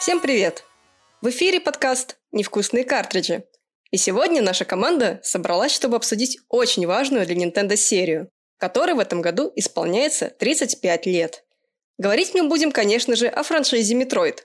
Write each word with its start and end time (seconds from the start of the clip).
Всем 0.00 0.20
привет! 0.20 0.64
В 1.20 1.28
эфире 1.28 1.60
подкаст 1.60 2.16
«Невкусные 2.32 2.84
картриджи». 2.84 3.44
И 3.90 3.96
сегодня 3.96 4.42
наша 4.42 4.64
команда 4.64 5.20
собралась, 5.22 5.72
чтобы 5.72 5.96
обсудить 5.96 6.38
очень 6.48 6.86
важную 6.86 7.26
для 7.26 7.36
Nintendo 7.36 7.76
серию, 7.76 8.28
которой 8.56 8.94
в 8.94 8.98
этом 8.98 9.20
году 9.20 9.52
исполняется 9.54 10.28
35 10.30 11.06
лет. 11.06 11.44
Говорить 11.98 12.34
мы 12.34 12.48
будем, 12.48 12.72
конечно 12.72 13.14
же, 13.14 13.28
о 13.28 13.42
франшизе 13.42 13.94
Metroid. 13.94 14.38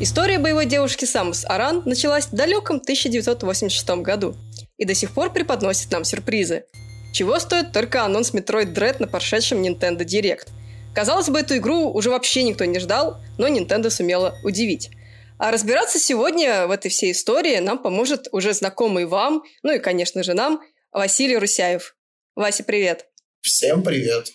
История 0.00 0.38
боевой 0.38 0.66
девушки 0.66 1.04
Самус 1.04 1.44
Аран 1.44 1.82
началась 1.84 2.26
в 2.26 2.34
далеком 2.34 2.76
1986 2.76 3.88
году 4.02 4.34
и 4.78 4.84
до 4.84 4.94
сих 4.94 5.12
пор 5.12 5.32
преподносит 5.32 5.90
нам 5.92 6.04
сюрпризы. 6.04 6.64
Чего 7.12 7.38
стоит 7.38 7.72
только 7.72 8.04
анонс 8.04 8.32
Metroid 8.32 8.72
Dread 8.72 8.96
на 8.98 9.06
прошедшем 9.06 9.62
Nintendo 9.62 9.98
Direct– 9.98 10.48
Казалось 10.94 11.28
бы, 11.28 11.38
эту 11.38 11.56
игру 11.56 11.90
уже 11.92 12.10
вообще 12.10 12.42
никто 12.42 12.64
не 12.64 12.78
ждал, 12.78 13.20
но 13.38 13.48
Nintendo 13.48 13.90
сумела 13.90 14.36
удивить. 14.42 14.90
А 15.38 15.50
разбираться 15.50 15.98
сегодня 15.98 16.66
в 16.66 16.70
этой 16.70 16.90
всей 16.90 17.12
истории 17.12 17.58
нам 17.58 17.78
поможет 17.78 18.28
уже 18.32 18.52
знакомый 18.52 19.06
вам, 19.06 19.42
ну 19.62 19.72
и, 19.72 19.78
конечно 19.78 20.22
же, 20.22 20.34
нам, 20.34 20.60
Василий 20.90 21.36
Русяев. 21.36 21.96
Вася, 22.34 22.64
привет. 22.64 23.06
Всем 23.40 23.82
привет. 23.82 24.32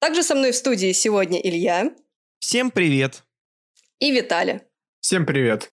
Также 0.00 0.22
со 0.22 0.34
мной 0.34 0.52
в 0.52 0.56
студии 0.56 0.92
сегодня 0.92 1.38
Илья. 1.38 1.92
Всем 2.38 2.70
привет. 2.70 3.22
И 3.98 4.10
Виталий. 4.10 4.60
Всем 5.00 5.24
привет. 5.24 5.70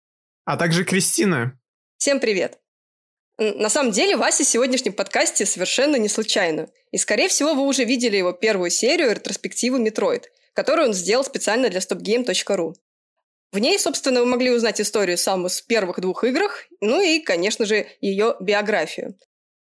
А 0.45 0.55
также 0.55 0.85
Кристина. 0.85 1.59
Всем 1.97 2.19
привет. 2.19 2.59
На 3.39 3.69
самом 3.69 3.91
деле, 3.91 4.15
Вася 4.15 4.43
в 4.43 4.47
сегодняшнем 4.47 4.93
подкасте 4.93 5.47
совершенно 5.47 5.95
не 5.95 6.09
случайно. 6.09 6.69
И, 6.91 6.97
скорее 6.99 7.27
всего, 7.27 7.55
вы 7.55 7.63
уже 7.63 7.85
видели 7.85 8.17
его 8.17 8.33
первую 8.33 8.69
серию 8.69 9.09
ретроспективы 9.09 9.83
Metroid, 9.83 10.25
которую 10.53 10.89
он 10.89 10.93
сделал 10.93 11.23
специально 11.23 11.69
для 11.69 11.79
stopgame.ru. 11.79 12.75
В 13.51 13.57
ней, 13.57 13.79
собственно, 13.79 14.19
вы 14.19 14.27
могли 14.27 14.51
узнать 14.51 14.79
историю 14.79 15.17
саму 15.17 15.49
с 15.49 15.59
первых 15.59 15.99
двух 15.99 16.23
играх, 16.23 16.65
ну 16.79 17.01
и, 17.01 17.19
конечно 17.19 17.65
же, 17.65 17.87
ее 18.01 18.35
биографию. 18.39 19.17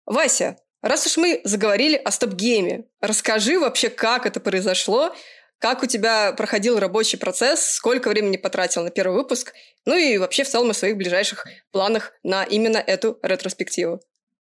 Вася, 0.07 0.59
раз 0.81 1.07
уж 1.07 1.17
мы 1.17 1.41
заговорили 1.43 1.97
о 1.97 2.13
стоп-гейме, 2.13 2.85
расскажи 3.01 3.59
вообще, 3.59 3.91
как 3.91 4.27
это 4.27 4.39
произошло, 4.39 5.13
как 5.61 5.83
у 5.83 5.87
тебя 5.87 6.33
проходил 6.33 6.79
рабочий 6.79 7.19
процесс, 7.19 7.61
сколько 7.75 8.09
времени 8.09 8.39
потратил 8.39 8.83
на 8.83 8.91
первый 8.91 9.15
выпуск, 9.15 9.53
ну 9.85 9.97
и 9.97 10.17
вообще 10.19 10.43
в 10.43 10.49
целом 10.49 10.71
о 10.71 10.75
своих 10.75 10.97
ближайших 10.97 11.47
планах 11.71 12.13
на 12.23 12.45
именно 12.45 12.79
эту 12.79 13.19
ретроспективу? 13.23 14.01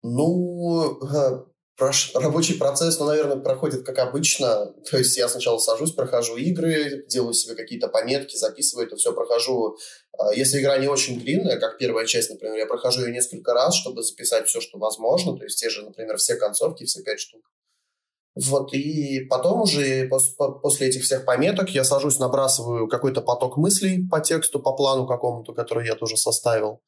Ну, 0.02 0.98
э, 1.02 1.44
рабочий 2.14 2.54
процесс, 2.54 2.98
ну, 3.00 3.06
наверное, 3.06 3.36
проходит 3.36 3.84
как 3.84 3.98
обычно. 3.98 4.72
То 4.88 4.98
есть 4.98 5.16
я 5.16 5.28
сначала 5.28 5.58
сажусь, 5.58 5.92
прохожу 5.92 6.36
игры, 6.36 7.04
делаю 7.08 7.34
себе 7.34 7.56
какие-то 7.56 7.88
пометки, 7.88 8.36
записываю 8.36 8.86
это 8.86 8.96
все, 8.96 9.12
прохожу. 9.12 9.76
А, 10.16 10.32
если 10.32 10.60
игра 10.60 10.78
не 10.78 10.88
очень 10.88 11.18
длинная, 11.18 11.58
как 11.58 11.78
первая 11.78 12.06
часть, 12.06 12.30
например, 12.30 12.56
я 12.56 12.66
прохожу 12.66 13.04
ее 13.04 13.12
несколько 13.12 13.52
раз, 13.52 13.74
чтобы 13.74 14.02
записать 14.02 14.46
все, 14.46 14.60
что 14.60 14.78
возможно. 14.78 15.36
То 15.36 15.44
есть 15.44 15.58
те 15.58 15.70
же, 15.70 15.82
например, 15.82 16.16
все 16.18 16.36
концовки, 16.36 16.84
все 16.84 17.02
пять 17.02 17.20
штук. 17.20 17.42
Вот, 18.34 18.72
и 18.72 19.26
потом 19.28 19.62
уже 19.62 20.08
после 20.62 20.88
этих 20.88 21.02
всех 21.02 21.24
пометок 21.24 21.70
я 21.70 21.82
сажусь, 21.82 22.18
набрасываю 22.18 22.86
какой-то 22.88 23.22
поток 23.22 23.56
мыслей 23.56 24.06
по 24.08 24.20
тексту, 24.20 24.60
по 24.60 24.72
плану 24.72 25.06
какому-то, 25.06 25.52
который 25.52 25.86
я 25.86 25.94
тоже 25.94 26.16
составил. 26.16 26.80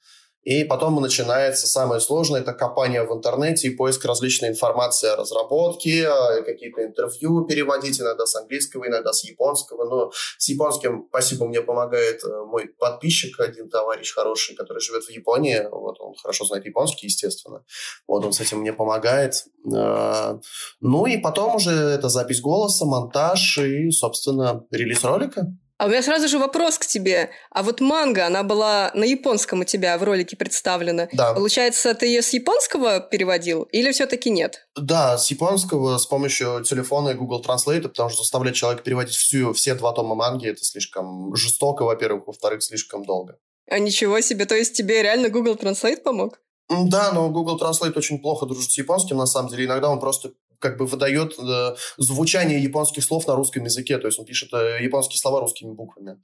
И 0.42 0.64
потом 0.64 1.00
начинается 1.00 1.68
самое 1.68 2.00
сложное, 2.00 2.40
это 2.40 2.52
копание 2.52 3.04
в 3.04 3.12
интернете 3.12 3.68
и 3.68 3.76
поиск 3.76 4.04
различной 4.04 4.48
информации 4.48 5.08
о 5.08 5.16
разработке, 5.16 6.08
какие-то 6.44 6.84
интервью 6.84 7.44
переводить, 7.44 8.00
иногда 8.00 8.26
с 8.26 8.34
английского, 8.34 8.86
иногда 8.88 9.12
с 9.12 9.24
японского. 9.24 9.84
Но 9.84 10.12
с 10.38 10.48
японским, 10.48 11.06
спасибо, 11.08 11.46
мне 11.46 11.62
помогает 11.62 12.24
э, 12.24 12.44
мой 12.44 12.66
подписчик, 12.66 13.38
один 13.38 13.70
товарищ 13.70 14.12
хороший, 14.12 14.56
который 14.56 14.80
живет 14.80 15.04
в 15.04 15.10
Японии. 15.10 15.66
Вот 15.70 16.00
он 16.00 16.14
хорошо 16.20 16.44
знает 16.44 16.66
японский, 16.66 17.06
естественно. 17.06 17.64
Вот 18.08 18.24
он 18.24 18.32
с 18.32 18.40
этим 18.40 18.58
мне 18.58 18.72
помогает. 18.72 19.44
Э, 19.72 20.38
ну 20.80 21.06
и 21.06 21.18
потом 21.18 21.56
уже 21.56 21.70
это 21.70 22.08
запись 22.08 22.40
голоса, 22.40 22.84
монтаж 22.84 23.58
и, 23.58 23.90
собственно, 23.90 24.66
релиз 24.70 25.04
ролика. 25.04 25.46
А 25.82 25.86
у 25.86 25.88
меня 25.88 26.00
сразу 26.00 26.28
же 26.28 26.38
вопрос 26.38 26.78
к 26.78 26.86
тебе. 26.86 27.30
А 27.50 27.64
вот 27.64 27.80
манга, 27.80 28.26
она 28.26 28.44
была 28.44 28.92
на 28.94 29.02
японском 29.02 29.62
у 29.62 29.64
тебя 29.64 29.98
в 29.98 30.04
ролике 30.04 30.36
представлена. 30.36 31.08
Да. 31.12 31.34
Получается, 31.34 31.92
ты 31.94 32.06
ее 32.06 32.22
с 32.22 32.32
японского 32.32 33.00
переводил 33.00 33.64
или 33.64 33.90
все-таки 33.90 34.30
нет? 34.30 34.68
Да, 34.76 35.18
с 35.18 35.28
японского 35.28 35.98
с 35.98 36.06
помощью 36.06 36.62
телефона 36.62 37.08
и 37.08 37.14
Google 37.14 37.42
Translate, 37.44 37.88
потому 37.88 38.10
что 38.10 38.22
заставлять 38.22 38.54
человека 38.54 38.84
переводить 38.84 39.16
всю, 39.16 39.52
все 39.54 39.74
два 39.74 39.92
тома 39.92 40.14
манги, 40.14 40.46
это 40.46 40.62
слишком 40.62 41.34
жестоко, 41.34 41.82
во-первых, 41.82 42.28
во-вторых, 42.28 42.62
слишком 42.62 43.04
долго. 43.04 43.38
А 43.68 43.80
ничего 43.80 44.20
себе, 44.20 44.44
то 44.44 44.54
есть 44.54 44.76
тебе 44.76 45.02
реально 45.02 45.30
Google 45.30 45.56
Translate 45.56 46.02
помог? 46.02 46.38
Да, 46.68 47.10
но 47.12 47.28
Google 47.28 47.58
Translate 47.60 47.98
очень 47.98 48.20
плохо 48.20 48.46
дружит 48.46 48.70
с 48.70 48.78
японским, 48.78 49.16
на 49.16 49.26
самом 49.26 49.50
деле. 49.50 49.64
Иногда 49.64 49.90
он 49.90 49.98
просто 49.98 50.30
как 50.62 50.78
бы 50.78 50.86
выдает 50.86 51.38
э, 51.38 51.74
звучание 51.98 52.62
японских 52.62 53.04
слов 53.04 53.26
на 53.26 53.34
русском 53.34 53.64
языке, 53.64 53.98
то 53.98 54.06
есть 54.06 54.18
он 54.18 54.24
пишет 54.24 54.50
э, 54.54 54.78
японские 54.80 55.18
слова 55.18 55.40
русскими 55.40 55.72
буквами. 55.72 56.18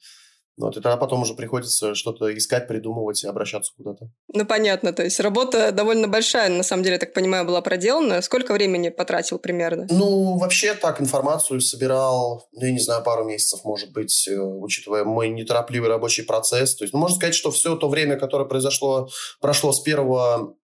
Вот, 0.59 0.76
и 0.76 0.81
тогда 0.81 0.97
потом 0.97 1.22
уже 1.22 1.34
приходится 1.34 1.94
что-то 1.94 2.37
искать, 2.37 2.66
придумывать 2.66 3.22
и 3.22 3.28
обращаться 3.28 3.72
куда-то. 3.77 4.10
Ну, 4.34 4.44
понятно. 4.44 4.93
То 4.93 5.04
есть 5.04 5.21
работа 5.21 5.71
довольно 5.71 6.09
большая, 6.09 6.48
на 6.48 6.65
самом 6.65 6.82
деле, 6.82 6.94
я 6.94 6.98
так 6.98 7.15
понимаю, 7.15 7.47
была 7.47 7.60
проделана. 7.60 8.21
Сколько 8.22 8.53
времени 8.53 8.88
потратил 8.88 9.38
примерно? 9.38 9.87
Ну, 9.88 10.37
вообще 10.37 10.75
так, 10.75 11.00
информацию 11.00 11.60
собирал, 11.60 12.48
ну, 12.53 12.65
я 12.65 12.72
не 12.72 12.81
знаю, 12.81 13.04
пару 13.04 13.25
месяцев, 13.25 13.60
может 13.62 13.93
быть, 13.93 14.27
э, 14.27 14.37
учитывая 14.37 15.04
мой 15.04 15.28
неторопливый 15.28 15.88
рабочий 15.88 16.25
процесс. 16.25 16.75
То 16.75 16.82
есть, 16.82 16.93
ну, 16.93 16.98
можно 16.98 17.16
сказать, 17.16 17.37
что 17.37 17.53
все 17.53 17.77
то 17.77 17.88
время, 17.88 18.19
которое 18.19 18.48
произошло, 18.48 19.09
прошло 19.41 19.72
с 19.72 19.81
первого 19.81 20.56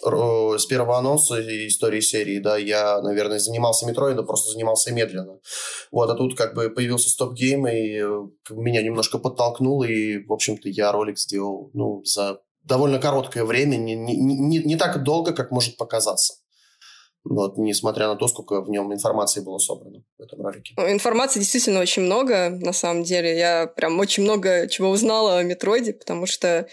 с 0.00 0.66
первого 0.66 0.98
анонса 0.98 1.40
истории 1.66 2.00
серии, 2.00 2.38
да, 2.38 2.56
я, 2.56 3.00
наверное, 3.02 3.38
занимался 3.38 3.86
метроидом, 3.86 4.26
просто 4.26 4.52
занимался 4.52 4.92
медленно. 4.92 5.38
Вот, 5.90 6.10
а 6.10 6.14
тут 6.14 6.36
как 6.36 6.54
бы 6.54 6.70
появился 6.70 7.10
StopGame, 7.10 7.66
и 7.66 7.98
э, 7.98 8.28
меня 8.50 8.82
немножко 8.82 9.18
подтолкнул, 9.18 9.82
и, 9.82 10.24
в 10.24 10.32
общем-то, 10.32 10.68
я 10.68 10.92
ролик 10.92 11.18
сделал, 11.18 11.70
ну, 11.74 12.02
за 12.04 12.40
довольно 12.64 12.98
короткое 12.98 13.44
время, 13.44 13.76
не, 13.76 13.94
не, 13.94 14.16
не, 14.16 14.58
не 14.58 14.76
так 14.76 15.02
долго, 15.02 15.32
как 15.32 15.50
может 15.50 15.76
показаться. 15.76 16.34
Вот, 17.24 17.56
несмотря 17.56 18.08
на 18.08 18.16
то, 18.16 18.26
сколько 18.26 18.60
в 18.62 18.68
нем 18.68 18.92
информации 18.92 19.40
было 19.40 19.58
собрано 19.58 20.02
в 20.18 20.22
этом 20.22 20.42
ролике. 20.42 20.74
Информации 20.76 21.38
действительно 21.38 21.80
очень 21.80 22.02
много, 22.02 22.50
на 22.50 22.72
самом 22.72 23.04
деле. 23.04 23.38
Я 23.38 23.68
прям 23.68 23.98
очень 24.00 24.24
много 24.24 24.66
чего 24.68 24.90
узнала 24.90 25.38
о 25.38 25.42
Метроиде, 25.44 25.92
потому 25.92 26.26
что 26.26 26.66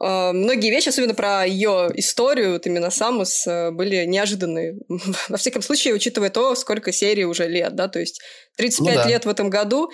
многие 0.00 0.70
вещи, 0.70 0.88
особенно 0.88 1.14
про 1.14 1.44
ее 1.44 1.90
историю, 1.94 2.52
вот 2.52 2.66
именно 2.66 2.90
Samus, 2.90 3.46
э, 3.46 3.70
были 3.70 4.06
неожиданные. 4.06 4.78
Во 5.28 5.36
всяком 5.36 5.60
случае, 5.60 5.94
учитывая 5.94 6.30
то, 6.30 6.54
сколько 6.54 6.90
серий 6.90 7.26
уже 7.26 7.46
лет, 7.46 7.74
да, 7.74 7.88
то 7.88 8.00
есть 8.00 8.20
35 8.56 8.96
ну, 8.96 9.02
да. 9.02 9.08
лет 9.08 9.24
в 9.26 9.28
этом 9.28 9.50
году, 9.50 9.90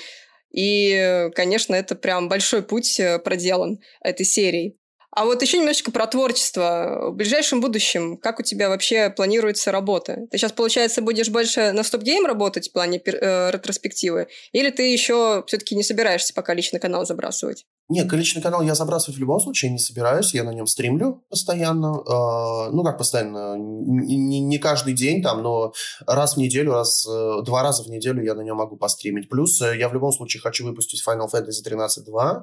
и, 0.52 1.28
конечно, 1.34 1.74
это 1.74 1.96
прям 1.96 2.28
большой 2.28 2.62
путь 2.62 3.00
э, 3.00 3.18
проделан 3.18 3.80
этой 4.00 4.24
серией. 4.24 4.78
А 5.10 5.24
вот 5.24 5.40
еще 5.42 5.58
немножечко 5.58 5.90
про 5.90 6.06
творчество. 6.06 7.08
В 7.10 7.14
ближайшем 7.14 7.60
будущем, 7.60 8.18
как 8.18 8.38
у 8.38 8.42
тебя 8.42 8.68
вообще 8.68 9.08
планируется 9.08 9.72
работа? 9.72 10.26
Ты 10.30 10.36
сейчас, 10.36 10.52
получается, 10.52 11.00
будешь 11.00 11.30
больше 11.30 11.72
на 11.72 11.82
стоп-гейм 11.82 12.26
работать 12.26 12.68
в 12.68 12.72
плане 12.72 13.00
э, 13.04 13.50
ретроспективы? 13.50 14.28
Или 14.52 14.70
ты 14.70 14.92
еще 14.92 15.42
все-таки 15.46 15.74
не 15.74 15.82
собираешься 15.82 16.34
пока 16.34 16.54
личный 16.54 16.80
канал 16.80 17.06
забрасывать? 17.06 17.64
Нет, 17.88 18.12
личный 18.12 18.42
канал 18.42 18.62
я 18.62 18.74
забрасывать 18.74 19.16
в 19.16 19.20
любом 19.20 19.38
случае 19.38 19.70
не 19.70 19.78
собираюсь. 19.78 20.34
Я 20.34 20.42
на 20.42 20.50
нем 20.50 20.66
стримлю 20.66 21.24
постоянно. 21.30 21.98
Э, 21.98 22.70
ну, 22.72 22.82
как 22.82 22.98
постоянно? 22.98 23.56
Не, 23.56 24.40
не 24.40 24.58
каждый 24.58 24.92
день 24.92 25.22
там, 25.22 25.42
но 25.42 25.72
раз 26.04 26.34
в 26.34 26.36
неделю, 26.38 26.72
раз, 26.72 27.06
э, 27.06 27.42
два 27.44 27.62
раза 27.62 27.84
в 27.84 27.86
неделю 27.88 28.24
я 28.24 28.34
на 28.34 28.40
нем 28.40 28.56
могу 28.56 28.76
постримить. 28.76 29.28
Плюс 29.28 29.60
э, 29.62 29.78
я 29.78 29.88
в 29.88 29.94
любом 29.94 30.10
случае 30.10 30.40
хочу 30.40 30.64
выпустить 30.64 31.02
Final 31.06 31.28
Fantasy 31.32 31.64
13.2. 31.64 32.42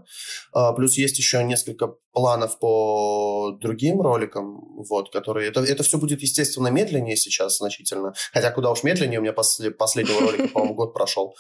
Э, 0.56 0.76
плюс 0.78 0.98
есть 0.98 1.18
еще 1.18 1.44
несколько 1.44 1.88
планов 2.14 2.60
по 2.60 3.58
другим 3.60 4.02
роликам, 4.02 4.62
вот, 4.88 5.12
которые... 5.12 5.50
Это, 5.50 5.62
это 5.62 5.84
все 5.84 5.98
будет, 5.98 6.22
естественно, 6.22 6.70
медленнее 6.70 7.18
сейчас 7.18 7.58
значительно. 7.58 8.14
Хотя 8.32 8.52
куда 8.52 8.72
уж 8.72 8.84
медленнее, 8.84 9.20
у 9.20 9.24
меня 9.24 9.34
после 9.34 9.72
последнего 9.72 10.22
ролика, 10.22 10.48
по-моему, 10.54 10.76
год 10.76 10.94
прошел. 10.94 11.36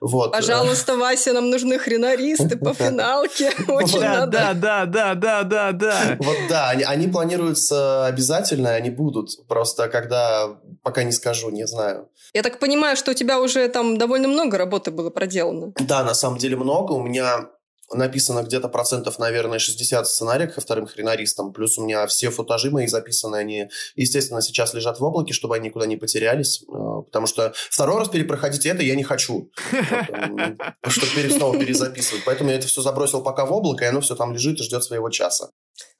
Вот. 0.00 0.30
Пожалуйста, 0.32 0.96
Вася, 0.96 1.32
нам 1.32 1.50
нужны 1.50 1.78
хренаристы 1.78 2.56
по 2.56 2.72
финалке. 2.74 3.47
Очень 3.68 4.00
да, 4.00 4.26
Да, 4.26 4.54
да, 4.54 4.86
да, 4.86 5.14
да, 5.14 5.42
да, 5.42 5.72
да. 5.72 6.16
Вот 6.18 6.36
да, 6.48 6.70
они, 6.70 6.84
они 6.84 7.08
планируются 7.08 8.06
обязательно, 8.06 8.70
они 8.70 8.90
будут. 8.90 9.46
Просто 9.48 9.88
когда, 9.88 10.56
пока 10.82 11.02
не 11.04 11.12
скажу, 11.12 11.50
не 11.50 11.66
знаю. 11.66 12.08
Я 12.34 12.42
так 12.42 12.58
понимаю, 12.58 12.96
что 12.96 13.12
у 13.12 13.14
тебя 13.14 13.40
уже 13.40 13.68
там 13.68 13.98
довольно 13.98 14.28
много 14.28 14.58
работы 14.58 14.90
было 14.90 15.10
проделано. 15.10 15.72
Да, 15.78 16.04
на 16.04 16.14
самом 16.14 16.38
деле 16.38 16.56
много. 16.56 16.92
У 16.92 17.02
меня 17.02 17.48
написано 17.92 18.42
где-то 18.42 18.68
процентов, 18.68 19.18
наверное, 19.18 19.58
60 19.58 20.06
сценариев 20.06 20.54
ко 20.54 20.60
вторым 20.60 20.86
хренаристам, 20.86 21.52
плюс 21.52 21.78
у 21.78 21.84
меня 21.84 22.06
все 22.06 22.30
футажи 22.30 22.70
мои 22.70 22.86
записаны, 22.86 23.36
они, 23.36 23.70
естественно, 23.96 24.42
сейчас 24.42 24.74
лежат 24.74 25.00
в 25.00 25.04
облаке, 25.04 25.32
чтобы 25.32 25.56
они 25.56 25.68
никуда 25.68 25.86
не 25.86 25.96
потерялись, 25.96 26.62
э, 26.62 27.02
потому 27.04 27.26
что 27.26 27.52
второй 27.70 27.98
раз 27.98 28.08
перепроходить 28.08 28.66
это 28.66 28.82
я 28.82 28.94
не 28.94 29.04
хочу, 29.04 29.50
чтобы 30.86 31.30
снова 31.30 31.58
перезаписывать. 31.58 32.24
Поэтому 32.24 32.50
я 32.50 32.56
это 32.56 32.66
все 32.66 32.82
забросил 32.82 33.22
пока 33.22 33.46
в 33.46 33.52
облако, 33.52 33.84
и 33.84 33.88
оно 33.88 34.00
все 34.00 34.14
там 34.14 34.32
лежит 34.32 34.60
и 34.60 34.62
ждет 34.62 34.84
своего 34.84 35.10
часа. 35.10 35.50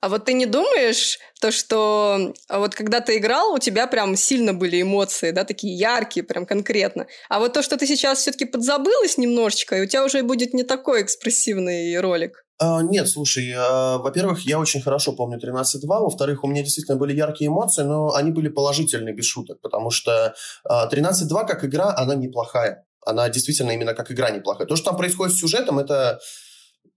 А 0.01 0.09
вот 0.09 0.25
ты 0.25 0.33
не 0.33 0.45
думаешь, 0.45 1.19
то, 1.41 1.51
что 1.51 2.33
а 2.47 2.59
вот 2.59 2.73
когда 2.73 3.01
ты 3.01 3.17
играл, 3.17 3.53
у 3.53 3.59
тебя 3.59 3.85
прям 3.87 4.15
сильно 4.15 4.53
были 4.53 4.81
эмоции, 4.81 5.31
да, 5.31 5.43
такие 5.43 5.75
яркие, 5.75 6.23
прям 6.23 6.45
конкретно. 6.45 7.07
А 7.29 7.39
вот 7.39 7.53
то, 7.53 7.61
что 7.61 7.77
ты 7.77 7.85
сейчас 7.85 8.19
все-таки 8.19 8.45
подзабылась 8.45 9.17
немножечко, 9.17 9.77
и 9.77 9.81
у 9.81 9.85
тебя 9.85 10.05
уже 10.05 10.23
будет 10.23 10.53
не 10.53 10.63
такой 10.63 11.01
экспрессивный 11.01 11.99
ролик. 11.99 12.45
А, 12.61 12.81
нет, 12.81 13.07
слушай, 13.07 13.53
а, 13.57 13.97
во-первых, 13.97 14.41
я 14.45 14.59
очень 14.59 14.81
хорошо 14.81 15.13
помню 15.13 15.39
13.2, 15.39 15.85
во-вторых, 15.87 16.43
у 16.43 16.47
меня 16.47 16.61
действительно 16.61 16.97
были 16.97 17.15
яркие 17.15 17.47
эмоции, 17.47 17.83
но 17.83 18.13
они 18.13 18.31
были 18.31 18.49
положительные, 18.49 19.15
без 19.15 19.25
шуток, 19.25 19.61
потому 19.61 19.91
что 19.91 20.33
а, 20.65 20.89
13.2 20.89 21.47
как 21.47 21.63
игра, 21.63 21.93
она 21.95 22.15
неплохая. 22.15 22.85
Она 23.05 23.29
действительно 23.29 23.71
именно 23.71 23.93
как 23.93 24.11
игра 24.11 24.29
неплохая. 24.29 24.67
То, 24.67 24.75
что 24.75 24.87
там 24.87 24.97
происходит 24.97 25.33
с 25.33 25.39
сюжетом, 25.39 25.79
это 25.79 26.19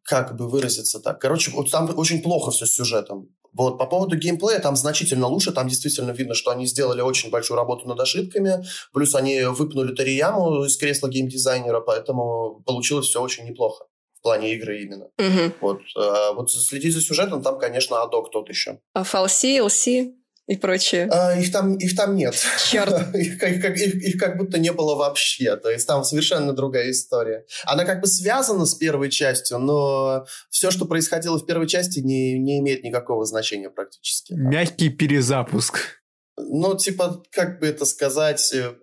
как 0.02 0.36
бы 0.36 0.48
выразиться 0.48 1.00
так. 1.00 1.20
Короче, 1.20 1.50
вот 1.52 1.70
там 1.70 1.92
очень 1.96 2.22
плохо 2.22 2.50
все 2.50 2.66
с 2.66 2.74
сюжетом. 2.74 3.28
Вот 3.52 3.78
по 3.78 3.86
поводу 3.86 4.16
геймплея 4.16 4.60
там 4.60 4.76
значительно 4.76 5.26
лучше, 5.26 5.52
там 5.52 5.68
действительно 5.68 6.10
видно, 6.12 6.34
что 6.34 6.50
они 6.50 6.66
сделали 6.66 7.02
очень 7.02 7.30
большую 7.30 7.56
работу 7.56 7.86
над 7.86 8.00
ошибками, 8.00 8.64
плюс 8.92 9.14
они 9.14 9.42
выпнули 9.42 9.94
Тарияму 9.94 10.64
из 10.64 10.76
кресла 10.78 11.08
геймдизайнера, 11.08 11.80
поэтому 11.80 12.62
получилось 12.64 13.08
все 13.08 13.20
очень 13.20 13.44
неплохо 13.44 13.84
в 14.18 14.22
плане 14.22 14.54
игры 14.54 14.82
именно. 14.82 15.06
Угу. 15.18 15.54
Вот, 15.60 15.80
а, 15.96 16.32
вот 16.32 16.50
следить 16.50 16.94
за 16.94 17.02
сюжетом 17.02 17.42
там, 17.42 17.58
конечно, 17.58 18.00
адок 18.02 18.30
тот 18.30 18.48
еще. 18.48 18.78
А 18.94 19.02
FLC, 19.02 19.58
LC? 19.58 20.14
И 20.52 20.56
прочее? 20.56 21.08
А, 21.10 21.38
их, 21.38 21.50
там, 21.50 21.76
их 21.76 21.96
там 21.96 22.14
нет. 22.14 22.34
Черт. 22.70 23.14
их, 23.14 23.42
их, 23.42 23.64
их, 23.64 23.94
их 23.94 24.20
как 24.20 24.36
будто 24.36 24.58
не 24.58 24.72
было 24.72 24.94
вообще. 24.94 25.56
То 25.56 25.70
есть 25.70 25.86
там 25.86 26.04
совершенно 26.04 26.52
другая 26.52 26.90
история. 26.90 27.46
Она 27.64 27.84
как 27.84 28.00
бы 28.00 28.06
связана 28.06 28.66
с 28.66 28.74
первой 28.74 29.10
частью, 29.10 29.58
но 29.58 30.26
все, 30.50 30.70
что 30.70 30.84
происходило 30.84 31.38
в 31.38 31.46
первой 31.46 31.66
части, 31.66 32.00
не, 32.00 32.38
не 32.38 32.58
имеет 32.60 32.84
никакого 32.84 33.24
значения 33.24 33.70
практически. 33.70 34.34
Мягкий 34.34 34.90
перезапуск. 34.90 36.02
Ну, 36.36 36.76
типа, 36.76 37.22
как 37.30 37.60
бы 37.60 37.66
это 37.66 37.84
сказать, 37.84 38.52
э, 38.52 38.74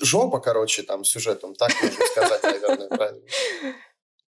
жопа, 0.00 0.40
короче, 0.40 0.82
там, 0.82 1.04
сюжетом, 1.04 1.54
так 1.54 1.70
можно 1.82 2.06
сказать, 2.06 2.42
наверное, 2.42 2.88
правильно. 2.88 3.22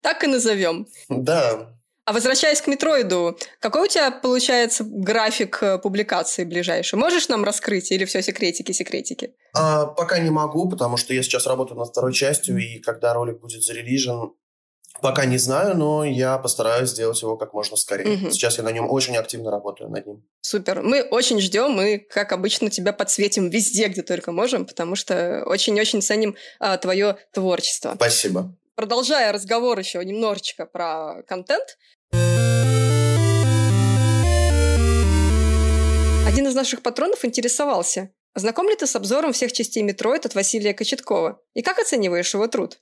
Так 0.01 0.23
и 0.23 0.27
назовем. 0.27 0.87
Да. 1.09 1.80
А 2.05 2.13
возвращаясь 2.13 2.61
к 2.61 2.67
Метроиду, 2.67 3.37
какой 3.59 3.83
у 3.83 3.87
тебя 3.87 4.09
получается 4.09 4.83
график 4.83 5.61
э, 5.61 5.77
публикации 5.77 6.43
ближайший? 6.43 6.95
Можешь 6.95 7.27
нам 7.29 7.43
раскрыть 7.43 7.91
или 7.91 8.05
все 8.05 8.23
секретики-секретики? 8.23 9.35
А, 9.53 9.85
пока 9.85 10.17
не 10.17 10.31
могу, 10.31 10.67
потому 10.67 10.97
что 10.97 11.13
я 11.13 11.21
сейчас 11.21 11.45
работаю 11.45 11.77
над 11.77 11.89
второй 11.89 12.13
частью, 12.13 12.57
и 12.57 12.79
когда 12.79 13.13
ролик 13.13 13.39
будет 13.39 13.63
зарелижен, 13.63 14.31
Пока 15.01 15.25
не 15.25 15.37
знаю, 15.37 15.75
но 15.75 16.03
я 16.03 16.37
постараюсь 16.37 16.89
сделать 16.89 17.19
его 17.21 17.35
как 17.37 17.53
можно 17.53 17.75
скорее. 17.77 18.17
Угу. 18.17 18.31
Сейчас 18.31 18.57
я 18.57 18.63
на 18.63 18.71
нем 18.71 18.89
очень 18.89 19.15
активно 19.15 19.49
работаю 19.49 19.89
над 19.89 20.05
ним. 20.05 20.23
Супер. 20.41 20.81
Мы 20.81 21.01
очень 21.01 21.39
ждем, 21.39 21.71
мы, 21.71 21.97
как 21.97 22.31
обычно, 22.31 22.69
тебя 22.69 22.93
подсветим 22.93 23.49
везде, 23.49 23.87
где 23.87 24.03
только 24.03 24.31
можем, 24.31 24.65
потому 24.65 24.95
что 24.95 25.43
очень-очень 25.45 26.01
ценим 26.01 26.35
а, 26.59 26.77
твое 26.77 27.17
творчество. 27.33 27.93
Спасибо. 27.95 28.53
Продолжая 28.81 29.31
разговор 29.31 29.77
еще 29.77 30.03
немножечко 30.03 30.65
про 30.65 31.21
контент, 31.27 31.77
один 36.25 36.47
из 36.47 36.55
наших 36.55 36.81
патронов 36.81 37.23
интересовался, 37.23 38.09
знаком 38.33 38.67
ли 38.67 38.75
ты 38.75 38.87
с 38.87 38.95
обзором 38.95 39.33
всех 39.33 39.53
частей 39.53 39.83
Metroid 39.83 40.25
от 40.25 40.33
Василия 40.33 40.73
Кочеткова? 40.73 41.39
И 41.53 41.61
как 41.61 41.77
оцениваешь 41.77 42.33
его 42.33 42.47
труд? 42.47 42.79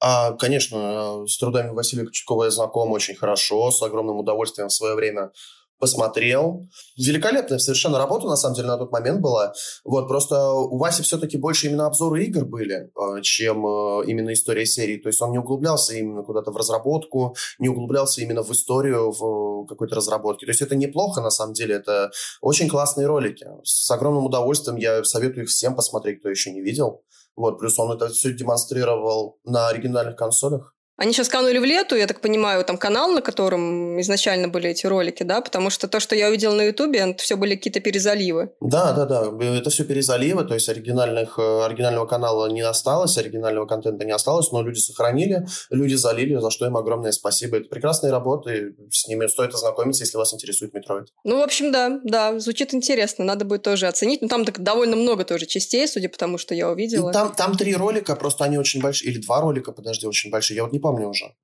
А, 0.00 0.32
конечно, 0.32 1.26
с 1.26 1.36
трудами 1.36 1.74
Василия 1.74 2.06
Кочеткова 2.06 2.44
я 2.44 2.50
знаком 2.50 2.90
очень 2.92 3.14
хорошо, 3.14 3.70
с 3.70 3.82
огромным 3.82 4.16
удовольствием 4.16 4.68
в 4.68 4.72
свое 4.72 4.94
время 4.94 5.30
посмотрел. 5.78 6.66
Великолепная 6.96 7.58
совершенно 7.58 7.98
работа, 7.98 8.26
на 8.26 8.36
самом 8.36 8.54
деле, 8.56 8.68
на 8.68 8.78
тот 8.78 8.92
момент 8.92 9.20
была. 9.20 9.52
Вот, 9.84 10.08
просто 10.08 10.50
у 10.50 10.78
Васи 10.78 11.02
все-таки 11.02 11.36
больше 11.36 11.68
именно 11.68 11.86
обзоры 11.86 12.24
игр 12.24 12.44
были, 12.44 12.90
а, 12.96 13.20
чем 13.20 13.66
а, 13.66 14.02
именно 14.02 14.32
история 14.32 14.66
серии. 14.66 14.98
То 14.98 15.08
есть 15.08 15.20
он 15.22 15.32
не 15.32 15.38
углублялся 15.38 15.94
именно 15.94 16.22
куда-то 16.22 16.50
в 16.50 16.56
разработку, 16.56 17.36
не 17.58 17.68
углублялся 17.68 18.20
именно 18.20 18.42
в 18.42 18.50
историю, 18.50 19.12
в 19.12 19.66
какой-то 19.66 19.96
разработке. 19.96 20.46
То 20.46 20.50
есть 20.50 20.62
это 20.62 20.76
неплохо, 20.76 21.20
на 21.20 21.30
самом 21.30 21.54
деле. 21.54 21.76
Это 21.76 22.10
очень 22.40 22.68
классные 22.68 23.06
ролики. 23.06 23.46
С 23.64 23.90
огромным 23.90 24.26
удовольствием 24.26 24.76
я 24.76 25.04
советую 25.04 25.44
их 25.44 25.50
всем 25.50 25.76
посмотреть, 25.76 26.20
кто 26.20 26.28
еще 26.28 26.50
не 26.52 26.60
видел. 26.60 27.02
Вот, 27.36 27.60
плюс 27.60 27.78
он 27.78 27.92
это 27.92 28.08
все 28.08 28.32
демонстрировал 28.32 29.38
на 29.44 29.68
оригинальных 29.68 30.16
консолях. 30.16 30.74
Они 30.98 31.12
сейчас 31.12 31.28
канули 31.28 31.58
в 31.58 31.64
лету, 31.64 31.94
я 31.94 32.08
так 32.08 32.20
понимаю, 32.20 32.64
там 32.64 32.76
канал, 32.76 33.12
на 33.12 33.20
котором 33.20 34.00
изначально 34.00 34.48
были 34.48 34.70
эти 34.70 34.84
ролики, 34.84 35.22
да? 35.22 35.40
Потому 35.40 35.70
что 35.70 35.86
то, 35.86 36.00
что 36.00 36.16
я 36.16 36.28
увидела 36.28 36.52
на 36.54 36.62
Ютубе, 36.62 36.98
это 36.98 37.22
все 37.22 37.36
были 37.36 37.54
какие-то 37.54 37.78
перезаливы. 37.78 38.50
Да, 38.60 38.92
да, 38.92 39.04
да. 39.04 39.32
Это 39.56 39.70
все 39.70 39.84
перезаливы, 39.84 40.42
то 40.44 40.54
есть 40.54 40.68
оригинальных, 40.68 41.38
э, 41.38 41.64
оригинального 41.64 42.04
канала 42.06 42.50
не 42.50 42.62
осталось, 42.62 43.16
оригинального 43.16 43.66
контента 43.66 44.04
не 44.04 44.10
осталось, 44.10 44.50
но 44.50 44.60
люди 44.60 44.80
сохранили, 44.80 45.46
люди 45.70 45.94
залили, 45.94 46.34
за 46.34 46.50
что 46.50 46.66
им 46.66 46.76
огромное 46.76 47.12
спасибо. 47.12 47.58
Это 47.58 47.68
прекрасные 47.68 48.10
работы, 48.10 48.74
с 48.90 49.06
ними 49.06 49.28
стоит 49.28 49.54
ознакомиться, 49.54 50.02
если 50.02 50.18
вас 50.18 50.34
интересует 50.34 50.74
Metroid. 50.74 51.12
Ну, 51.22 51.38
в 51.38 51.42
общем, 51.42 51.70
да, 51.70 52.00
да, 52.02 52.40
звучит 52.40 52.74
интересно, 52.74 53.24
надо 53.24 53.44
будет 53.44 53.62
тоже 53.62 53.86
оценить. 53.86 54.20
Ну, 54.20 54.26
там 54.26 54.44
так 54.44 54.60
довольно 54.60 54.96
много 54.96 55.24
тоже 55.24 55.46
частей, 55.46 55.86
судя 55.86 56.08
по 56.08 56.18
тому, 56.18 56.38
что 56.38 56.56
я 56.56 56.68
увидела. 56.68 57.12
там, 57.12 57.32
там 57.36 57.56
три 57.56 57.76
ролика, 57.76 58.16
просто 58.16 58.44
они 58.44 58.58
очень 58.58 58.82
большие, 58.82 59.12
или 59.12 59.20
два 59.20 59.40
ролика, 59.40 59.70
подожди, 59.70 60.04
очень 60.04 60.32
большие, 60.32 60.56
я 60.56 60.64
вот 60.64 60.72
не 60.72 60.80
помню 60.88 61.08
уже. 61.08 61.34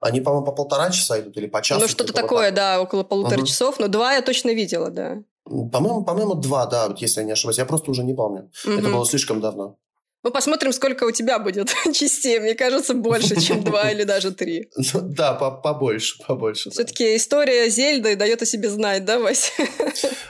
Они, 0.00 0.20
по-моему, 0.20 0.46
по 0.46 0.52
полтора 0.52 0.90
часа 0.90 1.20
идут 1.20 1.36
или 1.36 1.46
по 1.46 1.62
часу. 1.62 1.80
Ну, 1.80 1.88
что-то 1.88 2.12
такое, 2.12 2.46
вот 2.46 2.54
да, 2.54 2.80
около 2.80 3.04
полутора 3.04 3.38
угу. 3.38 3.46
часов, 3.46 3.78
но 3.78 3.88
два 3.88 4.14
я 4.14 4.22
точно 4.22 4.50
видела, 4.54 4.90
да. 4.90 5.22
По-моему, 5.44 6.04
по-моему, 6.04 6.34
два, 6.34 6.66
да, 6.66 6.94
если 6.98 7.20
я 7.20 7.26
не 7.26 7.32
ошибаюсь. 7.32 7.58
Я 7.58 7.66
просто 7.66 7.90
уже 7.90 8.02
не 8.04 8.14
помню. 8.14 8.50
Угу. 8.64 8.72
Это 8.74 8.88
было 8.88 9.06
слишком 9.06 9.40
давно. 9.40 9.76
Мы 10.22 10.30
посмотрим, 10.30 10.72
сколько 10.72 11.04
у 11.04 11.10
тебя 11.10 11.38
будет 11.40 11.74
частей. 11.92 12.38
Мне 12.38 12.54
кажется, 12.54 12.94
больше, 12.94 13.40
чем 13.40 13.64
два 13.64 13.90
или 13.92 14.04
даже 14.04 14.30
три. 14.30 14.70
Ну, 14.76 15.00
да, 15.02 15.34
побольше, 15.34 16.16
побольше. 16.26 16.70
Все-таки 16.70 17.16
история 17.16 17.68
Зельды 17.68 18.14
дает 18.14 18.40
о 18.40 18.46
себе 18.46 18.70
знать, 18.70 19.04
да, 19.04 19.18
Вася? 19.18 19.52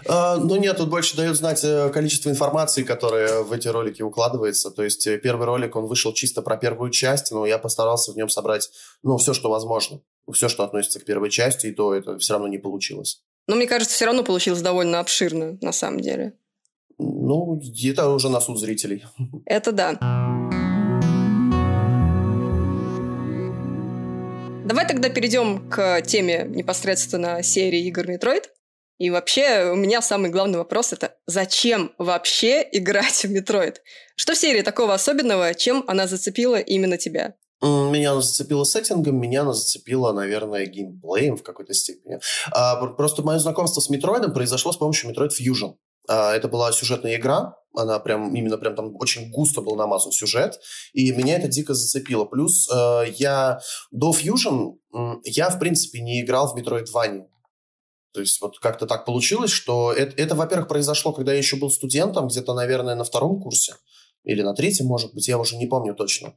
А, 0.08 0.36
ну 0.36 0.56
нет, 0.56 0.76
тут 0.76 0.90
больше 0.90 1.16
дает 1.16 1.36
знать 1.36 1.62
э, 1.62 1.88
количество 1.90 2.28
информации, 2.28 2.82
которая 2.82 3.42
в 3.42 3.52
эти 3.52 3.68
ролики 3.68 4.02
укладывается. 4.02 4.70
То 4.70 4.82
есть 4.82 5.06
э, 5.06 5.16
первый 5.16 5.46
ролик, 5.46 5.76
он 5.76 5.86
вышел 5.86 6.12
чисто 6.12 6.42
про 6.42 6.56
первую 6.56 6.90
часть, 6.90 7.30
но 7.30 7.46
я 7.46 7.56
постарался 7.56 8.12
в 8.12 8.16
нем 8.16 8.28
собрать, 8.28 8.70
ну, 9.04 9.16
все, 9.18 9.32
что 9.32 9.48
возможно. 9.48 10.00
Все, 10.32 10.48
что 10.48 10.64
относится 10.64 10.98
к 10.98 11.04
первой 11.04 11.30
части, 11.30 11.66
и 11.66 11.72
то 11.72 11.94
это 11.94 12.18
все 12.18 12.34
равно 12.34 12.48
не 12.48 12.58
получилось. 12.58 13.22
Но 13.46 13.56
мне 13.56 13.66
кажется, 13.66 13.94
все 13.94 14.06
равно 14.06 14.24
получилось 14.24 14.60
довольно 14.60 14.98
обширно, 15.00 15.58
на 15.60 15.72
самом 15.72 16.00
деле. 16.00 16.34
Ну, 16.98 17.60
это 17.84 18.08
уже 18.08 18.28
на 18.28 18.40
суд 18.40 18.58
зрителей. 18.58 19.04
Это 19.46 19.72
да. 19.72 19.92
Давай 24.64 24.86
тогда 24.86 25.08
перейдем 25.08 25.68
к 25.68 26.02
теме 26.02 26.46
непосредственно 26.48 27.42
серии 27.42 27.86
игр 27.86 28.08
Metroid. 28.08 28.44
И 28.98 29.10
вообще, 29.10 29.70
у 29.72 29.74
меня 29.74 30.00
самый 30.00 30.30
главный 30.30 30.58
вопрос 30.58 30.92
это 30.92 31.16
зачем 31.26 31.92
вообще 31.98 32.66
играть 32.70 33.24
в 33.24 33.34
Metroid? 33.34 33.76
Что 34.14 34.34
в 34.34 34.38
серии 34.38 34.62
такого 34.62 34.94
особенного, 34.94 35.54
чем 35.54 35.82
она 35.88 36.06
зацепила 36.06 36.60
именно 36.60 36.96
тебя? 36.96 37.34
Меня 37.60 38.12
она 38.12 38.20
зацепила 38.20 38.64
сеттингом, 38.64 39.20
меня 39.20 39.42
она 39.42 39.52
зацепила, 39.52 40.12
наверное, 40.12 40.66
геймплеем 40.66 41.36
в 41.36 41.42
какой-то 41.42 41.74
степени. 41.74 42.18
А, 42.50 42.76
просто 42.86 43.22
мое 43.22 43.38
знакомство 43.38 43.80
с 43.80 43.88
Метроидом 43.88 44.32
произошло 44.32 44.72
с 44.72 44.76
помощью 44.76 45.10
Metroid 45.10 45.30
Fusion. 45.30 45.74
А, 46.08 46.34
это 46.34 46.48
была 46.48 46.72
сюжетная 46.72 47.16
игра, 47.16 47.56
она 47.74 47.98
прям, 47.98 48.34
именно 48.34 48.58
прям 48.58 48.74
там 48.74 48.94
очень 48.96 49.30
густо 49.30 49.62
был 49.62 49.76
намазан 49.76 50.12
сюжет, 50.12 50.60
и 50.92 51.10
меня 51.12 51.36
это 51.38 51.48
дико 51.48 51.74
зацепило. 51.74 52.24
Плюс 52.24 52.68
э, 52.70 53.04
я 53.16 53.60
до 53.90 54.12
Fusion, 54.12 54.74
я, 55.24 55.48
в 55.48 55.58
принципе, 55.58 56.00
не 56.00 56.20
играл 56.20 56.52
в 56.52 56.58
Metroidvania. 56.58 57.24
То 58.12 58.20
есть 58.20 58.40
вот 58.42 58.58
как-то 58.58 58.86
так 58.86 59.06
получилось, 59.06 59.50
что 59.50 59.92
это, 59.92 60.20
это 60.20 60.34
во-первых, 60.34 60.68
произошло, 60.68 61.12
когда 61.12 61.32
я 61.32 61.38
еще 61.38 61.56
был 61.56 61.70
студентом, 61.70 62.28
где-то, 62.28 62.52
наверное, 62.52 62.94
на 62.94 63.04
втором 63.04 63.40
курсе, 63.40 63.74
или 64.24 64.42
на 64.42 64.54
третьем, 64.54 64.86
может 64.86 65.14
быть, 65.14 65.28
я 65.28 65.38
уже 65.38 65.56
не 65.56 65.66
помню 65.66 65.94
точно. 65.94 66.34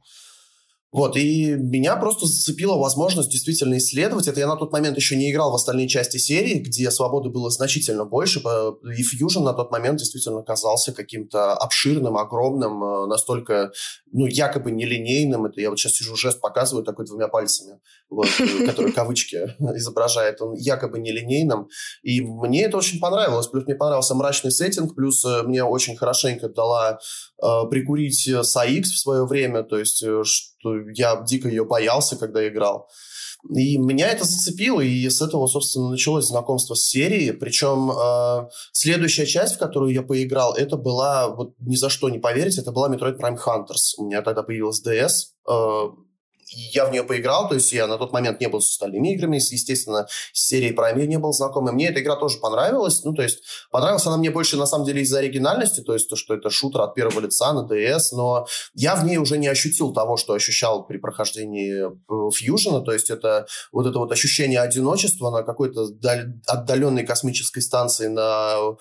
Вот, 0.96 1.14
и 1.14 1.52
меня 1.52 1.94
просто 1.96 2.24
зацепила 2.24 2.78
возможность 2.78 3.28
действительно 3.28 3.76
исследовать 3.76 4.28
это. 4.28 4.40
Я 4.40 4.46
на 4.46 4.56
тот 4.56 4.72
момент 4.72 4.96
еще 4.96 5.14
не 5.14 5.30
играл 5.30 5.52
в 5.52 5.54
остальные 5.54 5.88
части 5.88 6.16
серии, 6.16 6.54
где 6.54 6.90
свободы 6.90 7.28
было 7.28 7.50
значительно 7.50 8.06
больше, 8.06 8.38
и 8.38 9.02
Fusion 9.02 9.42
на 9.42 9.52
тот 9.52 9.70
момент 9.70 9.98
действительно 9.98 10.42
казался 10.42 10.94
каким-то 10.94 11.52
обширным, 11.52 12.16
огромным, 12.16 12.82
э, 12.82 13.06
настолько, 13.08 13.72
ну, 14.10 14.24
якобы 14.24 14.70
нелинейным. 14.70 15.44
Это 15.44 15.60
я 15.60 15.68
вот 15.68 15.78
сейчас 15.78 15.96
сижу, 15.96 16.16
жест 16.16 16.40
показываю 16.40 16.82
такой 16.82 17.04
двумя 17.04 17.28
пальцами, 17.28 17.78
вот, 18.08 18.28
э, 18.40 18.64
который 18.66 18.92
кавычки 18.92 19.36
изображает. 19.76 20.40
Он 20.40 20.54
якобы 20.54 20.98
нелинейным. 20.98 21.68
И 22.04 22.22
мне 22.22 22.64
это 22.64 22.78
очень 22.78 23.00
понравилось. 23.00 23.48
Плюс 23.48 23.66
мне 23.66 23.74
понравился 23.74 24.14
мрачный 24.14 24.50
сеттинг, 24.50 24.94
плюс 24.94 25.22
э, 25.26 25.42
мне 25.42 25.62
очень 25.62 25.94
хорошенько 25.94 26.48
дала 26.48 26.98
э, 27.42 27.46
прикурить 27.68 28.26
SAX 28.26 28.84
в 28.84 28.98
свое 28.98 29.26
время, 29.26 29.62
то 29.62 29.78
есть 29.78 30.02
что 30.58 30.74
я 30.94 31.22
дико 31.26 31.48
ее 31.48 31.64
боялся, 31.64 32.16
когда 32.16 32.46
играл. 32.46 32.88
И 33.54 33.78
меня 33.78 34.08
это 34.08 34.24
зацепило, 34.24 34.80
и 34.80 35.08
с 35.08 35.22
этого, 35.22 35.46
собственно, 35.46 35.90
началось 35.90 36.26
знакомство 36.26 36.74
с 36.74 36.84
серией. 36.86 37.32
Причем 37.32 37.90
э, 37.90 38.48
следующая 38.72 39.26
часть, 39.26 39.56
в 39.56 39.58
которую 39.58 39.92
я 39.92 40.02
поиграл, 40.02 40.54
это 40.54 40.76
была, 40.76 41.28
вот 41.28 41.54
ни 41.60 41.76
за 41.76 41.88
что 41.88 42.08
не 42.08 42.18
поверить, 42.18 42.58
это 42.58 42.72
была 42.72 42.88
Metroid 42.88 43.18
Prime 43.18 43.36
Hunters. 43.36 43.94
У 43.98 44.06
меня 44.06 44.22
тогда 44.22 44.42
появилась 44.42 44.82
DS. 44.84 45.10
Э, 45.48 45.88
я 46.56 46.86
в 46.86 46.92
нее 46.92 47.04
поиграл, 47.04 47.48
то 47.48 47.54
есть 47.54 47.72
я 47.72 47.86
на 47.86 47.98
тот 47.98 48.12
момент 48.12 48.40
не 48.40 48.48
был 48.48 48.60
с 48.60 48.70
остальными 48.70 49.12
играми, 49.12 49.36
естественно, 49.36 50.06
с 50.32 50.46
серией 50.46 50.74
Prime 50.74 51.06
не 51.06 51.18
был 51.18 51.32
знаком, 51.32 51.68
и 51.68 51.72
мне 51.72 51.88
эта 51.88 52.00
игра 52.00 52.16
тоже 52.16 52.38
понравилась, 52.38 53.04
ну, 53.04 53.14
то 53.14 53.22
есть 53.22 53.40
понравилась 53.70 54.06
она 54.06 54.16
мне 54.16 54.30
больше, 54.30 54.56
на 54.56 54.66
самом 54.66 54.86
деле, 54.86 55.02
из-за 55.02 55.18
оригинальности, 55.18 55.82
то 55.82 55.92
есть 55.92 56.08
то, 56.08 56.16
что 56.16 56.34
это 56.34 56.50
шутер 56.50 56.82
от 56.82 56.94
первого 56.94 57.20
лица 57.20 57.52
на 57.52 57.66
DS, 57.66 58.12
но 58.12 58.46
я 58.74 58.96
в 58.96 59.04
ней 59.04 59.18
уже 59.18 59.38
не 59.38 59.48
ощутил 59.48 59.92
того, 59.92 60.16
что 60.16 60.32
ощущал 60.32 60.86
при 60.86 60.98
прохождении 60.98 61.84
Фьюжена, 62.32 62.80
то 62.80 62.92
есть 62.92 63.10
это 63.10 63.46
вот 63.72 63.86
это 63.86 63.98
вот 63.98 64.12
ощущение 64.12 64.60
одиночества 64.60 65.30
на 65.30 65.42
какой-то 65.42 65.88
отдаленной 66.46 67.04
космической 67.04 67.60
станции 67.60 68.08
на 68.08 68.76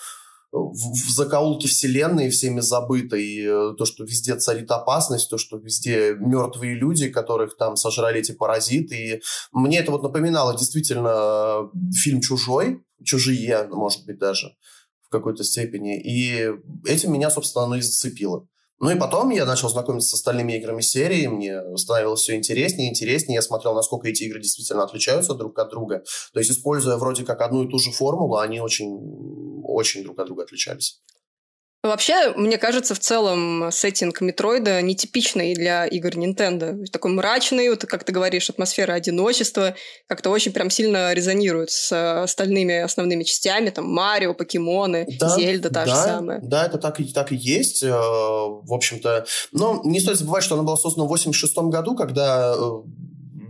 в, 0.55 1.11
закоулке 1.11 1.67
вселенной 1.67 2.29
всеми 2.29 2.61
забытой, 2.61 3.39
э, 3.43 3.73
то, 3.77 3.85
что 3.85 4.03
везде 4.03 4.35
царит 4.35 4.71
опасность, 4.71 5.29
то, 5.29 5.37
что 5.37 5.57
везде 5.57 6.15
мертвые 6.15 6.75
люди, 6.75 7.09
которых 7.09 7.57
там 7.57 7.75
сожрали 7.75 8.19
эти 8.19 8.31
паразиты. 8.31 8.95
И 8.95 9.21
мне 9.51 9.79
это 9.79 9.91
вот 9.91 10.03
напоминало 10.03 10.57
действительно 10.57 11.69
э, 11.73 11.93
фильм 11.93 12.21
«Чужой», 12.21 12.83
«Чужие», 13.03 13.67
может 13.71 14.05
быть, 14.05 14.17
даже 14.17 14.55
в 15.03 15.09
какой-то 15.09 15.43
степени. 15.43 16.01
И 16.01 16.49
этим 16.85 17.13
меня, 17.13 17.29
собственно, 17.29 17.65
оно 17.65 17.75
и 17.75 17.81
зацепило. 17.81 18.47
Ну 18.79 18.89
и 18.89 18.95
потом 18.99 19.29
я 19.29 19.45
начал 19.45 19.69
знакомиться 19.69 20.09
с 20.09 20.13
остальными 20.15 20.53
играми 20.53 20.81
серии, 20.81 21.27
мне 21.27 21.77
становилось 21.77 22.21
все 22.21 22.35
интереснее 22.35 22.87
и 22.87 22.91
интереснее, 22.91 23.35
я 23.35 23.41
смотрел, 23.41 23.73
насколько 23.73 24.09
эти 24.09 24.23
игры 24.23 24.41
действительно 24.41 24.83
отличаются 24.83 25.33
друг 25.33 25.57
от 25.59 25.69
друга. 25.69 26.03
То 26.33 26.39
есть, 26.39 26.51
используя 26.51 26.97
вроде 26.97 27.23
как 27.23 27.41
одну 27.41 27.63
и 27.63 27.69
ту 27.69 27.79
же 27.79 27.91
формулу, 27.91 28.37
они 28.37 28.59
очень, 28.59 28.97
очень 29.63 30.03
друг 30.03 30.19
от 30.19 30.25
друга 30.25 30.43
отличались. 30.43 31.01
Вообще, 31.85 32.33
мне 32.35 32.57
кажется, 32.57 32.95
в 32.95 32.99
целом 32.99 33.69
сеттинг 33.71 34.19
Метроида 34.21 34.81
нетипичный 34.81 35.53
для 35.53 35.85
игр 35.85 36.09
Nintendo. 36.09 36.83
Такой 36.91 37.11
мрачный, 37.11 37.69
вот 37.69 37.85
как 37.85 38.03
ты 38.03 38.11
говоришь, 38.11 38.49
атмосфера 38.49 38.93
одиночества 38.93 39.75
как-то 40.07 40.31
очень 40.31 40.51
прям 40.51 40.71
сильно 40.71 41.13
резонирует 41.13 41.69
с 41.69 42.23
остальными 42.23 42.79
основными 42.79 43.23
частями, 43.23 43.69
там 43.69 43.85
Марио, 43.85 44.33
Покемоны, 44.33 45.05
да, 45.19 45.35
Зельда 45.35 45.69
та 45.69 45.85
да, 45.85 45.95
же 45.95 45.95
самая. 45.95 46.39
Да, 46.41 46.65
это 46.65 46.79
так 46.79 46.99
и, 46.99 47.05
так 47.05 47.31
и 47.31 47.35
есть, 47.35 47.83
э, 47.83 47.91
в 47.91 48.73
общем-то. 48.73 49.25
Но 49.51 49.81
не 49.83 49.99
стоит 49.99 50.17
забывать, 50.17 50.43
что 50.43 50.55
она 50.55 50.63
была 50.63 50.77
создана 50.77 51.05
в 51.05 51.09
86 51.09 51.55
году, 51.69 51.95
когда, 51.95 52.55
э, 52.57 52.61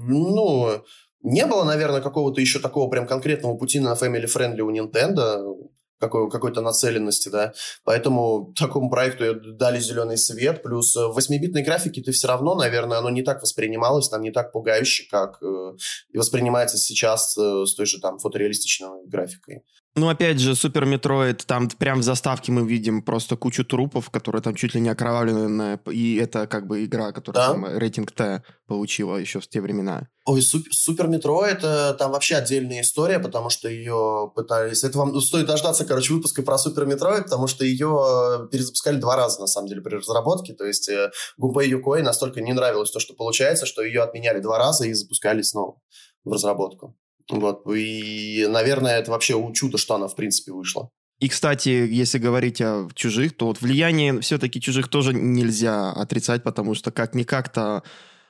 ну, 0.08 0.84
не 1.24 1.46
было, 1.46 1.64
наверное, 1.64 2.02
какого-то 2.02 2.42
еще 2.42 2.60
такого 2.60 2.90
прям 2.90 3.08
конкретного 3.08 3.56
пути 3.56 3.80
на 3.80 3.94
Family 3.94 4.26
Friendly 4.26 4.60
у 4.60 4.72
Nintendo 4.72 5.56
какой, 6.00 6.30
какой-то 6.30 6.62
нацеленности, 6.62 7.30
да. 7.30 7.54
Поэтому 7.84 8.54
такому 8.58 8.90
проекту 8.90 9.54
дали 9.54 9.80
зеленый 9.80 10.18
свет. 10.18 10.64
Плюс 10.64 10.96
в 10.96 11.18
8-битной 11.18 11.64
графике 11.64 12.02
ты 12.02 12.12
все 12.12 12.28
равно, 12.28 12.56
наверное, 12.56 12.98
оно 12.98 13.10
не 13.10 13.24
так 13.24 13.42
воспринималось, 13.42 14.10
там 14.10 14.22
не 14.22 14.32
так 14.32 14.52
пугающе, 14.52 15.06
как 15.10 15.42
э, 15.42 15.72
воспринимается 16.14 16.78
сейчас 16.78 17.38
э, 17.38 17.66
с 17.66 17.76
той 17.76 17.86
же 17.86 18.00
там 18.00 18.20
фотореалистичной 18.20 19.06
графикой. 19.08 19.64
Ну, 19.98 20.10
опять 20.10 20.40
же, 20.40 20.56
Super 20.56 20.86
Metroid, 20.86 21.46
там 21.46 21.70
прям 21.70 22.02
в 22.02 22.04
заставке 22.04 22.52
мы 22.52 22.68
видим 22.68 23.02
просто 23.02 23.38
кучу 23.38 23.64
трупов, 23.64 24.10
которые 24.10 24.42
там 24.42 24.54
чуть 24.54 24.76
ли 24.76 24.82
не 24.82 24.90
окровавлены, 24.90 25.80
и 25.90 26.18
это 26.18 26.48
как 26.48 26.68
бы 26.68 26.84
игра, 26.84 27.14
которая 27.14 27.48
да. 27.48 27.54
там 27.54 27.78
рейтинг 27.78 28.12
T 28.12 28.44
получила 28.68 29.16
еще 29.16 29.40
в 29.40 29.48
те 29.48 29.62
времена. 29.62 30.10
Ой, 30.26 30.42
Super 30.42 31.08
Metroid, 31.08 31.62
там 31.62 32.12
вообще 32.12 32.36
отдельная 32.36 32.82
история, 32.82 33.20
потому 33.20 33.50
что 33.50 33.70
ее 33.70 34.32
пытались... 34.36 34.84
Это 34.84 34.98
вам 34.98 35.22
стоит 35.22 35.46
дождаться, 35.46 35.86
короче, 35.86 36.14
выпуска 36.14 36.44
про 36.44 36.58
Super 36.58 36.86
Metroid, 36.86 37.26
потому 37.26 37.48
что 37.48 37.64
ее 37.64 38.50
перезапускали 38.52 38.98
два 38.98 39.16
раза, 39.16 39.40
на 39.40 39.48
самом 39.48 39.70
деле, 39.70 39.82
при 39.82 39.96
разработке, 39.96 40.54
то 40.54 40.66
есть 40.66 40.90
э, 40.90 41.12
Гумпей 41.38 41.70
Юкой 41.70 42.02
настолько 42.04 42.42
не 42.42 42.52
нравилось 42.52 42.92
то, 42.92 43.00
что 43.00 43.14
получается, 43.14 43.66
что 43.66 43.82
ее 43.82 44.02
отменяли 44.02 44.42
два 44.42 44.58
раза 44.58 44.86
и 44.86 44.94
запускали 44.94 45.42
снова 45.42 45.80
в 46.26 46.34
разработку. 46.34 46.98
Вот, 47.30 47.64
и, 47.74 48.46
наверное, 48.48 49.00
это 49.00 49.12
вообще 49.12 49.34
чудо, 49.54 49.78
что 49.78 49.96
она, 49.96 50.08
в 50.08 50.16
принципе, 50.16 50.52
вышла. 50.52 50.90
И, 51.20 51.30
кстати, 51.30 51.70
если 51.70 52.18
говорить 52.18 52.62
о 52.62 52.90
чужих, 52.94 53.38
то 53.38 53.48
вот 53.48 53.62
влияние 53.62 54.20
все-таки 54.20 54.60
чужих 54.60 54.90
тоже 54.90 55.14
нельзя 55.14 55.92
отрицать, 55.92 56.44
потому 56.44 56.76
что 56.76 56.92
как-никак-то 56.92 57.84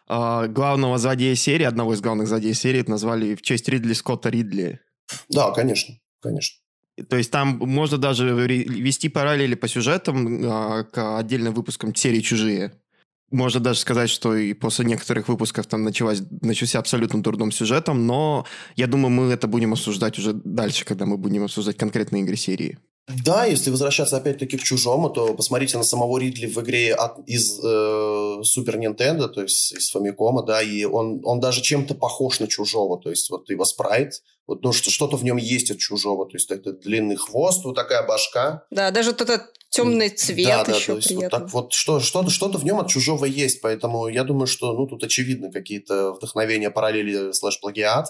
э, 0.08 0.48
главного 0.48 0.98
злодея 0.98 1.36
серии, 1.36 1.66
одного 1.66 1.94
из 1.96 2.02
главных 2.02 2.28
злодеев 2.28 2.56
серии 2.56 2.84
назвали 2.88 3.36
в 3.36 3.42
честь 3.42 3.68
Ридли 3.68 3.94
Скотта 3.94 4.30
Ридли. 4.30 4.82
Да, 5.30 5.52
конечно, 5.52 5.96
конечно. 6.22 6.60
То 7.10 7.18
есть 7.18 7.32
там 7.32 7.58
можно 7.58 7.98
даже 7.98 8.30
вести 8.30 9.10
параллели 9.10 9.56
по 9.56 9.68
сюжетам 9.68 10.44
э, 10.44 10.84
к 10.86 11.18
отдельным 11.18 11.54
выпускам 11.54 11.94
серии 11.94 12.22
«Чужие». 12.22 12.80
Можно 13.32 13.60
даже 13.60 13.80
сказать, 13.80 14.10
что 14.10 14.36
и 14.36 14.54
после 14.54 14.86
некоторых 14.86 15.28
выпусков 15.28 15.66
там 15.66 15.84
началась, 15.84 16.22
начался 16.42 16.80
абсолютно 16.80 17.24
дурдом 17.24 17.52
сюжетом, 17.52 18.06
но 18.06 18.46
я 18.76 18.88
думаю, 18.88 19.10
мы 19.10 19.34
это 19.34 19.48
будем 19.48 19.74
обсуждать 19.74 20.20
уже 20.20 20.34
дальше, 20.34 20.86
когда 20.86 21.06
мы 21.06 21.18
будем 21.18 21.44
обсуждать 21.44 21.78
конкретные 21.78 22.24
игры 22.24 22.36
серии. 22.36 22.78
Да, 23.08 23.46
если 23.46 23.70
возвращаться 23.70 24.18
опять-таки 24.18 24.58
к 24.58 24.64
чужому, 24.64 25.12
то 25.12 25.36
посмотрите 25.36 25.78
на 25.78 25.84
самого 25.84 26.18
Ридли 26.18 26.48
в 26.48 26.60
игре 26.62 26.94
от, 26.94 27.20
из 27.28 27.60
э, 27.64 27.68
Super 27.68 28.80
Nintendo, 28.80 29.28
то 29.28 29.44
есть 29.44 29.74
из 29.74 29.96
Famicom, 29.96 30.44
да, 30.44 30.62
и 30.64 30.86
он, 30.86 31.22
он 31.24 31.40
даже 31.40 31.62
чем-то 31.62 31.94
похож 31.94 32.40
на 32.40 32.48
чужого, 32.48 33.00
то 33.00 33.12
есть 33.12 33.30
вот 33.30 33.48
его 33.50 33.64
спрайт, 33.64 34.24
вот 34.48 34.64
ну, 34.64 34.74
что, 34.74 34.90
что-то 34.90 35.18
в 35.18 35.24
нем 35.24 35.38
есть 35.38 35.70
от 35.70 35.78
чужого, 35.78 36.26
то 36.26 36.36
есть 36.36 36.50
это 36.50 36.74
длинный 36.74 37.16
хвост, 37.16 37.64
вот 37.64 37.76
такая 37.76 38.08
башка. 38.08 38.64
Да, 38.72 38.90
даже 38.90 39.12
вот 39.12 39.22
этот 39.22 39.54
темный 39.70 40.10
цвет 40.10 40.48
да, 40.48 40.64
да, 40.66 40.76
еще 40.76 40.94
то 40.94 40.98
есть. 40.98 41.12
Вот 41.12 41.30
так 41.30 41.54
вот 41.54 41.74
что, 41.74 42.00
что-то, 42.00 42.32
что-то 42.32 42.58
в 42.58 42.66
нем 42.66 42.80
от 42.80 42.88
чужого 42.88 43.26
есть, 43.26 43.62
поэтому 43.62 44.08
я 44.08 44.24
думаю, 44.24 44.48
что 44.48 44.74
ну 44.74 44.88
тут 44.88 45.04
очевидно 45.04 45.52
какие-то 45.52 46.14
вдохновения, 46.14 46.72
параллели 46.72 47.34
слэш-плагиат. 47.34 48.08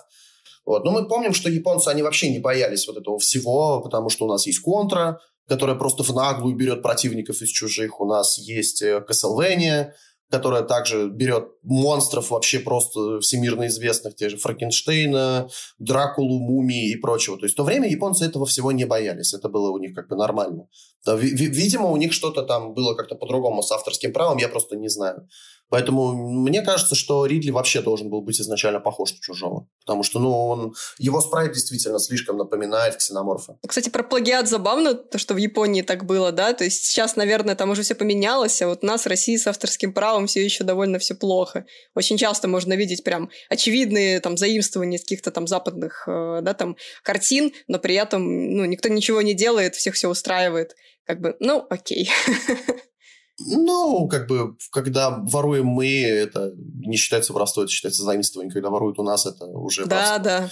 Вот. 0.66 0.84
Но 0.84 0.92
мы 0.92 1.08
помним, 1.08 1.34
что 1.34 1.50
японцы, 1.50 1.90
они 1.90 2.02
вообще 2.02 2.30
не 2.32 2.40
боялись 2.40 2.88
вот 2.88 2.98
этого 2.98 3.20
всего, 3.20 3.82
потому 3.82 4.10
что 4.10 4.26
у 4.26 4.28
нас 4.28 4.48
есть 4.48 4.60
контра, 4.60 5.20
которая 5.48 5.76
просто 5.76 6.04
в 6.04 6.14
наглую 6.14 6.56
берет 6.56 6.82
противников 6.82 7.42
из 7.42 7.50
чужих. 7.50 8.02
У 8.02 8.06
нас 8.06 8.38
есть 8.40 8.84
Castlevania, 8.84 9.92
которая 10.32 10.64
также 10.64 11.08
берет 11.08 11.50
монстров 11.62 12.32
вообще 12.32 12.58
просто 12.60 13.20
всемирно 13.20 13.68
известных, 13.68 14.16
те 14.16 14.28
же 14.30 14.38
Франкенштейна, 14.38 15.48
Дракулу, 15.78 16.40
Мумии 16.40 16.90
и 16.92 16.96
прочего. 16.96 17.38
То 17.38 17.46
есть 17.46 17.54
в 17.54 17.58
то 17.58 17.64
время 17.64 17.88
японцы 17.88 18.26
этого 18.26 18.48
всего 18.48 18.72
не 18.72 18.86
боялись, 18.86 19.36
это 19.36 19.50
было 19.50 19.70
у 19.70 19.78
них 19.78 19.94
как 19.94 20.10
бы 20.10 20.16
нормально. 20.16 20.68
Видимо, 21.06 21.92
у 21.92 21.98
них 21.98 22.12
что-то 22.12 22.42
там 22.42 22.74
было 22.74 22.96
как-то 22.96 23.14
по-другому 23.14 23.62
с 23.62 23.72
авторским 23.72 24.14
правом, 24.14 24.40
я 24.40 24.50
просто 24.50 24.76
не 24.76 24.90
знаю. 24.90 25.28
Поэтому 25.70 26.14
мне 26.14 26.62
кажется, 26.62 26.96
что 26.96 27.26
Ридли 27.26 27.52
вообще 27.52 27.82
должен 27.82 28.10
был 28.10 28.22
быть 28.22 28.40
изначально 28.40 28.80
похож 28.80 29.14
на 29.14 29.20
чужого. 29.20 29.68
Потому 29.86 30.04
что, 30.04 30.20
ну, 30.20 30.48
он, 30.48 30.76
его 31.00 31.22
спрайт 31.22 31.54
действительно 31.54 32.00
слишком 32.00 32.38
напоминает 32.38 32.98
ксеноморфа. 32.98 33.58
Кстати, 33.68 33.90
про 33.90 34.04
плагиат 34.04 34.48
забавно, 34.48 34.94
то, 34.94 35.18
что 35.18 35.34
в 35.34 35.38
Японии 35.38 35.82
так 35.82 36.06
было, 36.06 36.32
да? 36.32 36.54
То 36.54 36.64
есть 36.64 36.86
сейчас, 36.86 37.16
наверное, 37.16 37.56
там 37.56 37.72
уже 37.72 37.82
все 37.82 37.96
поменялось, 37.96 38.62
а 38.62 38.68
вот 38.68 38.84
у 38.84 38.86
нас 38.86 39.04
в 39.04 39.08
России 39.08 39.38
с 39.38 39.48
авторским 39.48 39.94
правом 39.94 40.28
все 40.28 40.44
еще 40.44 40.64
довольно 40.64 41.00
все 41.00 41.16
плохо. 41.16 41.66
Очень 41.96 42.18
часто 42.18 42.48
можно 42.48 42.74
видеть 42.74 43.04
прям 43.04 43.30
очевидные 43.50 44.20
там 44.20 44.38
заимствования 44.38 45.00
каких-то 45.00 45.32
там 45.32 45.48
западных, 45.48 46.08
э, 46.08 46.40
да, 46.42 46.54
там 46.54 46.78
картин, 47.04 47.52
но 47.68 47.80
при 47.80 47.96
этом, 47.96 48.24
ну, 48.56 48.66
никто 48.66 48.90
ничего 48.90 49.22
не 49.22 49.34
делает, 49.34 49.76
всех 49.76 49.96
все 49.96 50.10
устраивает. 50.10 50.76
Как 51.06 51.22
бы, 51.22 51.36
ну, 51.40 51.66
окей. 51.70 52.10
Ну, 53.40 54.08
как 54.08 54.28
бы, 54.28 54.56
когда 54.72 55.10
воруем 55.10 55.66
мы, 55.66 56.04
это 56.04 56.54
не 56.56 56.96
считается 56.96 57.34
воровство, 57.34 57.64
это 57.64 57.72
считается 57.72 58.04
заимствование. 58.04 58.52
Когда 58.54 58.70
воруют 58.70 58.98
у 58.98 59.04
нас, 59.04 59.26
это 59.26 59.46
уже 59.46 59.86
Да, 59.86 60.18
воровство. 60.18 60.24
да. 60.24 60.50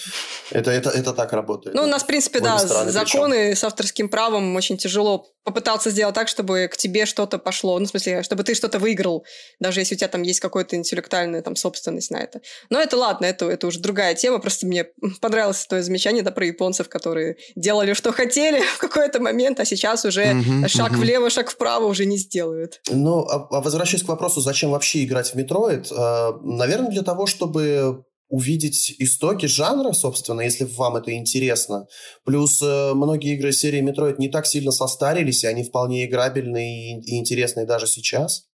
Это, 0.51 0.71
это, 0.71 0.89
это 0.89 1.13
так 1.13 1.31
работает. 1.31 1.75
Ну, 1.75 1.83
у 1.83 1.87
нас, 1.87 2.03
в 2.03 2.07
принципе, 2.07 2.41
да, 2.41 2.57
законы 2.57 3.35
причем. 3.35 3.55
с 3.55 3.63
авторским 3.63 4.09
правом 4.09 4.55
очень 4.55 4.77
тяжело 4.77 5.33
попытался 5.43 5.89
сделать 5.89 6.15
так, 6.15 6.27
чтобы 6.27 6.69
к 6.71 6.77
тебе 6.77 7.05
что-то 7.05 7.37
пошло, 7.37 7.77
ну, 7.77 7.85
в 7.85 7.89
смысле, 7.89 8.23
чтобы 8.23 8.43
ты 8.43 8.55
что-то 8.55 8.79
выиграл, 8.79 9.25
даже 9.59 9.81
если 9.81 9.95
у 9.95 9.97
тебя 9.97 10.07
там 10.07 10.21
есть 10.21 10.39
какая-то 10.39 10.75
интеллектуальная 10.75 11.41
там 11.41 11.55
собственность 11.55 12.11
на 12.11 12.17
это. 12.17 12.41
Но 12.69 12.79
это 12.79 12.95
ладно, 12.97 13.25
это, 13.25 13.49
это 13.49 13.67
уже 13.67 13.79
другая 13.79 14.15
тема, 14.15 14.39
просто 14.39 14.65
мне 14.65 14.87
понравилось 15.21 15.65
твое 15.67 15.83
замечание, 15.83 16.23
да, 16.23 16.31
про 16.31 16.45
японцев, 16.45 16.87
которые 16.87 17.37
делали, 17.55 17.93
что 17.93 18.13
хотели 18.13 18.61
в 18.75 18.77
какой-то 18.77 19.19
момент, 19.19 19.59
а 19.59 19.65
сейчас 19.65 20.05
уже 20.05 20.23
uh-huh, 20.23 20.67
шаг 20.67 20.93
uh-huh. 20.93 20.97
влево, 20.97 21.29
шаг 21.29 21.49
вправо 21.49 21.87
уже 21.87 22.05
не 22.05 22.17
сделают. 22.17 22.72
Ну, 22.89 23.25
а, 23.25 23.47
а 23.49 23.61
возвращаясь 23.61 24.03
к 24.03 24.07
вопросу, 24.07 24.41
зачем 24.41 24.71
вообще 24.71 25.03
играть 25.03 25.31
в 25.31 25.35
Metroid, 25.35 25.91
э, 25.91 26.31
наверное, 26.41 26.91
для 26.91 27.03
того, 27.03 27.25
чтобы 27.25 28.05
увидеть 28.29 28.95
истоки 28.97 29.45
жанра, 29.45 29.93
собственно, 29.93 30.41
если 30.41 30.63
вам 30.63 30.95
это 30.95 31.13
интересно. 31.13 31.85
Плюс 32.25 32.61
э, 32.63 32.93
многие 32.93 33.35
игры 33.35 33.51
серии 33.51 33.83
Metroid 33.83 34.15
не 34.17 34.27
так 34.27 34.47
сильно 34.47 34.71
состарились, 34.71 35.43
и 35.43 35.47
они 35.47 35.63
вполне 35.63 36.05
играбельные 36.05 36.99
и, 36.99 37.11
и 37.11 37.19
интересные 37.19 37.67
даже 37.67 37.85
сейчас. 37.85 38.47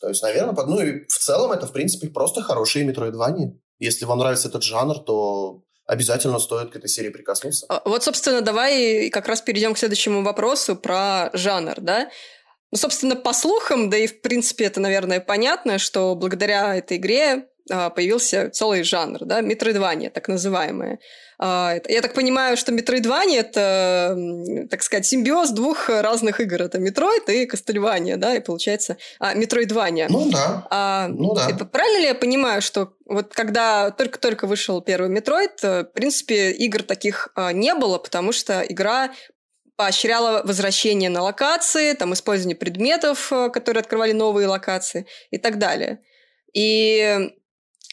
То 0.00 0.08
есть, 0.08 0.22
наверное, 0.22 0.54
под... 0.54 0.68
ну 0.68 0.80
и 0.80 1.06
в 1.06 1.18
целом 1.18 1.52
это, 1.52 1.66
в 1.66 1.72
принципе, 1.72 2.08
просто 2.08 2.42
хорошие 2.42 2.84
Metroidvania. 2.84 3.52
Если 3.78 4.04
вам 4.04 4.18
нравится 4.18 4.48
этот 4.48 4.64
жанр, 4.64 4.98
то 4.98 5.62
обязательно 5.86 6.38
стоит 6.38 6.70
к 6.70 6.76
этой 6.76 6.88
серии 6.88 7.10
прикоснуться. 7.10 7.66
А, 7.68 7.82
вот, 7.84 8.04
собственно, 8.04 8.42
давай 8.42 9.10
как 9.10 9.26
раз 9.26 9.40
перейдем 9.40 9.74
к 9.74 9.78
следующему 9.78 10.22
вопросу 10.22 10.76
про 10.76 11.30
жанр, 11.32 11.74
да? 11.80 12.10
Ну, 12.70 12.78
собственно, 12.78 13.16
по 13.16 13.32
слухам, 13.32 13.88
да 13.90 13.96
и 13.96 14.06
в 14.06 14.20
принципе 14.20 14.64
это, 14.64 14.80
наверное, 14.80 15.20
понятно, 15.20 15.78
что 15.78 16.14
благодаря 16.14 16.76
этой 16.76 16.98
игре 16.98 17.46
а, 17.70 17.90
появился 17.90 18.50
целый 18.50 18.82
жанр, 18.82 19.24
да, 19.24 19.40
метроидвания, 19.40 20.10
так 20.10 20.28
называемое. 20.28 20.98
А, 21.38 21.76
я 21.88 22.00
так 22.02 22.14
понимаю, 22.14 22.56
что 22.56 22.72
метроидвания– 22.72 23.40
это, 23.40 24.16
так 24.70 24.82
сказать, 24.82 25.06
симбиоз 25.06 25.50
двух 25.50 25.88
разных 25.88 26.40
игр. 26.40 26.62
Это 26.62 26.78
метроид 26.78 27.28
и 27.28 27.46
Кастельвания, 27.46 28.16
да, 28.16 28.34
и 28.34 28.40
получается... 28.40 28.96
А, 29.18 29.34
метроидвания. 29.34 30.08
Ну 30.10 30.30
да, 30.30 30.66
а, 30.70 31.08
ну 31.08 31.34
да. 31.34 31.48
Это, 31.48 31.64
правильно 31.64 31.98
ли 32.00 32.06
я 32.06 32.14
понимаю, 32.14 32.62
что 32.62 32.92
вот 33.06 33.32
когда 33.32 33.90
только-только 33.90 34.46
вышел 34.46 34.80
первый 34.80 35.08
метроид, 35.08 35.62
э, 35.62 35.84
в 35.84 35.92
принципе, 35.92 36.50
игр 36.50 36.82
таких 36.82 37.28
не 37.52 37.74
было, 37.74 37.98
потому 37.98 38.32
что 38.32 38.60
игра 38.60 39.10
поощряла 39.78 40.42
возвращение 40.44 41.08
на 41.08 41.22
локации, 41.22 41.92
там, 41.92 42.12
использование 42.12 42.56
предметов, 42.56 43.32
э, 43.32 43.48
которые 43.48 43.80
открывали 43.80 44.10
новые 44.10 44.48
локации 44.48 45.06
и 45.30 45.38
так 45.38 45.58
далее. 45.58 46.00
И 46.52 47.30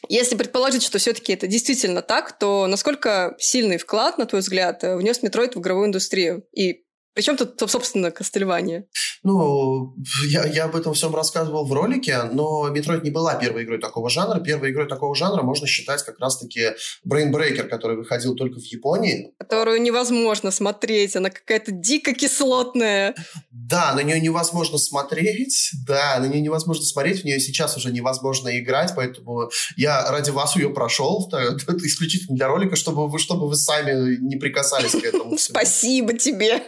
если 0.09 0.35
предположить, 0.35 0.81
что 0.81 0.97
все-таки 0.97 1.33
это 1.33 1.45
действительно 1.45 2.01
так, 2.01 2.37
то 2.39 2.65
насколько 2.65 3.35
сильный 3.37 3.77
вклад, 3.77 4.17
на 4.17 4.25
твой 4.25 4.41
взгляд, 4.41 4.81
внес 4.81 5.21
Metroid 5.21 5.55
в 5.55 5.59
игровую 5.59 5.87
индустрию? 5.87 6.47
И 6.53 6.84
причем 7.15 7.37
тут, 7.37 7.57
собственно, 7.71 8.11
Кастельвания? 8.11 8.85
Ну, 9.23 9.95
я, 10.27 10.45
я 10.45 10.65
об 10.65 10.75
этом 10.75 10.93
всем 10.93 11.15
рассказывал 11.15 11.65
в 11.65 11.71
ролике, 11.71 12.23
но 12.23 12.69
Metroid 12.69 13.03
не 13.03 13.09
была 13.09 13.35
первой 13.35 13.63
игрой 13.63 13.79
такого 13.79 14.09
жанра. 14.09 14.41
Первой 14.41 14.71
игрой 14.71 14.87
такого 14.89 15.15
жанра 15.15 15.41
можно 15.41 15.65
считать 15.65 16.03
как 16.03 16.19
раз-таки 16.19 16.73
Brain 17.07 17.31
Breaker, 17.31 17.63
который 17.63 17.95
выходил 17.95 18.35
только 18.35 18.59
в 18.59 18.65
Японии. 18.65 19.33
Которую 19.39 19.81
невозможно 19.81 20.51
смотреть, 20.51 21.15
она 21.15 21.29
какая-то 21.29 21.71
дико 21.71 22.13
кислотная. 22.13 23.15
Да, 23.49 23.93
на 23.93 24.01
нее 24.01 24.19
невозможно 24.19 24.77
смотреть, 24.77 25.71
да, 25.87 26.19
на 26.19 26.25
нее 26.25 26.41
невозможно 26.41 26.83
смотреть, 26.83 27.21
в 27.21 27.23
нее 27.23 27.39
сейчас 27.39 27.77
уже 27.77 27.93
невозможно 27.93 28.59
играть, 28.59 28.91
поэтому 28.93 29.49
я 29.77 30.11
ради 30.11 30.31
вас 30.31 30.57
ее 30.57 30.69
прошел, 30.69 31.31
исключительно 31.31 32.35
для 32.35 32.49
ролика, 32.49 32.75
чтобы 32.75 33.07
вы, 33.07 33.19
чтобы 33.19 33.47
вы 33.47 33.55
сами 33.55 34.17
не 34.17 34.35
прикасались 34.35 34.91
к 34.91 35.03
этому. 35.03 35.37
Спасибо 35.37 36.13
тебе. 36.13 36.61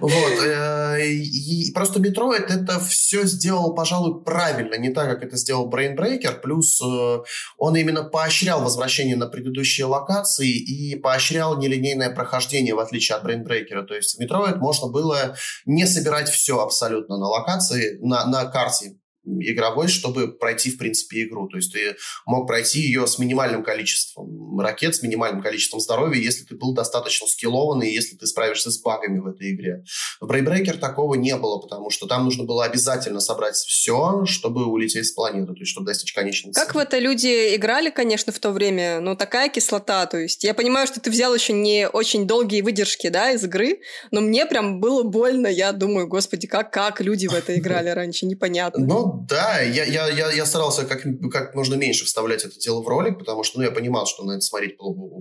Вот. 0.00 0.42
Э, 0.42 1.02
и 1.02 1.72
просто 1.72 2.00
Metroid 2.00 2.46
это 2.48 2.80
все 2.80 3.24
сделал, 3.24 3.74
пожалуй, 3.74 4.22
правильно, 4.24 4.76
не 4.76 4.90
так, 4.90 5.08
как 5.08 5.24
это 5.24 5.36
сделал 5.36 5.70
Brain 5.70 5.96
Breaker, 5.96 6.40
плюс 6.40 6.80
э, 6.80 7.18
он 7.58 7.76
именно 7.76 8.04
поощрял 8.04 8.62
возвращение 8.62 9.16
на 9.16 9.26
предыдущие 9.26 9.86
локации 9.86 10.50
и 10.50 10.96
поощрял 10.96 11.58
нелинейное 11.58 12.10
прохождение, 12.10 12.74
в 12.74 12.80
отличие 12.80 13.16
от 13.16 13.24
Brain 13.24 13.44
Breaker. 13.44 13.82
То 13.82 13.94
есть 13.94 14.16
в 14.16 14.20
Metroid 14.20 14.56
можно 14.56 14.88
было 14.88 15.36
не 15.64 15.86
собирать 15.86 16.28
все 16.28 16.60
абсолютно 16.60 17.18
на 17.18 17.26
локации, 17.26 17.98
на, 18.00 18.26
на 18.26 18.44
карте 18.46 18.96
игровой, 19.26 19.88
чтобы 19.88 20.28
пройти, 20.28 20.70
в 20.70 20.78
принципе, 20.78 21.24
игру. 21.24 21.48
То 21.48 21.56
есть 21.56 21.72
ты 21.72 21.96
мог 22.24 22.46
пройти 22.46 22.80
ее 22.80 23.06
с 23.06 23.18
минимальным 23.18 23.62
количеством 23.62 24.58
ракет, 24.60 24.94
с 24.94 25.02
минимальным 25.02 25.42
количеством 25.42 25.80
здоровья, 25.80 26.20
если 26.20 26.44
ты 26.44 26.54
был 26.56 26.74
достаточно 26.74 27.26
скиллованный, 27.26 27.92
если 27.92 28.16
ты 28.16 28.26
справишься 28.26 28.70
с 28.70 28.80
багами 28.80 29.18
в 29.18 29.26
этой 29.26 29.54
игре. 29.54 29.84
В 30.20 30.30
Braybreaker 30.30 30.78
такого 30.78 31.14
не 31.14 31.36
было, 31.36 31.58
потому 31.58 31.90
что 31.90 32.06
там 32.06 32.24
нужно 32.24 32.44
было 32.44 32.64
обязательно 32.64 33.20
собрать 33.20 33.56
все, 33.56 34.24
чтобы 34.26 34.66
улететь 34.66 35.06
с 35.06 35.12
планеты, 35.12 35.52
то 35.52 35.60
есть 35.60 35.70
чтобы 35.70 35.86
достичь 35.86 36.12
конечной 36.12 36.52
Как 36.52 36.74
в 36.74 36.78
это 36.78 36.98
люди 36.98 37.54
играли, 37.56 37.90
конечно, 37.90 38.32
в 38.32 38.38
то 38.38 38.50
время, 38.52 39.00
но 39.00 39.14
такая 39.14 39.48
кислота, 39.48 40.06
то 40.06 40.18
есть 40.18 40.44
я 40.44 40.54
понимаю, 40.54 40.86
что 40.86 41.00
ты 41.00 41.10
взял 41.10 41.34
еще 41.34 41.52
не 41.52 41.88
очень 41.88 42.26
долгие 42.26 42.62
выдержки, 42.62 43.08
да, 43.08 43.32
из 43.32 43.44
игры, 43.44 43.80
но 44.10 44.20
мне 44.20 44.46
прям 44.46 44.80
было 44.80 45.02
больно, 45.02 45.46
я 45.46 45.72
думаю, 45.72 46.06
господи, 46.06 46.46
как, 46.46 46.72
как 46.72 47.00
люди 47.00 47.26
в 47.26 47.34
это 47.34 47.58
играли 47.58 47.88
раньше, 47.96 48.26
непонятно. 48.26 48.84
Ну, 48.84 49.15
да, 49.22 49.60
я, 49.60 49.84
я, 49.84 50.08
я, 50.08 50.30
я 50.30 50.46
старался 50.46 50.84
как, 50.84 51.02
как 51.32 51.54
можно 51.54 51.74
меньше 51.74 52.04
вставлять 52.04 52.44
это 52.44 52.58
дело 52.58 52.82
в 52.82 52.88
ролик, 52.88 53.18
потому 53.18 53.42
что 53.44 53.58
ну, 53.58 53.64
я 53.64 53.70
понимал, 53.70 54.06
что 54.06 54.24
на 54.24 54.32
это 54.32 54.40
смотреть 54.40 54.76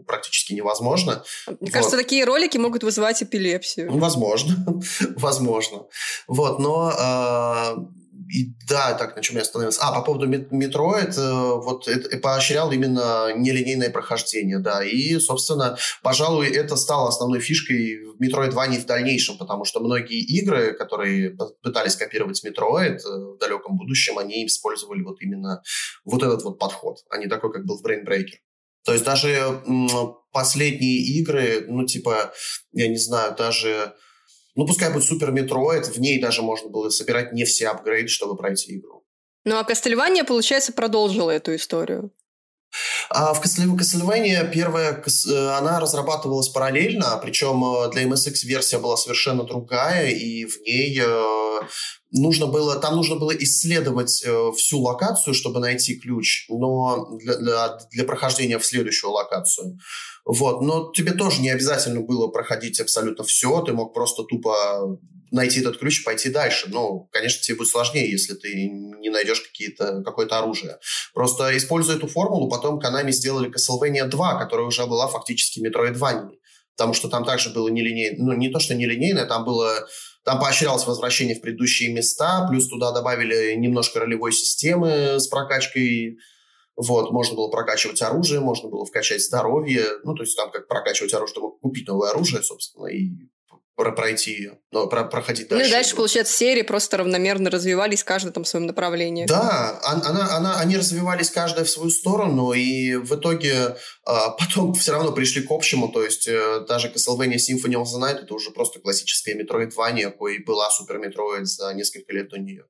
практически 0.05 0.53
невозможно. 0.53 1.23
Мне 1.47 1.57
вот. 1.61 1.71
кажется, 1.71 1.97
такие 1.97 2.25
ролики 2.25 2.57
могут 2.57 2.83
вызывать 2.83 3.21
эпилепсию. 3.23 3.91
Возможно, 3.97 4.55
возможно. 5.15 5.85
Вот, 6.27 6.59
но... 6.59 6.91
Э, 6.97 8.04
и 8.29 8.53
да, 8.67 8.93
так, 8.93 9.15
на 9.15 9.21
чем 9.21 9.35
я 9.35 9.43
остановился. 9.43 9.81
А, 9.81 9.93
по 9.93 10.01
поводу 10.01 10.27
Метроид, 10.27 11.17
э, 11.17 11.31
вот 11.55 11.87
это 11.87 12.17
поощрял 12.17 12.71
именно 12.71 13.33
нелинейное 13.35 13.89
прохождение, 13.89 14.59
да, 14.59 14.83
и, 14.83 15.19
собственно, 15.19 15.77
пожалуй, 16.01 16.49
это 16.49 16.75
стало 16.75 17.09
основной 17.09 17.39
фишкой 17.39 18.03
в 18.05 18.21
Metroidvania 18.21 18.79
в 18.79 18.85
дальнейшем, 18.85 19.37
потому 19.37 19.65
что 19.65 19.79
многие 19.79 20.21
игры, 20.21 20.73
которые 20.73 21.37
пытались 21.61 21.95
копировать 21.95 22.43
Metroid 22.45 22.97
э, 22.97 23.35
в 23.35 23.37
далеком 23.37 23.77
будущем, 23.77 24.17
они 24.17 24.45
использовали 24.45 25.01
вот 25.01 25.21
именно 25.21 25.61
вот 26.03 26.23
этот 26.23 26.43
вот 26.43 26.57
подход, 26.57 26.97
а 27.09 27.17
не 27.17 27.27
такой, 27.27 27.51
как 27.51 27.65
был 27.65 27.77
в 27.77 27.85
Brain 27.85 28.05
Breaker. 28.05 28.39
То 28.85 28.93
есть 28.93 29.03
даже 29.03 29.61
последние 30.31 30.99
игры, 31.19 31.65
ну, 31.67 31.85
типа, 31.85 32.33
я 32.71 32.87
не 32.87 32.97
знаю, 32.97 33.35
даже 33.35 33.95
ну, 34.55 34.65
пускай 34.65 34.91
будет 34.91 35.03
Super 35.03 35.31
Metroid, 35.31 35.85
в 35.87 35.99
ней 35.99 36.19
даже 36.19 36.41
можно 36.41 36.69
было 36.69 36.89
собирать 36.89 37.33
не 37.33 37.43
все 37.43 37.67
апгрейды, 37.67 38.07
чтобы 38.07 38.37
пройти 38.37 38.77
игру. 38.77 39.05
Ну, 39.43 39.57
а 39.57 39.63
Кастельвания, 39.63 40.23
получается, 40.23 40.73
продолжила 40.73 41.29
эту 41.29 41.53
историю. 41.55 42.11
А 43.09 43.33
в 43.33 43.43
Castlevania 43.43 44.49
первая, 44.51 45.01
э, 45.03 45.47
она 45.57 45.79
разрабатывалась 45.79 46.49
параллельно, 46.49 47.17
причем 47.21 47.63
э, 47.63 47.91
для 47.91 48.03
MSX 48.03 48.45
версия 48.45 48.77
была 48.79 48.97
совершенно 48.97 49.43
другая, 49.43 50.09
и 50.09 50.45
в 50.45 50.59
ней 50.61 50.99
э, 50.99 51.59
нужно 52.11 52.47
было, 52.47 52.75
там 52.77 52.95
нужно 52.95 53.15
было 53.15 53.31
исследовать 53.31 54.23
всю 54.57 54.79
локацию, 54.79 55.33
чтобы 55.33 55.59
найти 55.59 55.95
ключ, 55.99 56.45
но 56.49 57.17
для, 57.17 57.35
для, 57.37 57.77
для 57.91 58.03
прохождения 58.03 58.59
в 58.59 58.65
следующую 58.65 59.11
локацию. 59.11 59.77
Вот, 60.25 60.61
но 60.61 60.91
тебе 60.91 61.11
тоже 61.11 61.41
не 61.41 61.49
обязательно 61.49 62.01
было 62.01 62.27
проходить 62.27 62.79
абсолютно 62.79 63.23
все, 63.23 63.61
ты 63.61 63.73
мог 63.73 63.93
просто 63.93 64.23
тупо 64.23 64.97
найти 65.35 65.59
этот 65.59 65.77
ключ 65.77 66.01
и 66.01 66.03
пойти 66.03 66.29
дальше. 66.29 66.67
Ну, 66.69 67.07
конечно, 67.11 67.41
тебе 67.41 67.57
будет 67.57 67.67
сложнее, 67.67 68.09
если 68.09 68.33
ты 68.33 68.55
не 68.55 69.09
найдешь 69.09 69.41
какие-то, 69.41 70.01
какое-то 70.03 70.39
оружие. 70.39 70.77
Просто 71.13 71.55
используя 71.57 71.97
эту 71.97 72.07
формулу, 72.07 72.49
потом 72.49 72.79
Konami 72.79 73.11
сделали 73.11 73.51
Castlevania 73.51 74.05
2, 74.05 74.39
которая 74.39 74.65
уже 74.65 74.85
была 74.85 75.07
фактически 75.07 75.59
Metroidvania. 75.59 76.31
Потому 76.75 76.93
что 76.93 77.07
там 77.09 77.23
также 77.23 77.51
было 77.51 77.69
нелинейно, 77.69 78.25
ну, 78.25 78.33
не 78.33 78.49
то, 78.49 78.59
что 78.59 78.75
нелинейное, 78.75 79.25
там 79.25 79.45
было 79.45 79.87
там 80.23 80.39
поощрялось 80.39 80.87
возвращение 80.87 81.35
в 81.35 81.41
предыдущие 81.41 81.93
места, 81.93 82.47
плюс 82.49 82.67
туда 82.67 82.91
добавили 82.91 83.53
немножко 83.55 83.99
ролевой 83.99 84.31
системы 84.31 85.19
с 85.19 85.27
прокачкой 85.27 86.17
вот, 86.75 87.11
можно 87.11 87.35
было 87.37 87.49
прокачивать 87.49 88.01
оружие, 88.01 88.41
можно 88.41 88.69
было 88.69 88.85
вкачать 88.85 89.23
здоровье. 89.23 89.85
Ну, 90.03 90.13
то 90.13 90.23
есть 90.23 90.35
там 90.35 90.51
как 90.51 90.67
прокачивать 90.67 91.13
оружие, 91.13 91.31
чтобы 91.31 91.57
купить 91.59 91.87
новое 91.87 92.09
оружие, 92.09 92.43
собственно, 92.43 92.87
и 92.87 93.11
пройти 93.75 94.31
ее, 94.31 94.59
но 94.71 94.87
про 94.87 95.03
проходить 95.03 95.49
дальше. 95.49 95.63
Ну 95.63 95.69
и 95.69 95.71
дальше, 95.71 95.95
получается, 95.95 96.35
серии 96.35 96.61
просто 96.61 96.97
равномерно 96.97 97.49
развивались, 97.49 98.03
каждый 98.03 98.31
там 98.31 98.43
в 98.43 98.47
своем 98.47 98.65
направлении. 98.65 99.25
Да, 99.25 99.79
она, 99.83 100.35
она, 100.35 100.59
они 100.59 100.77
развивались 100.77 101.29
каждая 101.29 101.65
в 101.65 101.69
свою 101.69 101.89
сторону, 101.89 102.53
и 102.53 102.95
в 102.95 103.15
итоге 103.15 103.75
а, 104.05 104.29
потом 104.31 104.73
все 104.73 104.93
равно 104.93 105.11
пришли 105.11 105.41
к 105.41 105.51
общему, 105.51 105.89
то 105.89 106.03
есть 106.03 106.27
э, 106.27 106.65
даже 106.67 106.87
Castlevania 106.87 107.35
Symphony 107.35 107.75
of 107.75 107.85
the 107.85 107.99
Night 108.01 108.23
это 108.23 108.33
уже 108.33 108.51
просто 108.51 108.79
классическая 108.79 109.35
Metroidvania, 109.35 110.11
кое 110.11 110.41
была 110.45 110.69
Супер 110.69 110.99
Metroid 110.99 111.43
за 111.43 111.73
несколько 111.73 112.13
лет 112.13 112.29
до 112.29 112.37
нее. 112.37 112.65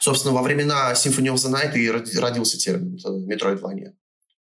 Собственно, 0.00 0.34
во 0.34 0.42
времена 0.42 0.92
Symphony 0.94 1.32
of 1.32 1.36
the 1.36 1.52
Night 1.52 1.76
и 1.76 1.90
родился 2.18 2.58
термин 2.58 2.98
Metroidvania. 3.30 3.92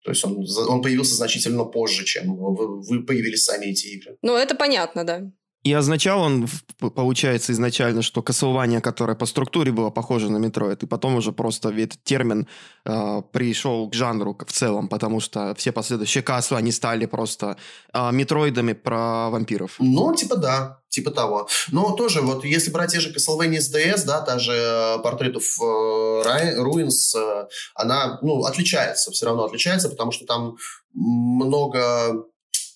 То 0.04 0.11
есть 0.11 0.24
он, 0.24 0.44
он 0.68 0.82
появился 0.82 1.14
значительно 1.14 1.64
позже, 1.64 2.04
чем 2.04 2.37
вы 2.37 3.04
появились 3.04 3.44
сами 3.44 3.66
эти 3.66 3.87
игры. 3.87 4.16
Ну, 4.22 4.37
это 4.37 4.54
понятно, 4.54 5.04
да. 5.04 5.30
И 5.64 5.72
означал 5.72 6.20
он, 6.20 6.48
получается, 6.79 7.53
изначально, 7.53 8.03
что 8.03 8.20
Castlevania, 8.20 8.81
которая 8.81 9.14
по 9.14 9.27
структуре 9.27 9.70
была 9.70 9.90
похожа 9.90 10.29
на 10.29 10.38
Metroid, 10.38 10.83
и 10.83 10.87
потом 10.87 11.14
уже 11.14 11.31
просто 11.31 11.68
этот 11.68 12.03
термин 12.03 12.48
э, 12.85 13.22
пришел 13.31 13.88
к 13.88 13.94
жанру 13.94 14.37
в 14.44 14.53
целом, 14.53 14.88
потому 14.88 15.20
что 15.20 15.55
все 15.55 15.70
последующие 15.70 16.22
каслы, 16.22 16.57
они 16.57 16.72
стали 16.72 17.07
просто 17.07 17.57
э, 17.92 18.11
метроидами 18.11 18.72
про 18.72 19.31
вампиров. 19.31 19.77
Ну, 19.79 20.12
типа 20.14 20.37
да, 20.37 20.81
типа 20.88 21.12
того. 21.12 21.48
Но 21.70 21.92
тоже, 21.92 22.22
вот 22.22 22.44
если 22.44 22.70
брать 22.72 22.90
те 22.90 22.98
же 22.98 23.12
Castlevania 23.12 23.61
с 23.61 23.72
DS, 23.72 24.05
да, 24.05 24.20
та 24.20 24.40
же 24.40 24.53
э, 24.53 24.98
Portrait 24.98 25.35
of 25.35 25.44
э, 25.61 26.59
Ruin, 26.59 27.16
э, 27.16 27.46
она, 27.77 28.18
ну, 28.22 28.44
отличается, 28.44 29.12
все 29.12 29.27
равно 29.27 29.44
отличается, 29.44 29.88
потому 29.88 30.11
что 30.11 30.27
там 30.27 30.57
много 30.92 32.25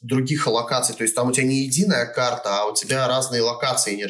других 0.07 0.47
локаций. 0.47 0.95
То 0.95 1.03
есть 1.03 1.15
там 1.15 1.29
у 1.29 1.33
тебя 1.33 1.47
не 1.47 1.65
единая 1.65 2.07
карта, 2.07 2.61
а 2.61 2.67
у 2.67 2.75
тебя 2.75 3.09
разные 3.09 3.43
локации 3.43 4.03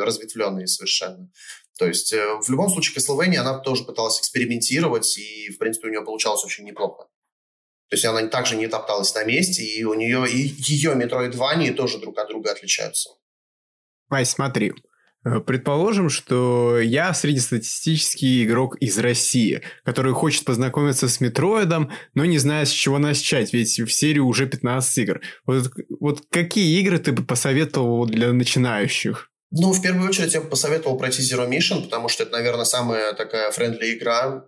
разветвленные 0.00 0.66
совершенно. 0.66 1.30
То 1.78 1.86
есть 1.86 2.12
э, 2.12 2.38
в 2.40 2.48
любом 2.50 2.68
случае 2.68 2.96
Castlevania, 2.96 3.38
она 3.38 3.58
тоже 3.58 3.84
пыталась 3.84 4.20
экспериментировать, 4.20 5.18
и, 5.18 5.50
в 5.50 5.58
принципе, 5.58 5.88
у 5.88 5.90
нее 5.90 6.02
получалось 6.02 6.44
очень 6.44 6.64
неплохо. 6.64 7.08
То 7.88 7.96
есть 7.96 8.04
она 8.04 8.26
также 8.28 8.56
не 8.56 8.68
топталась 8.68 9.14
на 9.14 9.24
месте, 9.24 9.62
и 9.62 9.84
у 9.84 9.94
нее 9.94 10.28
и 10.30 10.54
ее 10.58 10.92
Metroidvania 10.92 11.72
тоже 11.74 11.98
друг 11.98 12.16
от 12.18 12.28
друга 12.28 12.52
отличаются. 12.52 13.10
Вась, 14.08 14.30
смотри, 14.30 14.72
предположим, 15.46 16.10
что 16.10 16.78
я 16.78 17.14
среднестатистический 17.14 18.44
игрок 18.44 18.76
из 18.76 18.98
России, 18.98 19.62
который 19.84 20.12
хочет 20.12 20.44
познакомиться 20.44 21.08
с 21.08 21.20
Метроидом, 21.20 21.90
но 22.14 22.24
не 22.24 22.38
знает, 22.38 22.68
с 22.68 22.72
чего 22.72 22.98
начать, 22.98 23.52
ведь 23.52 23.78
в 23.80 23.90
серии 23.90 24.20
уже 24.20 24.46
15 24.46 24.98
игр. 24.98 25.20
Вот, 25.46 25.72
вот 26.00 26.22
какие 26.30 26.80
игры 26.80 26.98
ты 26.98 27.12
бы 27.12 27.24
посоветовал 27.24 28.06
для 28.06 28.32
начинающих? 28.32 29.30
Ну, 29.50 29.72
в 29.72 29.80
первую 29.80 30.08
очередь 30.08 30.34
я 30.34 30.40
бы 30.40 30.48
посоветовал 30.48 30.98
пройти 30.98 31.22
Zero 31.22 31.48
Mission, 31.48 31.84
потому 31.84 32.08
что 32.08 32.24
это, 32.24 32.32
наверное, 32.32 32.64
самая 32.64 33.12
такая 33.12 33.50
friendly 33.52 33.94
игра, 33.94 34.46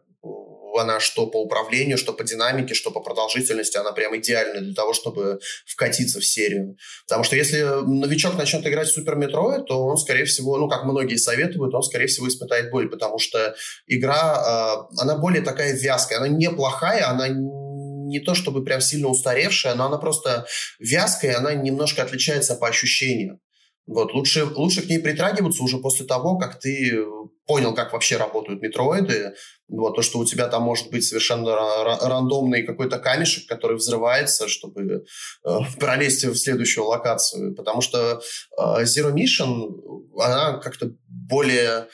она 0.78 1.00
что 1.00 1.26
по 1.26 1.42
управлению, 1.42 1.98
что 1.98 2.12
по 2.12 2.24
динамике, 2.24 2.74
что 2.74 2.90
по 2.90 3.00
продолжительности, 3.00 3.76
она 3.76 3.92
прям 3.92 4.16
идеальна 4.16 4.60
для 4.60 4.74
того, 4.74 4.92
чтобы 4.92 5.40
вкатиться 5.66 6.20
в 6.20 6.24
серию. 6.24 6.76
Потому 7.06 7.24
что 7.24 7.36
если 7.36 7.60
новичок 7.60 8.36
начнет 8.36 8.66
играть 8.66 8.88
в 8.88 8.92
Супер 8.92 9.16
Метроид, 9.16 9.66
то 9.66 9.84
он, 9.84 9.96
скорее 9.96 10.24
всего, 10.24 10.56
ну, 10.58 10.68
как 10.68 10.84
многие 10.84 11.16
советуют, 11.16 11.74
он, 11.74 11.82
скорее 11.82 12.06
всего, 12.06 12.28
испытает 12.28 12.70
боль, 12.70 12.88
потому 12.88 13.18
что 13.18 13.54
игра, 13.86 14.88
э, 14.92 15.00
она 15.00 15.16
более 15.16 15.42
такая 15.42 15.74
вязкая, 15.74 16.18
она 16.18 16.28
неплохая, 16.28 17.08
она 17.08 17.28
не 17.28 18.20
то 18.20 18.34
чтобы 18.34 18.64
прям 18.64 18.80
сильно 18.80 19.08
устаревшая, 19.08 19.74
но 19.74 19.86
она 19.86 19.98
просто 19.98 20.46
вязкая, 20.78 21.38
она 21.38 21.54
немножко 21.54 22.02
отличается 22.02 22.54
по 22.54 22.68
ощущениям. 22.68 23.40
Вот, 23.86 24.14
лучше, 24.14 24.44
лучше 24.44 24.82
к 24.82 24.88
ней 24.88 24.98
притрагиваться 24.98 25.62
уже 25.62 25.78
после 25.78 26.06
того, 26.06 26.38
как 26.38 26.58
ты 26.58 27.04
понял, 27.46 27.74
как 27.74 27.92
вообще 27.92 28.16
работают 28.16 28.62
метроиды. 28.62 29.34
Вот, 29.68 29.96
то, 29.96 30.02
что 30.02 30.18
у 30.18 30.24
тебя 30.24 30.48
там 30.48 30.62
может 30.62 30.90
быть 30.90 31.04
совершенно 31.04 31.54
рандомный 32.02 32.62
какой-то 32.62 32.98
камешек, 32.98 33.48
который 33.48 33.76
взрывается, 33.76 34.48
чтобы 34.48 35.04
э, 35.44 35.58
пролезть 35.78 36.24
в 36.24 36.36
следующую 36.36 36.86
локацию. 36.86 37.54
Потому 37.54 37.80
что 37.80 38.20
э, 38.58 38.82
Zero 38.82 39.12
Mission, 39.12 39.70
она 40.18 40.58
как-то 40.58 40.90
более 41.08 41.88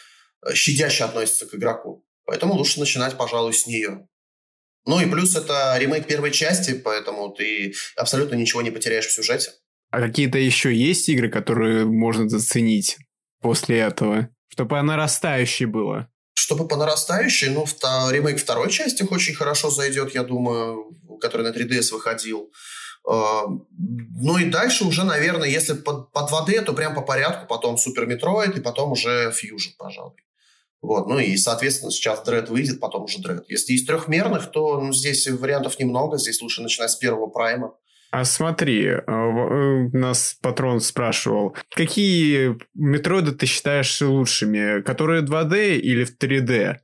щадяще 0.52 1.04
относится 1.04 1.46
к 1.46 1.54
игроку. 1.54 2.04
Поэтому 2.24 2.54
лучше 2.54 2.80
начинать, 2.80 3.16
пожалуй, 3.16 3.52
с 3.52 3.66
нее. 3.66 4.06
Ну 4.84 5.00
и 5.00 5.08
плюс 5.08 5.36
это 5.36 5.76
ремейк 5.78 6.06
первой 6.06 6.32
части, 6.32 6.74
поэтому 6.74 7.30
ты 7.30 7.74
абсолютно 7.96 8.34
ничего 8.34 8.62
не 8.62 8.70
потеряешь 8.70 9.06
в 9.06 9.12
сюжете. 9.12 9.52
А 9.90 10.00
какие-то 10.00 10.38
еще 10.38 10.74
есть 10.74 11.08
игры, 11.08 11.28
которые 11.28 11.84
можно 11.84 12.28
заценить 12.28 12.96
после 13.40 13.78
этого? 13.78 14.28
Чтобы 14.52 14.68
по 14.68 14.82
нарастающей 14.82 15.64
было. 15.64 16.08
Чтобы 16.34 16.68
по 16.68 16.76
нарастающей, 16.76 17.48
ну, 17.48 17.64
вто, 17.64 18.10
ремейк 18.10 18.38
второй 18.38 18.70
части 18.70 19.02
очень 19.02 19.34
хорошо 19.34 19.70
зайдет, 19.70 20.14
я 20.14 20.24
думаю, 20.24 20.94
который 21.22 21.42
на 21.42 21.56
3DS 21.56 21.92
выходил. 21.92 22.52
Э, 23.08 23.61
ну 24.20 24.36
и 24.36 24.44
дальше 24.44 24.84
уже, 24.84 25.04
наверное, 25.04 25.48
если 25.48 25.72
под, 25.72 26.12
под 26.12 26.30
2D, 26.30 26.60
то 26.62 26.74
прям 26.74 26.94
по 26.94 27.00
порядку, 27.00 27.46
потом 27.48 27.78
Супер 27.78 28.06
Метроид 28.06 28.56
и 28.58 28.60
потом 28.60 28.92
уже 28.92 29.30
Fusion, 29.30 29.72
пожалуй. 29.78 30.22
Вот, 30.82 31.08
ну 31.08 31.18
и, 31.18 31.36
соответственно, 31.38 31.90
сейчас 31.90 32.22
Dread 32.22 32.50
выйдет, 32.50 32.78
потом 32.78 33.04
уже 33.04 33.20
Dread. 33.20 33.46
Если 33.48 33.72
из 33.72 33.86
трехмерных, 33.86 34.50
то 34.50 34.78
ну, 34.80 34.92
здесь 34.92 35.26
вариантов 35.28 35.78
немного, 35.78 36.18
здесь 36.18 36.42
лучше 36.42 36.60
начинать 36.60 36.90
с 36.90 36.96
первого 36.96 37.28
прайма. 37.28 37.74
А 38.12 38.27
смотри, 38.27 38.88
э, 38.88 39.01
э, 39.07 39.88
нас 39.94 40.37
патрон 40.42 40.81
спрашивал, 40.81 41.57
какие 41.70 42.59
метроиды 42.75 43.33
ты 43.33 43.46
считаешь 43.46 44.03
лучшими? 44.03 44.83
Которые 44.83 45.22
2D 45.22 45.79
или 45.79 46.05
в 46.05 46.18
3D? 46.18 46.77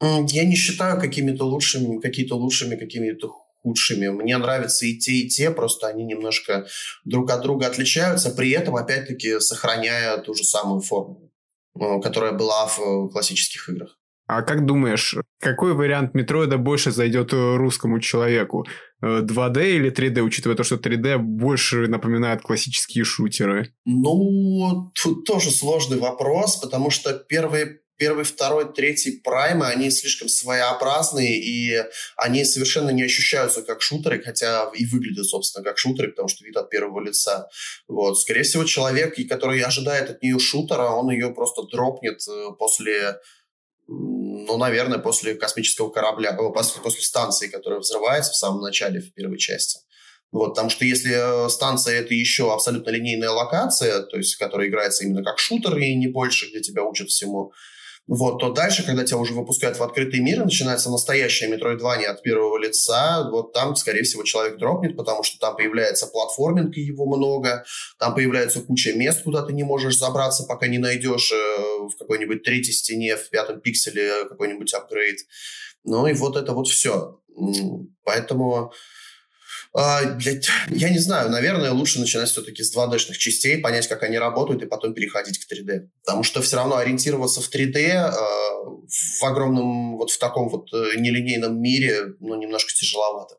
Я 0.00 0.44
не 0.44 0.54
считаю 0.54 1.00
какими-то 1.00 1.44
лучшими, 1.44 2.00
какие-то 2.00 2.36
лучшими, 2.36 2.76
какими-то 2.76 3.32
худшими. 3.62 4.08
Мне 4.10 4.38
нравятся 4.38 4.86
и 4.86 4.96
те, 4.96 5.12
и 5.12 5.28
те, 5.28 5.50
просто 5.50 5.88
они 5.88 6.04
немножко 6.04 6.68
друг 7.04 7.32
от 7.32 7.42
друга 7.42 7.66
отличаются, 7.66 8.30
при 8.30 8.50
этом, 8.52 8.76
опять-таки, 8.76 9.40
сохраняя 9.40 10.18
ту 10.18 10.34
же 10.34 10.44
самую 10.44 10.82
форму, 10.82 11.32
э, 11.74 12.00
которая 12.00 12.30
была 12.30 12.68
в 12.68 13.08
классических 13.08 13.70
играх. 13.70 13.98
А 14.28 14.42
как 14.42 14.66
думаешь, 14.66 15.16
какой 15.40 15.74
вариант 15.74 16.14
метроида 16.14 16.58
больше 16.58 16.92
зайдет 16.92 17.32
русскому 17.32 17.98
человеку? 17.98 18.66
2D 19.02 19.58
э, 19.58 19.76
или 19.76 19.92
3D, 19.92 20.20
учитывая 20.20 20.56
то, 20.56 20.64
что 20.64 20.76
3D 20.76 21.18
больше 21.18 21.86
напоминает 21.86 22.42
классические 22.42 23.04
шутеры? 23.04 23.74
Ну, 23.84 24.92
тут 24.94 25.24
тоже 25.24 25.50
сложный 25.50 25.98
вопрос, 25.98 26.56
потому 26.56 26.90
что 26.90 27.12
первые 27.12 27.80
первый, 27.98 28.24
второй, 28.24 28.72
третий 28.72 29.20
праймы, 29.22 29.66
они 29.66 29.90
слишком 29.90 30.28
своеобразные, 30.28 31.38
и 31.38 31.82
они 32.16 32.44
совершенно 32.44 32.90
не 32.90 33.02
ощущаются 33.02 33.62
как 33.62 33.82
шутеры, 33.82 34.22
хотя 34.22 34.70
и 34.74 34.84
выглядят, 34.86 35.26
собственно, 35.26 35.64
как 35.64 35.78
шутеры, 35.78 36.10
потому 36.10 36.28
что 36.28 36.44
вид 36.44 36.56
от 36.56 36.70
первого 36.70 37.00
лица. 37.00 37.48
Вот. 37.88 38.18
Скорее 38.18 38.42
всего, 38.42 38.64
человек, 38.64 39.16
который 39.28 39.60
ожидает 39.60 40.10
от 40.10 40.22
нее 40.22 40.38
шутера, 40.38 40.90
он 40.90 41.10
ее 41.10 41.32
просто 41.32 41.62
дропнет 41.72 42.20
э, 42.28 42.50
после 42.58 43.16
ну, 43.88 44.56
наверное, 44.58 44.98
после 44.98 45.34
космического 45.34 45.90
корабля, 45.90 46.32
после, 46.32 46.80
после 46.82 47.02
станции, 47.02 47.48
которая 47.48 47.80
взрывается 47.80 48.32
в 48.32 48.36
самом 48.36 48.60
начале, 48.60 49.00
в 49.00 49.12
первой 49.14 49.38
части. 49.38 49.80
Вот, 50.32 50.50
потому 50.50 50.70
что 50.70 50.84
если 50.84 51.46
э, 51.46 51.48
станция 51.48 52.00
это 52.00 52.12
еще 52.12 52.52
абсолютно 52.52 52.90
линейная 52.90 53.30
локация, 53.30 54.02
то 54.02 54.16
есть 54.16 54.36
которая 54.36 54.68
играется 54.68 55.04
именно 55.04 55.22
как 55.22 55.38
шутер 55.38 55.76
и 55.78 55.94
не 55.94 56.08
больше, 56.08 56.50
где 56.50 56.60
тебя 56.60 56.82
учат 56.82 57.08
всему, 57.08 57.52
вот, 58.08 58.38
то 58.38 58.52
дальше, 58.52 58.84
когда 58.86 59.04
тебя 59.04 59.18
уже 59.18 59.34
выпускают 59.34 59.78
в 59.78 59.82
открытый 59.82 60.20
мир, 60.20 60.44
начинается 60.44 60.90
настоящее 60.90 61.50
метроидвание 61.50 62.08
от 62.08 62.22
первого 62.22 62.56
лица, 62.56 63.28
вот 63.30 63.52
там, 63.52 63.74
скорее 63.74 64.04
всего, 64.04 64.22
человек 64.22 64.58
дропнет, 64.58 64.96
потому 64.96 65.24
что 65.24 65.40
там 65.40 65.56
появляется 65.56 66.06
платформинг, 66.06 66.76
и 66.76 66.82
его 66.82 67.06
много, 67.06 67.64
там 67.98 68.14
появляется 68.14 68.60
куча 68.60 68.92
мест, 68.92 69.24
куда 69.24 69.42
ты 69.42 69.52
не 69.52 69.64
можешь 69.64 69.98
забраться, 69.98 70.44
пока 70.44 70.68
не 70.68 70.78
найдешь 70.78 71.32
э, 71.32 71.36
в 71.88 71.96
какой-нибудь 71.98 72.44
третьей 72.44 72.74
стене, 72.74 73.16
в 73.16 73.28
пятом 73.30 73.60
пикселе 73.60 74.26
какой-нибудь 74.28 74.72
апгрейд. 74.72 75.18
Ну 75.82 76.06
и 76.06 76.12
вот 76.12 76.36
это 76.36 76.52
вот 76.52 76.68
все. 76.68 77.20
Поэтому 78.04 78.72
я 80.70 80.88
не 80.88 80.98
знаю, 80.98 81.28
наверное, 81.28 81.70
лучше 81.70 82.00
начинать 82.00 82.30
все-таки 82.30 82.62
с 82.62 82.74
2D-шных 82.74 83.18
частей, 83.18 83.58
понять, 83.58 83.86
как 83.88 84.02
они 84.04 84.18
работают, 84.18 84.62
и 84.62 84.66
потом 84.66 84.94
переходить 84.94 85.38
к 85.38 85.52
3D. 85.52 85.88
Потому 86.02 86.22
что 86.22 86.40
все 86.40 86.56
равно 86.56 86.76
ориентироваться 86.76 87.42
в 87.42 87.54
3D 87.54 87.90
а, 87.90 88.10
в 88.10 89.22
огромном, 89.22 89.98
вот 89.98 90.10
в 90.10 90.18
таком 90.18 90.48
вот 90.48 90.72
э, 90.72 90.96
нелинейном 90.96 91.60
мире, 91.60 92.14
ну, 92.20 92.40
немножко 92.40 92.72
тяжеловато. 92.72 93.36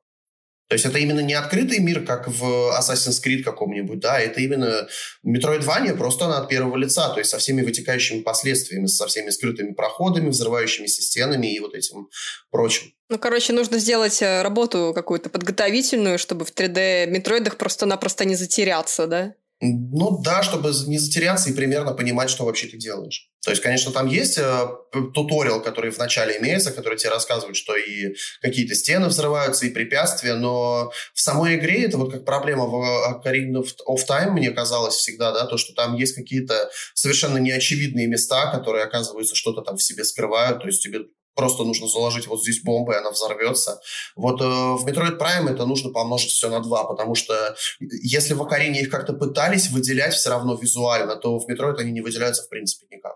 То 0.68 0.74
есть 0.74 0.86
это 0.86 0.98
именно 1.00 1.22
не 1.22 1.34
открытый 1.34 1.80
мир, 1.80 2.06
как 2.06 2.28
в 2.28 2.44
Assassin's 2.78 3.24
Creed 3.26 3.44
каком-нибудь, 3.44 4.00
да, 4.00 4.20
это 4.20 4.42
именно 4.42 4.88
Metroidvania, 5.26 5.96
просто 5.96 6.26
она 6.26 6.40
от 6.40 6.50
первого 6.50 6.76
лица, 6.76 7.10
то 7.10 7.20
есть 7.20 7.30
со 7.30 7.38
всеми 7.38 7.62
вытекающими 7.62 8.22
последствиями, 8.22 8.88
со 8.88 9.08
всеми 9.08 9.30
скрытыми 9.30 9.74
проходами, 9.74 10.30
взрывающимися 10.30 11.02
стенами 11.02 11.54
и 11.54 11.60
вот 11.60 11.74
этим 11.74 12.10
прочим. 12.52 12.92
Ну, 13.10 13.18
короче, 13.18 13.54
нужно 13.54 13.80
сделать 13.80 14.22
э, 14.22 14.42
работу 14.42 14.92
какую-то 14.94 15.30
подготовительную, 15.30 16.20
чтобы 16.20 16.44
в 16.44 16.54
3D-метроидах 16.54 17.56
просто-напросто 17.56 18.26
не 18.26 18.36
затеряться, 18.36 19.08
да? 19.08 19.34
Ну 19.60 20.22
да, 20.24 20.44
чтобы 20.44 20.72
не 20.86 21.00
затеряться 21.00 21.50
и 21.50 21.54
примерно 21.54 21.94
понимать, 21.94 22.30
что 22.30 22.46
вообще 22.46 22.68
ты 22.68 22.78
делаешь. 22.78 23.32
То 23.44 23.52
есть, 23.52 23.64
конечно, 23.64 23.92
там 23.92 24.06
есть 24.08 24.38
э, 24.38 24.68
туториал, 25.16 25.64
который 25.64 25.90
вначале 25.90 26.38
имеется, 26.38 26.72
который 26.72 26.98
тебе 26.98 27.10
рассказывает, 27.10 27.56
что 27.56 27.76
и 27.76 28.14
какие-то 28.42 28.76
стены 28.76 29.08
взрываются, 29.08 29.66
и 29.66 29.72
препятствия, 29.72 30.36
но 30.36 30.92
в 31.14 31.22
самой 31.22 31.56
игре 31.56 31.86
это 31.86 31.98
вот 31.98 32.12
как 32.12 32.26
проблема 32.26 32.66
в 32.66 32.76
Ocarina 33.10 33.64
of 33.88 34.00
Time, 34.08 34.32
мне 34.32 34.52
казалось 34.52 34.96
всегда, 34.96 35.32
да, 35.32 35.46
то, 35.48 35.58
что 35.58 35.74
там 35.74 35.96
есть 35.96 36.14
какие-то 36.14 36.70
совершенно 36.94 37.38
неочевидные 37.38 38.06
места, 38.06 38.52
которые, 38.52 38.84
оказывается, 38.84 39.34
что-то 39.34 39.62
там 39.62 39.78
в 39.78 39.84
себе 39.84 40.04
скрывают, 40.04 40.60
то 40.60 40.68
есть 40.68 40.84
тебе 40.84 41.06
просто 41.38 41.64
нужно 41.64 41.88
заложить 41.88 42.28
вот 42.28 42.42
здесь 42.42 42.62
бомбу, 42.64 42.92
и 42.92 42.96
она 42.96 43.12
взорвется. 43.12 43.80
Вот 44.16 44.42
э, 44.42 44.46
в 44.46 44.86
Metroid 44.86 45.18
Prime 45.18 45.50
это 45.50 45.66
нужно 45.66 45.92
помножить 45.92 46.32
все 46.32 46.50
на 46.50 46.60
два, 46.60 46.84
потому 46.84 47.16
что 47.16 47.56
если 47.80 48.34
в 48.34 48.42
Окарине 48.42 48.82
их 48.82 48.90
как-то 48.90 49.14
пытались 49.14 49.70
выделять 49.70 50.14
все 50.14 50.30
равно 50.32 50.56
визуально, 50.56 51.16
то 51.16 51.40
в 51.40 51.48
Metroid 51.48 51.76
они 51.78 51.92
не 51.92 52.02
выделяются 52.02 52.44
в 52.44 52.50
принципе 52.50 52.88
никак. 52.94 53.16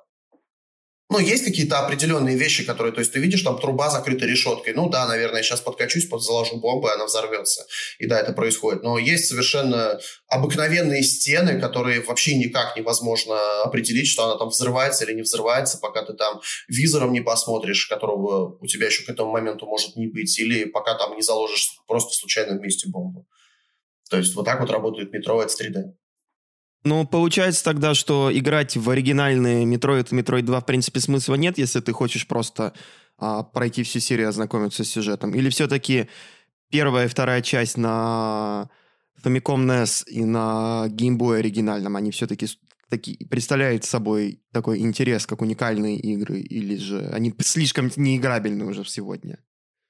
Ну, 1.12 1.20
есть 1.20 1.44
какие-то 1.44 1.80
определенные 1.80 2.38
вещи, 2.38 2.64
которые, 2.64 2.94
то 2.94 3.02
есть 3.02 3.12
ты 3.12 3.20
видишь, 3.20 3.42
там 3.42 3.60
труба 3.60 3.90
закрыта 3.90 4.26
решеткой. 4.26 4.74
Ну 4.74 4.88
да, 4.90 5.06
наверное, 5.06 5.40
я 5.40 5.44
сейчас 5.44 5.60
подкачусь, 5.60 6.08
под 6.08 6.24
заложу 6.24 6.56
бомбу, 6.56 6.88
и 6.88 6.92
она 6.92 7.06
взорвется. 7.06 7.66
И 8.00 8.06
да, 8.08 8.18
это 8.18 8.32
происходит. 8.32 8.82
Но 8.82 8.98
есть 8.98 9.28
совершенно 9.28 10.00
обыкновенные 10.30 11.04
стены, 11.04 11.60
которые 11.60 12.00
вообще 12.00 12.38
никак 12.38 12.78
невозможно 12.78 13.36
определить, 13.64 14.08
что 14.08 14.24
она 14.24 14.38
там 14.38 14.48
взрывается 14.48 15.04
или 15.04 15.14
не 15.14 15.24
взрывается, 15.24 15.80
пока 15.80 16.06
ты 16.06 16.14
там 16.14 16.40
визором 16.70 17.12
не 17.12 17.20
посмотришь, 17.20 17.88
которого 17.88 18.58
у 18.62 18.66
тебя 18.66 18.86
еще 18.86 19.04
к 19.04 19.10
этому 19.10 19.32
моменту 19.32 19.66
может 19.66 19.98
не 19.98 20.08
быть, 20.08 20.40
или 20.40 20.64
пока 20.64 20.98
там 20.98 21.18
не 21.18 21.22
заложишь 21.22 21.72
просто 21.88 22.12
в 22.12 22.16
случайном 22.16 22.62
месте 22.62 22.88
бомбу. 22.88 23.28
То 24.10 24.18
есть 24.18 24.34
вот 24.34 24.46
так 24.46 24.62
вот 24.62 24.70
работает 24.70 25.12
метро 25.12 25.40
от 25.40 25.50
3D. 25.50 25.92
Ну, 26.84 27.06
получается 27.06 27.64
тогда, 27.64 27.94
что 27.94 28.32
играть 28.34 28.76
в 28.76 28.90
оригинальные 28.90 29.66
Metroid 29.66 30.08
и 30.12 30.16
Metroid 30.20 30.42
2 30.42 30.60
в 30.60 30.66
принципе 30.66 31.00
смысла 31.00 31.36
нет, 31.36 31.58
если 31.58 31.80
ты 31.80 31.94
хочешь 31.94 32.28
просто 32.28 32.74
а, 33.18 33.44
пройти 33.44 33.84
всю 33.84 34.00
серию, 34.00 34.30
ознакомиться 34.30 34.84
с 34.84 34.90
сюжетом. 34.90 35.36
Или 35.36 35.50
все-таки 35.50 36.10
первая 36.72 37.06
и 37.06 37.10
вторая 37.10 37.44
часть 37.44 37.78
на 37.78 38.70
Famicom 39.24 39.66
NES 39.66 40.06
и 40.08 40.26
на 40.26 40.86
Game 40.88 41.18
Boy 41.18 41.38
оригинальном, 41.38 41.96
они 41.96 42.10
все-таки 42.10 42.48
такие, 42.90 43.18
представляют 43.28 43.86
собой 43.86 44.42
такой 44.52 44.80
интерес, 44.80 45.28
как 45.28 45.42
уникальные 45.42 46.00
игры, 46.00 46.40
или 46.40 46.78
же 46.78 47.10
они 47.14 47.34
слишком 47.42 47.92
неиграбельны 47.96 48.66
уже 48.66 48.84
сегодня? 48.86 49.38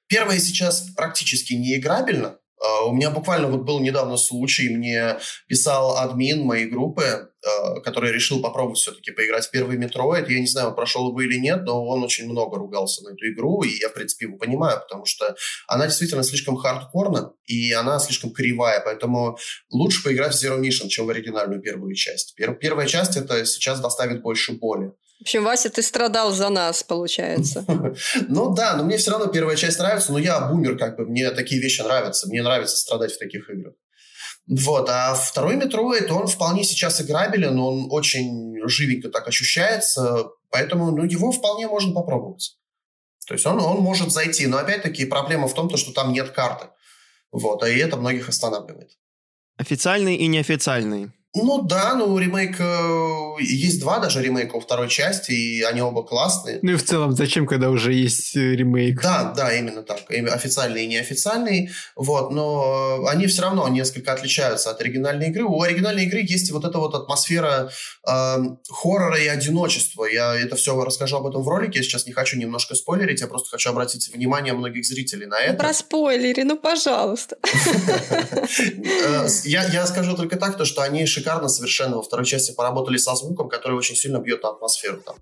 Первая 0.08 0.38
сейчас 0.38 0.90
практически 0.94 1.54
неиграбельна, 1.54 2.38
у 2.86 2.92
меня 2.92 3.10
буквально 3.10 3.48
вот 3.48 3.62
был 3.62 3.80
недавно 3.80 4.16
случай, 4.16 4.68
мне 4.68 5.18
писал 5.48 5.96
админ 5.98 6.42
моей 6.44 6.66
группы, 6.66 7.32
а, 7.44 7.80
который 7.80 8.12
решил 8.12 8.40
попробовать 8.40 8.78
все-таки 8.78 9.10
поиграть 9.10 9.46
в 9.46 9.50
первый 9.50 9.76
Metroid. 9.76 10.30
Я 10.30 10.38
не 10.38 10.46
знаю, 10.46 10.74
прошел 10.74 11.08
его 11.08 11.20
или 11.22 11.38
нет, 11.38 11.62
но 11.64 11.84
он 11.84 12.04
очень 12.04 12.30
много 12.30 12.56
ругался 12.56 13.02
на 13.02 13.14
эту 13.14 13.32
игру, 13.32 13.62
и 13.62 13.80
я, 13.80 13.88
в 13.88 13.94
принципе, 13.94 14.26
его 14.26 14.38
понимаю, 14.38 14.80
потому 14.80 15.06
что 15.06 15.34
она 15.66 15.86
действительно 15.86 16.22
слишком 16.22 16.56
хардкорна, 16.56 17.32
и 17.46 17.72
она 17.72 17.98
слишком 17.98 18.32
кривая, 18.32 18.80
поэтому 18.84 19.38
лучше 19.70 20.04
поиграть 20.04 20.34
в 20.34 20.44
Zero 20.44 20.60
Mission, 20.60 20.88
чем 20.88 21.06
в 21.06 21.10
оригинальную 21.10 21.60
первую 21.60 21.94
часть. 21.94 22.36
Первая 22.36 22.86
часть 22.86 23.16
это 23.16 23.44
сейчас 23.44 23.80
доставит 23.80 24.22
больше 24.22 24.52
боли. 24.52 24.92
В 25.22 25.24
общем, 25.24 25.44
Вася, 25.44 25.70
ты 25.70 25.82
страдал 25.82 26.32
за 26.32 26.48
нас, 26.48 26.82
получается. 26.82 27.64
Ну 28.28 28.52
да, 28.54 28.74
но 28.74 28.82
мне 28.82 28.96
все 28.96 29.12
равно 29.12 29.28
первая 29.28 29.56
часть 29.56 29.78
нравится, 29.78 30.10
но 30.10 30.18
я 30.18 30.40
бумер, 30.40 30.76
как 30.76 30.96
бы, 30.96 31.06
мне 31.06 31.30
такие 31.30 31.60
вещи 31.60 31.80
нравятся, 31.80 32.26
мне 32.26 32.42
нравится 32.42 32.76
страдать 32.76 33.12
в 33.12 33.18
таких 33.20 33.48
играх. 33.48 33.74
Вот, 34.48 34.90
а 34.90 35.14
второй 35.14 35.54
Metroid, 35.54 36.10
он 36.10 36.26
вполне 36.26 36.64
сейчас 36.64 37.00
играбелен, 37.00 37.56
он 37.56 37.86
очень 37.88 38.56
живенько 38.66 39.10
так 39.10 39.28
ощущается, 39.28 40.24
поэтому 40.50 40.90
ну, 40.90 41.04
его 41.04 41.30
вполне 41.30 41.68
можно 41.68 41.94
попробовать. 41.94 42.58
То 43.28 43.34
есть 43.34 43.46
он, 43.46 43.60
он 43.60 43.78
может 43.78 44.10
зайти, 44.10 44.48
но 44.48 44.58
опять-таки 44.58 45.04
проблема 45.04 45.46
в 45.46 45.54
том, 45.54 45.68
то, 45.68 45.76
что 45.76 45.92
там 45.92 46.12
нет 46.12 46.30
карты. 46.30 46.66
Вот, 47.30 47.62
а 47.62 47.68
и 47.68 47.78
это 47.78 47.96
многих 47.96 48.28
останавливает. 48.28 48.90
Официальный 49.56 50.16
и 50.16 50.26
неофициальный. 50.26 51.12
Ну 51.34 51.62
да, 51.62 51.94
ну 51.94 52.18
ремейк... 52.18 52.60
Э, 52.60 53.42
есть 53.42 53.80
два 53.80 53.98
даже 54.00 54.22
ремейка 54.22 54.56
у 54.56 54.60
второй 54.60 54.90
части, 54.90 55.32
и 55.32 55.62
они 55.62 55.80
оба 55.80 56.02
классные. 56.02 56.58
Ну 56.60 56.72
и 56.72 56.76
в 56.76 56.84
целом, 56.84 57.12
зачем, 57.12 57.46
когда 57.46 57.70
уже 57.70 57.94
есть 57.94 58.36
э, 58.36 58.54
ремейк? 58.54 59.00
Да, 59.00 59.32
да, 59.34 59.50
именно 59.54 59.82
так. 59.82 60.02
Официальный 60.10 60.84
и 60.84 60.86
неофициальный. 60.86 61.70
Вот, 61.96 62.32
но 62.32 63.06
они 63.06 63.26
все 63.28 63.42
равно 63.42 63.66
несколько 63.68 64.12
отличаются 64.12 64.70
от 64.70 64.80
оригинальной 64.82 65.28
игры. 65.28 65.44
У 65.44 65.62
оригинальной 65.62 66.04
игры 66.04 66.20
есть 66.20 66.50
вот 66.50 66.66
эта 66.66 66.78
вот 66.78 66.94
атмосфера 66.94 67.70
э, 68.06 68.36
хоррора 68.68 69.18
и 69.18 69.26
одиночества. 69.26 70.04
Я 70.04 70.34
это 70.34 70.56
все 70.56 70.78
расскажу 70.84 71.16
об 71.16 71.26
этом 71.26 71.42
в 71.42 71.48
ролике. 71.48 71.78
Я 71.78 71.82
сейчас 71.82 72.06
не 72.06 72.12
хочу 72.12 72.36
немножко 72.36 72.74
спойлерить, 72.74 73.22
я 73.22 73.26
просто 73.26 73.48
хочу 73.48 73.70
обратить 73.70 74.12
внимание 74.14 74.52
многих 74.52 74.84
зрителей 74.84 75.24
на 75.24 75.40
это. 75.40 75.56
Про 75.56 75.72
спойлери, 75.72 76.42
ну 76.42 76.58
пожалуйста. 76.58 77.38
Э, 79.04 79.26
я 79.44 79.86
скажу 79.86 80.16
только 80.16 80.36
так, 80.36 80.56
то 80.56 80.64
что 80.64 80.82
они 80.82 81.06
шикарно 81.22 81.48
совершенно 81.48 81.96
во 81.96 82.02
второй 82.02 82.26
части 82.26 82.52
поработали 82.52 82.96
со 82.96 83.14
звуком, 83.14 83.48
который 83.48 83.76
очень 83.76 83.94
сильно 83.96 84.18
бьет 84.18 84.42
на 84.42 84.50
атмосферу 84.50 85.00
там. 85.00 85.16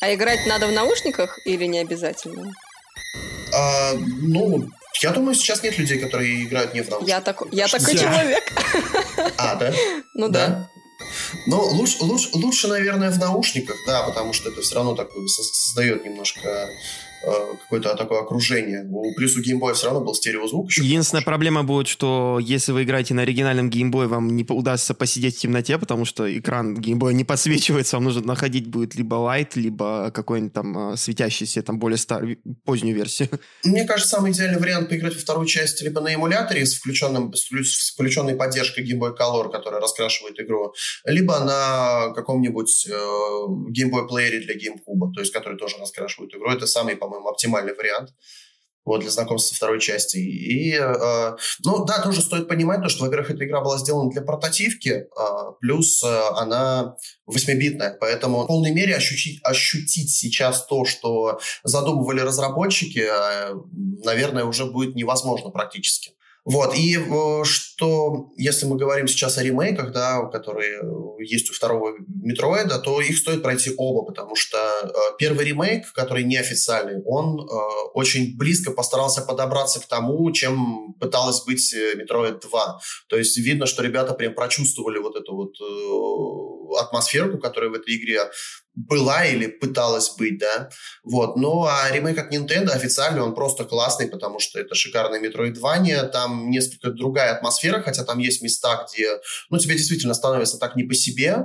А 0.00 0.14
играть 0.14 0.46
надо 0.46 0.68
в 0.68 0.72
наушниках 0.72 1.40
или 1.44 1.66
не 1.66 1.80
обязательно? 1.80 2.52
А, 3.52 3.92
ну, 3.94 4.68
я 5.02 5.10
думаю, 5.10 5.34
сейчас 5.34 5.62
нет 5.62 5.78
людей, 5.78 5.98
которые 5.98 6.44
играют 6.44 6.74
не 6.74 6.82
в 6.82 6.88
наушниках. 6.88 7.08
Я, 7.08 7.20
так, 7.20 7.42
я 7.50 7.66
такой 7.66 7.96
человек. 7.96 8.44
А, 9.36 9.56
да? 9.56 9.72
Ну 10.14 10.28
да. 10.28 10.46
да. 10.46 10.70
Но 11.46 11.62
лучше, 11.62 11.98
лучше, 12.00 12.28
лучше, 12.32 12.68
наверное, 12.68 13.10
в 13.10 13.18
наушниках, 13.18 13.76
да, 13.86 14.02
потому 14.02 14.32
что 14.32 14.50
это 14.50 14.60
все 14.60 14.74
равно 14.76 14.94
такое 14.94 15.26
создает 15.26 16.04
немножко 16.04 16.70
какое-то 17.62 17.94
такое 17.96 18.20
окружение. 18.20 18.86
У, 18.90 19.14
плюс 19.14 19.36
у 19.36 19.42
геймбоя 19.42 19.74
все 19.74 19.86
равно 19.86 20.00
был 20.00 20.14
стереозвук. 20.14 20.70
Еще 20.70 20.84
Единственная 20.84 21.24
проблема 21.24 21.64
будет, 21.64 21.88
что 21.88 22.38
если 22.40 22.72
вы 22.72 22.84
играете 22.84 23.14
на 23.14 23.22
оригинальном 23.22 23.70
геймбое, 23.70 24.08
вам 24.08 24.36
не 24.36 24.44
удастся 24.48 24.94
посидеть 24.94 25.36
в 25.36 25.40
темноте, 25.40 25.78
потому 25.78 26.04
что 26.04 26.26
экран 26.38 26.76
геймбоя 26.76 27.12
не 27.12 27.24
подсвечивается, 27.24 27.96
вам 27.96 28.04
нужно 28.04 28.22
находить 28.22 28.66
будет 28.66 28.94
либо 28.94 29.14
лайт, 29.16 29.56
либо 29.56 30.10
какой-нибудь 30.12 30.52
там 30.52 30.92
э, 30.92 30.96
светящийся, 30.96 31.62
там 31.62 31.78
более 31.78 31.98
стар... 31.98 32.24
позднюю 32.64 32.96
версию. 32.96 33.28
Мне 33.64 33.84
кажется, 33.84 34.16
самый 34.16 34.32
идеальный 34.32 34.60
вариант 34.60 34.88
поиграть 34.88 35.14
во 35.14 35.20
вторую 35.20 35.46
часть 35.46 35.82
либо 35.82 36.00
на 36.00 36.14
эмуляторе 36.14 36.64
с, 36.64 36.74
включенным, 36.74 37.32
с 37.34 37.92
включенной 37.92 38.36
поддержкой 38.36 38.84
Game 38.84 39.00
Boy 39.00 39.16
Color, 39.16 39.50
которая 39.50 39.80
раскрашивает 39.80 40.38
игру, 40.40 40.74
либо 41.04 41.38
на 41.40 42.12
каком-нибудь 42.14 42.86
э, 42.88 42.92
Game 42.92 43.90
Boy 43.90 44.06
плеере 44.08 44.40
для 44.40 44.54
GameCube, 44.54 45.12
то 45.14 45.20
есть 45.20 45.32
который 45.32 45.58
тоже 45.58 45.76
раскрашивает 45.78 46.34
игру. 46.34 46.50
Это 46.50 46.66
самый, 46.66 46.96
по-моему, 46.96 47.15
оптимальный 47.24 47.74
вариант 47.74 48.10
вот, 48.86 49.00
для 49.00 49.10
знакомства 49.10 49.50
со 49.50 49.56
второй 49.56 49.80
части. 49.80 50.16
И, 50.16 50.72
э, 50.72 51.36
ну, 51.64 51.84
да, 51.84 52.00
тоже 52.02 52.22
стоит 52.22 52.48
понимать 52.48 52.82
то, 52.82 52.88
что, 52.88 53.04
во-первых, 53.04 53.32
эта 53.32 53.44
игра 53.44 53.60
была 53.60 53.78
сделана 53.78 54.10
для 54.10 54.22
портативки, 54.22 54.88
э, 54.88 55.06
плюс 55.60 56.02
э, 56.02 56.20
она 56.36 56.96
8-битная, 57.28 57.96
поэтому 58.00 58.44
в 58.44 58.46
полной 58.46 58.70
мере 58.70 58.94
ощутить, 58.94 59.40
ощутить 59.42 60.10
сейчас 60.10 60.66
то, 60.66 60.84
что 60.84 61.40
задумывали 61.64 62.20
разработчики, 62.20 63.04
э, 63.10 63.54
наверное, 64.04 64.44
уже 64.44 64.64
будет 64.66 64.94
невозможно 64.94 65.50
практически. 65.50 66.15
Вот, 66.46 66.76
и 66.76 66.96
э, 66.96 67.44
что, 67.44 68.30
если 68.36 68.66
мы 68.66 68.76
говорим 68.76 69.08
сейчас 69.08 69.36
о 69.36 69.42
ремейках, 69.42 69.92
да, 69.92 70.24
которые 70.26 70.80
есть 71.18 71.50
у 71.50 71.52
второго 71.52 71.94
Метроида, 72.22 72.78
то 72.78 73.00
их 73.00 73.18
стоит 73.18 73.42
пройти 73.42 73.72
оба, 73.76 74.04
потому 74.06 74.36
что 74.36 74.56
э, 74.56 74.88
первый 75.18 75.44
ремейк, 75.44 75.92
который 75.92 76.22
неофициальный, 76.22 77.02
он 77.04 77.40
э, 77.40 77.44
очень 77.94 78.36
близко 78.38 78.70
постарался 78.70 79.22
подобраться 79.22 79.80
к 79.80 79.86
тому, 79.86 80.30
чем 80.30 80.94
пыталась 81.00 81.42
быть 81.44 81.74
Метроид 81.96 82.38
2. 82.38 82.78
То 83.08 83.16
есть 83.16 83.36
видно, 83.38 83.66
что 83.66 83.82
ребята 83.82 84.14
прям 84.14 84.32
прочувствовали 84.32 84.98
вот 84.98 85.16
эту 85.16 85.34
вот 85.34 85.54
атмосферу, 86.74 87.38
которая 87.38 87.70
в 87.70 87.74
этой 87.74 87.96
игре 87.96 88.20
была 88.74 89.24
или 89.24 89.46
пыталась 89.46 90.14
быть, 90.16 90.38
да, 90.38 90.68
вот, 91.02 91.36
ну, 91.36 91.64
а 91.64 91.90
ремейк 91.90 92.18
от 92.18 92.32
Nintendo 92.32 92.70
официально 92.70 93.24
он 93.24 93.34
просто 93.34 93.64
классный, 93.64 94.06
потому 94.06 94.38
что 94.38 94.60
это 94.60 94.74
шикарный 94.74 95.20
Metroidvania, 95.26 96.08
там 96.08 96.50
несколько 96.50 96.90
другая 96.90 97.32
атмосфера, 97.34 97.80
хотя 97.80 98.04
там 98.04 98.18
есть 98.18 98.42
места, 98.42 98.86
где, 98.86 99.18
ну, 99.48 99.58
тебе 99.58 99.76
действительно 99.76 100.14
становится 100.14 100.58
так 100.58 100.76
не 100.76 100.84
по 100.84 100.94
себе, 100.94 101.44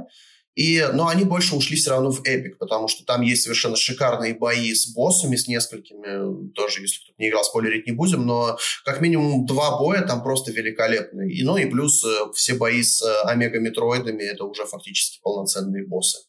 и, 0.55 0.85
но 0.93 1.07
они 1.07 1.23
больше 1.23 1.55
ушли 1.55 1.77
все 1.77 1.91
равно 1.91 2.11
в 2.11 2.25
эпик, 2.25 2.57
потому 2.57 2.87
что 2.87 3.05
там 3.05 3.21
есть 3.21 3.43
совершенно 3.43 3.77
шикарные 3.77 4.33
бои 4.33 4.73
с 4.73 4.93
боссами, 4.93 5.37
с 5.37 5.47
несколькими, 5.47 6.51
тоже, 6.53 6.81
если 6.81 7.01
кто-то 7.03 7.15
не 7.19 7.29
играл, 7.29 7.43
спойлерить 7.45 7.87
не 7.87 7.93
будем, 7.93 8.25
но 8.25 8.57
как 8.83 8.99
минимум 8.99 9.45
два 9.45 9.79
боя 9.79 10.01
там 10.01 10.21
просто 10.21 10.51
великолепные. 10.51 11.31
И, 11.31 11.43
ну 11.43 11.55
и 11.55 11.65
плюс 11.65 12.03
э, 12.03 12.31
все 12.33 12.55
бои 12.55 12.83
с 12.83 13.01
э, 13.01 13.29
омега-метроидами, 13.29 14.23
это 14.23 14.43
уже 14.43 14.65
фактически 14.65 15.19
полноценные 15.21 15.87
боссы. 15.87 16.19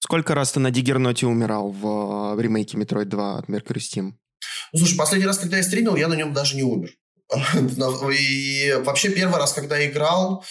Сколько 0.00 0.34
раз 0.34 0.52
ты 0.52 0.60
на 0.60 0.70
Диггерноте 0.70 1.26
умирал 1.26 1.70
в, 1.70 2.34
в 2.34 2.40
ремейке 2.40 2.76
Metroid 2.76 3.04
2 3.04 3.38
от 3.38 3.48
Mercury 3.48 3.78
Steam? 3.78 4.12
Ну, 4.72 4.78
слушай, 4.78 4.96
последний 4.96 5.26
раз, 5.26 5.38
когда 5.38 5.58
я 5.58 5.62
стримил, 5.62 5.94
я 5.94 6.08
на 6.08 6.14
нем 6.14 6.32
даже 6.32 6.56
не 6.56 6.64
умер. 6.64 6.90
И 8.18 8.74
вообще 8.84 9.10
первый 9.10 9.38
раз, 9.38 9.52
когда 9.52 9.86
играл, 9.86 10.44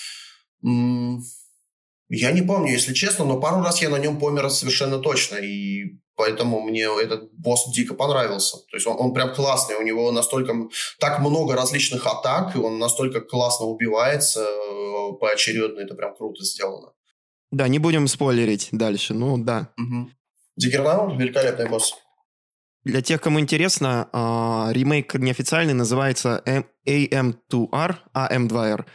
я 2.10 2.32
не 2.32 2.42
помню, 2.42 2.72
если 2.72 2.94
честно, 2.94 3.26
но 3.26 3.40
пару 3.40 3.62
раз 3.62 3.82
я 3.82 3.90
на 3.90 4.00
нем 4.00 4.20
помер 4.20 4.50
совершенно 4.50 4.98
точно. 4.98 5.36
И 5.36 6.00
поэтому 6.16 6.60
мне 6.62 6.84
этот 7.02 7.32
босс 7.34 7.72
дико 7.72 7.94
понравился. 7.94 8.58
То 8.58 8.78
есть 8.78 8.88
он, 8.88 8.96
он 9.00 9.14
прям 9.14 9.34
классный, 9.34 9.76
у 9.76 9.84
него 9.84 10.12
настолько 10.12 10.54
так 11.00 11.20
много 11.20 11.56
различных 11.56 12.06
атак, 12.08 12.56
и 12.56 12.60
он 12.60 12.80
настолько 12.80 13.22
классно 13.22 13.68
убивается 13.68 14.42
э, 14.42 15.18
поочередно, 15.20 15.80
это 15.82 15.94
прям 15.96 16.16
круто 16.16 16.44
сделано. 16.44 16.92
Да, 17.52 17.68
не 17.68 17.80
будем 17.80 18.08
спойлерить 18.08 18.70
дальше, 18.72 19.14
ну 19.14 19.38
да. 19.38 19.70
Угу. 19.78 20.10
Диггернаут– 20.58 21.18
великолепный 21.20 21.70
босс. 21.70 21.96
Для 22.84 23.02
тех, 23.02 23.22
кому 23.22 23.40
интересно, 23.40 24.10
э, 24.12 24.74
ремейк 24.74 25.14
неофициальный 25.14 25.74
называется 25.74 26.42
AM2R, 26.86 27.96
AM2R. 28.14 28.86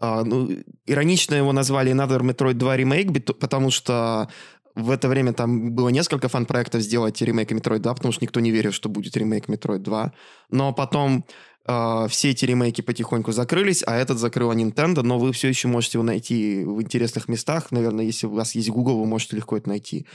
Э, 0.00 0.22
ну, 0.24 0.50
иронично 0.86 1.34
его 1.34 1.52
назвали 1.52 1.92
Another 1.92 2.20
Metroid 2.20 2.54
2 2.54 2.76
Remake, 2.76 3.32
потому 3.34 3.70
что 3.70 4.28
в 4.74 4.90
это 4.90 5.08
время 5.08 5.32
там 5.32 5.72
было 5.72 5.88
несколько 5.88 6.28
фан-проектов 6.28 6.82
сделать 6.82 7.20
ремейк 7.22 7.52
Metroid 7.52 7.78
2, 7.78 7.94
потому 7.94 8.12
что 8.12 8.24
никто 8.24 8.40
не 8.40 8.50
верил, 8.50 8.72
что 8.72 8.88
будет 8.88 9.16
ремейк 9.16 9.48
Metroid 9.48 9.78
2. 9.78 10.12
Но 10.50 10.72
потом 10.72 11.24
э, 11.66 12.06
все 12.08 12.30
эти 12.30 12.44
ремейки 12.44 12.80
потихоньку 12.80 13.30
закрылись, 13.30 13.84
а 13.86 13.94
этот 13.94 14.18
закрыла 14.18 14.52
Nintendo, 14.52 15.02
но 15.02 15.18
вы 15.18 15.32
все 15.32 15.48
еще 15.48 15.68
можете 15.68 15.98
его 15.98 16.04
найти 16.04 16.64
в 16.64 16.82
интересных 16.82 17.28
местах. 17.28 17.70
Наверное, 17.70 18.04
если 18.04 18.26
у 18.26 18.34
вас 18.34 18.56
есть 18.56 18.70
Google, 18.70 18.98
вы 18.98 19.06
можете 19.06 19.36
легко 19.36 19.56
это 19.56 19.68
найти. 19.68 20.06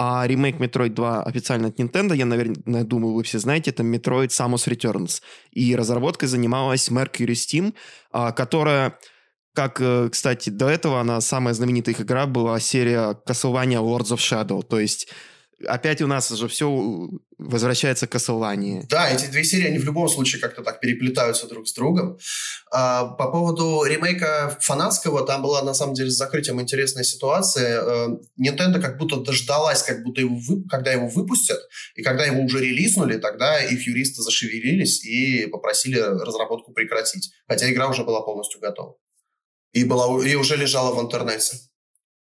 А 0.00 0.24
ремейк 0.26 0.56
Metroid 0.56 0.90
2 0.90 1.22
официально 1.22 1.68
от 1.68 1.78
Nintendo, 1.78 2.14
я, 2.14 2.24
наверное, 2.24 2.84
думаю, 2.84 3.14
вы 3.14 3.22
все 3.22 3.38
знаете, 3.38 3.70
это 3.70 3.84
Metroid 3.84 4.28
Samus 4.28 4.68
Returns. 4.68 5.22
И 5.52 5.76
разработкой 5.76 6.28
занималась 6.28 6.88
Mercury 6.88 7.34
Steam, 7.34 7.74
э, 8.12 8.32
которая 8.32 8.98
как, 9.58 9.80
э, 9.80 10.08
кстати, 10.08 10.50
до 10.50 10.68
этого 10.68 11.00
она 11.00 11.20
самая 11.20 11.52
знаменитая 11.52 11.92
их 11.92 12.00
игра 12.00 12.26
была 12.26 12.60
серия 12.60 13.20
Castlevania 13.26 13.80
Lords 13.82 14.12
of 14.12 14.18
Shadow. 14.18 14.62
То 14.62 14.78
есть 14.78 15.08
опять 15.66 16.00
у 16.00 16.06
нас 16.06 16.30
уже 16.30 16.46
все 16.46 17.08
возвращается 17.38 18.06
к 18.06 18.14
Castlevania. 18.14 18.84
Да, 18.88 19.10
эти 19.10 19.26
две 19.26 19.42
серии, 19.42 19.66
они 19.66 19.78
в 19.78 19.84
любом 19.84 20.08
случае 20.08 20.40
как-то 20.40 20.62
так 20.62 20.78
переплетаются 20.78 21.48
друг 21.48 21.66
с 21.66 21.72
другом. 21.72 22.18
А, 22.70 23.04
по 23.04 23.32
поводу 23.32 23.82
ремейка 23.82 24.56
фанатского, 24.60 25.26
там 25.26 25.42
была 25.42 25.60
на 25.62 25.74
самом 25.74 25.94
деле 25.94 26.10
с 26.10 26.16
закрытием 26.16 26.60
интересная 26.60 27.02
ситуация. 27.02 27.82
Э, 27.82 28.08
Nintendo 28.40 28.80
как 28.80 28.96
будто 28.96 29.16
дождалась, 29.16 29.82
как 29.82 30.04
будто 30.04 30.20
его 30.20 30.36
вы... 30.36 30.68
когда 30.68 30.92
его 30.92 31.08
выпустят, 31.08 31.58
и 31.96 32.02
когда 32.04 32.24
его 32.24 32.44
уже 32.44 32.60
релизнули, 32.60 33.18
тогда 33.18 33.60
их 33.60 33.88
юристы 33.88 34.22
зашевелились 34.22 35.04
и 35.04 35.46
попросили 35.46 35.98
разработку 35.98 36.72
прекратить. 36.72 37.32
Хотя 37.48 37.68
игра 37.68 37.88
уже 37.88 38.04
была 38.04 38.20
полностью 38.20 38.60
готова 38.60 38.94
и, 39.72 39.84
была, 39.84 40.24
и 40.24 40.34
уже 40.34 40.56
лежала 40.56 40.94
в 40.94 41.00
интернете. 41.00 41.58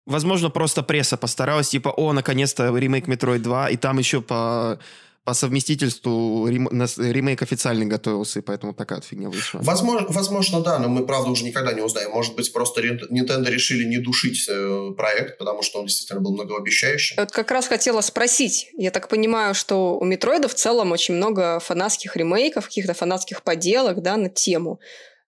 Возможно, 0.06 0.49
просто 0.49 0.84
пресса 0.84 1.15
постаралась, 1.17 1.69
типа, 1.69 1.89
о, 1.89 2.12
наконец-то 2.12 2.75
ремейк 2.75 3.08
Metroid 3.08 3.39
2, 3.39 3.69
и 3.69 3.77
там 3.77 3.99
еще 3.99 4.21
по, 4.21 4.79
по 5.23 5.34
совместительству 5.34 6.45
рем, 6.49 6.67
ремейк 6.67 7.41
официальный 7.41 7.86
готовился, 7.86 8.39
и 8.39 8.41
поэтому 8.41 8.73
такая 8.73 8.97
вот 8.97 9.06
фигня 9.06 9.29
вышла. 9.29 9.60
Возможно, 9.63 10.06
возможно, 10.10 10.60
да, 10.60 10.77
но 10.79 10.89
мы, 10.89 11.06
правда, 11.06 11.29
уже 11.29 11.45
никогда 11.45 11.71
не 11.71 11.82
узнаем. 11.82 12.12
Может 12.12 12.36
быть, 12.36 12.51
просто 12.51 12.82
Nintendo 12.82 13.49
решили 13.49 13.86
не 13.86 13.99
душить 13.99 14.45
э, 14.49 14.91
проект, 14.97 15.38
потому 15.38 15.63
что 15.63 15.79
он 15.79 15.86
действительно 15.86 16.19
был 16.19 16.34
многообещающий. 16.34 17.15
Вот 17.17 17.32
как 17.32 17.51
раз 17.51 17.67
хотела 17.67 18.01
спросить. 18.01 18.71
Я 18.77 18.91
так 18.91 19.08
понимаю, 19.08 19.56
что 19.56 19.97
у 19.97 20.03
Метроида 20.03 20.49
в 20.49 20.56
целом 20.56 20.91
очень 20.91 21.13
много 21.13 21.62
фанатских 21.62 22.17
ремейков, 22.17 22.65
каких-то 22.65 22.93
фанатских 22.93 23.43
поделок, 23.43 24.01
да, 24.01 24.17
на 24.17 24.27
тему. 24.27 24.82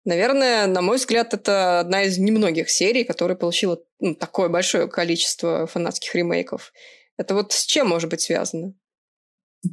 Наверное, 0.05 0.67
на 0.67 0.83
мой 0.83 0.97
взгляд, 0.97 1.33
это 1.33 1.81
одна 1.81 2.03
из 2.03 2.19
немногих 2.19 2.69
серий, 2.71 3.05
которая 3.05 3.37
получила 3.37 3.79
ну, 4.01 4.15
такое 4.15 4.49
большое 4.49 4.89
количество 4.89 5.67
фанатских 5.67 6.15
ремейков. 6.15 6.73
Это 7.17 7.35
вот 7.35 7.53
с 7.53 7.65
чем 7.65 7.89
может 7.89 8.11
быть 8.11 8.21
связано? 8.21 8.75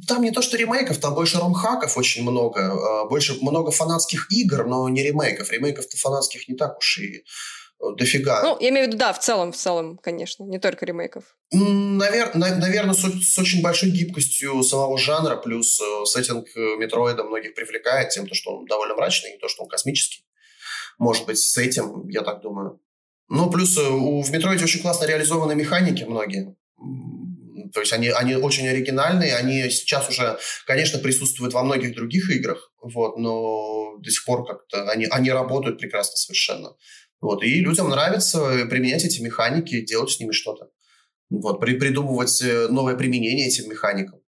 Там 0.06 0.22
не 0.22 0.30
то, 0.30 0.40
что 0.40 0.56
ремейков, 0.56 0.98
там 0.98 1.14
больше 1.14 1.38
ромхаков 1.38 1.96
очень 1.96 2.22
много. 2.22 2.60
А, 2.60 3.04
больше 3.06 3.38
много 3.42 3.72
фанатских 3.72 4.30
игр, 4.30 4.64
но 4.66 4.88
не 4.88 5.02
ремейков. 5.02 5.50
Ремейков-то 5.50 5.96
фанатских 5.96 6.48
не 6.48 6.54
так 6.54 6.78
уж 6.78 6.98
и 6.98 7.24
дофига. 7.96 8.42
Ну, 8.42 8.58
я 8.60 8.68
имею 8.68 8.86
в 8.86 8.88
виду, 8.88 8.98
да, 8.98 9.12
в 9.12 9.18
целом, 9.18 9.52
в 9.52 9.56
целом, 9.56 9.98
конечно, 9.98 10.44
не 10.44 10.58
только 10.58 10.84
ремейков. 10.84 11.24
Навер... 11.50 12.34
Наверное, 12.34 12.94
с, 12.94 13.00
с 13.00 13.38
очень 13.38 13.62
большой 13.62 13.90
гибкостью 13.90 14.62
самого 14.62 14.98
жанра, 14.98 15.36
плюс 15.36 15.80
э, 15.80 16.04
сеттинг 16.06 16.46
э, 16.56 16.76
Метроида 16.76 17.24
многих 17.24 17.54
привлекает 17.54 18.10
тем, 18.10 18.26
что 18.32 18.58
он 18.58 18.66
довольно 18.66 18.94
мрачный, 18.94 19.34
и 19.34 19.38
то, 19.38 19.48
что 19.48 19.62
он 19.62 19.68
космический. 19.68 20.24
Может 20.98 21.26
быть, 21.26 21.38
с 21.38 21.56
этим, 21.56 22.08
я 22.08 22.22
так 22.22 22.42
думаю. 22.42 22.80
Ну, 23.28 23.50
плюс 23.50 23.76
э, 23.78 23.88
у, 23.88 24.22
в 24.22 24.30
Метроиде 24.30 24.64
очень 24.64 24.82
классно 24.82 25.06
реализованы 25.06 25.54
механики 25.54 26.04
многие. 26.04 26.56
То 27.72 27.80
есть 27.80 27.92
они, 27.92 28.08
они 28.08 28.34
очень 28.34 28.68
оригинальные, 28.68 29.36
они 29.36 29.70
сейчас 29.70 30.08
уже, 30.08 30.38
конечно, 30.66 30.98
присутствуют 30.98 31.54
во 31.54 31.62
многих 31.62 31.94
других 31.94 32.30
играх, 32.30 32.72
вот, 32.82 33.16
но 33.16 33.96
до 33.98 34.10
сих 34.10 34.24
пор 34.24 34.44
как-то 34.46 34.90
они, 34.90 35.06
они 35.10 35.30
работают 35.30 35.78
прекрасно 35.78 36.16
совершенно. 36.16 36.74
Вот, 37.20 37.42
и 37.42 37.60
людям 37.60 37.90
нравится 37.90 38.66
применять 38.70 39.04
эти 39.04 39.20
механики, 39.20 39.84
делать 39.84 40.10
с 40.10 40.20
ними 40.20 40.32
что-то 40.32 40.70
вот, 41.30 41.60
при, 41.60 41.78
придумывать 41.78 42.42
э, 42.42 42.68
новое 42.68 42.96
применение 42.96 43.46
этим 43.46 43.70
механикам. 43.70 44.20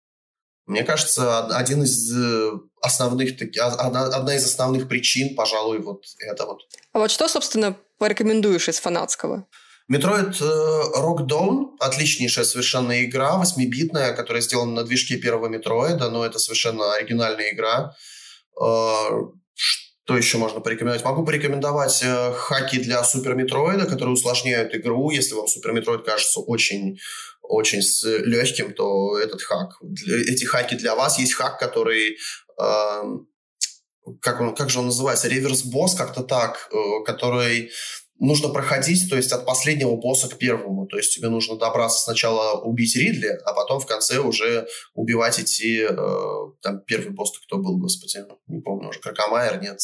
Мне 0.67 0.83
кажется, 0.83 1.47
один 1.47 1.83
из 1.83 2.15
э, 2.15 2.51
основных, 2.81 3.33
одна, 3.59 4.05
одна 4.05 4.35
из 4.35 4.45
основных 4.45 4.87
причин, 4.87 5.35
пожалуй, 5.35 5.79
вот 5.79 6.03
это 6.19 6.45
вот. 6.45 6.61
А 6.93 6.99
вот 6.99 7.11
что, 7.11 7.27
собственно, 7.27 7.75
порекомендуешь 7.97 8.69
из 8.69 8.79
фанатского? 8.79 9.47
Metroid 9.91 10.35
э, 10.39 10.99
Rock 10.99 11.27
Dawn– 11.27 11.75
отличнейшая 11.79 12.45
совершенно 12.45 13.03
игра, 13.03 13.37
восьмибитная, 13.37 14.13
которая 14.13 14.41
сделана 14.41 14.73
на 14.73 14.83
движке 14.83 15.17
первого 15.17 15.47
Метроида, 15.47 16.09
но 16.09 16.25
это 16.25 16.39
совершенно 16.39 16.93
оригинальная 16.93 17.51
игра. 17.51 17.95
Что 20.11 20.17
еще 20.17 20.37
можно 20.37 20.59
порекомендовать? 20.59 21.05
Могу 21.05 21.25
порекомендовать 21.25 22.01
э, 22.03 22.33
хаки 22.33 22.79
для 22.79 23.03
Супер 23.03 23.35
Метроида, 23.35 23.85
которые 23.85 24.13
усложняют 24.13 24.75
игру. 24.75 25.11
Если 25.11 25.33
вам 25.33 25.47
Супер 25.47 25.71
Метроид 25.71 26.05
кажется 26.05 26.39
очень 26.39 26.97
очень 27.41 28.03
легким, 28.03 28.73
то 28.73 29.17
этот 29.17 29.41
хак. 29.41 29.79
Эти 30.07 30.45
хаки 30.45 30.75
для 30.75 30.95
вас. 30.95 31.19
Есть 31.19 31.33
хак, 31.33 31.59
который... 31.59 32.17
Э, 32.59 33.01
как, 34.21 34.41
он, 34.41 34.55
как 34.55 34.69
же 34.69 34.79
он 34.79 34.85
называется? 34.85 35.27
Reverse 35.27 35.67
Boss, 35.67 35.95
как-то 35.95 36.23
так, 36.23 36.69
э, 36.71 37.03
который 37.05 37.71
нужно 38.21 38.49
проходить, 38.49 39.09
то 39.09 39.15
есть 39.17 39.31
от 39.31 39.45
последнего 39.45 39.95
босса 39.95 40.29
к 40.29 40.37
первому. 40.37 40.85
То 40.85 40.97
есть 40.97 41.15
тебе 41.15 41.27
нужно 41.29 41.57
добраться 41.57 42.03
сначала 42.03 42.61
убить 42.61 42.95
Ридли, 42.95 43.37
а 43.45 43.53
потом 43.53 43.79
в 43.79 43.85
конце 43.85 44.19
уже 44.19 44.67
убивать 44.93 45.39
идти... 45.39 45.87
Э, 45.89 46.51
там 46.61 46.81
первый 46.81 47.09
босс 47.09 47.37
кто 47.39 47.57
был, 47.57 47.77
господи, 47.77 48.23
не 48.47 48.61
помню 48.61 48.89
уже, 48.89 48.99
Crocomire, 48.99 49.59
нет. 49.61 49.79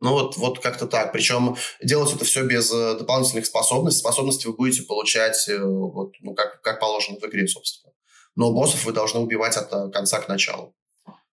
Ну 0.00 0.10
вот, 0.10 0.36
вот 0.36 0.58
как-то 0.58 0.86
так. 0.88 1.12
Причем 1.12 1.56
делать 1.80 2.12
это 2.12 2.24
все 2.24 2.44
без 2.44 2.72
э, 2.72 2.96
дополнительных 2.98 3.46
способностей. 3.46 4.00
Способности 4.00 4.48
вы 4.48 4.54
будете 4.54 4.82
получать 4.82 5.48
э, 5.48 5.58
вот, 5.62 6.14
ну, 6.20 6.34
как, 6.34 6.60
как 6.62 6.80
положено 6.80 7.20
в 7.20 7.24
игре, 7.24 7.46
собственно. 7.46 7.92
Но 8.34 8.52
боссов 8.52 8.84
вы 8.84 8.92
должны 8.92 9.20
убивать 9.20 9.56
от 9.56 9.72
э, 9.72 9.90
конца 9.92 10.18
к 10.18 10.28
началу. 10.28 10.74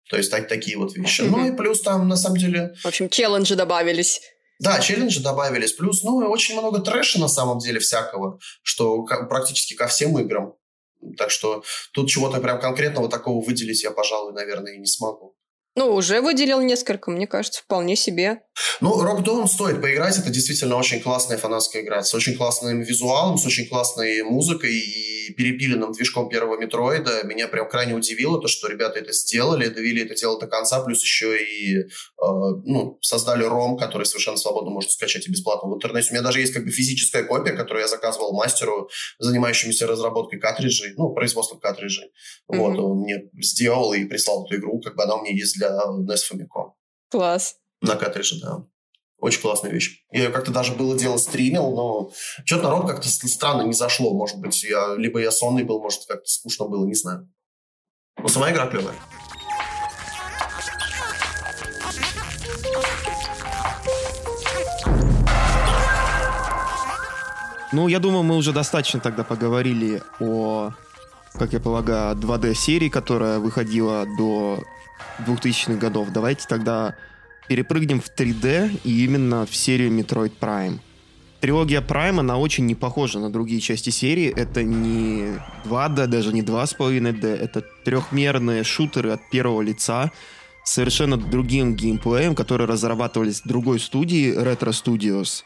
То 0.09 0.17
есть 0.17 0.31
так, 0.31 0.47
такие 0.47 0.77
вот 0.77 0.95
вещи. 0.95 1.21
Mm-hmm. 1.21 1.29
Ну 1.29 1.47
и 1.47 1.55
плюс 1.55 1.81
там, 1.81 2.07
на 2.07 2.17
самом 2.17 2.37
деле... 2.37 2.73
В 2.81 2.87
общем, 2.87 3.09
челленджи 3.09 3.55
добавились. 3.55 4.21
Да, 4.59 4.79
челленджи 4.79 5.21
добавились. 5.21 5.73
Плюс, 5.73 6.03
ну, 6.03 6.17
очень 6.29 6.57
много 6.57 6.79
трэша 6.79 7.19
на 7.19 7.27
самом 7.27 7.59
деле 7.59 7.79
всякого, 7.79 8.39
что 8.63 9.03
практически 9.03 9.73
ко 9.73 9.87
всем 9.87 10.17
играм. 10.19 10.55
Так 11.17 11.29
что 11.29 11.63
тут 11.93 12.09
чего-то 12.09 12.39
прям 12.39 12.59
конкретного 12.59 13.09
такого 13.09 13.43
выделить 13.43 13.83
я, 13.83 13.91
пожалуй, 13.91 14.33
наверное, 14.33 14.73
и 14.73 14.79
не 14.79 14.87
смогу. 14.87 15.35
Ну, 15.75 15.93
уже 15.93 16.21
выделил 16.21 16.61
несколько, 16.61 17.11
мне 17.11 17.27
кажется, 17.27 17.61
вполне 17.61 17.97
себе. 17.97 18.41
Ну, 18.79 19.03
Rock 19.03 19.25
Dawn 19.25 19.47
стоит 19.47 19.81
поиграть. 19.81 20.17
Это 20.17 20.29
действительно 20.29 20.77
очень 20.77 21.01
классная 21.01 21.37
фанатская 21.37 21.81
игра. 21.81 22.01
С 22.01 22.13
очень 22.13 22.37
классным 22.37 22.81
визуалом, 22.81 23.37
с 23.37 23.45
очень 23.45 23.67
классной 23.67 24.23
музыкой 24.23 24.73
и 24.73 25.33
перепиленным 25.33 25.91
движком 25.91 26.29
первого 26.29 26.57
Метроида. 26.57 27.23
Меня 27.25 27.49
прям 27.49 27.67
крайне 27.67 27.93
удивило 27.93 28.39
то, 28.39 28.47
что 28.47 28.69
ребята 28.69 28.99
это 28.99 29.11
сделали, 29.11 29.67
довели 29.67 30.03
это 30.03 30.15
дело 30.15 30.39
до 30.39 30.47
конца, 30.47 30.81
плюс 30.81 31.01
еще 31.01 31.43
и 31.43 31.79
э, 31.79 31.85
ну, 32.19 32.97
создали 33.01 33.43
ром, 33.43 33.77
который 33.77 34.05
совершенно 34.05 34.37
свободно 34.37 34.71
можно 34.71 34.89
скачать 34.89 35.27
и 35.27 35.31
бесплатно 35.31 35.69
в 35.69 35.75
интернете. 35.75 36.09
У 36.11 36.13
меня 36.13 36.23
даже 36.23 36.39
есть 36.39 36.53
как 36.53 36.63
бы 36.63 36.71
физическая 36.71 37.23
копия, 37.23 37.51
которую 37.51 37.81
я 37.81 37.87
заказывал 37.87 38.33
мастеру, 38.33 38.89
занимающемуся 39.19 39.87
разработкой 39.87 40.39
картриджей, 40.39 40.93
ну, 40.95 41.13
производством 41.13 41.59
картриджей. 41.59 42.05
Mm-hmm. 42.05 42.57
Вот, 42.57 42.79
он 42.79 42.99
мне 42.99 43.29
сделал 43.41 43.93
и 43.93 44.05
прислал 44.05 44.45
эту 44.45 44.55
игру, 44.55 44.79
как 44.79 44.95
бы 44.95 45.03
она 45.03 45.15
у 45.15 45.23
меня 45.23 45.35
есть 45.35 45.57
для 45.57 45.64
NES 45.69 46.19
Famicom. 46.31 46.71
Класс. 47.09 47.57
На 47.81 47.95
картридже, 47.95 48.41
да. 48.41 48.65
Очень 49.19 49.41
классная 49.41 49.71
вещь. 49.71 50.03
Я 50.11 50.29
как-то 50.31 50.51
даже 50.51 50.73
было 50.73 50.97
дело 50.97 51.17
стримил, 51.17 51.71
но 51.71 52.11
что-то 52.43 52.63
народ 52.63 52.87
как-то 52.87 53.07
странно 53.07 53.63
не 53.63 53.73
зашло. 53.73 54.13
Может 54.13 54.39
быть, 54.39 54.63
я 54.63 54.95
либо 54.95 55.19
я 55.19 55.31
сонный 55.31 55.63
был, 55.63 55.81
может, 55.81 56.05
как-то 56.05 56.27
скучно 56.27 56.65
было, 56.65 56.85
не 56.85 56.95
знаю. 56.95 57.27
Но 58.17 58.27
сама 58.27 58.51
игра 58.51 58.67
клевая. 58.67 58.95
Ну, 67.71 67.87
я 67.87 67.99
думаю, 67.99 68.23
мы 68.23 68.37
уже 68.37 68.53
достаточно 68.53 68.99
тогда 68.99 69.23
поговорили 69.23 70.01
о 70.19 70.71
как 71.37 71.53
я 71.53 71.59
полагаю, 71.59 72.15
2D-серии, 72.15 72.89
которая 72.89 73.39
выходила 73.39 74.05
до 74.17 74.63
2000-х 75.19 75.75
годов. 75.75 76.11
Давайте 76.11 76.47
тогда 76.47 76.95
перепрыгнем 77.47 78.01
в 78.01 78.09
3D 78.09 78.81
и 78.83 79.05
именно 79.05 79.45
в 79.45 79.55
серию 79.55 79.91
Metroid 79.91 80.33
Prime. 80.39 80.79
Трилогия 81.41 81.81
Prime, 81.81 82.19
она 82.19 82.37
очень 82.37 82.65
не 82.65 82.75
похожа 82.75 83.19
на 83.19 83.29
другие 83.29 83.61
части 83.61 83.91
серии. 83.91 84.33
Это 84.35 84.63
не 84.63 85.39
2D, 85.65 86.07
даже 86.07 86.33
не 86.33 86.41
2,5D. 86.41 87.25
Это 87.25 87.63
трехмерные 87.83 88.63
шутеры 88.63 89.11
от 89.11 89.29
первого 89.29 89.61
лица 89.61 90.11
с 90.63 90.73
совершенно 90.73 91.17
другим 91.17 91.75
геймплеем, 91.75 92.33
которые 92.33 92.67
разрабатывались 92.67 93.41
другой 93.41 93.79
студии, 93.79 94.33
Retro 94.35 94.71
Studios. 94.71 95.43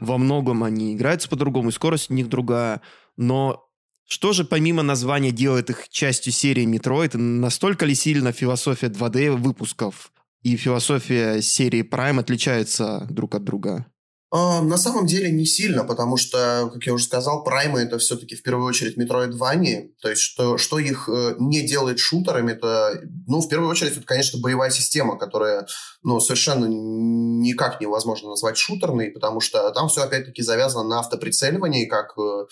Во 0.00 0.16
многом 0.16 0.64
они 0.64 0.94
играются 0.94 1.28
по-другому, 1.28 1.68
и 1.68 1.72
скорость 1.72 2.10
у 2.10 2.14
них 2.14 2.30
другая. 2.30 2.80
Но 3.18 3.68
что 4.06 4.32
же 4.32 4.44
помимо 4.44 4.82
названия 4.82 5.30
делает 5.30 5.70
их 5.70 5.88
частью 5.88 6.32
серии 6.32 6.66
Metroid? 6.66 7.16
Настолько 7.16 7.86
ли 7.86 7.94
сильно 7.94 8.32
философия 8.32 8.88
2D 8.88 9.32
выпусков 9.32 10.12
и 10.42 10.56
философия 10.56 11.40
серии 11.40 11.82
Prime 11.82 12.20
отличаются 12.20 13.06
друг 13.10 13.34
от 13.34 13.44
друга? 13.44 13.86
На 14.34 14.78
самом 14.78 15.06
деле 15.06 15.30
не 15.30 15.46
сильно, 15.46 15.84
потому 15.84 16.16
что, 16.16 16.68
как 16.72 16.84
я 16.86 16.92
уже 16.92 17.04
сказал, 17.04 17.44
праймы 17.44 17.82
это 17.82 17.98
все-таки 17.98 18.34
в 18.34 18.42
первую 18.42 18.66
очередь 18.66 18.98
Metroidvania, 18.98 19.90
то 20.02 20.10
есть 20.10 20.22
что, 20.22 20.58
что 20.58 20.80
их 20.80 21.08
э, 21.08 21.36
не 21.38 21.64
делает 21.64 22.00
шутерами, 22.00 22.50
это, 22.50 23.00
ну, 23.28 23.40
в 23.40 23.48
первую 23.48 23.70
очередь, 23.70 23.92
это, 23.92 24.04
конечно, 24.04 24.40
боевая 24.40 24.70
система, 24.70 25.16
которая, 25.16 25.68
ну, 26.02 26.18
совершенно 26.18 26.64
никак 26.64 27.80
невозможно 27.80 28.30
назвать 28.30 28.56
шутерной, 28.56 29.12
потому 29.12 29.38
что 29.38 29.70
там 29.70 29.86
все 29.86 30.02
опять-таки 30.02 30.42
завязано 30.42 30.82
на 30.82 30.98
автоприцеливании, 30.98 31.84
как 31.84 32.18
э, 32.18 32.46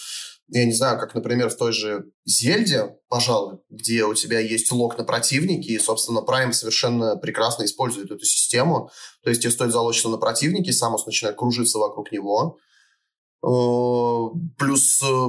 я 0.54 0.66
не 0.66 0.72
знаю, 0.72 0.98
как, 0.98 1.14
например, 1.14 1.48
в 1.48 1.56
той 1.56 1.72
же 1.72 2.04
Зельде, 2.26 2.94
пожалуй, 3.08 3.60
где 3.70 4.04
у 4.04 4.12
тебя 4.12 4.38
есть 4.38 4.70
лог 4.70 4.98
на 4.98 5.04
противнике, 5.04 5.72
и, 5.72 5.78
собственно, 5.78 6.18
Prime 6.18 6.52
совершенно 6.52 7.16
прекрасно 7.16 7.64
использует 7.64 8.10
эту 8.10 8.24
систему. 8.24 8.90
То 9.24 9.30
есть 9.30 9.40
тебе 9.40 9.50
стоит 9.50 9.72
залочиться 9.72 10.10
на 10.10 10.18
противнике, 10.18 10.72
Самус 10.72 11.06
начинает 11.06 11.38
кружиться 11.38 11.78
вокруг 11.78 12.12
него. 12.12 12.58
Плюс 14.58 15.02
э, 15.02 15.28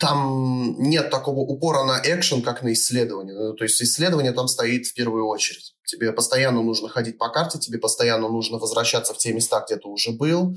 там 0.00 0.74
нет 0.78 1.10
такого 1.10 1.40
упора 1.40 1.84
на 1.84 2.00
экшен, 2.02 2.42
как 2.42 2.62
на 2.62 2.72
исследование. 2.72 3.34
Ну, 3.34 3.54
то 3.54 3.64
есть 3.64 3.80
исследование 3.80 4.32
там 4.32 4.48
стоит 4.48 4.86
в 4.86 4.94
первую 4.94 5.26
очередь. 5.26 5.74
Тебе 5.84 6.12
постоянно 6.12 6.62
нужно 6.62 6.88
ходить 6.88 7.18
по 7.18 7.28
карте, 7.28 7.58
тебе 7.58 7.78
постоянно 7.78 8.28
нужно 8.28 8.58
возвращаться 8.58 9.12
в 9.12 9.18
те 9.18 9.32
места, 9.34 9.62
где 9.64 9.76
ты 9.76 9.86
уже 9.86 10.12
был. 10.12 10.56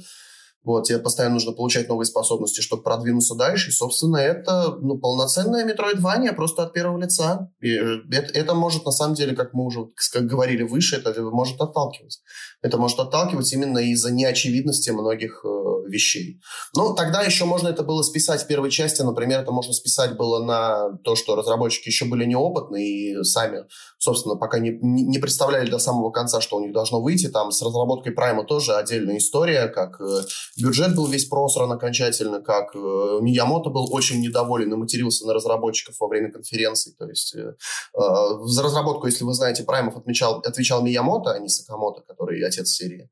Вот, 0.66 0.86
тебе 0.86 0.98
постоянно 0.98 1.36
нужно 1.36 1.52
получать 1.52 1.88
новые 1.88 2.08
способности, 2.08 2.62
чтобы 2.62 2.82
продвинуться 2.82 3.36
дальше. 3.36 3.70
И, 3.70 3.74
собственно, 3.74 4.18
это 4.18 4.76
ну, 4.82 4.98
полноценное 4.98 5.64
метроидвание 5.64 6.34
просто 6.34 6.64
от 6.64 6.74
первого 6.74 7.00
лица. 7.00 7.52
И 7.62 7.70
э, 7.70 8.00
это, 8.12 8.34
это 8.34 8.54
может, 8.56 8.84
на 8.84 8.92
самом 8.92 9.14
деле, 9.14 9.36
как 9.36 9.54
мы 9.54 9.66
уже 9.66 9.86
как 10.12 10.26
говорили 10.26 10.64
выше, 10.64 10.96
это 10.96 11.22
может 11.22 11.62
отталкивать. 11.62 12.20
Это 12.66 12.80
может 12.80 13.00
отталкивать 13.00 13.54
именно 13.54 13.78
из-за 13.78 14.12
неочевидности 14.12 14.90
многих 14.90 15.46
э, 15.46 15.66
вещей. 15.88 16.42
Ну, 16.76 16.96
тогда 16.96 17.22
еще 17.22 17.46
можно 17.46 17.68
это 17.68 17.84
было 17.84 18.02
списать 18.02 18.42
в 18.42 18.48
первой 18.48 18.72
части. 18.72 19.04
Например, 19.04 19.42
это 19.42 19.52
можно 19.52 19.72
списать 19.72 20.18
было 20.18 20.44
на 20.44 20.98
то, 21.04 21.16
что 21.16 21.36
разработчики 21.36 21.90
еще 21.90 22.06
были 22.06 22.26
неопытны 22.26 22.84
и 22.84 23.24
сами, 23.24 23.66
собственно, 24.00 24.36
пока 24.36 24.58
не, 24.58 24.72
не 24.82 25.20
представляли 25.20 25.70
до 25.70 25.78
самого 25.78 26.10
конца, 26.10 26.42
что 26.42 26.58
у 26.58 26.60
них 26.60 26.74
должно 26.74 27.02
выйти. 27.02 27.28
Там 27.28 27.52
с 27.52 27.62
разработкой 27.62 28.14
Прайма 28.14 28.44
тоже 28.46 28.74
отдельная 28.74 29.18
история, 29.18 29.68
как 29.68 30.02
э, 30.02 30.22
бюджет 30.58 30.96
был 30.96 31.06
весь 31.06 31.26
просран 31.26 31.72
окончательно, 31.72 32.42
как 32.42 32.76
э, 32.76 33.20
Миямото 33.22 33.70
был 33.70 33.94
очень 33.94 34.22
недоволен 34.22 34.74
и 34.74 34.76
матерился 34.76 35.28
на 35.28 35.34
разработчиков 35.34 35.96
во 36.00 36.08
время 36.08 36.32
конференции. 36.32 36.96
То 36.98 37.08
есть 37.08 37.36
э, 37.36 37.54
э, 37.94 38.02
за 38.46 38.64
разработку, 38.64 39.06
если 39.06 39.24
вы 39.24 39.36
знаете, 39.36 39.64
Праймов 39.64 39.98
отмечал, 39.98 40.40
отвечал 40.40 40.82
Миямото, 40.82 41.32
а 41.32 41.38
не 41.38 41.48
Сакамото, 41.48 42.02
который 42.02 42.40
отец 42.56 42.70
серии. 42.70 43.10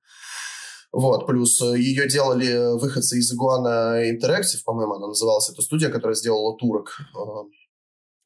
Вот, 0.91 1.25
плюс 1.25 1.59
ее 1.61 2.07
делали 2.07 2.79
выходцы 2.79 3.17
из 3.17 3.33
Iguana 3.33 4.11
Interactive, 4.11 4.61
по-моему, 4.63 4.93
она 4.93 5.07
называлась, 5.07 5.49
эта 5.49 5.61
студия, 5.63 5.89
которая 5.89 6.15
сделала 6.15 6.55
турок. 6.57 6.99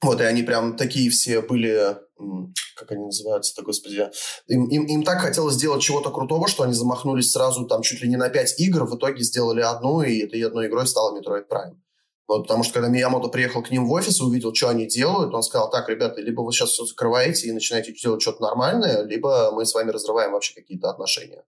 Вот, 0.03 0.21
и 0.21 0.23
они 0.25 0.43
прям 0.43 0.75
такие 0.75 1.09
все 1.09 1.41
были, 1.41 1.97
как 2.75 2.91
они 2.91 3.05
называются-то, 3.05 3.63
господи, 3.63 4.09
им, 4.47 4.67
им, 4.67 4.85
им 4.85 5.03
так 5.03 5.21
хотелось 5.21 5.55
сделать 5.55 5.81
чего-то 5.81 6.11
крутого, 6.11 6.47
что 6.47 6.63
они 6.63 6.73
замахнулись 6.73 7.31
сразу 7.31 7.65
там 7.65 7.81
чуть 7.81 8.01
ли 8.01 8.09
не 8.09 8.17
на 8.17 8.29
пять 8.29 8.59
игр, 8.59 8.83
в 8.83 8.95
итоге 8.97 9.23
сделали 9.23 9.61
одну, 9.61 10.01
и 10.01 10.19
этой 10.19 10.41
одной 10.41 10.67
игрой 10.67 10.87
стала 10.87 11.17
Metroid 11.17 11.47
Prime. 11.49 11.77
Вот, 12.27 12.43
потому 12.43 12.63
что 12.63 12.73
когда 12.73 12.89
Миямото 12.89 13.29
приехал 13.29 13.63
к 13.63 13.71
ним 13.71 13.87
в 13.87 13.91
офис 13.93 14.19
и 14.19 14.23
увидел, 14.23 14.53
что 14.53 14.67
они 14.67 14.85
делают, 14.85 15.33
он 15.33 15.43
сказал, 15.43 15.69
так, 15.69 15.87
ребята, 15.87 16.19
либо 16.19 16.41
вы 16.41 16.51
сейчас 16.51 16.71
все 16.71 16.83
закрываете 16.83 17.47
и 17.47 17.53
начинаете 17.53 17.93
делать 17.93 18.21
что-то 18.21 18.41
нормальное, 18.41 19.03
либо 19.03 19.51
мы 19.51 19.65
с 19.65 19.73
вами 19.73 19.91
разрываем 19.91 20.33
вообще 20.33 20.53
какие-то 20.53 20.89
отношения. 20.89 21.43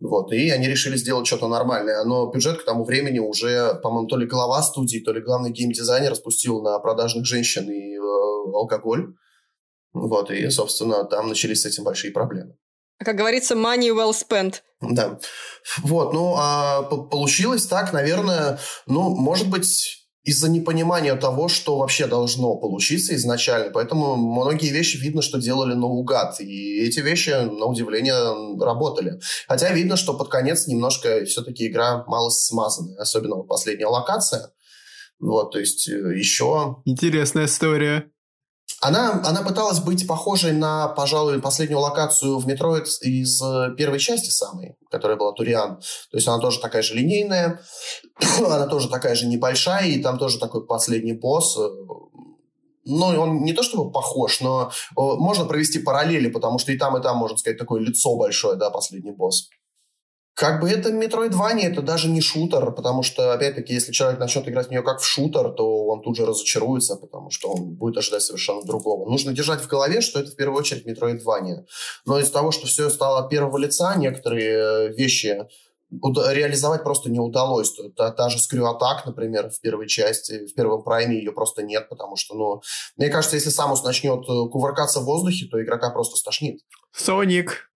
Вот, 0.00 0.32
и 0.32 0.50
они 0.50 0.68
решили 0.68 0.96
сделать 0.96 1.26
что-то 1.26 1.48
нормальное. 1.48 2.02
Но 2.04 2.30
бюджет 2.30 2.62
к 2.62 2.64
тому 2.64 2.84
времени 2.84 3.18
уже, 3.18 3.74
по-моему, 3.82 4.08
то 4.08 4.16
ли 4.16 4.26
глава 4.26 4.62
студии, 4.62 4.98
то 4.98 5.12
ли 5.12 5.20
главный 5.20 5.50
геймдизайнер 5.50 6.14
спустил 6.14 6.62
на 6.62 6.78
продажных 6.78 7.26
женщин 7.26 7.70
и 7.70 7.96
э, 7.96 8.00
алкоголь. 8.54 9.14
Вот, 9.92 10.30
и, 10.30 10.48
собственно, 10.50 11.04
там 11.04 11.28
начались 11.28 11.62
с 11.62 11.66
этим 11.66 11.84
большие 11.84 12.12
проблемы. 12.12 12.56
Как 12.98 13.16
говорится, 13.16 13.54
money 13.54 13.90
well 13.90 14.12
spent. 14.12 14.62
Да. 14.80 15.18
Вот, 15.82 16.12
ну, 16.12 16.34
а 16.36 16.82
получилось 16.82 17.66
так, 17.66 17.92
наверное, 17.92 18.58
ну, 18.86 19.10
может 19.10 19.48
быть, 19.48 20.05
из-за 20.26 20.50
непонимания 20.50 21.14
того, 21.14 21.48
что 21.48 21.78
вообще 21.78 22.08
должно 22.08 22.56
получиться 22.56 23.14
изначально. 23.14 23.70
Поэтому 23.70 24.16
многие 24.16 24.70
вещи 24.70 24.96
видно, 24.96 25.22
что 25.22 25.38
делали 25.38 25.74
наугад. 25.74 26.40
И 26.40 26.80
эти 26.80 26.98
вещи, 26.98 27.30
на 27.30 27.66
удивление, 27.66 28.60
работали. 28.60 29.20
Хотя 29.46 29.72
видно, 29.72 29.96
что 29.96 30.14
под 30.14 30.28
конец 30.28 30.66
немножко 30.66 31.24
все-таки 31.24 31.68
игра 31.68 32.04
мало 32.08 32.30
смазанная. 32.30 32.98
Особенно 32.98 33.36
последняя 33.44 33.86
локация. 33.86 34.50
Вот, 35.20 35.52
то 35.52 35.60
есть 35.60 35.88
э, 35.88 36.18
еще... 36.18 36.82
Интересная 36.84 37.46
история. 37.46 38.10
Она, 38.82 39.22
она 39.24 39.42
пыталась 39.42 39.80
быть 39.80 40.06
похожей 40.06 40.52
на, 40.52 40.88
пожалуй, 40.88 41.40
последнюю 41.40 41.80
локацию 41.80 42.38
в 42.38 42.46
Метроид 42.46 42.86
из 43.00 43.40
э, 43.42 43.74
первой 43.76 43.98
части 43.98 44.28
самой, 44.28 44.76
которая 44.90 45.16
была 45.16 45.32
Tourian. 45.32 45.76
То 46.10 46.16
есть 46.16 46.28
она 46.28 46.38
тоже 46.38 46.60
такая 46.60 46.82
же 46.82 46.94
линейная, 46.94 47.60
она 48.38 48.66
тоже 48.66 48.88
такая 48.88 49.14
же 49.14 49.26
небольшая, 49.26 49.86
и 49.86 50.02
там 50.02 50.18
тоже 50.18 50.38
такой 50.38 50.66
последний 50.66 51.14
босс. 51.14 51.56
Э, 51.56 51.68
ну, 52.84 53.06
он 53.06 53.42
не 53.44 53.52
то 53.52 53.62
чтобы 53.62 53.90
похож, 53.90 54.40
но 54.40 54.70
э, 54.70 54.70
можно 54.94 55.46
провести 55.46 55.78
параллели, 55.78 56.28
потому 56.28 56.58
что 56.58 56.70
и 56.70 56.76
там, 56.76 56.98
и 56.98 57.02
там, 57.02 57.16
можно 57.16 57.38
сказать, 57.38 57.58
такое 57.58 57.80
лицо 57.80 58.14
большое, 58.16 58.56
да, 58.56 58.70
последний 58.70 59.12
босс. 59.12 59.48
Как 60.36 60.60
бы 60.60 60.68
это 60.68 60.90
Metroidvania, 60.90 61.62
это 61.62 61.80
даже 61.80 62.10
не 62.10 62.20
шутер, 62.20 62.70
потому 62.72 63.02
что, 63.02 63.32
опять-таки, 63.32 63.72
если 63.72 63.90
человек 63.90 64.20
начнет 64.20 64.46
играть 64.46 64.66
в 64.66 64.70
нее 64.70 64.82
как 64.82 65.00
в 65.00 65.06
шутер, 65.06 65.48
то 65.48 65.86
он 65.86 66.02
тут 66.02 66.14
же 66.14 66.26
разочаруется, 66.26 66.96
потому 66.96 67.30
что 67.30 67.52
он 67.52 67.74
будет 67.76 67.96
ожидать 67.96 68.20
совершенно 68.20 68.62
другого. 68.62 69.08
Нужно 69.10 69.32
держать 69.32 69.62
в 69.62 69.66
голове, 69.66 70.02
что 70.02 70.20
это 70.20 70.30
в 70.30 70.36
первую 70.36 70.58
очередь 70.58 70.86
Metroidvania. 70.86 71.64
Но 72.04 72.18
из-за 72.18 72.34
того, 72.34 72.52
что 72.52 72.66
все 72.66 72.90
стало 72.90 73.20
от 73.20 73.30
первого 73.30 73.56
лица, 73.56 73.96
некоторые 73.96 74.92
вещи 74.92 75.46
реализовать 75.90 76.82
просто 76.82 77.10
не 77.10 77.18
удалось. 77.18 77.72
Та, 77.96 78.10
та 78.10 78.28
же 78.28 78.36
Screw 78.36 78.64
Attack, 78.64 79.06
например, 79.06 79.48
в 79.48 79.58
первой 79.62 79.88
части, 79.88 80.46
в 80.46 80.54
первом 80.54 80.82
прайме 80.82 81.16
ее 81.16 81.32
просто 81.32 81.62
нет, 81.62 81.88
потому 81.88 82.16
что, 82.16 82.34
ну, 82.34 82.60
мне 82.98 83.08
кажется, 83.08 83.36
если 83.36 83.48
Самус 83.48 83.82
начнет 83.84 84.20
э, 84.28 84.50
кувыркаться 84.50 85.00
в 85.00 85.04
воздухе, 85.04 85.46
то 85.50 85.62
игрока 85.62 85.88
просто 85.88 86.16
стошнит. 86.16 86.60
Соник. 86.92 87.70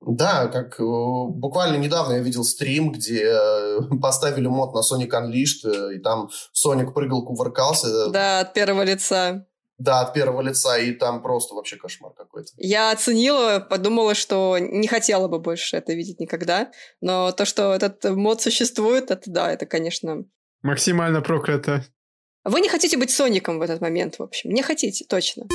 Да, 0.00 0.48
как 0.48 0.80
э, 0.80 0.82
буквально 0.82 1.76
недавно 1.76 2.14
я 2.14 2.20
видел 2.20 2.42
стрим, 2.42 2.90
где 2.90 3.24
э, 3.24 3.80
поставили 4.02 4.46
мод 4.46 4.72
на 4.74 4.80
Sonic 4.80 5.10
Unleashed, 5.10 5.64
э, 5.64 5.96
и 5.96 5.98
там 5.98 6.30
Соник 6.52 6.94
прыгал, 6.94 7.24
кувыркался. 7.24 8.08
Да, 8.10 8.40
от 8.40 8.54
первого 8.54 8.82
лица. 8.82 9.46
Да, 9.76 10.00
от 10.00 10.12
первого 10.12 10.42
лица, 10.42 10.78
и 10.78 10.92
там 10.92 11.22
просто 11.22 11.54
вообще 11.54 11.76
кошмар 11.76 12.12
какой-то. 12.14 12.50
Я 12.56 12.92
оценила, 12.92 13.60
подумала, 13.60 14.14
что 14.14 14.58
не 14.58 14.86
хотела 14.88 15.26
бы 15.28 15.38
больше 15.38 15.76
это 15.76 15.94
видеть 15.94 16.20
никогда, 16.20 16.70
но 17.00 17.32
то, 17.32 17.44
что 17.46 17.74
этот 17.74 18.04
мод 18.04 18.42
существует, 18.42 19.10
это 19.10 19.30
да, 19.30 19.50
это, 19.50 19.64
конечно... 19.64 20.24
Максимально 20.62 21.22
проклято. 21.22 21.82
Вы 22.44 22.60
не 22.60 22.68
хотите 22.68 22.98
быть 22.98 23.10
Соником 23.10 23.58
в 23.58 23.62
этот 23.62 23.80
момент, 23.80 24.18
в 24.18 24.22
общем. 24.22 24.50
Не 24.50 24.62
хотите, 24.62 25.04
точно. 25.06 25.46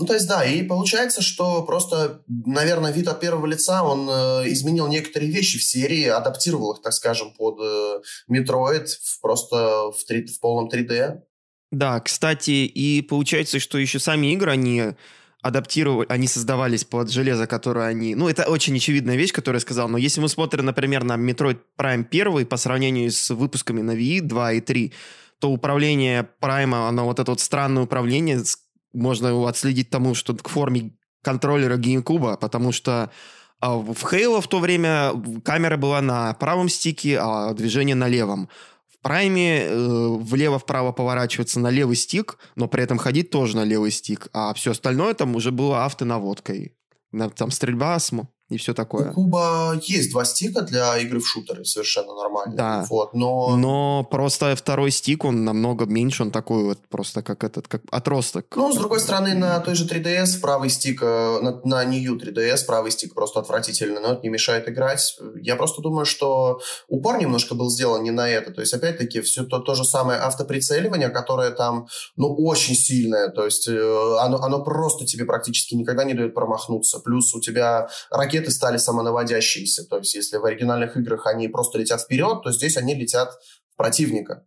Ну, 0.00 0.06
то 0.06 0.14
есть, 0.14 0.26
да, 0.26 0.46
и 0.46 0.62
получается, 0.62 1.20
что 1.20 1.62
просто, 1.62 2.22
наверное, 2.26 2.90
вид 2.90 3.06
от 3.06 3.20
первого 3.20 3.44
лица, 3.44 3.82
он 3.82 4.08
э, 4.08 4.48
изменил 4.48 4.88
некоторые 4.88 5.30
вещи 5.30 5.58
в 5.58 5.62
серии, 5.62 6.06
адаптировал 6.06 6.72
их, 6.72 6.80
так 6.80 6.94
скажем, 6.94 7.34
под 7.36 7.60
э, 7.60 8.00
в, 8.26 9.20
просто 9.20 9.90
в, 9.90 10.02
3, 10.08 10.26
в 10.28 10.40
полном 10.40 10.70
3D. 10.70 11.18
Да, 11.70 12.00
кстати, 12.00 12.50
и 12.50 13.02
получается, 13.02 13.60
что 13.60 13.76
еще 13.76 13.98
сами 13.98 14.32
игры, 14.32 14.52
они 14.52 14.82
адаптировали, 15.42 16.06
они 16.08 16.26
создавались 16.28 16.84
под 16.84 17.10
железо, 17.10 17.46
которое 17.46 17.86
они... 17.86 18.14
Ну, 18.14 18.26
это 18.26 18.44
очень 18.44 18.76
очевидная 18.76 19.16
вещь, 19.16 19.32
которую 19.32 19.58
я 19.58 19.60
сказал, 19.60 19.90
но 19.90 19.98
если 19.98 20.22
мы 20.22 20.30
смотрим, 20.30 20.64
например, 20.64 21.04
на 21.04 21.18
Metroid 21.18 21.58
Prime 21.78 22.06
1 22.10 22.46
по 22.46 22.56
сравнению 22.56 23.10
с 23.10 23.28
выпусками 23.28 23.82
на 23.82 23.90
Wii 23.90 24.22
2 24.22 24.52
и 24.52 24.60
3, 24.62 24.92
то 25.40 25.50
управление 25.50 26.26
Прайма, 26.40 26.88
оно 26.88 27.04
вот 27.04 27.18
это 27.18 27.32
вот 27.32 27.40
странное 27.40 27.82
управление, 27.82 28.42
можно 28.92 29.48
отследить 29.48 29.90
тому, 29.90 30.14
что 30.14 30.34
к 30.34 30.48
форме 30.48 30.92
контроллера 31.22 31.76
GameCube, 31.76 32.38
потому 32.38 32.72
что 32.72 33.10
а, 33.60 33.76
в 33.76 33.92
Halo 34.12 34.40
в 34.40 34.48
то 34.48 34.58
время 34.58 35.12
камера 35.44 35.76
была 35.76 36.00
на 36.00 36.32
правом 36.34 36.68
стике, 36.68 37.18
а 37.20 37.52
движение 37.52 37.94
на 37.94 38.08
левом. 38.08 38.48
В 38.88 39.02
Прайме 39.02 39.62
э, 39.62 40.08
влево-вправо 40.18 40.92
поворачиваться 40.92 41.58
на 41.58 41.70
левый 41.70 41.96
стик, 41.96 42.38
но 42.54 42.68
при 42.68 42.82
этом 42.82 42.98
ходить 42.98 43.30
тоже 43.30 43.56
на 43.56 43.64
левый 43.64 43.90
стик, 43.90 44.28
а 44.32 44.52
все 44.52 44.72
остальное 44.72 45.14
там 45.14 45.36
уже 45.36 45.52
было 45.52 45.84
автонаводкой. 45.84 46.74
Там 47.36 47.50
стрельба, 47.50 47.98
и 48.50 48.56
все 48.56 48.74
такое. 48.74 49.10
У 49.10 49.14
Куба 49.14 49.80
есть 49.82 50.10
два 50.10 50.24
стика 50.24 50.62
для 50.62 50.98
игры 50.98 51.20
в 51.20 51.26
шутеры, 51.26 51.64
совершенно 51.64 52.14
нормально. 52.14 52.56
Да. 52.56 52.86
Вот, 52.90 53.14
но... 53.14 53.56
но 53.56 54.04
просто 54.10 54.54
второй 54.56 54.90
стик, 54.90 55.24
он 55.24 55.44
намного 55.44 55.86
меньше, 55.86 56.24
он 56.24 56.32
такой 56.32 56.64
вот 56.64 56.78
просто 56.88 57.22
как 57.22 57.44
этот, 57.44 57.68
как 57.68 57.82
отросток. 57.90 58.46
Ну, 58.56 58.72
с 58.72 58.76
другой 58.76 58.98
стороны, 59.00 59.34
на 59.34 59.60
той 59.60 59.76
же 59.76 59.86
3DS 59.86 60.40
правый 60.40 60.68
стик, 60.68 61.00
э, 61.02 61.40
на, 61.40 61.60
на 61.64 61.84
New 61.84 62.16
3DS 62.16 62.66
правый 62.66 62.90
стик 62.90 63.14
просто 63.14 63.38
отвратительный, 63.40 64.00
но 64.00 64.12
это 64.14 64.22
не 64.22 64.28
мешает 64.28 64.68
играть. 64.68 65.16
Я 65.40 65.54
просто 65.54 65.80
думаю, 65.80 66.04
что 66.04 66.60
упор 66.88 67.18
немножко 67.18 67.54
был 67.54 67.70
сделан 67.70 68.02
не 68.02 68.10
на 68.10 68.28
это. 68.28 68.52
То 68.52 68.62
есть, 68.62 68.74
опять-таки, 68.74 69.20
все 69.20 69.44
то, 69.44 69.60
то 69.60 69.76
же 69.76 69.84
самое 69.84 70.18
автоприцеливание, 70.18 71.08
которое 71.08 71.52
там, 71.52 71.86
ну, 72.16 72.34
очень 72.34 72.74
сильное. 72.74 73.28
То 73.28 73.44
есть, 73.44 73.68
э, 73.68 74.16
оно, 74.18 74.42
оно 74.42 74.64
просто 74.64 75.06
тебе 75.06 75.24
практически 75.24 75.76
никогда 75.76 76.02
не 76.02 76.14
дает 76.14 76.34
промахнуться. 76.34 76.98
Плюс 76.98 77.32
у 77.34 77.40
тебя 77.40 77.88
ракеты 78.10 78.39
ракеты 78.40 78.50
стали 78.50 78.78
самонаводящиеся. 78.78 79.84
То 79.84 79.98
есть 79.98 80.14
если 80.14 80.38
в 80.38 80.44
оригинальных 80.44 80.96
играх 80.96 81.26
они 81.26 81.48
просто 81.48 81.78
летят 81.78 82.00
вперед, 82.00 82.42
то 82.42 82.52
здесь 82.52 82.76
они 82.76 82.94
летят 82.94 83.30
в 83.72 83.76
противника. 83.76 84.44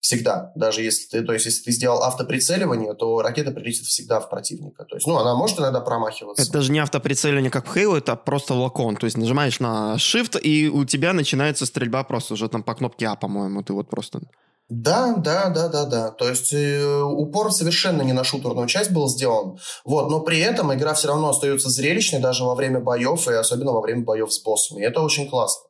Всегда. 0.00 0.52
Даже 0.54 0.82
если 0.82 1.08
ты, 1.08 1.24
то 1.24 1.32
есть, 1.32 1.46
если 1.46 1.64
ты 1.64 1.72
сделал 1.72 2.02
автоприцеливание, 2.02 2.94
то 2.94 3.22
ракета 3.22 3.50
прилетит 3.50 3.86
всегда 3.86 4.20
в 4.20 4.30
противника. 4.30 4.84
То 4.84 4.96
есть, 4.96 5.06
ну, 5.06 5.16
она 5.16 5.34
может 5.34 5.58
иногда 5.58 5.80
промахиваться. 5.80 6.42
Это 6.42 6.52
даже 6.52 6.70
не 6.70 6.78
автоприцеливание, 6.78 7.50
как 7.50 7.66
в 7.66 7.76
Halo, 7.76 7.98
это 7.98 8.14
просто 8.14 8.54
локон. 8.54 8.96
То 8.96 9.06
есть, 9.06 9.16
нажимаешь 9.16 9.58
на 9.58 9.96
Shift, 9.96 10.38
и 10.40 10.68
у 10.68 10.84
тебя 10.84 11.12
начинается 11.12 11.66
стрельба 11.66 12.04
просто 12.04 12.34
уже 12.34 12.48
там 12.48 12.62
по 12.62 12.74
кнопке 12.74 13.06
А, 13.06 13.16
по-моему. 13.16 13.64
Ты 13.64 13.72
вот 13.72 13.88
просто 13.90 14.20
да, 14.68 15.14
да, 15.16 15.48
да, 15.48 15.68
да, 15.68 15.84
да. 15.84 16.10
То 16.10 16.28
есть 16.28 16.52
э, 16.52 17.02
упор 17.02 17.52
совершенно 17.52 18.02
не 18.02 18.12
на 18.12 18.24
шутерную 18.24 18.66
часть 18.66 18.90
был 18.90 19.08
сделан. 19.08 19.58
Вот, 19.84 20.10
но 20.10 20.20
при 20.20 20.40
этом 20.40 20.74
игра 20.74 20.94
все 20.94 21.08
равно 21.08 21.28
остается 21.28 21.70
зрелищной 21.70 22.20
даже 22.20 22.44
во 22.44 22.56
время 22.56 22.80
боев 22.80 23.28
и 23.28 23.32
особенно 23.34 23.72
во 23.72 23.80
время 23.80 24.04
боев 24.04 24.32
с 24.32 24.42
боссами. 24.42 24.80
И 24.80 24.84
это 24.84 25.00
очень 25.00 25.28
классно. 25.30 25.68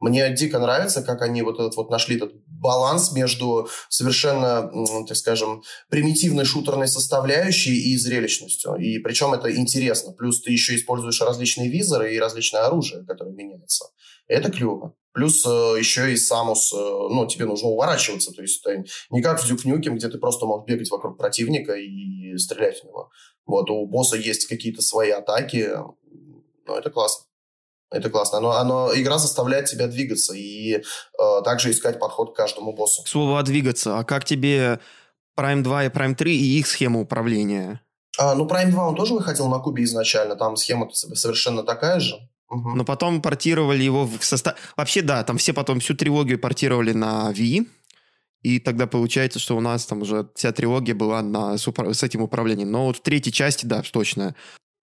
Мне 0.00 0.34
дико 0.34 0.58
нравится, 0.58 1.04
как 1.04 1.22
они 1.22 1.42
вот 1.42 1.60
этот 1.60 1.76
вот 1.76 1.88
нашли 1.88 2.16
этот 2.16 2.32
баланс 2.46 3.12
между 3.12 3.68
совершенно, 3.88 4.68
так 5.06 5.16
скажем, 5.16 5.62
примитивной 5.88 6.44
шутерной 6.44 6.88
составляющей 6.88 7.92
и 7.92 7.96
зрелищностью. 7.96 8.74
И 8.74 8.98
причем 8.98 9.32
это 9.32 9.54
интересно. 9.54 10.12
Плюс 10.12 10.42
ты 10.42 10.50
еще 10.50 10.74
используешь 10.74 11.20
различные 11.20 11.68
визоры 11.68 12.12
и 12.12 12.18
различное 12.18 12.62
оружие, 12.62 13.04
которое 13.04 13.30
меняется. 13.30 13.84
Это 14.26 14.50
клево. 14.50 14.96
Плюс 15.12 15.44
э, 15.44 15.76
еще 15.78 16.12
и 16.12 16.16
Самус, 16.16 16.72
э, 16.72 16.76
ну, 16.76 17.26
тебе 17.26 17.44
нужно 17.44 17.68
уворачиваться. 17.68 18.32
То 18.32 18.42
есть 18.42 18.64
это 18.64 18.84
не 19.10 19.22
как 19.22 19.40
в 19.40 19.66
Nukem, 19.66 19.94
где 19.94 20.08
ты 20.08 20.18
просто 20.18 20.46
можешь 20.46 20.66
бегать 20.66 20.90
вокруг 20.90 21.18
противника 21.18 21.74
и 21.74 22.36
стрелять 22.38 22.80
в 22.80 22.84
него. 22.84 23.10
Вот, 23.46 23.68
у 23.70 23.86
босса 23.86 24.16
есть 24.16 24.46
какие-то 24.46 24.80
свои 24.80 25.10
атаки. 25.10 25.70
Ну, 26.66 26.74
это 26.74 26.90
классно. 26.90 27.26
Это 27.90 28.08
классно. 28.08 28.38
Оно, 28.38 28.52
оно, 28.52 28.90
игра 28.94 29.18
заставляет 29.18 29.66
тебя 29.66 29.86
двигаться 29.86 30.34
и 30.34 30.76
э, 30.76 30.82
также 31.44 31.70
искать 31.70 31.98
подход 31.98 32.32
к 32.32 32.36
каждому 32.36 32.72
боссу. 32.72 33.02
К 33.02 33.08
слову 33.08 33.36
о 33.36 33.42
двигаться. 33.42 33.98
А 33.98 34.04
как 34.04 34.24
тебе 34.24 34.80
Prime 35.38 35.62
2 35.62 35.84
и 35.84 35.88
Prime 35.88 36.14
3 36.14 36.34
и 36.34 36.58
их 36.58 36.66
схема 36.66 37.00
управления? 37.00 37.82
А, 38.18 38.34
ну, 38.34 38.46
Prime 38.46 38.70
2 38.70 38.88
он 38.88 38.94
тоже 38.94 39.12
выходил 39.12 39.48
на 39.48 39.58
кубе 39.58 39.84
изначально. 39.84 40.36
Там 40.36 40.56
схема 40.56 40.88
совершенно 40.90 41.62
такая 41.62 42.00
же. 42.00 42.16
Угу. 42.52 42.74
Но 42.76 42.84
потом 42.84 43.22
портировали 43.22 43.82
его 43.82 44.04
в 44.04 44.22
состав... 44.22 44.56
Вообще, 44.76 45.00
да, 45.00 45.24
там 45.24 45.38
все 45.38 45.54
потом 45.54 45.80
всю 45.80 45.94
трилогию 45.94 46.38
портировали 46.38 46.92
на 46.92 47.32
Wii. 47.32 47.66
И 48.42 48.58
тогда 48.58 48.86
получается, 48.86 49.38
что 49.38 49.56
у 49.56 49.60
нас 49.60 49.86
там 49.86 50.02
уже 50.02 50.28
вся 50.34 50.52
трилогия 50.52 50.94
была 50.94 51.22
на, 51.22 51.56
с, 51.56 51.66
упра... 51.66 51.94
с 51.94 52.02
этим 52.02 52.20
управлением. 52.20 52.70
Но 52.70 52.86
вот 52.86 52.98
в 52.98 53.02
третьей 53.02 53.32
части, 53.32 53.64
да, 53.64 53.82
точно, 53.90 54.34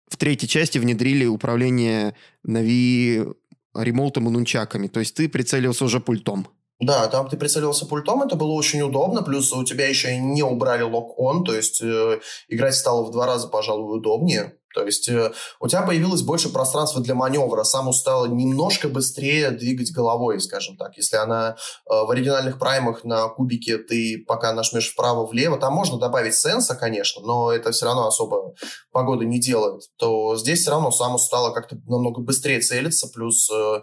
в 0.09 0.17
третьей 0.17 0.49
части 0.49 0.79
внедрили 0.79 1.27
управление 1.27 2.15
на 2.45 2.63
Wii 2.63 3.35
ремоутом 3.75 4.29
и 4.29 4.31
нунчаками. 4.31 4.87
То 4.87 5.01
есть 5.01 5.17
ты 5.17 5.29
прицелился 5.29 5.85
уже 5.85 5.99
пультом. 5.99 6.47
Да, 6.79 7.09
там 7.09 7.29
ты 7.29 7.37
прицелился 7.37 7.87
пультом, 7.87 8.23
это 8.23 8.37
было 8.37 8.53
очень 8.53 8.83
удобно, 8.83 9.23
плюс 9.23 9.51
у 9.53 9.65
тебя 9.65 9.89
еще 9.89 10.13
и 10.13 10.19
не 10.19 10.43
убрали 10.43 10.83
лок-он, 10.83 11.43
то 11.43 11.55
есть 11.55 11.81
э, 11.81 12.21
играть 12.49 12.75
стало 12.75 13.07
в 13.07 13.13
два 13.13 13.25
раза, 13.25 13.49
пожалуй, 13.49 13.97
удобнее. 13.97 14.59
То 14.77 14.85
есть 14.85 15.09
э, 15.09 15.33
у 15.59 15.69
тебя 15.69 15.81
появилось 15.81 16.21
больше 16.21 16.51
пространства 16.51 17.01
для 17.01 17.15
маневра, 17.15 17.65
сам 17.65 17.91
стало 17.95 18.27
немножко 18.27 18.91
быстрее 18.91 19.51
двигать 19.51 19.91
головой, 19.91 20.39
скажем 20.39 20.77
так. 20.77 20.99
Если 20.99 21.17
она 21.17 21.57
э, 21.91 21.95
в 21.95 22.11
оригинальных 22.11 22.59
праймах 22.59 23.03
на 23.03 23.27
кубике 23.29 23.79
ты 23.79 24.23
пока 24.29 24.53
нажмешь 24.53 24.93
вправо-влево, 24.93 25.57
там 25.57 25.73
можно 25.73 25.99
добавить 25.99 26.35
сенса, 26.35 26.75
конечно, 26.75 27.23
но 27.23 27.51
это 27.51 27.73
все 27.73 27.87
равно 27.87 28.07
особо 28.07 28.55
погода 28.93 29.25
не 29.25 29.41
делает, 29.41 29.85
то 29.97 30.37
здесь 30.37 30.61
все 30.61 30.73
равно 30.73 30.91
сам 30.91 31.19
стало 31.19 31.55
как-то 31.55 31.77
намного 31.87 32.21
быстрее 32.21 32.61
целиться, 32.61 33.09
плюс 33.09 33.51
э, 33.51 33.81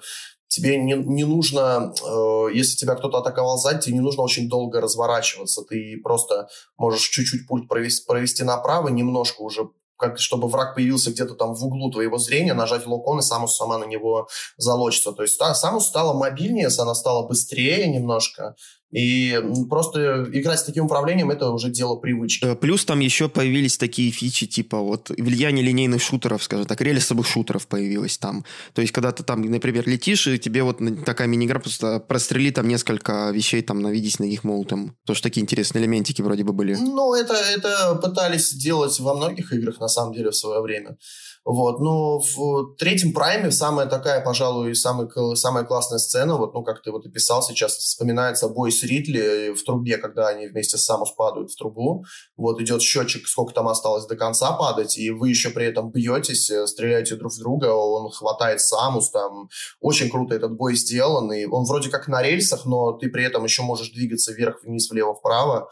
тебе 0.48 0.78
не, 0.78 0.94
не 0.94 1.24
нужно, 1.24 1.92
э, 2.04 2.54
если 2.54 2.78
тебя 2.78 2.94
кто-то 2.94 3.18
атаковал 3.18 3.58
сзади, 3.58 3.82
тебе 3.82 3.96
не 3.96 4.02
нужно 4.02 4.22
очень 4.22 4.48
долго 4.48 4.80
разворачиваться. 4.80 5.64
Ты 5.64 6.00
просто 6.04 6.50
можешь 6.78 7.10
чуть-чуть 7.10 7.48
пульт 7.48 7.68
провести, 7.68 8.06
провести 8.06 8.44
направо, 8.44 8.90
немножко 8.90 9.42
уже 9.42 9.70
как, 10.04 10.20
чтобы 10.20 10.50
враг 10.50 10.76
появился 10.76 11.12
где-то 11.12 11.36
там 11.36 11.54
в 11.54 11.64
углу 11.64 11.90
твоего 11.90 12.18
зрения, 12.18 12.54
нажать 12.54 12.86
локон, 12.86 13.20
и 13.20 13.22
Самус 13.22 13.56
сама 13.56 13.78
на 13.78 13.86
него 13.86 14.28
залочится. 14.58 15.14
То 15.14 15.24
есть 15.24 15.40
да, 15.40 15.56
Самус 15.56 15.88
стала 15.88 16.14
мобильнее, 16.14 16.68
она 16.78 16.94
стала 16.94 17.26
быстрее 17.26 17.88
немножко, 17.88 18.56
и 18.94 19.42
просто 19.70 20.30
играть 20.32 20.60
с 20.60 20.64
таким 20.64 20.86
управлением 20.86 21.32
это 21.32 21.50
уже 21.50 21.70
дело 21.70 21.96
привычки. 21.96 22.46
Э, 22.46 22.56
плюс 22.56 22.86
там 22.86 23.00
еще 23.00 23.28
появились 23.28 23.78
такие 23.78 24.12
фичи, 24.12 24.46
типа 24.46 24.80
вот 24.80 25.10
влияние 25.10 25.66
линейных 25.66 26.02
шутеров, 26.02 26.44
скажем 26.44 26.68
так, 26.68 26.80
рельсовых 26.80 27.26
шутеров 27.26 27.66
появилось 27.66 28.20
там. 28.20 28.46
То 28.74 28.82
есть, 28.82 28.94
когда 28.94 29.12
ты 29.12 29.24
там, 29.24 29.42
например, 29.42 29.88
летишь, 29.88 30.28
и 30.28 30.38
тебе 30.38 30.62
вот 30.62 30.80
такая 31.06 31.28
мини-игра 31.28 31.60
просто 31.60 32.00
прострели 32.00 32.52
там 32.52 32.68
несколько 32.68 33.32
вещей, 33.32 33.64
там, 33.64 33.82
навидись 33.82 34.20
на 34.20 34.26
них 34.26 34.44
молотом. 34.44 34.96
Тоже 35.06 35.24
такие 35.24 35.42
интересные 35.42 35.82
элементики 35.82 36.22
вроде 36.22 36.44
бы 36.44 36.54
были. 36.54 36.76
Ну, 36.76 37.16
это, 37.16 37.34
это 37.34 37.96
пытались 37.96 38.54
делать 38.54 39.00
во 39.00 39.16
многих 39.16 39.54
играх, 39.54 39.80
на 39.80 39.88
самом 39.88 40.14
деле, 40.14 40.30
в 40.30 40.36
свое 40.36 40.62
время. 40.62 40.98
Вот, 41.46 41.82
но 41.82 42.20
в 42.20 42.76
третьем 42.78 43.14
прайме 43.14 43.52
самая 43.52 43.86
такая, 43.86 44.22
пожалуй, 44.22 44.76
самая, 44.76 45.10
самая 45.36 45.66
классная 45.66 46.00
сцена, 46.00 46.38
вот, 46.38 46.54
ну, 46.54 46.64
как 46.64 46.82
ты 46.82 46.92
вот 46.92 47.06
описал 47.06 47.44
сейчас, 47.44 47.74
вспоминается 47.74 48.48
бой 48.48 48.72
с 48.72 48.82
Ридли 48.84 49.54
в 49.54 49.62
трубе, 49.66 49.98
когда 49.98 50.30
они 50.30 50.48
вместе 50.48 50.78
с 50.78 50.86
Самус 50.86 51.12
падают 51.12 51.52
в 51.52 51.58
трубу. 51.58 52.06
Вот 52.38 52.62
идет 52.62 52.82
счетчик, 52.82 53.28
сколько 53.28 53.54
там 53.54 53.68
осталось 53.68 54.06
до 54.06 54.16
конца 54.16 54.54
падать, 54.54 54.98
и 54.98 55.12
вы 55.12 55.30
еще 55.30 55.50
при 55.50 55.66
этом 55.66 55.92
бьетесь, 55.92 56.50
э, 56.50 56.66
стреляете 56.66 57.16
друг 57.16 57.34
в 57.34 57.40
друга, 57.40 57.74
он 57.74 58.10
хватает 58.10 58.62
Самус, 58.62 59.10
там 59.12 59.50
очень 59.82 60.10
круто 60.10 60.36
этот 60.36 60.56
бой 60.56 60.76
сделан, 60.76 61.32
и 61.34 61.46
он 61.46 61.66
вроде 61.66 61.90
как 61.90 62.08
на 62.08 62.22
рельсах, 62.22 62.66
но 62.66 62.94
ты 62.94 63.10
при 63.10 63.26
этом 63.26 63.44
еще 63.44 63.64
можешь 63.64 63.92
двигаться 63.92 64.32
вверх-вниз, 64.32 64.90
влево-вправо 64.90 65.70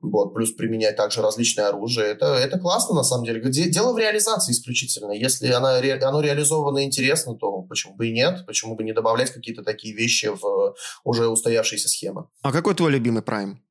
вот, 0.00 0.34
плюс 0.34 0.52
применять 0.52 0.96
также 0.96 1.22
различное 1.22 1.68
оружие. 1.68 2.06
Это, 2.06 2.26
это 2.26 2.58
классно, 2.58 2.94
на 2.94 3.02
самом 3.02 3.24
деле. 3.24 3.40
Дело 3.50 3.92
в 3.92 3.98
реализации 3.98 4.52
исключительно. 4.52 5.12
Если 5.12 5.48
она, 5.48 5.78
оно 5.78 6.20
реализовано 6.20 6.84
интересно, 6.84 7.34
то 7.34 7.62
почему 7.62 7.94
бы 7.94 8.08
и 8.08 8.12
нет? 8.12 8.44
Почему 8.46 8.76
бы 8.76 8.84
не 8.84 8.92
добавлять 8.92 9.30
какие-то 9.30 9.62
такие 9.62 9.94
вещи 9.94 10.26
в 10.26 10.74
уже 11.04 11.28
устоявшиеся 11.28 11.88
схемы? 11.88 12.28
А 12.42 12.52
какой 12.52 12.74
твой 12.74 12.92
любимый 12.92 13.22
прайм? 13.22 13.62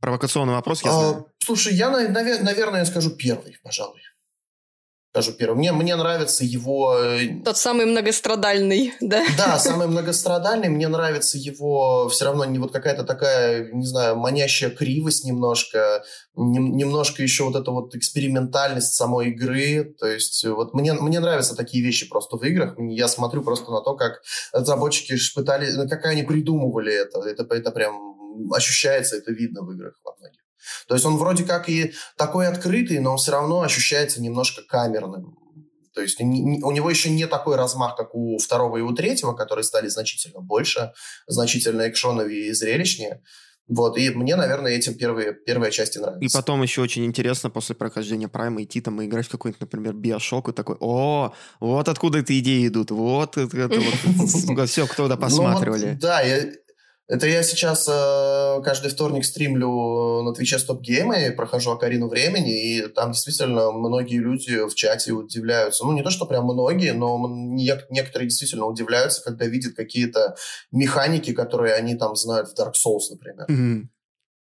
Провокационный 0.00 0.54
вопрос, 0.54 0.84
я 0.84 0.90
а, 0.90 0.92
знаю. 0.92 1.26
Слушай, 1.40 1.74
я, 1.74 1.90
наверное, 1.90 2.84
скажу 2.84 3.10
первый, 3.10 3.56
пожалуй 3.62 4.00
скажу 5.10 5.32
первым. 5.32 5.58
Мне, 5.58 5.72
мне 5.72 5.96
нравится 5.96 6.44
его... 6.44 6.96
Э, 6.98 7.42
Тот 7.44 7.56
самый 7.56 7.86
многострадальный, 7.86 8.92
да? 9.00 9.24
Да, 9.36 9.58
самый 9.58 9.86
многострадальный. 9.86 10.68
Мне 10.68 10.88
нравится 10.88 11.38
его 11.38 12.08
все 12.08 12.26
равно 12.26 12.44
не 12.44 12.58
вот 12.58 12.72
какая-то 12.72 13.04
такая, 13.04 13.72
не 13.72 13.86
знаю, 13.86 14.16
манящая 14.16 14.70
кривость 14.70 15.24
немножко, 15.24 16.04
не, 16.34 16.58
немножко 16.58 17.22
еще 17.22 17.44
вот 17.44 17.56
эта 17.56 17.70
вот 17.70 17.94
экспериментальность 17.94 18.94
самой 18.94 19.30
игры. 19.30 19.94
То 19.98 20.06
есть 20.06 20.44
вот 20.44 20.74
мне, 20.74 20.92
мне 20.92 21.20
нравятся 21.20 21.56
такие 21.56 21.82
вещи 21.82 22.08
просто 22.08 22.36
в 22.36 22.42
играх. 22.44 22.74
Я 22.78 23.08
смотрю 23.08 23.42
просто 23.42 23.70
на 23.70 23.80
то, 23.80 23.96
как 23.96 24.20
разработчики 24.52 25.16
пытались, 25.34 25.74
ну, 25.74 25.88
как 25.88 26.04
они 26.04 26.22
придумывали 26.22 26.92
это. 26.92 27.20
Это, 27.20 27.54
это 27.54 27.70
прям 27.70 28.18
ощущается, 28.52 29.16
это 29.16 29.32
видно 29.32 29.62
в 29.62 29.72
играх 29.72 29.94
во 30.04 30.14
многих. 30.18 30.37
То 30.86 30.94
есть 30.94 31.06
он 31.06 31.16
вроде 31.16 31.44
как 31.44 31.68
и 31.68 31.92
такой 32.16 32.46
открытый, 32.48 32.98
но 32.98 33.12
он 33.12 33.18
все 33.18 33.32
равно 33.32 33.62
ощущается 33.62 34.22
немножко 34.22 34.62
камерным. 34.62 35.36
То 35.94 36.02
есть 36.02 36.20
у 36.20 36.24
него 36.70 36.90
еще 36.90 37.10
не 37.10 37.26
такой 37.26 37.56
размах, 37.56 37.96
как 37.96 38.14
у 38.14 38.38
второго 38.38 38.76
и 38.76 38.82
у 38.82 38.92
третьего, 38.94 39.32
которые 39.32 39.64
стали 39.64 39.88
значительно 39.88 40.40
больше, 40.40 40.92
значительно 41.26 41.88
экшоновее 41.88 42.48
и 42.48 42.52
зрелищнее. 42.52 43.20
Вот, 43.66 43.98
и 43.98 44.08
мне, 44.10 44.34
наверное, 44.36 44.72
этим 44.72 44.94
первые, 44.94 45.34
первые 45.34 45.70
части 45.70 45.98
нравятся. 45.98 46.24
И 46.24 46.28
потом 46.32 46.62
еще 46.62 46.80
очень 46.80 47.04
интересно 47.04 47.50
после 47.50 47.74
прохождения 47.74 48.26
Прайма 48.26 48.62
идти 48.62 48.80
там 48.80 49.02
и 49.02 49.06
играть 49.06 49.26
в 49.26 49.30
какой-нибудь, 49.30 49.60
например, 49.60 49.92
Биошок 49.92 50.48
и 50.48 50.52
такой, 50.52 50.76
о, 50.80 51.34
вот 51.60 51.88
откуда 51.88 52.20
эти 52.20 52.38
идеи 52.38 52.68
идут, 52.68 52.90
вот 52.90 53.36
это, 53.36 53.80
вот, 54.46 54.68
все, 54.70 54.86
кто-то 54.86 55.16
Ну, 55.16 55.20
посматривали. 55.20 55.98
да, 56.00 56.22
это 57.08 57.26
я 57.26 57.42
сейчас 57.42 57.88
э, 57.88 58.62
каждый 58.62 58.90
вторник 58.90 59.24
стримлю 59.24 60.22
на 60.22 60.34
Твиче 60.34 60.58
Стоп 60.58 60.82
Геймы, 60.82 61.32
прохожу 61.34 61.70
Акарину 61.70 62.08
времени, 62.08 62.76
и 62.76 62.86
там 62.88 63.12
действительно 63.12 63.72
многие 63.72 64.18
люди 64.18 64.66
в 64.68 64.74
чате 64.74 65.12
удивляются. 65.12 65.84
Ну, 65.86 65.92
не 65.92 66.02
то, 66.02 66.10
что 66.10 66.26
прям 66.26 66.44
многие, 66.44 66.92
но 66.92 67.18
не- 67.28 67.72
некоторые 67.88 68.28
действительно 68.28 68.66
удивляются, 68.66 69.22
когда 69.24 69.46
видят 69.46 69.74
какие-то 69.74 70.36
механики, 70.70 71.32
которые 71.32 71.74
они 71.74 71.94
там 71.96 72.14
знают 72.14 72.50
в 72.50 72.60
Dark 72.60 72.72
Souls, 72.72 73.10
например. 73.10 73.46
Мгм. 73.48 73.90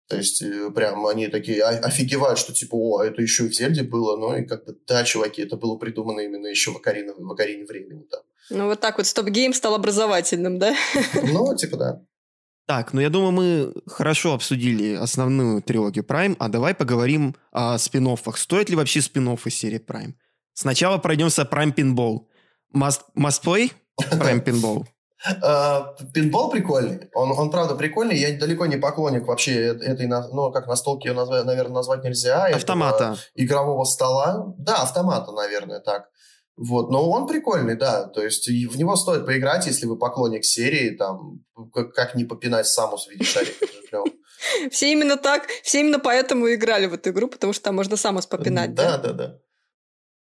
То 0.09 0.17
есть 0.17 0.43
э, 0.43 0.71
прям 0.75 1.07
они 1.07 1.29
такие 1.29 1.63
офигевают, 1.63 2.39
что 2.39 2.53
типа, 2.53 2.75
о, 2.75 3.03
это 3.03 3.23
еще 3.23 3.47
и 3.47 3.49
в 3.49 3.55
Зельде 3.55 3.85
было, 3.85 4.17
ну 4.17 4.37
и 4.37 4.45
как 4.45 4.65
бы, 4.65 4.77
да, 4.89 5.05
чуваки, 5.05 5.43
это 5.43 5.57
было 5.57 5.77
придумано 5.77 6.21
именно 6.21 6.49
еще 6.49 6.73
в 6.73 6.77
Акарине, 6.77 7.13
в 7.17 7.31
Акарине 7.33 7.65
времени. 7.65 8.03
Там. 8.11 8.21
Ну, 8.51 8.67
вот 8.67 8.81
так 8.81 8.99
вот 8.99 9.07
Стоп 9.07 9.27
Гейм 9.27 9.53
стал 9.53 9.75
образовательным, 9.75 10.59
да? 10.59 10.75
Ну, 11.15 11.57
типа, 11.57 11.77
да. 11.77 12.03
Так, 12.67 12.93
ну 12.93 13.01
я 13.01 13.11
думаю, 13.11 13.33
мы 13.33 13.73
хорошо 13.87 14.35
обсудили 14.35 14.95
основную 14.95 15.63
трилогию 15.63 16.05
Prime, 16.05 16.37
а 16.41 16.49
давай 16.49 16.75
поговорим 16.75 17.37
о 17.53 17.79
спин 17.79 18.09
-оффах. 18.09 18.37
Стоит 18.37 18.71
ли 18.71 18.77
вообще 18.77 19.01
спин 19.01 19.29
из 19.29 19.55
серии 19.55 19.79
Prime? 19.79 20.15
Сначала 20.53 20.99
пройдемся 20.99 21.43
Prime 21.43 21.73
Pinball. 21.73 22.27
Must, 22.75 23.03
must 23.17 23.45
play 23.45 23.73
Prime 24.01 24.45
Pinball? 24.45 24.85
А, 25.43 25.95
Пинбол 26.13 26.51
прикольный. 26.51 27.09
Он, 27.15 27.33
он 27.33 27.51
правда 27.51 27.75
прикольный. 27.75 28.17
Я 28.17 28.39
далеко 28.39 28.67
не 28.67 28.77
поклонник 28.77 29.27
вообще 29.27 29.55
этой, 29.55 30.07
ну, 30.07 30.53
как 30.53 30.67
настолки 30.69 31.09
ее, 31.09 31.15
наверное, 31.15 31.75
назвать 31.75 32.05
нельзя. 32.05 32.49
этого 32.49 32.57
Автомата. 32.57 33.17
Игрового 33.35 33.85
стола. 33.85 34.55
Да, 34.59 34.83
автомата, 34.83 35.33
наверное, 35.33 35.81
так. 35.81 36.11
Вот, 36.57 36.91
но 36.91 37.11
он 37.11 37.27
прикольный, 37.27 37.77
да. 37.77 38.05
То 38.09 38.23
есть 38.23 38.49
в 38.49 38.79
него 38.79 38.97
стоит 38.97 39.27
поиграть, 39.27 39.67
если 39.67 39.87
вы 39.87 39.99
поклонник 39.99 40.45
серии, 40.45 40.97
там, 40.97 41.41
как, 41.75 41.93
как 41.93 42.15
не 42.15 42.25
попинать 42.25 42.67
Самус 42.67 43.07
в 43.07 43.11
виде 43.11 43.25
шарика. 43.25 43.67
Все 44.71 44.93
именно 44.93 45.17
так, 45.17 45.47
все 45.63 45.81
именно 45.81 45.99
поэтому 45.99 46.53
играли 46.53 46.87
в 46.87 46.95
эту 46.95 47.11
игру, 47.11 47.29
потому 47.29 47.53
что 47.53 47.65
там 47.65 47.77
можно 47.77 47.97
самос 47.97 48.27
попинать, 48.27 48.75
Да, 48.75 48.99
да? 48.99 48.99
да, 48.99 49.13
да. 49.13 49.39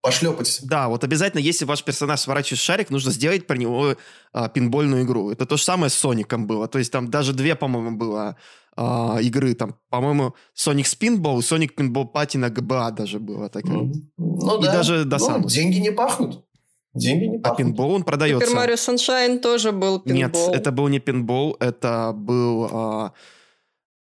Пошлепать. 0.05 0.61
Да, 0.65 0.89
вот 0.89 1.03
обязательно, 1.03 1.41
если 1.41 1.65
ваш 1.65 1.83
персонаж 1.83 2.21
сворачивает 2.21 2.61
шарик, 2.61 2.91
нужно 2.91 3.11
сделать 3.11 3.47
про 3.47 3.57
него 3.57 3.97
а, 4.35 4.51
пинбольную 4.51 5.05
игру. 5.05 5.31
Это 5.31 5.47
то 5.47 5.57
же 5.57 5.63
самое 5.65 5.89
с 5.89 5.95
Соником 5.95 6.47
было. 6.47 6.69
То 6.69 6.79
есть 6.79 6.93
там 6.93 7.11
даже 7.11 7.33
две, 7.33 7.55
по-моему, 7.55 7.97
было 7.97 8.37
а, 8.77 9.17
игры. 9.23 9.55
Там, 9.55 9.77
по-моему, 9.89 10.35
Sonic 10.55 10.83
Spinball 10.85 11.39
и 11.39 11.41
Sonic 11.41 11.75
Pinball 11.75 12.13
Party 12.13 12.37
на 12.37 12.51
GBA 12.51 12.91
даже 12.93 13.19
было 13.19 13.49
такое. 13.49 13.77
Мгм. 13.79 14.11
Ну, 14.19 14.59
И 14.61 14.65
да. 14.65 14.73
даже 14.75 15.05
до 15.07 15.17
Ну, 15.17 15.25
Самуса. 15.25 15.55
деньги 15.55 15.79
не 15.79 15.91
пахнут. 15.91 16.45
Деньги 16.93 17.25
не 17.25 17.37
А 17.39 17.41
пахнут. 17.41 17.57
пинбол 17.59 17.93
он 17.95 18.05
продается. 18.05 18.47
Супер 18.47 18.61
Марио 18.61 18.77
Саншайн 18.77 19.41
тоже 19.41 19.73
был 19.73 20.03
Нет, 20.05 20.33
пинбол. 20.33 20.53
это 20.55 20.71
был 20.71 20.89
не 20.89 20.99
пинбол, 21.01 21.57
это 21.61 22.13
был... 22.15 22.69
а, 22.71 23.13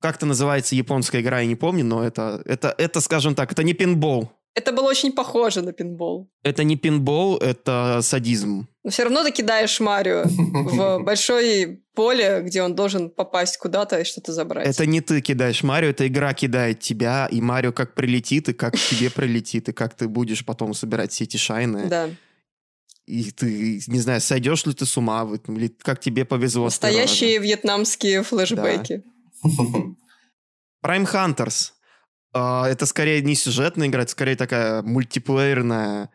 как-то 0.01 0.25
называется 0.25 0.77
японская 0.77 1.21
игра, 1.21 1.41
я 1.41 1.47
не 1.47 1.57
помню, 1.57 1.85
но 1.85 2.05
это, 2.05 2.41
это, 2.45 2.73
это, 2.79 3.01
скажем 3.01 3.35
так, 3.35 3.51
это 3.53 3.65
не 3.65 3.75
пинбол. 3.75 4.31
Это 4.55 4.73
было 4.73 4.89
очень 4.89 5.13
похоже 5.13 5.63
на 5.63 5.73
пинбол. 5.73 6.29
Это 6.43 6.65
не 6.65 6.77
пинбол, 6.77 7.37
это 7.37 8.01
садизм. 8.03 8.67
Но 8.83 8.91
все 8.91 9.05
равно 9.05 9.23
ты 9.23 9.31
кидаешь 9.31 9.79
Марио 9.79 10.25
в 10.25 10.99
большое 11.05 11.83
поле, 11.95 12.41
где 12.43 12.63
он 12.63 12.75
должен 12.75 13.11
попасть 13.11 13.59
куда-то 13.59 14.01
и 14.01 14.05
что-то 14.05 14.33
забрать. 14.33 14.67
Это 14.67 14.87
не 14.87 15.01
ты 15.01 15.21
кидаешь 15.21 15.63
Марио, 15.63 15.91
это 15.91 16.07
игра 16.09 16.35
кидает 16.35 16.81
тебя, 16.81 17.29
и 17.31 17.41
Марио 17.41 17.73
как 17.73 17.95
прилетит, 17.95 18.49
и 18.49 18.53
как 18.53 18.75
к 18.75 18.79
тебе 18.79 19.11
прилетит, 19.11 19.69
и 19.69 19.73
как 19.73 19.95
ты 19.95 20.09
будешь 20.09 20.45
потом 20.45 20.75
собирать 20.75 21.13
все 21.13 21.25
эти 21.25 21.37
шайны. 21.37 21.87
Да. 21.89 22.11
И 23.07 23.31
ты, 23.31 23.81
не 23.87 24.01
знаю, 24.01 24.21
сойдешь 24.21 24.67
ли 24.67 24.73
ты 24.73 24.85
с 24.85 24.97
ума 24.97 25.29
или 25.47 25.69
как 25.69 26.01
тебе 26.01 26.25
повезло. 26.25 26.65
Настоящие 26.65 27.39
вьетнамские 27.39 28.23
флешбеки. 28.23 29.05
Prime 30.85 31.07
Hunters. 31.07 31.73
А, 32.33 32.69
это 32.69 32.87
скорее 32.87 33.23
не 33.23 33.35
сюжетная 33.35 33.89
игра, 33.89 34.03
это 34.03 34.13
скорее 34.13 34.37
такая 34.37 34.83
мультиплеерная 34.83 36.11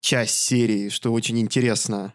часть 0.00 0.36
серии, 0.36 0.88
что 0.88 1.12
очень 1.12 1.38
интересно. 1.38 2.14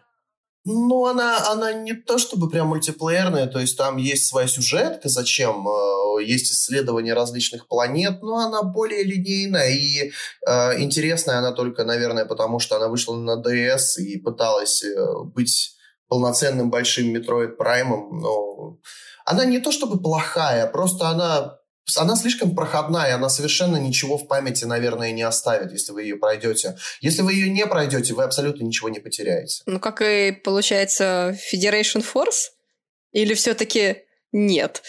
Ну, 0.68 1.06
она, 1.06 1.52
она 1.52 1.72
не 1.72 1.94
то 1.94 2.18
чтобы 2.18 2.50
прям 2.50 2.68
мультиплеерная, 2.68 3.46
то 3.46 3.60
есть 3.60 3.78
там 3.78 3.98
есть 3.98 4.26
своя 4.26 4.48
сюжетка, 4.48 5.08
зачем, 5.08 5.64
э, 5.68 6.24
есть 6.24 6.50
исследование 6.50 7.14
различных 7.14 7.68
планет, 7.68 8.20
но 8.20 8.38
она 8.38 8.64
более 8.64 9.04
линейная 9.04 9.70
и 9.70 10.10
э, 10.44 10.80
интересная 10.80 11.38
она 11.38 11.52
только, 11.52 11.84
наверное, 11.84 12.24
потому 12.24 12.58
что 12.58 12.74
она 12.76 12.88
вышла 12.88 13.14
на 13.14 13.40
DS 13.40 14.00
и 14.00 14.18
пыталась 14.18 14.82
э, 14.82 14.96
быть 15.22 15.76
полноценным 16.08 16.68
большим 16.68 17.14
Metroid 17.14 17.56
Prime, 17.56 18.08
но 18.10 18.80
она 19.24 19.44
не 19.44 19.60
то 19.60 19.70
чтобы 19.70 20.02
плохая, 20.02 20.66
просто 20.66 21.08
она 21.10 21.58
она 21.94 22.16
слишком 22.16 22.54
проходная, 22.54 23.14
она 23.14 23.28
совершенно 23.28 23.76
ничего 23.76 24.18
в 24.18 24.26
памяти, 24.26 24.64
наверное, 24.64 25.12
не 25.12 25.22
оставит, 25.22 25.72
если 25.72 25.92
вы 25.92 26.02
ее 26.02 26.16
пройдете. 26.16 26.76
Если 27.00 27.22
вы 27.22 27.34
ее 27.34 27.48
не 27.48 27.66
пройдете, 27.66 28.14
вы 28.14 28.24
абсолютно 28.24 28.64
ничего 28.64 28.88
не 28.88 28.98
потеряете. 28.98 29.62
Ну, 29.66 29.78
как 29.78 30.02
и 30.02 30.32
получается 30.32 31.36
Federation 31.52 32.04
Force? 32.04 32.50
Или 33.12 33.34
все-таки 33.34 33.98
нет? 34.32 34.82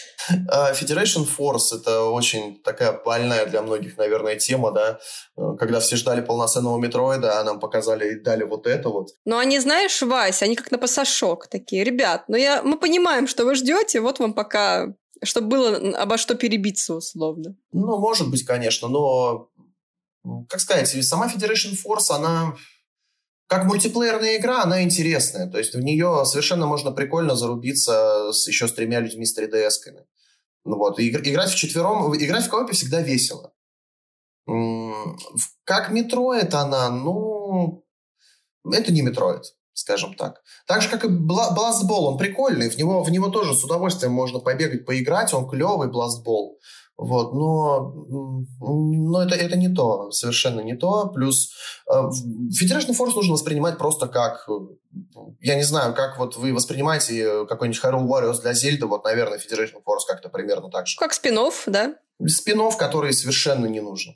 А, 0.48 0.72
Federation 0.72 1.26
Force— 1.26 1.72
это 1.80 2.02
очень 2.02 2.60
такая 2.62 2.92
больная 2.92 3.46
для 3.46 3.62
многих, 3.62 3.96
наверное, 3.96 4.36
тема, 4.36 4.72
да, 4.72 4.98
Э, 5.38 5.56
когда 5.58 5.80
все 5.80 5.96
ждали 5.96 6.20
полноценного 6.20 6.78
метроида, 6.78 7.40
а 7.40 7.44
нам 7.44 7.60
показали 7.60 8.12
и 8.12 8.20
дали 8.20 8.44
вот 8.44 8.66
это 8.66 8.88
вот. 8.88 9.08
Но 9.24 9.38
они, 9.38 9.58
знаешь, 9.60 10.02
Вась, 10.02 10.42
они 10.42 10.56
как 10.56 10.70
на 10.70 10.78
пассажок 10.78 11.48
такие. 11.48 11.84
Ребят, 11.84 12.24
ну 12.28 12.36
я, 12.36 12.62
мы 12.62 12.78
понимаем, 12.78 13.26
что 13.28 13.44
вы 13.44 13.54
ждете, 13.54 14.00
вот 14.00 14.18
вам 14.18 14.34
пока, 14.34 14.94
чтобы 15.22 15.48
было 15.48 16.00
обо 16.00 16.18
что 16.18 16.34
перебиться 16.34 16.94
условно. 16.94 17.56
Ну, 17.72 17.98
может 17.98 18.30
быть, 18.30 18.44
конечно, 18.44 18.88
но, 18.88 19.50
как 20.48 20.60
сказать, 20.60 20.88
сама 21.04 21.28
Federation 21.28 21.74
Force, 21.74 22.10
она 22.10 22.56
как 23.48 23.64
мультиплеерная 23.64 24.36
игра, 24.36 24.62
она 24.62 24.82
интересная. 24.82 25.50
То 25.50 25.58
есть 25.58 25.74
в 25.74 25.80
нее 25.80 26.24
совершенно 26.26 26.66
можно 26.66 26.92
прикольно 26.92 27.34
зарубиться 27.34 28.30
с, 28.32 28.46
еще 28.46 28.68
с 28.68 28.74
тремя 28.74 29.00
людьми 29.00 29.24
с 29.24 29.36
3DS-ками. 29.36 30.04
Ну 30.64 30.76
вот, 30.76 30.98
и 30.98 31.08
игр- 31.08 31.22
играть 31.22 31.50
вчетвером, 31.50 32.14
играть 32.14 32.44
в 32.44 32.50
коопе 32.50 32.74
всегда 32.74 33.00
весело. 33.00 33.54
Как 35.64 35.90
Метроид 35.90 36.52
она, 36.54 36.90
ну, 36.90 37.84
это 38.70 38.92
не 38.92 39.00
Метроид, 39.00 39.44
скажем 39.78 40.14
так. 40.14 40.42
Так 40.66 40.82
же, 40.82 40.88
как 40.88 41.04
и 41.04 41.08
Бла- 41.08 41.54
Blast 41.54 41.80
Ball, 41.80 42.06
он 42.06 42.18
прикольный, 42.18 42.68
в 42.68 42.76
него, 42.76 43.02
в 43.02 43.10
него 43.10 43.28
тоже 43.28 43.54
с 43.54 43.64
удовольствием 43.64 44.12
можно 44.12 44.40
побегать, 44.40 44.84
поиграть, 44.84 45.32
он 45.32 45.48
клевый, 45.48 45.88
Blast 45.88 46.23
Ball. 46.23 46.58
Вот, 46.96 47.32
но, 47.32 47.92
но 48.58 49.22
это, 49.22 49.36
это 49.36 49.56
не 49.56 49.68
то, 49.72 50.10
совершенно 50.10 50.62
не 50.62 50.74
то. 50.74 51.06
Плюс 51.14 51.52
э, 51.88 51.94
Federation 51.94 52.90
Force 52.90 53.14
нужно 53.14 53.34
воспринимать 53.34 53.78
просто 53.78 54.08
как, 54.08 54.48
я 55.40 55.54
не 55.54 55.62
знаю, 55.62 55.94
как 55.94 56.18
вот 56.18 56.36
вы 56.36 56.52
воспринимаете 56.52 57.20
э, 57.20 57.46
какой-нибудь 57.46 57.80
Hyrule 57.80 58.08
Warriors 58.08 58.40
для 58.40 58.52
Зельды, 58.52 58.86
вот, 58.86 59.04
наверное, 59.04 59.38
Federation 59.38 59.76
Force 59.86 60.08
как-то 60.08 60.28
примерно 60.28 60.70
так 60.70 60.88
же. 60.88 60.96
Как 60.98 61.12
спин 61.12 61.38
да? 61.66 61.94
Спин-оффов, 62.26 62.76
которые 62.76 63.12
совершенно 63.12 63.66
не 63.66 63.80
нужно. 63.80 64.14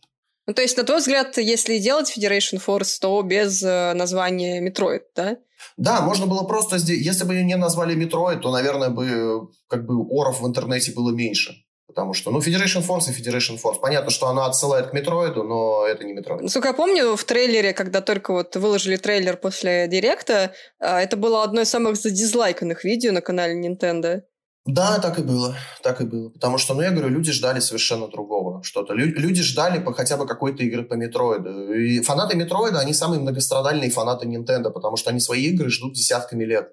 Ну, 0.49 0.55
то 0.55 0.63
есть, 0.63 0.77
на 0.77 0.83
твой 0.83 0.99
взгляд, 0.99 1.39
если 1.39 1.79
делать 1.79 2.13
Federation 2.17 2.61
Force, 2.65 2.99
то 3.01 3.23
без 3.23 3.63
э, 3.63 3.93
названия 3.95 4.61
Metroid, 4.61 5.03
да? 5.15 5.37
Да, 5.77 6.01
можно 6.01 6.27
было 6.27 6.43
просто 6.45 6.79
здесь... 6.79 7.05
Если 7.07 7.25
бы 7.25 7.35
ее 7.35 7.45
не 7.45 7.57
назвали 7.57 7.97
Metroid, 7.97 8.41
то, 8.41 8.51
наверное, 8.51 8.91
бы 8.91 9.49
как 9.69 9.87
бы 9.87 10.03
оров 10.09 10.41
в 10.41 10.47
интернете 10.47 10.93
было 10.93 11.11
меньше. 11.11 11.53
Потому 11.89 12.15
что, 12.15 12.31
ну, 12.31 12.39
Federation 12.39 12.87
Force 12.87 13.11
и 13.11 13.13
Federation 13.13 13.61
Force. 13.63 13.79
Понятно, 13.79 14.11
что 14.11 14.29
она 14.29 14.47
отсылает 14.47 14.87
к 14.87 14.93
Метроиду, 14.95 15.43
но 15.43 15.85
это 15.87 16.05
не 16.05 16.15
Метроид. 16.15 16.41
Насколько 16.43 16.69
я 16.69 16.75
помню, 16.75 17.17
в 17.17 17.25
трейлере, 17.25 17.75
когда 17.75 18.01
только 18.01 18.33
вот 18.33 18.57
выложили 18.57 18.97
трейлер 18.97 19.37
после 19.37 19.89
Директа, 19.89 20.55
это 20.79 21.17
было 21.19 21.43
одно 21.43 21.61
из 21.61 21.69
самых 21.69 21.97
задизлайканных 21.97 22.85
видео 22.85 23.13
на 23.13 23.21
канале 23.21 23.61
Nintendo. 23.61 24.23
Да, 24.65 25.01
так 25.01 25.19
и 25.19 25.23
было, 25.23 25.57
так 25.83 26.01
и 26.01 26.05
было. 26.05 26.29
Потому 26.31 26.57
что, 26.57 26.75
ну, 26.75 26.83
я 26.83 26.93
говорю, 26.93 27.09
люди 27.09 27.33
ждали 27.33 27.59
совершенно 27.59 28.07
другого 28.07 28.63
что-то. 28.63 28.95
Лю- 28.95 29.13
люди 29.19 29.43
ждали 29.43 29.83
по, 29.83 29.93
хотя 29.93 30.17
бы 30.17 30.25
какой-то 30.25 30.63
игры 30.63 30.85
по 30.85 30.95
Метроиду. 30.95 31.73
И 31.75 32.01
фанаты 32.01 32.37
Метроида, 32.37 32.79
они 32.79 32.95
самые 32.95 33.21
многострадальные 33.21 33.91
фанаты 33.91 34.29
Nintendo, 34.29 34.71
потому 34.71 34.97
что 34.97 35.11
они 35.11 35.19
свои 35.19 35.47
игры 35.47 35.69
ждут 35.69 35.95
десятками 35.95 36.45
лет. 36.45 36.69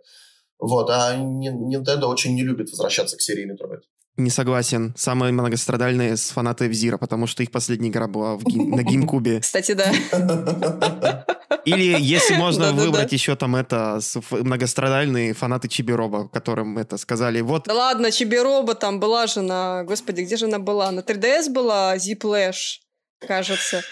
Вот, 0.60 0.90
а 0.92 1.16
Nintendo 1.16 2.06
очень 2.06 2.36
не 2.36 2.44
любит 2.44 2.70
возвращаться 2.70 3.18
к 3.18 3.22
серии 3.22 3.46
Метроид. 3.46 3.82
Не 4.20 4.30
согласен. 4.30 4.94
Самые 4.98 5.32
многострадальные 5.32 6.18
фанаты 6.18 6.68
F-Zero, 6.68 6.98
потому 6.98 7.26
что 7.26 7.42
их 7.42 7.52
последняя 7.52 7.90
игра 7.90 8.08
была 8.08 8.36
в 8.36 8.44
гейм- 8.44 8.76
на 8.76 8.84
геймкубе. 8.84 9.40
Кстати, 9.42 9.72
да. 9.72 9.90
Или 11.66 11.96
если 12.00 12.36
можно 12.36 12.66
Да-да-да. 12.66 12.86
выбрать 12.86 13.12
еще 13.14 13.36
там 13.36 13.56
это 13.56 14.00
многострадальные 14.32 15.34
фанаты 15.34 15.68
Чибироба, 15.70 16.28
которым 16.28 16.78
это 16.78 16.98
сказали. 16.98 17.40
Вот 17.42 17.64
Да 17.66 17.74
ладно, 17.74 18.12
Чибироба 18.12 18.76
там 18.76 19.00
была 19.00 19.26
же 19.28 19.42
на... 19.42 19.84
Господи, 19.86 20.22
где 20.22 20.36
же 20.38 20.46
она 20.46 20.60
была? 20.60 20.92
На 20.92 21.00
3DS 21.00 21.50
была 21.52 21.96
Zplash, 21.96 22.80
кажется. 23.26 23.84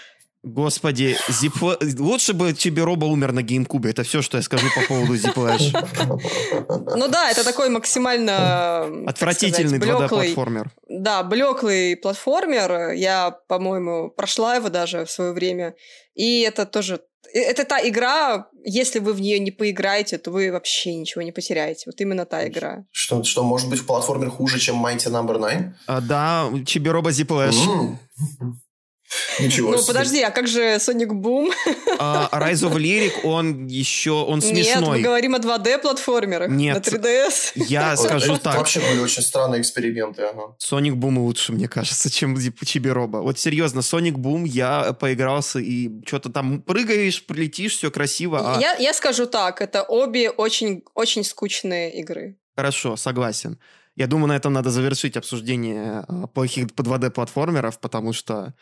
Господи, 0.53 1.17
Зипла- 1.29 1.77
лучше 1.99 2.33
бы 2.33 2.53
Чибироба 2.53 3.05
умер 3.05 3.31
на 3.33 3.41
геймкубе. 3.41 3.89
Это 3.89 4.03
все, 4.03 4.21
что 4.21 4.37
я 4.37 4.43
скажу 4.43 4.67
по 4.75 4.81
поводу 4.87 5.13
Zplash. 5.15 5.73
Ну 6.95 7.07
да, 7.07 7.29
это 7.31 7.43
такой 7.43 7.69
максимально... 7.69 9.05
Отвратительный 9.07 9.79
сказать, 9.79 9.81
блеклый- 10.11 10.29
2D-платформер. 10.33 10.69
Да, 10.89 11.23
блеклый 11.23 11.95
платформер. 11.97 12.91
Я, 12.93 13.31
по-моему, 13.47 14.09
прошла 14.09 14.55
его 14.55 14.69
даже 14.69 15.03
в 15.05 15.11
свое 15.11 15.31
время. 15.33 15.73
И 16.15 16.41
это 16.41 16.65
тоже... 16.65 17.01
э, 17.33 17.39
Это 17.41 17.65
та 17.65 17.79
игра, 17.87 18.47
если 18.63 18.99
вы 18.99 19.13
в 19.13 19.19
нее 19.21 19.39
не 19.39 19.51
поиграете, 19.51 20.17
то 20.17 20.31
вы 20.31 20.51
вообще 20.51 20.95
ничего 20.95 21.21
не 21.23 21.31
потеряете. 21.31 21.83
Вот 21.87 21.99
именно 22.01 22.25
та 22.25 22.47
игра. 22.47 22.85
Что, 22.91 23.23
что 23.23 23.43
может 23.43 23.69
быть 23.69 23.79
в 23.81 23.85
платформер 23.85 24.29
хуже, 24.29 24.59
чем 24.59 24.85
Mighty 24.85 25.11
Number 25.11 25.37
9? 25.37 25.73
А, 25.87 26.01
да, 26.01 26.49
Чибироба 26.65 27.09
Zplash. 27.11 27.55
М. 27.67 27.99
Ничего 29.39 29.71
Ну, 29.71 29.77
себе. 29.77 29.87
подожди, 29.87 30.21
а 30.21 30.31
как 30.31 30.47
же 30.47 30.75
Sonic 30.75 31.09
Boom? 31.11 31.51
А 31.99 32.29
Rise 32.33 32.67
of 32.69 32.75
Lyric, 32.75 33.21
он 33.23 33.65
еще, 33.67 34.11
он 34.11 34.39
Нет, 34.39 34.53
мы 34.53 34.63
смешной. 34.63 35.01
говорим 35.01 35.35
о 35.35 35.39
2D-платформерах. 35.39 36.49
Нет. 36.49 36.75
На 36.75 36.79
3DS. 36.97 37.51
Я 37.55 37.95
скажу 37.95 38.33
это 38.33 38.43
так. 38.43 38.57
Вообще 38.57 38.79
были 38.81 38.99
очень 38.99 39.23
странные 39.23 39.61
эксперименты. 39.61 40.23
ага. 40.23 40.55
Sonic 40.63 40.93
Boom 40.95 41.19
лучше, 41.19 41.53
мне 41.53 41.67
кажется, 41.67 42.09
чем 42.09 42.35
Зип- 42.35 42.63
Чибироба. 42.65 43.17
Вот 43.17 43.39
серьезно, 43.39 43.79
Sonic 43.79 44.13
Boom 44.15 44.45
я 44.45 44.93
поигрался 44.93 45.59
и 45.59 45.89
что-то 46.05 46.29
там 46.29 46.61
прыгаешь, 46.61 47.25
прилетишь, 47.25 47.77
все 47.77 47.89
красиво. 47.91 48.55
а- 48.57 48.59
Я, 48.59 48.75
я 48.75 48.93
скажу 48.93 49.25
так, 49.25 49.61
это 49.61 49.83
обе 49.83 50.29
очень, 50.29 50.83
очень 50.95 51.23
скучные 51.23 51.97
игры. 51.99 52.35
Хорошо, 52.55 52.97
согласен. 52.97 53.57
Я 53.95 54.07
думаю, 54.07 54.27
на 54.27 54.35
этом 54.35 54.53
надо 54.53 54.69
завершить 54.69 55.17
обсуждение 55.17 56.03
а, 56.07 56.27
плохих 56.27 56.73
по 56.75 56.81
2D-платформеров, 56.83 57.79
потому 57.79 58.13
что... 58.13 58.53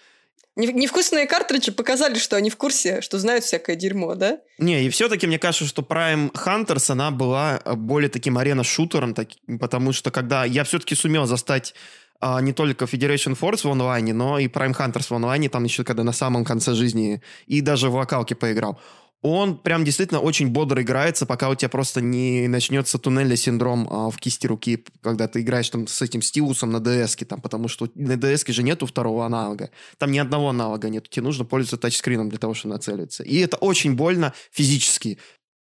Не- 0.55 0.71
Невкусные 0.71 1.25
картриджи 1.27 1.71
показали, 1.73 2.17
что 2.17 2.37
они 2.37 2.49
в 2.49 2.55
курсе, 2.55 3.01
что 3.01 3.19
знают 3.19 3.43
всякое 3.43 3.75
дерьмо, 3.75 4.15
да? 4.15 4.39
Не, 4.57 4.85
и 4.85 4.89
все-таки 4.89 5.27
мне 5.27 5.37
кажется, 5.37 5.65
что 5.65 5.81
Prime 5.81 6.31
Hunters, 6.31 6.91
она 6.91 7.11
была 7.11 7.57
а, 7.65 7.75
более 7.75 8.09
таким 8.09 8.37
арена-шутером, 8.37 9.13
таки- 9.13 9.37
потому 9.59 9.91
что 9.91 10.11
когда 10.11 10.45
я 10.45 10.63
все-таки 10.63 10.95
сумел 10.95 11.25
застать 11.25 11.73
а, 12.21 12.39
не 12.39 12.53
только 12.53 12.85
Federation 12.85 13.37
Force 13.37 13.67
в 13.67 13.71
онлайне, 13.71 14.13
но 14.13 14.39
и 14.39 14.47
Prime 14.47 14.73
Hunters 14.77 15.07
в 15.09 15.11
онлайне, 15.13 15.49
там 15.49 15.65
еще 15.65 15.83
когда 15.83 16.03
на 16.03 16.13
самом 16.13 16.45
конце 16.45 16.73
жизни, 16.73 17.21
и 17.47 17.59
даже 17.59 17.89
в 17.89 17.95
локалке 17.95 18.35
поиграл. 18.35 18.79
Он 19.27 19.57
прям 19.57 19.83
действительно 19.83 20.19
очень 20.19 20.49
бодро 20.49 20.83
играется, 20.83 21.25
пока 21.25 21.49
у 21.49 21.55
тебя 21.55 21.67
просто 21.67 21.99
не 21.99 22.47
начнется 22.47 22.99
туннельный 22.99 23.37
синдром 23.37 23.87
а, 23.89 24.11
в 24.11 24.17
кисти 24.17 24.45
руки, 24.45 24.85
когда 25.01 25.27
ты 25.27 25.41
играешь 25.41 25.67
там 25.67 25.87
с 25.87 25.99
этим 26.03 26.21
стилусом 26.21 26.69
на 26.69 26.77
DS, 26.77 27.25
там, 27.25 27.41
потому 27.41 27.67
что 27.67 27.89
на 27.95 28.11
DS 28.11 28.51
же 28.51 28.61
нету 28.61 28.85
второго 28.85 29.25
аналога. 29.25 29.71
Там 29.97 30.11
ни 30.11 30.19
одного 30.19 30.49
аналога 30.49 30.89
нет. 30.89 31.09
Тебе 31.09 31.23
нужно 31.23 31.43
пользоваться 31.43 31.77
тачскрином 31.77 32.29
для 32.29 32.37
того, 32.37 32.53
чтобы 32.53 32.75
нацелиться. 32.75 33.23
И 33.23 33.39
это 33.39 33.57
очень 33.57 33.95
больно 33.95 34.31
физически, 34.51 35.17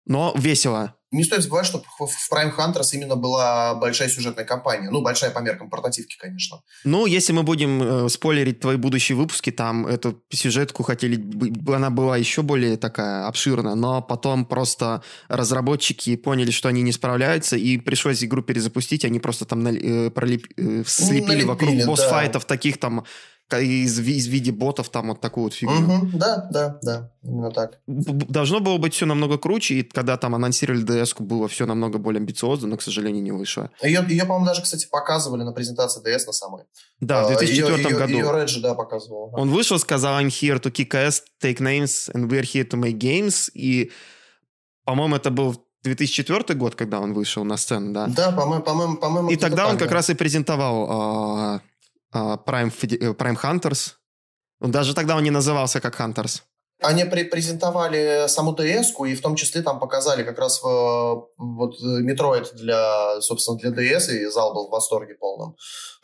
но 0.07 0.33
весело. 0.37 0.95
Не 1.13 1.25
стоит 1.25 1.43
забывать, 1.43 1.67
что 1.67 1.83
в 1.99 2.33
Prime 2.33 2.57
Hunters 2.57 2.89
именно 2.95 3.17
была 3.17 3.75
большая 3.75 4.09
сюжетная 4.09 4.47
кампания. 4.47 4.89
Ну, 4.89 5.03
большая 5.03 5.31
по 5.31 5.41
меркам 5.41 5.69
портативки, 5.69 6.17
конечно. 6.19 6.63
Ну, 6.85 7.05
если 7.05 7.35
мы 7.35 7.43
будем 7.43 7.83
э, 7.83 8.09
спойлерить 8.09 8.61
твои 8.61 8.77
будущие 8.77 9.17
выпуски, 9.17 9.51
там 9.51 9.87
эту 9.87 10.23
сюжетку 10.33 10.83
хотели, 10.83 11.17
бы- 11.17 11.77
она 11.77 11.91
была 11.91 12.17
еще 12.17 12.41
более 12.41 12.79
такая 12.79 13.27
обширная, 13.27 13.75
но 13.75 14.01
потом 14.01 14.47
просто 14.47 15.03
разработчики 15.29 16.17
поняли, 16.17 16.51
что 16.51 16.71
они 16.71 16.81
не 16.81 16.93
справляются, 16.93 17.57
и 17.57 17.77
пришлось 17.77 18.25
игру 18.25 18.43
перезапустить, 18.43 19.05
они 19.05 19.21
просто 19.21 19.45
там 19.45 19.63
нали- 19.63 20.07
э, 20.07 20.11
э, 20.57 20.85
слепили 20.87 21.21
налепили, 21.21 21.45
вокруг 21.45 21.77
да. 21.77 21.87
босс-файтов 21.87 22.47
таких 22.47 22.81
там 22.81 23.05
из, 23.61 23.99
из 23.99 24.27
виде 24.27 24.53
ботов 24.53 24.89
там 24.89 25.09
вот 25.09 25.21
такую 25.21 25.45
вот 25.45 25.55
фигню. 25.55 25.81
Мгм, 25.81 26.11
Да, 26.19 26.49
да, 26.51 26.79
да, 26.83 27.13
именно 27.23 27.51
так. 27.51 27.79
Должно 27.87 28.61
было 28.61 28.79
быть 28.79 28.95
все 28.95 29.07
намного 29.07 29.39
круче, 29.39 29.75
и 29.75 29.83
когда 29.83 30.17
там 30.17 30.35
анонсировали 30.35 30.85
ds 30.85 31.15
было 31.23 31.49
все 31.49 31.67
намного 31.67 31.99
более 31.99 32.19
амбициозно, 32.21 32.69
но, 32.69 32.77
к 32.77 32.83
сожалению, 32.83 33.23
не 33.23 33.33
вышло. 33.33 33.71
Ее, 33.83 34.05
ее, 34.09 34.25
по-моему, 34.25 34.47
даже, 34.47 34.63
кстати, 34.63 34.87
показывали 34.91 35.43
на 35.43 35.53
презентации 35.53 36.01
DS 36.03 36.27
на 36.27 36.33
самой. 36.33 36.63
Да, 37.01 37.23
в 37.23 37.27
А, 37.27 37.29
2004 37.37 37.77
ее, 37.83 37.89
ее- 37.89 37.99
году. 37.99 38.13
Ее 38.13 38.33
Реджи, 38.33 38.61
да, 38.61 38.75
показывал. 38.75 39.31
Он 39.37 39.51
вышел, 39.51 39.79
сказал, 39.79 40.21
I'm 40.23 40.29
here 40.29 40.61
to 40.61 40.71
kick 40.73 40.91
ass, 40.91 41.21
take 41.43 41.59
names, 41.61 42.11
and 42.15 42.29
we're 42.29 42.43
here 42.43 42.69
to 42.69 42.79
make 42.81 42.99
games. 42.99 43.51
И, 43.55 43.91
по-моему, 44.85 45.17
это 45.17 45.31
был 45.31 45.65
2004 45.85 46.55
год, 46.57 46.75
когда 46.77 47.01
он 47.01 47.13
вышел 47.13 47.45
на 47.45 47.57
сцену, 47.57 47.93
да? 47.93 48.07
Да, 48.07 48.31
по-моему, 48.31 48.63
по-моему, 48.63 48.97
по-моему. 48.99 49.31
И 49.31 49.37
тогда 49.37 49.67
он 49.69 49.77
как 49.79 49.91
раз 49.91 50.11
и 50.11 50.15
презентовал 50.15 50.87
а, 50.89 51.55
а, 51.57 51.61
Prime, 52.19 52.71
Fide- 52.71 52.99
э, 53.01 53.13
Prime 53.15 53.37
Hunters. 53.43 53.93
Ну, 54.61 54.69
Даже 54.69 54.95
тогда 54.95 55.17
он 55.17 55.23
не 55.25 55.31
назывался 55.31 55.81
как 55.81 55.99
Hunters. 56.01 56.43
Они 56.83 57.05
пре- 57.05 57.25
презентовали 57.31 58.27
саму 58.29 58.53
ds 58.55 58.87
и 59.07 59.15
в 59.15 59.21
том 59.21 59.37
числе 59.37 59.63
там 59.63 59.79
показали 59.79 60.25
как 60.25 60.39
раз 60.39 60.59
э, 60.59 60.63
вот 60.65 61.75
э, 61.81 62.03
Metroid 62.03 62.53
для, 62.55 63.21
собственно, 63.21 63.57
для 63.59 63.71
DS, 63.71 64.11
и 64.11 64.27
зал 64.27 64.53
был 64.55 64.67
в 64.69 64.71
восторге 64.73 65.15
полном. 65.15 65.57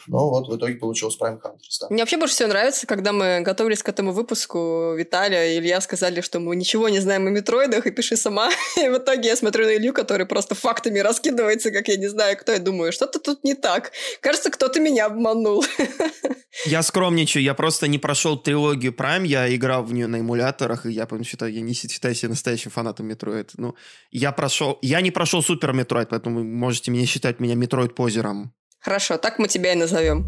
Но 0.08 0.30
вот 0.30 0.48
в 0.48 0.56
итоге 0.56 0.74
получилось 0.74 1.16
Prime 1.20 1.40
Hunters, 1.40 1.80
да. 1.80 1.86
Мне 1.90 2.02
вообще 2.02 2.16
больше 2.16 2.34
всего 2.34 2.48
нравится, 2.48 2.86
когда 2.86 3.12
мы 3.12 3.40
готовились 3.40 3.82
к 3.82 3.88
этому 3.88 4.12
выпуску, 4.12 4.94
Виталия 4.96 5.54
и 5.54 5.58
Илья 5.58 5.80
сказали, 5.80 6.20
что 6.20 6.40
мы 6.40 6.56
ничего 6.56 6.88
не 6.88 7.00
знаем 7.00 7.26
о 7.26 7.30
метроидах, 7.30 7.86
и 7.86 7.90
пиши 7.90 8.16
сама. 8.16 8.50
И 8.76 8.88
в 8.88 8.98
итоге 8.98 9.28
я 9.28 9.36
смотрю 9.36 9.66
на 9.66 9.76
Илью, 9.76 9.92
который 9.92 10.26
просто 10.26 10.54
фактами 10.54 10.98
раскидывается, 10.98 11.70
как 11.70 11.88
я 11.88 11.96
не 11.96 12.08
знаю 12.08 12.36
кто, 12.36 12.52
и 12.52 12.58
думаю, 12.58 12.92
что-то 12.92 13.18
тут 13.18 13.44
не 13.44 13.54
так. 13.54 13.92
Кажется, 14.20 14.50
кто-то 14.50 14.80
меня 14.80 15.06
обманул. 15.06 15.64
Я 16.64 16.82
скромничаю, 16.82 17.42
я 17.42 17.54
просто 17.54 17.86
не 17.86 17.98
прошел 17.98 18.36
трилогию 18.36 18.92
Prime, 18.92 19.26
я 19.26 19.54
играл 19.54 19.84
в 19.84 19.92
нее 19.92 20.06
на 20.06 20.20
эмуляторах, 20.20 20.86
и 20.86 20.90
я 20.90 21.06
прям 21.06 21.22
считаю, 21.22 21.52
я 21.52 21.60
не 21.60 21.72
считаю 21.72 22.14
себя 22.14 22.30
настоящим 22.30 22.70
фанатом 22.70 23.08
Metroid. 23.08 23.50
Ну, 23.58 23.76
я 24.10 24.32
прошел, 24.32 24.78
я 24.82 25.00
не 25.00 25.10
прошел 25.10 25.42
Супер 25.42 25.72
Metroid, 25.72 26.08
поэтому 26.10 26.38
вы 26.38 26.44
можете 26.44 26.90
меня 26.90 27.06
считать 27.06 27.38
меня 27.38 27.54
Metroid 27.54 27.90
позером. 27.90 28.52
Хорошо, 28.88 29.18
так 29.18 29.38
мы 29.38 29.48
тебя 29.48 29.72
и 29.72 29.76
назовем. 29.76 30.24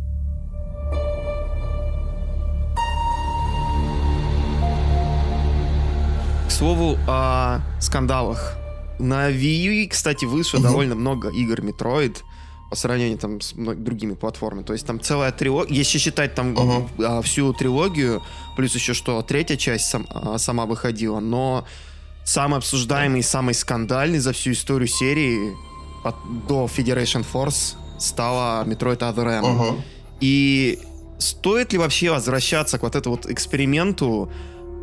К 6.48 6.50
слову 6.52 6.98
о 7.06 7.60
скандалах. 7.80 8.56
На 8.98 9.30
Wii 9.30 9.84
U, 9.86 9.88
кстати, 9.88 10.26
вышло 10.26 10.58
Мгм. 10.58 10.68
довольно 10.68 10.94
много 10.94 11.30
игр 11.30 11.60
Metroid 11.60 12.18
по 12.68 12.76
сравнению 12.76 13.18
там 13.18 13.40
с 13.40 13.52
другими 13.54 14.14
платформами. 14.14 14.62
То 14.62 14.74
есть 14.74 14.86
там 14.86 15.00
целая 15.00 15.32
трилогия, 15.32 15.74
если 15.74 15.98
считать 15.98 16.34
там 16.34 16.54
а, 16.98 17.22
всю 17.22 17.52
трилогию, 17.54 18.22
плюс 18.56 18.74
еще 18.74 18.92
что 18.94 19.22
третья 19.22 19.56
часть 19.56 19.86
сам- 19.86 20.06
а, 20.10 20.38
сама 20.38 20.66
выходила, 20.66 21.18
но 21.20 21.64
самый 22.24 22.58
обсуждаемый 22.58 23.22
самый 23.22 23.54
скандальный 23.54 24.18
за 24.18 24.32
всю 24.32 24.52
историю 24.52 24.86
серии 24.88 25.56
от- 26.04 26.46
до 26.46 26.66
Federation 26.66 27.24
Force 27.32 27.74
стала 28.00 28.64
Metroid 28.64 28.98
Other 28.98 29.28
M. 29.28 29.44
Мгм. 29.44 29.82
И 30.20 30.78
стоит 31.18 31.72
ли 31.72 31.78
вообще 31.78 32.10
возвращаться 32.10 32.78
к 32.78 32.82
вот 32.82 32.94
этому 32.96 33.16
вот 33.16 33.26
эксперименту 33.30 34.30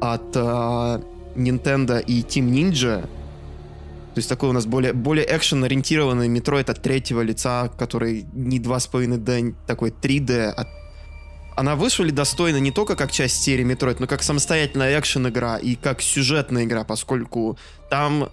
от 0.02 0.36
а, 0.36 1.02
Nintendo 1.36 2.02
и 2.02 2.22
Team 2.22 2.50
Ninja? 2.52 3.02
То 3.02 4.20
есть 4.20 4.30
такой 4.30 4.50
у 4.50 4.54
нас 4.54 4.66
более, 4.66 4.94
более 4.94 5.26
экшен-ориентированный 5.26 6.28
Metroid 6.28 6.72
от 6.72 6.82
третьего 6.82 7.22
лица, 7.22 7.70
который 7.78 8.26
не 8.34 8.60
2,5D, 8.60 9.54
такой 9.68 9.92
3D. 9.92 10.54
а- 10.58 10.66
Она 11.56 11.76
вышла 11.76 12.04
ли 12.04 12.12
достойно 12.12 12.58
не 12.58 12.72
только 12.72 12.96
как 12.96 13.12
часть 13.12 13.44
серии 13.44 13.64
Metroid, 13.66 13.98
но 14.00 14.08
как 14.08 14.24
самостоятельная 14.24 15.00
экшен-игра 15.00 15.58
и 15.58 15.76
как 15.76 16.02
сюжетная 16.02 16.64
игра, 16.64 16.84
поскольку 16.84 17.58
там 17.92 18.30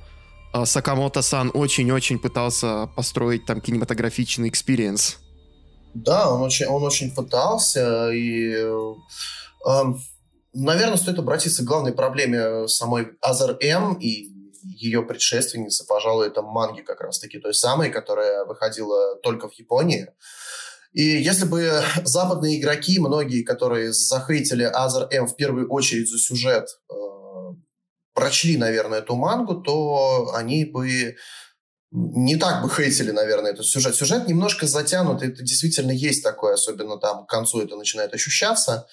Сакамото-сан 0.65 1.51
очень-очень 1.53 2.19
пытался 2.19 2.89
построить 2.95 3.45
там 3.47 3.61
кинематографичный 3.61 4.49
experience. 4.49 5.19
Да, 5.95 6.33
он 6.33 6.43
очень, 6.43 6.67
он 6.67 6.83
очень 6.83 7.15
пытался, 7.15 8.11
и, 8.11 8.53
э, 8.53 8.95
эм, 9.67 10.01
наверное, 10.53 10.97
стоит 10.97 11.19
обратиться 11.19 11.63
к 11.63 11.67
главной 11.67 11.93
проблеме 11.93 12.67
самой 12.69 13.13
Other 13.21 13.57
M 13.61 13.95
и 13.95 14.29
ее 14.65 15.03
предшественницы, 15.03 15.87
пожалуй, 15.87 16.27
это 16.27 16.43
манги 16.43 16.81
как 16.81 17.01
раз-таки 17.01 17.39
той 17.39 17.55
самой, 17.55 17.91
которая 17.91 18.45
выходила 18.45 19.17
только 19.23 19.49
в 19.49 19.53
Японии. 19.55 20.09
И 20.93 21.03
если 21.03 21.45
бы 21.45 21.83
западные 22.05 22.61
игроки, 22.61 22.99
многие, 22.99 23.43
которые 23.43 23.93
захейтили 23.93 24.65
Other 24.65 25.09
M 25.11 25.27
в 25.27 25.37
первую 25.37 25.69
очередь 25.71 26.09
за 26.09 26.19
сюжет, 26.19 26.69
э, 26.91 26.95
прочли, 28.15 28.57
наверное, 28.57 29.01
эту 29.01 29.17
мангу, 29.17 29.61
то 29.61 30.33
они 30.35 30.65
бы 30.65 31.17
не 31.91 32.37
так 32.37 32.63
бы 32.63 32.69
хейтили, 32.69 33.13
наверное, 33.13 33.53
этот 33.53 33.67
сюжет. 33.67 33.95
Сюжет 33.95 34.27
немножко 34.27 34.67
затянут, 34.67 35.23
это 35.23 35.43
действительно 35.43 35.93
есть 35.93 36.25
такое, 36.25 36.55
особенно 36.55 36.99
там 36.99 37.25
к 37.25 37.29
концу 37.29 37.61
это 37.61 37.77
начинает 37.77 38.13
ощущаться. 38.15 38.87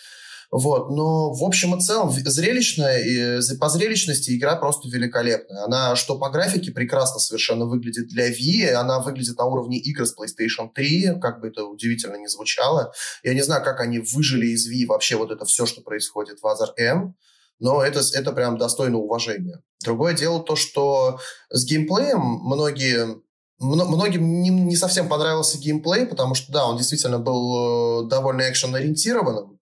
Вот, 0.52 0.90
но 0.90 1.34
в 1.34 1.44
общем 1.46 1.78
и 1.78 1.82
целом 1.82 2.12
зрелищная, 2.12 3.42
по 3.58 3.70
зрелищности 3.70 4.38
игра 4.38 4.58
просто 4.58 4.90
великолепная. 4.90 5.64
Она 5.64 5.96
что 5.96 6.20
по 6.20 6.30
графике 6.30 6.72
прекрасно 6.74 7.20
совершенно 7.20 7.66
выглядит 7.66 8.10
для 8.10 8.30
Wii, 8.30 8.74
она 8.74 9.00
выглядит 9.00 9.38
на 9.38 9.46
уровне 9.46 9.78
игр 9.78 10.06
с 10.06 10.14
PlayStation 10.14 10.70
3, 10.76 11.22
как 11.22 11.40
бы 11.40 11.48
это 11.48 11.64
удивительно 11.64 12.18
не 12.18 12.28
звучало. 12.28 12.92
Я 13.24 13.34
не 13.34 13.42
знаю, 13.42 13.64
как 13.64 13.80
они 13.80 14.00
выжили 14.00 14.48
из 14.48 14.70
Wii 14.70 14.88
вообще 14.88 15.16
вот 15.16 15.32
это 15.32 15.46
все, 15.46 15.66
что 15.66 15.82
происходит 15.82 16.40
в 16.42 16.46
Other 16.46 16.74
M, 16.78 17.16
но 17.62 17.82
это, 17.82 18.02
это 18.14 18.34
прям 18.34 18.58
достойно 18.58 18.98
уважения. 18.98 19.62
Другое 19.84 20.14
дело 20.14 20.44
то, 20.44 20.58
что 20.58 21.20
с 21.50 21.66
геймплеем 21.66 22.20
многие 22.20 23.22
Многим 23.64 24.42
не, 24.42 24.50
не 24.50 24.76
совсем 24.76 25.08
понравился 25.08 25.60
геймплей, 25.60 26.08
потому 26.08 26.34
что, 26.34 26.52
да, 26.52 26.66
он 26.66 26.78
действительно 26.78 27.20
был 27.20 28.06
э, 28.06 28.10
довольно 28.10 28.50
экшен-ориентированным, 28.50 29.60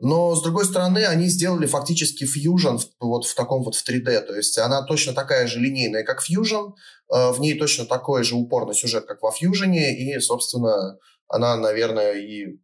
но, 0.00 0.34
с 0.34 0.42
другой 0.42 0.64
стороны, 0.66 1.06
они 1.06 1.26
сделали 1.28 1.66
фактически 1.66 2.24
Fusion 2.24 2.78
вот 3.00 3.24
в 3.24 3.34
таком 3.34 3.62
вот 3.62 3.76
в 3.76 3.88
3D. 3.88 4.20
То 4.20 4.34
есть 4.34 4.58
она 4.58 4.82
точно 4.82 5.12
такая 5.12 5.46
же 5.46 5.58
линейная, 5.58 6.04
как 6.04 6.22
Fusion. 6.22 6.72
Э, 7.12 7.32
в 7.32 7.40
ней 7.40 7.58
точно 7.58 7.84
такой 7.86 8.24
же 8.24 8.34
упорный 8.34 8.74
сюжет, 8.74 9.06
как 9.06 9.22
во 9.22 9.30
Fusion. 9.30 9.74
И, 9.74 10.18
собственно, 10.20 10.98
она, 11.28 11.56
наверное, 11.56 12.12
и... 12.14 12.58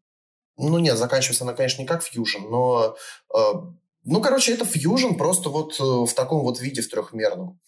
Ну, 0.59 0.79
нет, 0.79 0.97
заканчивается 0.97 1.45
она, 1.45 1.53
конечно, 1.53 1.83
не 1.83 1.89
как 1.89 2.03
Fusion, 2.03 2.49
но... 2.51 2.97
Э, 4.07 4.11
ну, 4.11 4.21
короче, 4.21 4.53
это 4.53 4.65
Fusion 4.65 5.17
просто 5.17 5.51
вот 5.51 5.79
э, 5.81 5.83
в 5.83 6.13
таком 6.15 6.43
вот 6.43 6.61
виде, 6.61 6.83
в 6.83 6.89
трехмерном. 6.89 7.59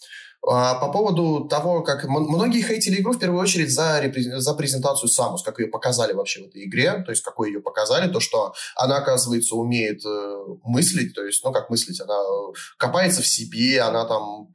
А, 0.47 0.76
по 0.76 0.93
поводу 0.93 1.49
того, 1.49 1.82
как 1.82 2.05
многие 2.05 2.62
хейтили 2.62 3.01
игру 3.01 3.12
в 3.12 3.18
первую 3.18 3.43
очередь 3.43 3.72
за, 3.72 4.01
за 4.39 4.55
презентацию 4.55 5.09
Самус, 5.09 5.43
как 5.43 5.59
ее 5.59 5.66
показали 5.66 6.12
вообще 6.12 6.43
в 6.43 6.47
этой 6.47 6.64
игре, 6.64 7.03
то 7.05 7.11
есть 7.11 7.22
какой 7.22 7.49
ее 7.49 7.61
показали, 7.61 8.11
то, 8.11 8.20
что 8.20 8.55
она, 8.76 8.99
оказывается, 8.99 9.57
умеет 9.57 10.05
э, 10.07 10.45
мыслить, 10.62 11.12
то 11.14 11.24
есть, 11.24 11.45
ну, 11.45 11.53
как 11.53 11.70
мыслить, 11.70 12.01
она 12.01 12.14
копается 12.76 13.20
в 13.20 13.26
себе, 13.26 13.80
она 13.80 14.05
там 14.05 14.55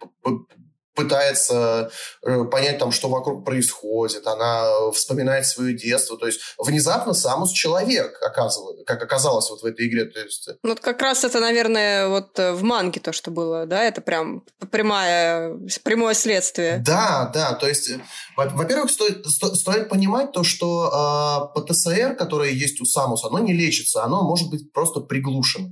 пытается 0.96 1.92
э, 2.22 2.44
понять 2.46 2.78
там, 2.78 2.92
что 2.92 3.10
вокруг 3.10 3.46
происходит, 3.46 4.28
она 4.28 4.92
вспоминает 4.92 5.46
свое 5.46 5.76
детство, 5.76 6.18
то 6.18 6.28
есть 6.28 6.40
внезапно 6.58 7.14
Самус 7.14 7.52
человек, 7.52 8.18
оказывается, 8.22 8.84
как 8.86 9.02
оказалось 9.02 9.50
вот 9.50 9.62
в 9.62 9.66
этой 9.66 9.88
игре. 9.88 10.06
То 10.06 10.20
есть... 10.20 10.50
Ну, 10.64 10.70
вот 10.70 10.80
как 10.80 11.02
раз 11.02 11.24
это, 11.24 11.40
наверное, 11.40 12.08
вот 12.08 12.38
э, 12.40 12.54
в 12.54 12.64
манге 12.64 13.00
то, 13.00 13.12
что 13.12 13.32
было, 13.32 13.66
да, 13.66 13.84
это 13.84 14.02
прям 14.02 14.44
прямое, 14.72 15.58
прямое 15.84 16.14
следствие. 16.14 16.82
Да, 16.86 17.32
да, 17.34 17.54
то 17.54 17.68
есть, 17.68 17.92
во-первых, 18.36 18.92
стоит, 18.92 19.26
сто, 19.26 19.54
стоит 19.56 19.90
понимать 19.90 20.32
то, 20.32 20.44
что 20.44 21.52
э, 21.56 21.60
ПТСР, 21.60 22.16
которое 22.16 22.52
есть 22.52 22.82
у 22.82 22.86
Самуса, 22.86 23.28
оно 23.28 23.40
не 23.40 23.54
лечится, 23.54 24.04
оно 24.04 24.22
может 24.24 24.50
быть 24.50 24.72
просто 24.72 25.00
приглушено. 25.00 25.72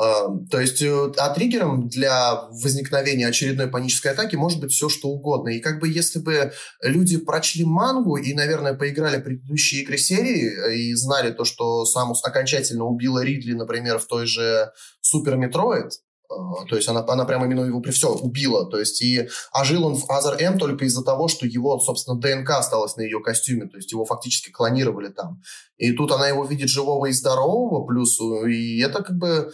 Эм, 0.00 0.46
то 0.46 0.58
есть, 0.58 0.80
э, 0.80 1.12
а 1.18 1.34
триггером 1.34 1.88
для 1.88 2.48
возникновения 2.52 3.26
очередной 3.26 3.66
панической 3.66 4.12
атаки 4.12 4.34
может 4.34 4.58
быть 4.58 4.72
все, 4.72 4.88
что 4.88 5.08
угодно. 5.08 5.50
И 5.50 5.60
как 5.60 5.78
бы 5.78 5.88
если 5.88 6.20
бы 6.20 6.52
люди 6.82 7.18
прочли 7.18 7.64
мангу 7.64 8.16
и, 8.16 8.32
наверное, 8.32 8.72
поиграли 8.72 9.20
предыдущие 9.20 9.82
игры 9.82 9.98
серии 9.98 10.48
э, 10.48 10.74
и 10.76 10.94
знали 10.94 11.32
то, 11.32 11.44
что 11.44 11.84
Самус 11.84 12.24
окончательно 12.24 12.84
убила 12.84 13.22
Ридли, 13.22 13.52
например, 13.52 13.98
в 13.98 14.06
той 14.06 14.26
же 14.26 14.72
Супер 15.02 15.36
Метроид, 15.36 15.92
э, 15.92 16.34
то 16.70 16.76
есть 16.76 16.88
она, 16.88 17.04
она 17.06 17.26
прямо 17.26 17.44
именно 17.44 17.66
его 17.66 17.82
при 17.82 17.90
всех 17.90 18.10
убила. 18.10 18.70
То 18.70 18.78
есть 18.78 19.02
и 19.02 19.28
ожил 19.52 19.84
он 19.84 19.96
в 19.96 20.10
Other 20.10 20.40
M 20.40 20.58
только 20.58 20.86
из-за 20.86 21.04
того, 21.04 21.28
что 21.28 21.44
его, 21.44 21.78
собственно, 21.78 22.18
ДНК 22.18 22.52
осталось 22.52 22.96
на 22.96 23.02
ее 23.02 23.20
костюме. 23.20 23.66
То 23.66 23.76
есть 23.76 23.92
его 23.92 24.06
фактически 24.06 24.50
клонировали 24.50 25.08
там. 25.08 25.42
И 25.76 25.92
тут 25.92 26.10
она 26.10 26.26
его 26.26 26.46
видит 26.46 26.70
живого 26.70 27.04
и 27.04 27.12
здорового, 27.12 27.84
плюс 27.86 28.18
и 28.18 28.80
это 28.80 29.02
как 29.02 29.18
бы 29.18 29.52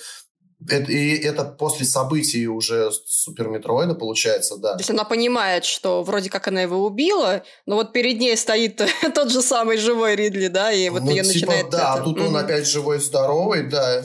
это, 0.69 0.91
и 0.91 1.17
это 1.19 1.45
после 1.45 1.85
событий 1.85 2.49
уже 2.49 2.91
Супер 3.07 3.49
Метроида 3.49 3.95
получается, 3.95 4.57
да. 4.57 4.73
То 4.73 4.81
есть 4.81 4.91
она 4.91 5.05
понимает, 5.05 5.65
что 5.65 6.03
вроде 6.03 6.31
как 6.31 6.49
она 6.49 6.63
его 6.63 6.85
убила, 6.85 7.43
но 7.67 7.77
вот 7.77 7.93
перед 7.93 8.19
ней 8.19 8.37
стоит 8.37 8.81
тот 9.15 9.31
же 9.31 9.43
самый 9.43 9.77
живой 9.77 10.17
Ридли, 10.17 10.49
да, 10.49 10.73
и 10.73 10.89
вот 10.89 11.03
ну, 11.03 11.11
ее 11.11 11.23
типа, 11.23 11.35
начинает... 11.35 11.71
Да, 11.71 11.79
это... 11.79 11.93
а 11.93 12.03
тут 12.03 12.19
mm-hmm. 12.19 12.27
он 12.27 12.37
опять 12.37 12.67
живой, 12.67 13.01
здоровый, 13.01 13.69
да. 13.69 14.03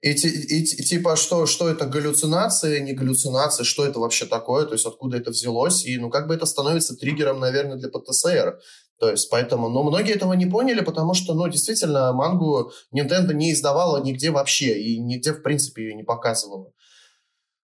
И, 0.00 0.12
и, 0.12 0.60
и 0.60 0.84
типа, 0.84 1.16
что, 1.16 1.46
что 1.46 1.68
это 1.68 1.84
галлюцинация, 1.84 2.80
не 2.80 2.92
галлюцинация, 2.92 3.64
что 3.64 3.84
это 3.84 3.98
вообще 3.98 4.24
такое, 4.24 4.64
то 4.64 4.72
есть 4.72 4.86
откуда 4.86 5.18
это 5.18 5.30
взялось, 5.30 5.84
и 5.84 5.98
ну 5.98 6.10
как 6.10 6.26
бы 6.26 6.34
это 6.34 6.46
становится 6.46 6.96
триггером, 6.96 7.40
наверное, 7.40 7.76
для 7.76 7.88
ПТСР. 7.88 8.58
То 8.98 9.10
есть, 9.10 9.28
поэтому, 9.30 9.68
но 9.68 9.82
многие 9.82 10.14
этого 10.14 10.32
не 10.32 10.46
поняли, 10.46 10.80
потому 10.80 11.12
что, 11.12 11.34
ну, 11.34 11.48
действительно, 11.48 12.12
мангу 12.12 12.70
Nintendo 12.94 13.34
не 13.34 13.52
издавала 13.52 14.02
нигде 14.02 14.30
вообще, 14.30 14.78
и 14.78 14.98
нигде, 14.98 15.32
в 15.32 15.42
принципе, 15.42 15.82
ее 15.82 15.94
не 15.94 16.02
показывала. 16.02 16.72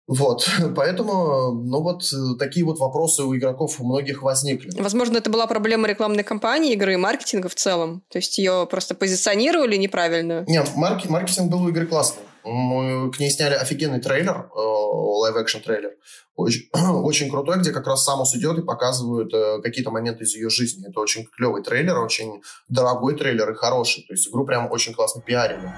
Вот, 0.07 0.47
поэтому, 0.75 1.51
ну 1.51 1.81
вот, 1.81 2.03
такие 2.39 2.65
вот 2.65 2.79
вопросы 2.79 3.23
у 3.23 3.35
игроков 3.35 3.79
у 3.81 3.85
многих 3.85 4.23
возникли. 4.23 4.71
Возможно, 4.79 5.17
это 5.17 5.29
была 5.29 5.47
проблема 5.47 5.87
рекламной 5.87 6.23
кампании 6.23 6.71
игры 6.73 6.93
и 6.93 6.97
маркетинга 6.97 7.49
в 7.49 7.55
целом. 7.55 8.03
То 8.09 8.19
есть 8.19 8.37
ее 8.37 8.65
просто 8.69 8.95
позиционировали 8.95 9.75
неправильно. 9.75 10.45
Нет, 10.47 10.71
марк- 10.75 11.09
маркетинг 11.09 11.51
был 11.51 11.63
у 11.63 11.69
игры 11.69 11.85
классный. 11.85 12.23
Мы 12.47 13.11
к 13.11 13.19
ней 13.19 13.29
сняли 13.29 13.55
офигенный 13.55 13.99
трейлер, 13.99 14.49
live-action 14.55 15.59
трейлер 15.59 15.91
очень, 16.37 16.69
очень 17.03 17.29
крутой, 17.29 17.57
где 17.59 17.71
как 17.71 17.85
раз 17.87 18.05
Самус 18.05 18.33
идет 18.35 18.57
и 18.59 18.61
показывают 18.61 19.33
э, 19.33 19.61
какие-то 19.61 19.91
моменты 19.91 20.23
из 20.23 20.35
ее 20.35 20.49
жизни. 20.49 20.87
Это 20.87 21.01
очень 21.01 21.25
клевый 21.35 21.63
трейлер, 21.63 21.97
очень 21.97 22.41
дорогой 22.69 23.17
трейлер 23.17 23.51
и 23.51 23.55
хороший. 23.55 24.05
То 24.07 24.13
есть 24.13 24.29
игру 24.29 24.45
прям 24.45 24.71
очень 24.71 24.93
классно 24.93 25.21
пиарили. 25.21 25.73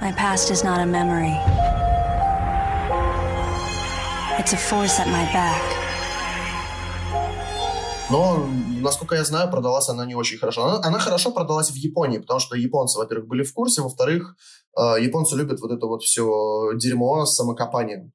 My 0.00 0.12
past 0.12 0.50
is 0.50 0.64
not 0.64 0.80
a 0.80 0.86
memory. 0.86 1.34
It's 4.38 4.52
a 4.52 4.56
force 4.56 4.98
at 5.00 5.08
my 5.08 5.24
back. 5.32 5.83
Но, 8.14 8.46
насколько 8.80 9.16
я 9.16 9.24
знаю, 9.24 9.50
продалась 9.50 9.88
она 9.88 10.06
не 10.06 10.14
очень 10.14 10.38
хорошо. 10.38 10.64
Она, 10.64 10.80
она 10.84 10.98
хорошо 11.00 11.32
продалась 11.32 11.72
в 11.72 11.74
Японии, 11.74 12.18
потому 12.18 12.38
что 12.38 12.54
японцы, 12.54 12.96
во-первых, 12.96 13.26
были 13.26 13.42
в 13.42 13.52
курсе, 13.52 13.82
во-вторых, 13.82 14.36
э, 14.78 15.02
японцы 15.02 15.34
любят 15.34 15.60
вот 15.60 15.72
это 15.72 15.86
вот 15.86 16.04
все 16.04 16.70
дерьмо 16.76 17.26
с 17.26 17.34
самокопанием. 17.34 18.12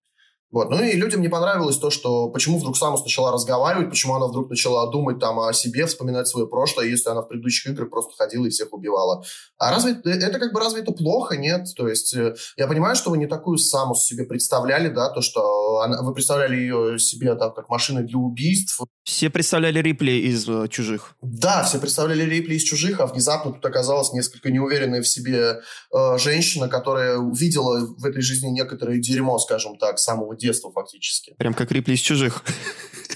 Вот. 0.51 0.69
Ну 0.69 0.83
и 0.83 0.93
людям 0.93 1.21
не 1.21 1.29
понравилось 1.29 1.77
то, 1.77 1.91
что 1.91 2.29
почему 2.29 2.57
вдруг 2.57 2.75
Самус 2.75 3.03
начала 3.03 3.31
разговаривать, 3.31 3.89
почему 3.89 4.15
она 4.15 4.27
вдруг 4.27 4.49
начала 4.49 4.89
думать 4.89 5.19
там 5.19 5.39
о 5.39 5.53
себе, 5.53 5.85
вспоминать 5.85 6.27
свое 6.27 6.47
прошлое, 6.47 6.87
если 6.87 7.09
она 7.09 7.21
в 7.21 7.27
предыдущих 7.27 7.71
играх 7.71 7.89
просто 7.89 8.13
ходила 8.17 8.45
и 8.45 8.49
всех 8.49 8.73
убивала. 8.73 9.23
А 9.57 9.71
разве 9.71 9.93
это 10.03 10.39
как 10.39 10.51
бы 10.53 10.59
разве 10.59 10.81
это 10.81 10.91
плохо? 10.91 11.37
Нет. 11.37 11.67
То 11.75 11.87
есть 11.87 12.15
э, 12.15 12.35
я 12.57 12.67
понимаю, 12.67 12.95
что 12.95 13.11
вы 13.11 13.17
не 13.17 13.27
такую 13.27 13.57
Самус 13.57 14.03
себе 14.03 14.23
представляли, 14.23 14.89
да, 14.89 15.09
то, 15.09 15.21
что 15.21 15.81
она, 15.81 16.01
вы 16.01 16.13
представляли 16.13 16.55
ее 16.55 16.97
себе 16.97 17.35
там 17.35 17.53
как 17.53 17.69
машиной 17.69 18.03
для 18.03 18.17
убийств. 18.17 18.79
Все 19.03 19.29
представляли 19.29 19.79
Рипли 19.79 20.11
из 20.11 20.47
э, 20.49 20.67
«Чужих». 20.69 21.15
Да, 21.21 21.63
все 21.63 21.77
представляли 21.77 22.23
Рипли 22.23 22.55
из 22.55 22.63
«Чужих», 22.63 22.99
а 22.99 23.05
внезапно 23.05 23.51
тут 23.51 23.65
оказалась 23.65 24.13
несколько 24.13 24.51
неуверенная 24.51 25.01
в 25.01 25.07
себе 25.07 25.59
э, 25.93 26.17
женщина, 26.17 26.67
которая 26.67 27.17
увидела 27.17 27.85
в 27.85 28.05
этой 28.05 28.21
жизни 28.21 28.47
некоторое 28.47 28.97
дерьмо, 28.97 29.37
скажем 29.39 29.77
так, 29.77 29.99
самого 29.99 30.35
детства 30.39 30.71
фактически. 30.71 31.35
Прям 31.37 31.53
как 31.53 31.71
Рипли 31.71 31.93
из 31.93 31.99
«Чужих». 31.99 32.43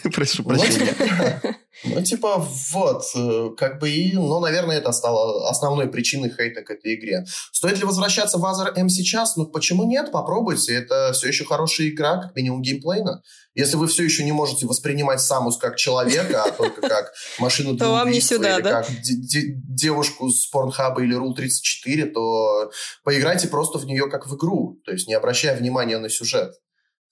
Прошу 0.14 0.44
прощения. 0.44 1.58
Ну, 1.86 2.02
типа, 2.02 2.48
вот, 2.72 3.04
э, 3.16 3.50
как 3.58 3.80
бы 3.80 3.90
и, 3.90 4.14
ну, 4.14 4.40
наверное, 4.40 4.78
это 4.78 4.92
стало 4.94 5.50
основной 5.50 5.88
причиной 5.88 6.30
хейта 6.30 6.62
к 6.62 6.72
этой 6.72 6.96
игре. 6.96 7.26
Стоит 7.52 7.78
ли 7.78 7.84
возвращаться 7.84 8.38
в 8.38 8.46
Азер 8.46 8.72
М 8.76 8.90
сейчас? 8.90 9.36
Ну, 9.36 9.48
почему 9.48 9.84
нет? 9.84 10.12
Попробуйте. 10.12 10.76
Это 10.76 11.12
все 11.14 11.28
еще 11.28 11.44
хорошая 11.44 11.90
игра, 11.90 12.22
как 12.22 12.36
минимум 12.36 12.62
геймплейно. 12.62 13.22
Если 13.56 13.76
вы 13.76 13.88
все 13.88 14.04
еще 14.04 14.24
не 14.24 14.32
можете 14.32 14.66
воспринимать 14.66 15.22
Самус 15.22 15.58
как 15.58 15.76
человека, 15.76 16.44
а 16.44 16.52
только 16.52 16.82
как 16.88 17.12
машину 17.40 17.74
для 17.74 18.04
убийства, 18.04 18.36
или 18.36 18.62
как 18.62 18.88
девушку 19.02 20.30
с 20.30 20.48
Порнхаба 20.48 21.04
или 21.04 21.18
Rule 21.18 21.34
34, 21.36 22.06
то 22.06 22.72
поиграйте 23.04 23.48
просто 23.48 23.78
в 23.78 23.86
нее 23.86 24.10
как 24.10 24.28
в 24.28 24.36
игру, 24.38 24.80
то 24.86 24.92
есть 24.92 25.08
не 25.08 25.14
обращая 25.14 25.58
внимания 25.58 25.98
на 25.98 26.10
сюжет. 26.10 26.54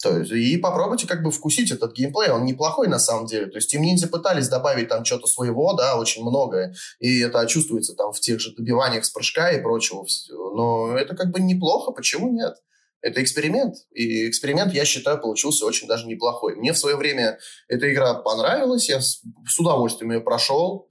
То 0.01 0.17
есть, 0.17 0.31
и 0.31 0.57
попробуйте 0.57 1.07
как 1.07 1.23
бы 1.23 1.31
вкусить 1.31 1.71
этот 1.71 1.93
геймплей, 1.93 2.31
он 2.31 2.45
неплохой 2.45 2.87
на 2.87 2.99
самом 2.99 3.25
деле. 3.27 3.47
То 3.47 3.57
есть 3.57 3.73
Team 3.73 3.81
Ninja 3.81 4.07
пытались 4.07 4.49
добавить 4.49 4.89
там 4.89 5.05
что-то 5.05 5.27
своего, 5.27 5.73
да, 5.73 5.97
очень 5.97 6.23
многое, 6.23 6.73
и 6.99 7.21
это 7.21 7.45
чувствуется 7.47 7.93
там 7.93 8.11
в 8.11 8.19
тех 8.19 8.39
же 8.39 8.53
добиваниях 8.55 9.05
с 9.05 9.09
прыжка 9.09 9.51
и 9.51 9.61
прочего. 9.61 10.05
Но 10.29 10.97
это 10.97 11.15
как 11.15 11.31
бы 11.31 11.39
неплохо, 11.39 11.91
почему 11.91 12.31
нет? 12.31 12.55
Это 13.01 13.23
эксперимент, 13.23 13.75
и 13.91 14.29
эксперимент, 14.29 14.73
я 14.73 14.85
считаю, 14.85 15.19
получился 15.19 15.65
очень 15.65 15.87
даже 15.87 16.05
неплохой. 16.05 16.55
Мне 16.55 16.71
в 16.71 16.77
свое 16.77 16.95
время 16.95 17.39
эта 17.67 17.91
игра 17.91 18.13
понравилась, 18.13 18.89
я 18.89 19.01
с, 19.01 19.21
удовольствием 19.57 20.11
ее 20.11 20.21
прошел, 20.21 20.87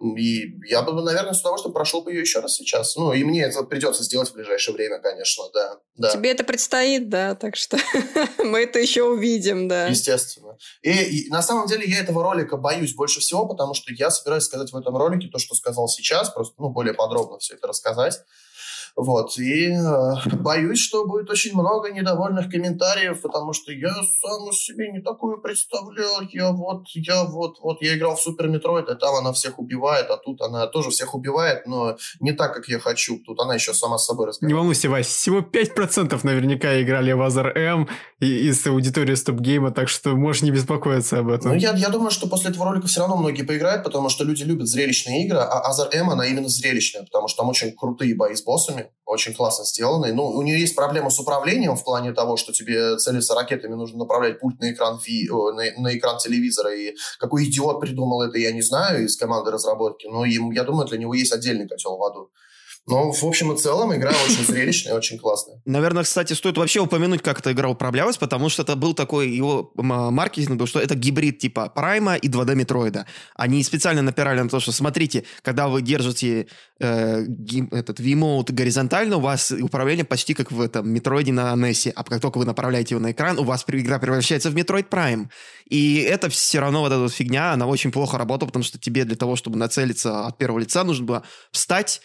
И 0.00 0.58
я 0.68 0.82
бы, 0.82 0.92
наверное, 1.02 1.32
с 1.32 1.40
удовольствием 1.40 1.72
прошел 1.72 2.02
бы 2.02 2.12
ее 2.12 2.20
еще 2.20 2.40
раз 2.40 2.56
сейчас. 2.56 2.96
Ну, 2.96 3.12
и 3.12 3.22
мне 3.22 3.42
это 3.44 3.62
придется 3.62 4.02
сделать 4.02 4.28
в 4.30 4.34
ближайшее 4.34 4.74
время, 4.74 4.98
конечно, 5.00 5.44
да. 5.54 5.78
да. 5.96 6.10
Тебе 6.10 6.30
это 6.30 6.42
предстоит, 6.44 7.08
да, 7.08 7.34
так 7.34 7.56
что 7.56 7.78
мы 8.38 8.64
это 8.64 8.80
еще 8.80 9.04
увидим, 9.04 9.68
да. 9.68 9.86
Естественно. 9.86 10.56
И, 10.82 10.90
и 10.90 11.30
на 11.30 11.42
самом 11.42 11.68
деле 11.68 11.84
я 11.86 12.00
этого 12.00 12.22
ролика 12.22 12.56
боюсь 12.56 12.94
больше 12.94 13.20
всего, 13.20 13.46
потому 13.46 13.74
что 13.74 13.92
я 13.92 14.10
собираюсь 14.10 14.44
сказать 14.44 14.72
в 14.72 14.76
этом 14.76 14.96
ролике 14.96 15.28
то, 15.28 15.38
что 15.38 15.54
сказал 15.54 15.88
сейчас, 15.88 16.30
просто 16.30 16.54
ну, 16.58 16.70
более 16.70 16.94
подробно 16.94 17.38
все 17.38 17.54
это 17.54 17.68
рассказать. 17.68 18.20
Вот. 18.96 19.36
И 19.38 19.72
э, 19.72 20.36
боюсь, 20.40 20.78
что 20.78 21.04
будет 21.04 21.28
очень 21.28 21.52
много 21.54 21.90
недовольных 21.90 22.48
комментариев, 22.48 23.20
потому 23.20 23.52
что 23.52 23.72
я 23.72 23.92
сам 23.92 24.52
себе 24.52 24.92
не 24.92 25.00
такую 25.00 25.40
представлял. 25.40 26.22
Я 26.30 26.52
вот, 26.52 26.84
я 26.94 27.24
вот, 27.24 27.58
вот, 27.60 27.82
я 27.82 27.96
играл 27.96 28.14
в 28.14 28.20
Super 28.20 28.48
Metroid, 28.48 28.88
и 28.88 28.94
там 28.94 29.16
она 29.16 29.32
всех 29.32 29.58
убивает, 29.58 30.10
а 30.10 30.16
тут 30.16 30.40
она 30.42 30.66
тоже 30.68 30.90
всех 30.90 31.14
убивает, 31.14 31.66
но 31.66 31.96
не 32.20 32.32
так, 32.32 32.54
как 32.54 32.68
я 32.68 32.78
хочу. 32.78 33.18
Тут 33.18 33.40
она 33.40 33.54
еще 33.54 33.74
сама 33.74 33.98
с 33.98 34.06
собой 34.06 34.28
разговаривает. 34.28 34.54
Не 34.54 34.54
волнуйся, 34.54 34.88
Вась, 34.88 35.06
всего 35.06 35.40
5% 35.40 36.20
наверняка 36.22 36.80
играли 36.80 37.12
в 37.12 37.22
Other 37.22 37.56
M 37.56 37.88
из 38.20 38.64
аудитории 38.66 39.14
Стоп-гейма, 39.14 39.72
так 39.72 39.88
что 39.88 40.14
можешь 40.14 40.42
не 40.42 40.52
беспокоиться 40.52 41.18
об 41.18 41.28
этом. 41.30 41.50
Ну, 41.52 41.56
я, 41.56 41.72
я 41.72 41.88
думаю, 41.88 42.10
что 42.10 42.28
после 42.28 42.50
этого 42.50 42.66
ролика 42.66 42.86
все 42.86 43.00
равно 43.00 43.16
многие 43.16 43.42
поиграют, 43.42 43.82
потому 43.82 44.08
что 44.08 44.24
люди 44.24 44.44
любят 44.44 44.68
зрелищные 44.68 45.26
игры, 45.26 45.38
а 45.38 45.68
Other 45.68 45.88
M, 45.92 46.10
она 46.10 46.26
именно 46.26 46.48
зрелищная, 46.48 47.02
потому 47.02 47.26
что 47.28 47.38
там 47.42 47.48
очень 47.48 47.72
крутые 47.72 48.14
бои 48.14 48.34
с 48.34 48.42
боссами, 48.42 48.83
очень 49.06 49.34
классно 49.34 49.64
сделанный. 49.64 50.12
Ну, 50.12 50.26
у 50.26 50.42
нее 50.42 50.58
есть 50.58 50.74
проблема 50.74 51.10
с 51.10 51.20
управлением 51.20 51.76
в 51.76 51.84
плане 51.84 52.12
того, 52.12 52.36
что 52.36 52.52
тебе 52.52 52.96
целиться 52.96 53.34
ракетами 53.34 53.74
нужно 53.74 53.98
направлять 53.98 54.40
пульт 54.40 54.60
на 54.60 54.72
экран, 54.72 54.98
ви, 55.04 55.28
на, 55.28 55.82
на 55.82 55.96
экран 55.96 56.18
телевизора. 56.18 56.74
И 56.74 56.94
какой 57.18 57.44
идиот 57.44 57.80
придумал 57.80 58.22
это, 58.22 58.38
я 58.38 58.52
не 58.52 58.62
знаю, 58.62 59.04
из 59.04 59.16
команды 59.16 59.50
разработки. 59.50 60.06
Но 60.06 60.24
им, 60.24 60.50
я 60.50 60.64
думаю, 60.64 60.86
для 60.88 60.98
него 60.98 61.14
есть 61.14 61.32
отдельный 61.32 61.68
котел 61.68 61.96
в 61.96 62.04
аду. 62.04 62.30
Но 62.86 63.12
в 63.12 63.24
общем 63.24 63.52
и 63.52 63.56
целом 63.56 63.94
игра 63.94 64.10
очень 64.10 64.44
зрелищная, 64.44 64.94
очень 64.96 65.18
классная. 65.18 65.60
Наверное, 65.64 66.02
кстати, 66.02 66.34
стоит 66.34 66.58
вообще 66.58 66.80
упомянуть, 66.80 67.22
как 67.22 67.40
эта 67.40 67.52
игра 67.52 67.68
управлялась, 67.68 68.18
потому 68.18 68.48
что 68.48 68.62
это 68.62 68.76
был 68.76 68.92
такой 68.94 69.30
его 69.30 69.72
маркетинг, 69.74 70.58
был, 70.58 70.66
что 70.66 70.80
это 70.80 70.94
гибрид 70.94 71.38
типа 71.38 71.70
Прайма 71.70 72.16
и 72.16 72.28
2D 72.28 72.54
Метроида. 72.54 73.06
Они 73.34 73.62
специально 73.62 74.02
напирали 74.02 74.40
на 74.40 74.48
то, 74.48 74.60
что 74.60 74.72
смотрите, 74.72 75.24
когда 75.42 75.68
вы 75.68 75.80
держите 75.80 76.46
э, 76.78 77.24
гим, 77.26 77.68
этот 77.72 78.00
Wiimote 78.00 78.52
горизонтально, 78.52 79.16
у 79.16 79.20
вас 79.20 79.50
управление 79.50 80.04
почти 80.04 80.34
как 80.34 80.52
в 80.52 80.60
этом 80.60 80.88
Метроиде 80.90 81.32
на 81.32 81.54
NES, 81.54 81.90
а 81.94 82.04
как 82.04 82.20
только 82.20 82.38
вы 82.38 82.44
направляете 82.44 82.94
его 82.94 83.02
на 83.02 83.12
экран, 83.12 83.38
у 83.38 83.44
вас 83.44 83.64
игра 83.66 83.98
превращается 83.98 84.50
в 84.50 84.54
Metroid 84.54 84.88
Prime. 84.90 85.28
И 85.68 86.00
это 86.00 86.28
все 86.28 86.60
равно 86.60 86.80
вот 86.80 86.88
эта 86.92 87.00
вот 87.00 87.12
фигня, 87.12 87.52
она 87.52 87.66
очень 87.66 87.90
плохо 87.90 88.18
работала, 88.18 88.48
потому 88.48 88.62
что 88.62 88.78
тебе 88.78 89.04
для 89.04 89.16
того, 89.16 89.36
чтобы 89.36 89.56
нацелиться 89.56 90.26
от 90.26 90.36
первого 90.36 90.58
лица, 90.58 90.84
нужно 90.84 91.06
было 91.06 91.22
встать, 91.50 92.02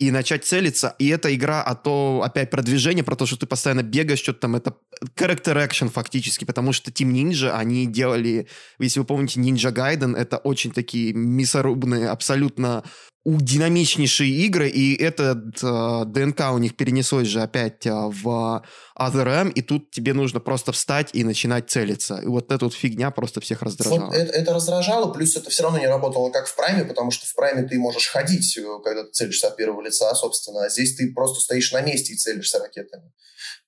и 0.00 0.10
начать 0.10 0.46
целиться. 0.46 0.96
И 0.98 1.08
эта 1.08 1.32
игра, 1.34 1.62
а 1.62 1.74
то 1.74 2.22
опять 2.24 2.50
продвижение, 2.50 3.04
про 3.04 3.16
то, 3.16 3.26
что 3.26 3.36
ты 3.36 3.46
постоянно 3.46 3.82
бегаешь, 3.82 4.18
что-то 4.18 4.40
там, 4.40 4.56
это 4.56 4.74
character 5.14 5.54
action 5.54 5.90
фактически, 5.90 6.46
потому 6.46 6.72
что 6.72 6.90
Team 6.90 7.12
Ninja, 7.12 7.50
они 7.50 7.86
делали, 7.86 8.48
если 8.78 9.00
вы 9.00 9.04
помните, 9.04 9.40
Ninja 9.40 9.70
Gaiden, 9.70 10.16
это 10.16 10.38
очень 10.38 10.72
такие 10.72 11.12
мясорубные, 11.12 12.08
абсолютно 12.08 12.82
динамичнейшие 13.24 14.30
игры, 14.46 14.68
и 14.68 14.94
этот 14.96 15.62
э, 15.62 16.04
ДНК 16.06 16.52
у 16.52 16.58
них 16.58 16.74
перенеслось 16.76 17.28
же 17.28 17.42
опять 17.42 17.84
э, 17.86 17.90
в 17.92 18.62
Other 18.98 19.28
M, 19.28 19.50
и 19.50 19.60
тут 19.60 19.90
тебе 19.90 20.14
нужно 20.14 20.40
просто 20.40 20.72
встать 20.72 21.10
и 21.12 21.22
начинать 21.22 21.68
целиться. 21.68 22.16
И 22.16 22.26
вот 22.26 22.50
эта 22.50 22.64
вот 22.64 22.74
фигня 22.74 23.10
просто 23.10 23.40
всех 23.40 23.60
раздражала. 23.60 24.06
Вот 24.06 24.14
это, 24.14 24.32
это 24.32 24.54
раздражало, 24.54 25.12
плюс 25.12 25.36
это 25.36 25.50
все 25.50 25.62
равно 25.62 25.78
не 25.78 25.86
работало 25.86 26.30
как 26.30 26.46
в 26.46 26.56
Прайме, 26.56 26.84
потому 26.84 27.10
что 27.10 27.26
в 27.26 27.34
Прайме 27.34 27.68
ты 27.68 27.78
можешь 27.78 28.08
ходить, 28.08 28.56
э, 28.56 28.62
когда 28.82 29.04
ты 29.04 29.10
целишься 29.10 29.48
от 29.48 29.56
первого 29.56 29.82
лица, 29.82 30.14
собственно, 30.14 30.64
а 30.64 30.70
здесь 30.70 30.96
ты 30.96 31.12
просто 31.12 31.40
стоишь 31.40 31.72
на 31.72 31.82
месте 31.82 32.14
и 32.14 32.16
целишься 32.16 32.58
ракетами. 32.58 33.12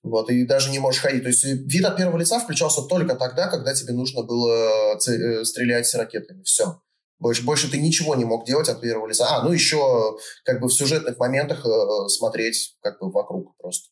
Вот, 0.01 0.29
и 0.29 0.45
даже 0.45 0.71
не 0.71 0.79
можешь 0.79 1.01
ходить. 1.01 1.23
То 1.23 1.29
есть 1.29 1.43
вид 1.43 1.85
от 1.85 1.95
первого 1.95 2.17
лица 2.17 2.39
включался 2.39 2.81
только 2.81 3.15
тогда, 3.15 3.47
когда 3.47 3.73
тебе 3.73 3.93
нужно 3.93 4.23
было 4.23 4.95
э, 4.95 5.45
стрелять 5.45 5.93
ракетами. 5.93 6.43
Все. 6.43 6.81
Больше, 7.19 7.43
больше 7.43 7.69
ты 7.71 7.79
ничего 7.79 8.15
не 8.15 8.25
мог 8.25 8.45
делать 8.45 8.69
от 8.69 8.81
первого 8.81 9.07
лица. 9.07 9.27
А, 9.29 9.43
ну 9.43 9.51
еще 9.51 10.17
как 10.43 10.59
бы 10.59 10.67
в 10.67 10.73
сюжетных 10.73 11.17
моментах 11.17 11.65
э, 11.65 12.07
смотреть 12.09 12.75
как 12.81 12.99
бы 12.99 13.11
вокруг 13.11 13.55
просто. 13.57 13.89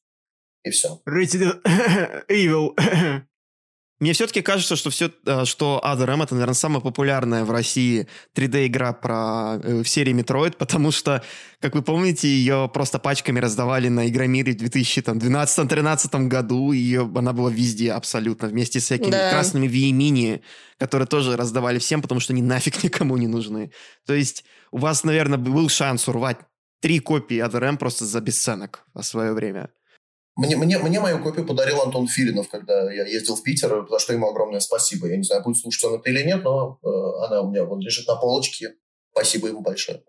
И 0.63 0.69
все. 0.69 1.01
Resident 1.07 1.61
Evil. 2.29 2.75
Мне 4.01 4.13
все-таки 4.13 4.41
кажется, 4.41 4.75
что 4.75 4.89
все, 4.89 5.11
э, 5.27 5.45
что 5.45 5.79
Other 5.85 6.09
M 6.09 6.23
это, 6.23 6.33
наверное, 6.33 6.55
самая 6.55 6.81
популярная 6.81 7.45
в 7.45 7.51
России 7.51 8.07
3D-игра 8.35 8.93
про, 8.93 9.59
э, 9.63 9.83
в 9.83 9.87
серии 9.87 10.11
Metroid, 10.11 10.53
потому 10.57 10.89
что, 10.91 11.23
как 11.59 11.75
вы 11.75 11.83
помните, 11.83 12.27
ее 12.27 12.67
просто 12.73 12.97
пачками 12.97 13.39
раздавали 13.39 13.89
на 13.89 14.09
Игромире 14.09 14.53
в 14.53 14.55
2012-2013 14.55 16.27
году, 16.27 16.73
и 16.73 16.95
она 16.95 17.31
была 17.31 17.51
везде 17.51 17.91
абсолютно, 17.91 18.47
вместе 18.47 18.79
с 18.79 18.85
всякими 18.85 19.11
да. 19.11 19.29
красными 19.29 19.67
Wii 19.67 20.41
которые 20.79 21.07
тоже 21.07 21.37
раздавали 21.37 21.77
всем, 21.77 22.01
потому 22.01 22.19
что 22.19 22.33
они 22.33 22.41
нафиг 22.41 22.83
никому 22.83 23.17
не 23.17 23.27
нужны. 23.27 23.71
То 24.07 24.15
есть 24.15 24.43
у 24.71 24.79
вас, 24.79 25.03
наверное, 25.03 25.37
был 25.37 25.69
шанс 25.69 26.07
урвать 26.07 26.39
три 26.79 26.97
копии 26.97 27.37
Other 27.37 27.63
M 27.63 27.77
просто 27.77 28.05
за 28.05 28.19
бесценок 28.19 28.83
в 28.95 29.03
свое 29.03 29.33
время. 29.33 29.69
Мне, 30.35 30.55
мне, 30.55 30.77
мне 30.77 30.99
мою 30.99 31.21
копию 31.21 31.45
подарил 31.45 31.81
Антон 31.81 32.07
Филинов, 32.07 32.49
когда 32.49 32.91
я 32.91 33.05
ездил 33.05 33.35
в 33.35 33.43
Питер, 33.43 33.85
за 33.89 33.99
что 33.99 34.13
ему 34.13 34.29
огромное 34.29 34.61
спасибо. 34.61 35.07
Я 35.07 35.17
не 35.17 35.23
знаю, 35.23 35.43
будет 35.43 35.57
слушать 35.57 35.83
он 35.83 35.99
это 35.99 36.09
или 36.09 36.23
нет, 36.23 36.43
но 36.43 36.79
э, 36.83 37.25
она 37.25 37.41
у 37.41 37.51
меня 37.51 37.65
вон 37.65 37.81
лежит 37.81 38.07
на 38.07 38.15
полочке. 38.15 38.75
Спасибо 39.11 39.49
ему 39.49 39.61
большое. 39.61 40.01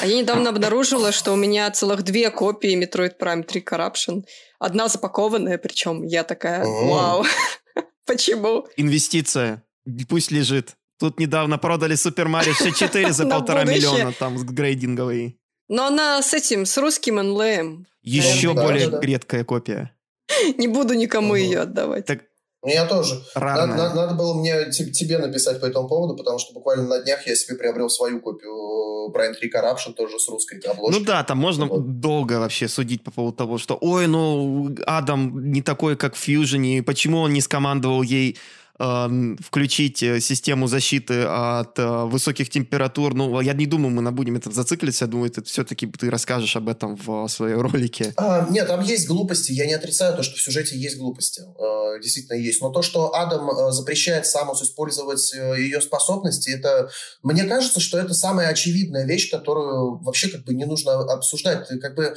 А 0.00 0.06
я 0.06 0.20
недавно 0.20 0.50
обнаружила, 0.50 1.12
что 1.12 1.32
у 1.32 1.36
меня 1.36 1.70
целых 1.70 2.02
две 2.02 2.30
копии 2.30 2.78
Metroid 2.80 3.18
Prime 3.18 3.42
3 3.42 3.60
Corruption. 3.62 4.24
Одна 4.58 4.88
запакованная, 4.88 5.58
причем 5.58 6.04
я 6.04 6.24
такая, 6.24 6.64
вау, 6.64 7.24
почему? 8.06 8.66
Инвестиция. 8.76 9.64
Пусть 10.08 10.30
лежит. 10.30 10.76
Тут 10.98 11.18
недавно 11.18 11.58
продали 11.58 11.96
Super 11.96 12.26
Mario 12.26 12.52
64 12.52 13.12
за 13.12 13.26
полтора 13.30 13.64
миллиона, 13.64 14.12
там, 14.12 14.36
с 14.38 14.44
грейдинговой. 14.44 15.38
Но 15.68 15.86
она 15.86 16.22
с 16.22 16.34
этим, 16.34 16.64
с 16.66 16.76
русским 16.78 17.20
инлеем. 17.20 17.86
Еще 18.02 18.54
да, 18.54 18.62
более 18.62 18.88
да, 18.88 18.98
да. 18.98 19.06
редкая 19.06 19.44
копия. 19.44 19.94
Не 20.58 20.68
буду 20.68 20.94
никому 20.94 21.28
угу. 21.28 21.36
ее 21.36 21.60
отдавать. 21.60 22.06
Так 22.06 22.20
ну, 22.62 22.70
я 22.70 22.86
тоже. 22.86 23.22
Надо, 23.36 23.66
надо, 23.66 23.94
надо 23.94 24.14
было 24.14 24.34
мне 24.34 24.70
тебе 24.72 25.18
написать 25.18 25.60
по 25.60 25.66
этому 25.66 25.88
поводу, 25.88 26.16
потому 26.16 26.40
что 26.40 26.52
буквально 26.52 26.88
на 26.88 26.98
днях 27.00 27.24
я 27.26 27.36
себе 27.36 27.56
приобрел 27.56 27.88
свою 27.88 28.20
копию 28.20 29.12
Brian 29.12 29.32
3 29.32 29.48
Corruption, 29.48 29.92
тоже 29.92 30.18
с 30.18 30.28
русской 30.28 30.58
обложкой. 30.58 31.00
Ну 31.00 31.06
да, 31.06 31.22
там 31.22 31.38
можно 31.38 31.66
вот. 31.66 32.00
долго 32.00 32.40
вообще 32.40 32.66
судить 32.66 33.04
по 33.04 33.12
поводу 33.12 33.36
того, 33.36 33.58
что 33.58 33.78
ой, 33.80 34.08
ну 34.08 34.74
Адам 34.86 35.52
не 35.52 35.62
такой, 35.62 35.96
как 35.96 36.16
в 36.16 36.28
Fusion, 36.28 36.82
почему 36.82 37.18
он 37.18 37.32
не 37.32 37.40
скомандовал 37.40 38.02
ей 38.02 38.36
включить 38.78 40.04
э, 40.04 40.20
систему 40.20 40.68
защиты 40.68 41.24
от 41.24 41.76
э, 41.80 42.04
высоких 42.04 42.48
температур. 42.48 43.12
Ну, 43.12 43.40
я 43.40 43.52
не 43.52 43.66
думаю, 43.66 43.90
мы 43.90 44.08
будем 44.12 44.36
это 44.36 44.52
зациклиться. 44.52 45.06
Я 45.06 45.10
думаю, 45.10 45.30
это 45.30 45.42
все-таки 45.42 45.88
ты 45.88 46.08
расскажешь 46.08 46.54
об 46.54 46.68
этом 46.68 46.96
в 46.96 47.26
своей 47.26 47.56
ролике. 47.56 48.12
А, 48.16 48.46
нет, 48.48 48.68
там 48.68 48.80
есть 48.82 49.08
глупости. 49.08 49.50
Я 49.50 49.66
не 49.66 49.74
отрицаю 49.74 50.16
то, 50.16 50.22
что 50.22 50.36
в 50.36 50.40
сюжете 50.40 50.78
есть 50.78 50.96
глупости. 50.96 51.40
Э, 51.40 52.00
действительно 52.00 52.36
есть. 52.36 52.62
Но 52.62 52.70
то, 52.70 52.82
что 52.82 53.16
Адам 53.16 53.72
запрещает 53.72 54.26
Самус 54.26 54.62
использовать 54.62 55.32
ее 55.32 55.80
способности, 55.80 56.50
это... 56.50 56.88
Мне 57.24 57.44
кажется, 57.44 57.80
что 57.80 57.98
это 57.98 58.14
самая 58.14 58.46
очевидная 58.48 59.06
вещь, 59.06 59.28
которую 59.28 59.98
вообще 59.98 60.28
как 60.28 60.44
бы 60.44 60.54
не 60.54 60.66
нужно 60.66 61.00
обсуждать. 61.00 61.66
Ты 61.66 61.80
как 61.80 61.96
бы 61.96 62.14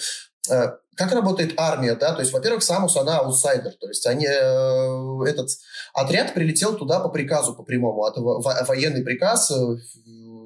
как 0.96 1.14
работает 1.14 1.54
армия, 1.58 1.96
да, 1.96 2.14
то 2.14 2.20
есть, 2.20 2.34
во-первых, 2.34 2.64
Самус, 2.64 2.98
она 2.98 3.20
аутсайдер, 3.20 3.74
то 3.80 3.88
есть 3.88 4.06
они, 4.06 4.26
этот 4.26 5.50
отряд 5.94 6.34
прилетел 6.34 6.76
туда 6.76 7.00
по 7.00 7.10
приказу, 7.10 7.56
по 7.56 7.64
прямому, 7.64 8.06
это 8.06 8.22
военный 8.22 9.04
приказ 9.04 9.52
э, 9.52 9.56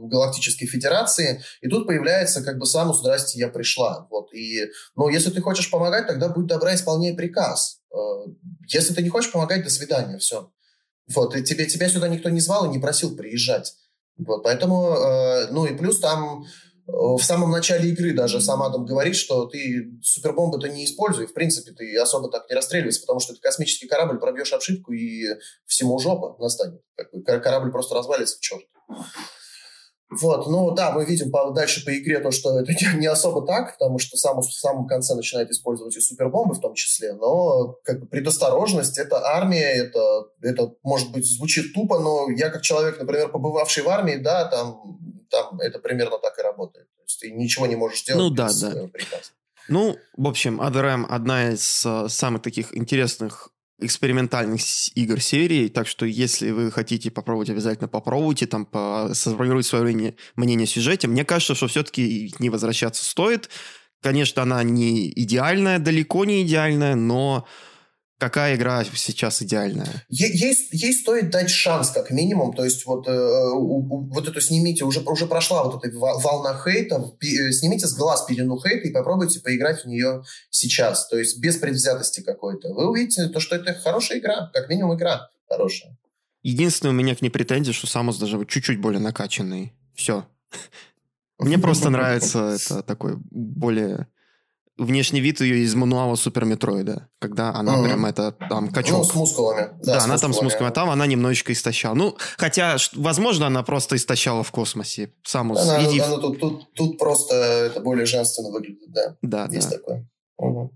Галактической 0.08 0.68
Федерации, 0.68 1.42
и 1.62 1.68
тут 1.68 1.88
появляется 1.88 2.44
как 2.44 2.58
бы 2.58 2.66
Самус, 2.66 3.00
здрасте, 3.00 3.40
я 3.40 3.48
пришла, 3.48 4.08
вот, 4.10 4.34
и, 4.34 4.70
ну, 4.96 5.10
если 5.10 5.30
ты 5.32 5.42
хочешь 5.42 5.70
помогать, 5.70 6.08
тогда 6.08 6.30
будь 6.30 6.48
добра, 6.48 6.76
исполняй 6.76 7.16
приказ, 7.16 7.80
э, 7.92 7.98
если 8.68 8.94
ты 8.94 9.02
не 9.02 9.10
хочешь 9.10 9.32
помогать, 9.32 9.64
до 9.64 9.70
свидания, 9.70 10.18
все, 10.18 10.52
вот, 11.14 11.36
и 11.36 11.44
тебе, 11.44 11.66
тебя 11.66 11.90
сюда 11.90 12.08
никто 12.08 12.30
не 12.30 12.40
звал 12.40 12.66
и 12.66 12.70
не 12.70 12.80
просил 12.80 13.16
приезжать, 13.16 13.76
вот, 14.18 14.44
поэтому, 14.44 14.96
э, 14.96 15.48
ну, 15.52 15.66
и 15.66 15.76
плюс 15.76 16.00
там 16.00 16.46
в 16.88 17.22
самом 17.22 17.52
начале 17.52 17.90
игры 17.90 18.14
даже 18.14 18.42
сам 18.42 18.62
Адам 18.62 18.86
говорит, 18.86 19.16
что 19.16 19.46
ты 19.46 19.92
супербомбы-то 20.04 20.70
не 20.70 20.86
используй, 20.86 21.26
в 21.26 21.34
принципе, 21.34 21.72
ты 21.72 21.98
особо 21.98 22.30
так 22.30 22.48
не 22.50 22.56
расстреливайся, 22.56 23.02
потому 23.02 23.20
что 23.20 23.34
это 23.34 23.42
космический 23.42 23.88
корабль, 23.88 24.20
пробьешь 24.20 24.54
обшивку 24.54 24.94
и 24.94 25.26
всему 25.66 25.98
жопа 25.98 26.36
настанет. 26.40 26.82
Корабль 27.26 27.72
просто 27.72 27.96
развалится 27.96 28.38
черт. 28.40 28.64
Вот, 30.22 30.46
ну 30.48 30.72
да, 30.72 30.92
мы 30.92 31.04
видим 31.04 31.32
по, 31.32 31.50
дальше 31.50 31.84
по 31.84 31.98
игре 31.98 32.20
то, 32.20 32.30
что 32.30 32.60
это 32.60 32.72
не 32.96 33.08
особо 33.08 33.46
так, 33.46 33.74
потому 33.74 33.98
что 33.98 34.18
сам, 34.18 34.40
в 34.40 34.54
самом 34.54 34.86
конце 34.86 35.16
начинает 35.16 35.50
использовать 35.50 35.98
и 35.98 36.00
супербомбы 36.00 36.54
в 36.54 36.60
том 36.60 36.76
числе, 36.76 37.14
но 37.14 37.80
как 37.84 38.02
бы 38.02 38.08
предосторожность, 38.08 39.00
это 39.00 39.26
армия, 39.26 39.74
это, 39.74 40.26
это 40.44 40.76
может 40.84 41.12
быть 41.12 41.26
звучит 41.26 41.74
тупо, 41.74 42.00
но 42.00 42.30
я 42.30 42.52
как 42.52 42.62
человек, 42.62 43.00
например, 43.00 43.30
побывавший 43.30 43.82
в 43.82 43.90
армии, 43.90 44.18
да, 44.18 44.46
там 44.46 45.00
там 45.36 45.60
это 45.60 45.80
примерно 45.80 46.18
так 46.18 46.40
и 46.40 46.42
работает. 46.42 46.88
То 46.96 47.04
есть 47.04 47.20
ты 47.20 47.32
ничего 47.32 47.68
не 47.68 47.76
можешь 47.76 48.02
сделать 48.02 48.22
ну, 48.22 48.46
без 48.46 48.60
да, 48.60 48.88
приказа. 48.88 49.32
Ну, 49.68 49.98
в 50.16 50.28
общем, 50.28 50.62
Other 50.62 50.86
M 50.86 51.06
одна 51.10 51.52
из 51.52 51.86
э, 51.86 52.08
самых 52.08 52.42
таких 52.42 52.76
интересных 52.78 53.50
экспериментальных 53.80 54.62
игр 54.96 55.20
серии, 55.20 55.68
так 55.68 55.88
что 55.88 56.06
если 56.06 56.52
вы 56.52 56.72
хотите 56.72 57.12
попробовать, 57.12 57.50
обязательно 57.50 57.90
попробуйте, 57.90 58.48
там, 58.48 58.66
по, 58.66 59.10
сформируйте 59.14 59.68
свое 59.68 59.84
мнение, 59.84 60.16
мнение 60.36 60.64
о 60.64 60.68
сюжете. 60.68 61.08
Мне 61.08 61.26
кажется, 61.26 61.56
что 61.56 61.68
все-таки 61.68 62.34
не 62.40 62.50
возвращаться 62.50 63.04
стоит. 63.04 63.50
Конечно, 64.02 64.44
она 64.44 64.64
не 64.64 65.10
идеальная, 65.10 65.80
далеко 65.80 66.24
не 66.26 66.44
идеальная, 66.44 66.96
но 66.96 67.46
какая 68.18 68.56
игра 68.56 68.84
сейчас 68.84 69.42
идеальная? 69.42 70.06
Ей, 70.10 70.56
ей 70.72 70.94
стоит 70.94 71.30
дать 71.32 71.50
шанс, 71.50 71.90
как 71.92 72.12
минимум. 72.12 72.54
То 72.54 72.64
есть 72.64 72.86
вот, 72.86 73.08
э, 73.08 73.12
у- 73.12 74.08
вот 74.10 74.28
эту 74.28 74.42
снимите, 74.42 74.86
уже, 74.86 75.02
уже 75.02 75.26
прошла 75.28 75.64
вот 75.64 75.84
эта 75.84 75.98
волна 75.98 76.60
хейта, 76.64 77.00
пи- 77.20 77.38
э, 77.38 77.52
снимите 77.52 77.88
с 77.88 77.94
глаз 77.96 78.26
пелену 78.26 78.60
хейта 78.60 78.88
и 78.88 78.92
попробуйте 78.92 79.40
поиграть 79.40 79.84
в 79.84 79.88
нее 79.88 80.24
сейчас. 80.50 81.08
То 81.08 81.18
есть 81.18 81.40
без 81.40 81.58
предвзятости 81.58 82.22
какой-то. 82.22 82.74
Вы 82.74 82.90
увидите, 82.90 83.28
то, 83.28 83.40
что 83.40 83.56
это 83.56 83.74
хорошая 83.74 84.20
игра, 84.20 84.50
как 84.54 84.70
минимум 84.70 84.96
игра 84.96 85.30
хорошая. 85.50 85.98
Единственное, 86.44 86.92
у 86.92 86.96
меня 86.96 87.16
к 87.16 87.22
ней 87.22 87.30
претензия, 87.30 87.74
что 87.74 87.88
Самус 87.88 88.18
даже 88.18 88.44
чуть-чуть 88.46 88.80
более 88.80 89.00
накачанный. 89.02 89.74
Все. 89.96 90.26
Мне 91.40 91.58
просто 91.58 91.90
нравится 91.90 92.56
это 92.56 92.82
такой 92.84 93.18
более 93.32 94.08
внешний 94.78 95.22
вид 95.22 95.40
ее 95.42 95.60
из 95.64 95.74
мануала 95.76 96.16
Супер 96.16 96.46
Метроида, 96.46 97.08
когда 97.20 97.54
она 97.54 97.74
Мгм. 97.78 97.84
прям 97.86 98.06
это 98.06 98.32
там 98.50 98.66
Ну, 98.66 98.72
качок. 98.72 99.06
с 99.06 99.16
мускулами. 99.16 99.70
да, 99.84 100.00
с 100.00 100.06
она 100.06 100.18
там 100.18 100.34
с 100.34 100.42
мускулами, 100.42 100.70
а 100.70 100.74
там 100.74 100.90
она 100.90 101.06
немножечко 101.08 101.54
истощала. 101.54 101.94
Ну, 101.96 102.18
хотя, 102.38 102.78
возможно, 102.96 103.48
она 103.48 103.64
просто 103.64 103.96
истощала 103.96 104.44
в 104.44 104.52
космосе. 104.52 105.14
Самус, 105.24 105.62
Она, 105.62 105.84
иди. 105.86 106.00
она 106.00 106.18
тут, 106.18 106.40
тут, 106.40 106.74
тут 106.74 106.98
просто 107.00 107.36
это 107.36 107.80
более 107.82 108.06
женственно 108.06 108.50
выглядит, 108.52 108.92
да. 108.92 109.16
Да, 109.22 109.48
Есть 109.56 109.70
да. 109.70 109.78
такое. 109.78 110.10
Мгм. 110.40 110.70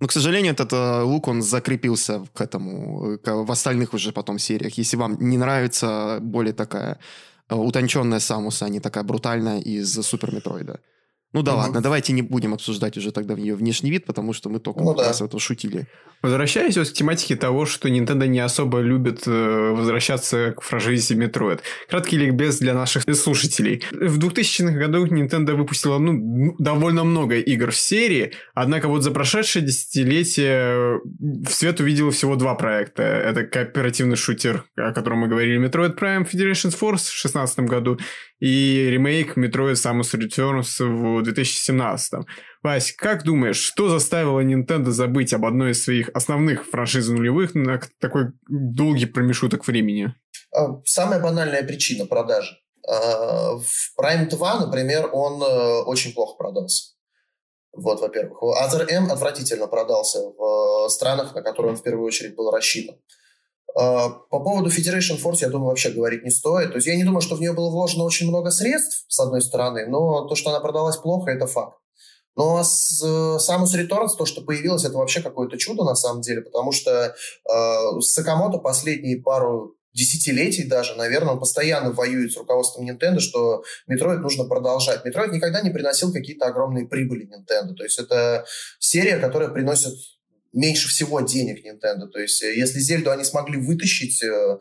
Но, 0.00 0.06
к 0.08 0.12
сожалению, 0.12 0.52
этот 0.52 0.72
э, 0.74 1.02
лук, 1.02 1.26
он 1.28 1.40
закрепился 1.42 2.22
к 2.34 2.40
этому, 2.42 3.12
э, 3.14 3.18
к- 3.18 3.34
в 3.44 3.50
остальных 3.50 3.94
уже 3.94 4.12
потом 4.12 4.38
сериях. 4.38 4.76
Если 4.78 4.96
вам 4.98 5.16
не 5.20 5.38
нравится 5.38 6.18
более 6.20 6.52
такая 6.52 6.98
э, 7.48 7.54
утонченная 7.54 8.18
Самуса, 8.20 8.64
а 8.66 8.68
не 8.68 8.80
такая 8.80 9.04
брутальная 9.04 9.60
из 9.60 9.92
Супер 10.02 10.34
Метроида. 10.34 10.80
Ну 11.36 11.42
да 11.42 11.54
ладно, 11.54 11.82
давайте 11.82 12.14
не 12.14 12.22
будем 12.22 12.54
обсуждать 12.54 12.96
уже 12.96 13.12
тогда 13.12 13.34
ее 13.34 13.56
внешний 13.56 13.90
вид, 13.90 14.06
потому 14.06 14.32
что 14.32 14.48
мы 14.48 14.58
только 14.58 14.80
Ну 14.80 14.94
как 14.94 14.96
да. 14.96 15.08
раз 15.08 15.20
это 15.20 15.38
шутили. 15.38 15.86
Возвращаясь 16.22 16.78
вот 16.78 16.88
к 16.88 16.92
тематике 16.94 17.36
того, 17.36 17.66
что 17.66 17.90
Nintendo 17.90 18.26
не 18.26 18.40
особо 18.40 18.80
любит 18.80 19.24
э, 19.26 19.74
возвращаться 19.76 20.54
к 20.56 20.62
франшизе 20.62 21.14
Metroid. 21.14 21.60
Краткий 21.90 22.16
ликбез 22.16 22.58
для 22.58 22.72
наших 22.72 23.04
слушателей. 23.14 23.84
В 23.92 24.18
2000-х 24.18 24.78
годах 24.78 25.10
Nintendo 25.10 25.52
выпустила 25.52 25.98
ну, 25.98 26.54
довольно 26.58 27.04
много 27.04 27.34
игр 27.38 27.70
в 27.70 27.76
серии, 27.76 28.32
однако 28.54 28.88
вот 28.88 29.02
за 29.02 29.10
прошедшее 29.10 29.62
десятилетие 29.62 31.02
в 31.20 31.50
свет 31.50 31.80
увидела 31.80 32.12
всего 32.12 32.36
два 32.36 32.54
проекта. 32.54 33.02
Это 33.02 33.44
кооперативный 33.44 34.16
шутер, 34.16 34.64
о 34.76 34.92
котором 34.92 35.18
мы 35.18 35.28
говорили, 35.28 35.62
Metroid 35.62 35.98
Prime 35.98 36.26
Federation 36.26 36.72
Force 36.72 37.04
в 37.04 37.12
2016 37.12 37.60
году 37.60 37.98
и 38.38 38.88
ремейк 38.90 39.36
Metroid 39.36 39.74
Samus 39.74 40.14
Returns 40.14 40.84
в 40.84 41.22
2017. 41.22 42.26
Вась, 42.62 42.92
как 42.92 43.24
думаешь, 43.24 43.58
что 43.58 43.88
заставило 43.88 44.40
Nintendo 44.40 44.90
забыть 44.90 45.32
об 45.32 45.44
одной 45.44 45.70
из 45.72 45.84
своих 45.84 46.10
основных 46.14 46.66
франшиз 46.66 47.08
нулевых 47.08 47.54
на 47.54 47.80
такой 48.00 48.32
долгий 48.48 49.06
промежуток 49.06 49.66
времени? 49.66 50.14
А, 50.54 50.80
Самая 50.84 51.20
банальная 51.20 51.62
причина 51.62 52.06
продажи. 52.06 52.56
А, 52.88 53.56
В 53.56 54.00
Prime 54.00 54.28
2, 54.28 54.66
например, 54.66 55.08
он 55.12 55.42
э, 55.42 55.82
очень 55.84 56.12
плохо 56.12 56.36
продался. 56.36 56.94
Вот, 57.72 58.00
во-первых. 58.00 58.42
Other 58.42 58.88
M 58.88 59.10
отвратительно 59.10 59.66
продался 59.66 60.20
в 60.20 60.86
э, 60.86 60.88
странах, 60.88 61.34
на 61.34 61.42
которые 61.42 61.72
он 61.72 61.78
в 61.78 61.82
первую 61.82 62.06
очередь 62.06 62.34
был 62.34 62.50
рассчитан. 62.50 62.96
А, 63.74 64.08
По 64.08 64.40
поводу 64.40 64.70
Federation 64.70 65.20
Force, 65.22 65.38
я 65.40 65.48
думаю, 65.48 65.68
вообще 65.68 65.90
говорить 65.90 66.24
не 66.24 66.30
стоит. 66.30 66.70
То 66.70 66.76
есть 66.76 66.86
я 66.86 66.96
не 66.96 67.04
думаю, 67.04 67.20
что 67.20 67.36
в 67.36 67.40
нее 67.40 67.52
было 67.52 67.70
вложено 67.70 68.04
очень 68.04 68.28
много 68.28 68.50
средств, 68.50 69.04
с 69.08 69.18
одной 69.20 69.42
стороны, 69.42 69.86
но 69.86 70.26
то, 70.28 70.34
что 70.34 70.50
она 70.50 70.60
продалась 70.60 70.96
плохо, 70.96 71.30
это 71.30 71.46
факт. 71.46 71.78
Ну 72.36 72.58
а 72.58 72.64
с 72.64 73.02
э, 73.02 73.38
Samus 73.38 73.74
Returns, 73.74 74.10
то, 74.18 74.26
что 74.26 74.42
появилось, 74.42 74.84
это 74.84 74.98
вообще 74.98 75.22
какое-то 75.22 75.56
чудо 75.56 75.84
на 75.84 75.94
самом 75.94 76.20
деле, 76.20 76.42
потому 76.42 76.70
что 76.70 77.14
э, 77.14 78.00
Сакамото 78.00 78.58
последние 78.58 79.22
пару 79.22 79.76
десятилетий 79.94 80.64
даже, 80.64 80.94
наверное, 80.94 81.32
он 81.32 81.40
постоянно 81.40 81.90
воюет 81.90 82.32
с 82.32 82.36
руководством 82.36 82.86
Nintendo, 82.86 83.18
что 83.18 83.64
Metroid 83.90 84.18
нужно 84.18 84.44
продолжать. 84.44 85.04
Metroid 85.06 85.30
никогда 85.32 85.62
не 85.62 85.70
приносил 85.70 86.12
какие-то 86.12 86.44
огромные 86.46 86.86
прибыли 86.86 87.26
Nintendo. 87.26 87.74
То 87.74 87.82
есть 87.82 87.98
это 87.98 88.44
серия, 88.78 89.16
которая 89.16 89.48
приносит 89.48 89.94
меньше 90.56 90.88
всего 90.88 91.20
денег 91.20 91.64
Nintendo. 91.64 92.08
То 92.08 92.18
есть 92.18 92.42
э, 92.42 92.56
если 92.56 92.80
Зельду 92.80 93.10
они 93.10 93.24
смогли 93.24 93.58
вытащить 93.58 94.22
э, 94.22 94.58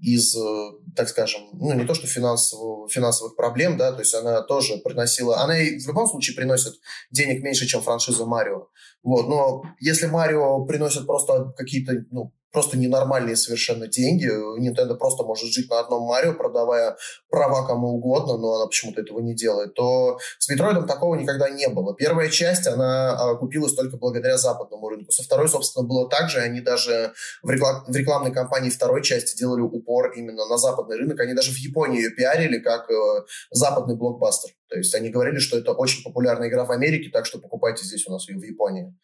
из, 0.00 0.34
э, 0.36 0.70
так 0.96 1.08
скажем, 1.08 1.42
ну, 1.52 1.72
не 1.74 1.86
то 1.86 1.94
что 1.94 2.06
финансового, 2.06 2.88
финансовых 2.88 3.36
проблем, 3.36 3.76
да, 3.76 3.92
то 3.92 4.00
есть 4.00 4.14
она 4.14 4.42
тоже 4.42 4.78
приносила, 4.78 5.40
она 5.40 5.58
и 5.58 5.78
в 5.78 5.86
любом 5.86 6.06
случае 6.08 6.36
приносит 6.36 6.74
денег 7.10 7.42
меньше, 7.42 7.66
чем 7.66 7.80
франшиза 7.80 8.26
Марио. 8.26 8.66
Вот, 9.02 9.28
но 9.28 9.62
если 9.78 10.06
Марио 10.06 10.64
приносит 10.66 11.06
просто 11.06 11.52
какие-то, 11.56 11.92
ну, 12.10 12.32
просто 12.52 12.76
ненормальные 12.76 13.36
совершенно 13.36 13.86
деньги, 13.86 14.28
Nintendo 14.60 14.94
просто 14.96 15.22
может 15.22 15.50
жить 15.50 15.70
на 15.70 15.80
одном 15.80 16.04
Марио, 16.04 16.34
продавая 16.34 16.96
права 17.28 17.66
кому 17.66 17.88
угодно, 17.88 18.36
но 18.36 18.54
она 18.54 18.66
почему-то 18.66 19.00
этого 19.00 19.20
не 19.20 19.34
делает, 19.34 19.74
то 19.74 20.18
с 20.38 20.48
Метроидом 20.48 20.86
такого 20.86 21.14
никогда 21.14 21.48
не 21.48 21.68
было. 21.68 21.94
Первая 21.94 22.28
часть, 22.28 22.66
она 22.66 23.12
а, 23.12 23.34
купилась 23.36 23.74
только 23.74 23.96
благодаря 23.96 24.36
западному 24.36 24.88
рынку. 24.88 25.12
Со 25.12 25.22
второй, 25.22 25.48
собственно, 25.48 25.86
было 25.86 26.08
так 26.08 26.28
же. 26.30 26.40
Они 26.40 26.60
даже 26.60 27.12
в, 27.42 27.50
реклам- 27.50 27.84
в 27.86 27.94
рекламной 27.94 28.32
кампании 28.32 28.70
второй 28.70 29.02
части 29.02 29.36
делали 29.36 29.60
упор 29.60 30.12
именно 30.12 30.46
на 30.46 30.58
западный 30.58 30.96
рынок. 30.96 31.20
Они 31.20 31.34
даже 31.34 31.52
в 31.52 31.56
Японии 31.56 32.02
ее 32.02 32.10
пиарили 32.10 32.58
как 32.58 32.90
э, 32.90 33.24
западный 33.50 33.96
блокбастер. 33.96 34.50
То 34.68 34.76
есть 34.76 34.94
они 34.94 35.10
говорили, 35.10 35.38
что 35.38 35.58
это 35.58 35.72
очень 35.72 36.02
популярная 36.02 36.48
игра 36.48 36.64
в 36.64 36.70
Америке, 36.70 37.10
так 37.12 37.26
что 37.26 37.38
покупайте 37.38 37.84
здесь 37.84 38.06
у 38.06 38.12
нас 38.12 38.28
ее 38.28 38.38
в 38.38 38.44
Японии. 38.44 38.94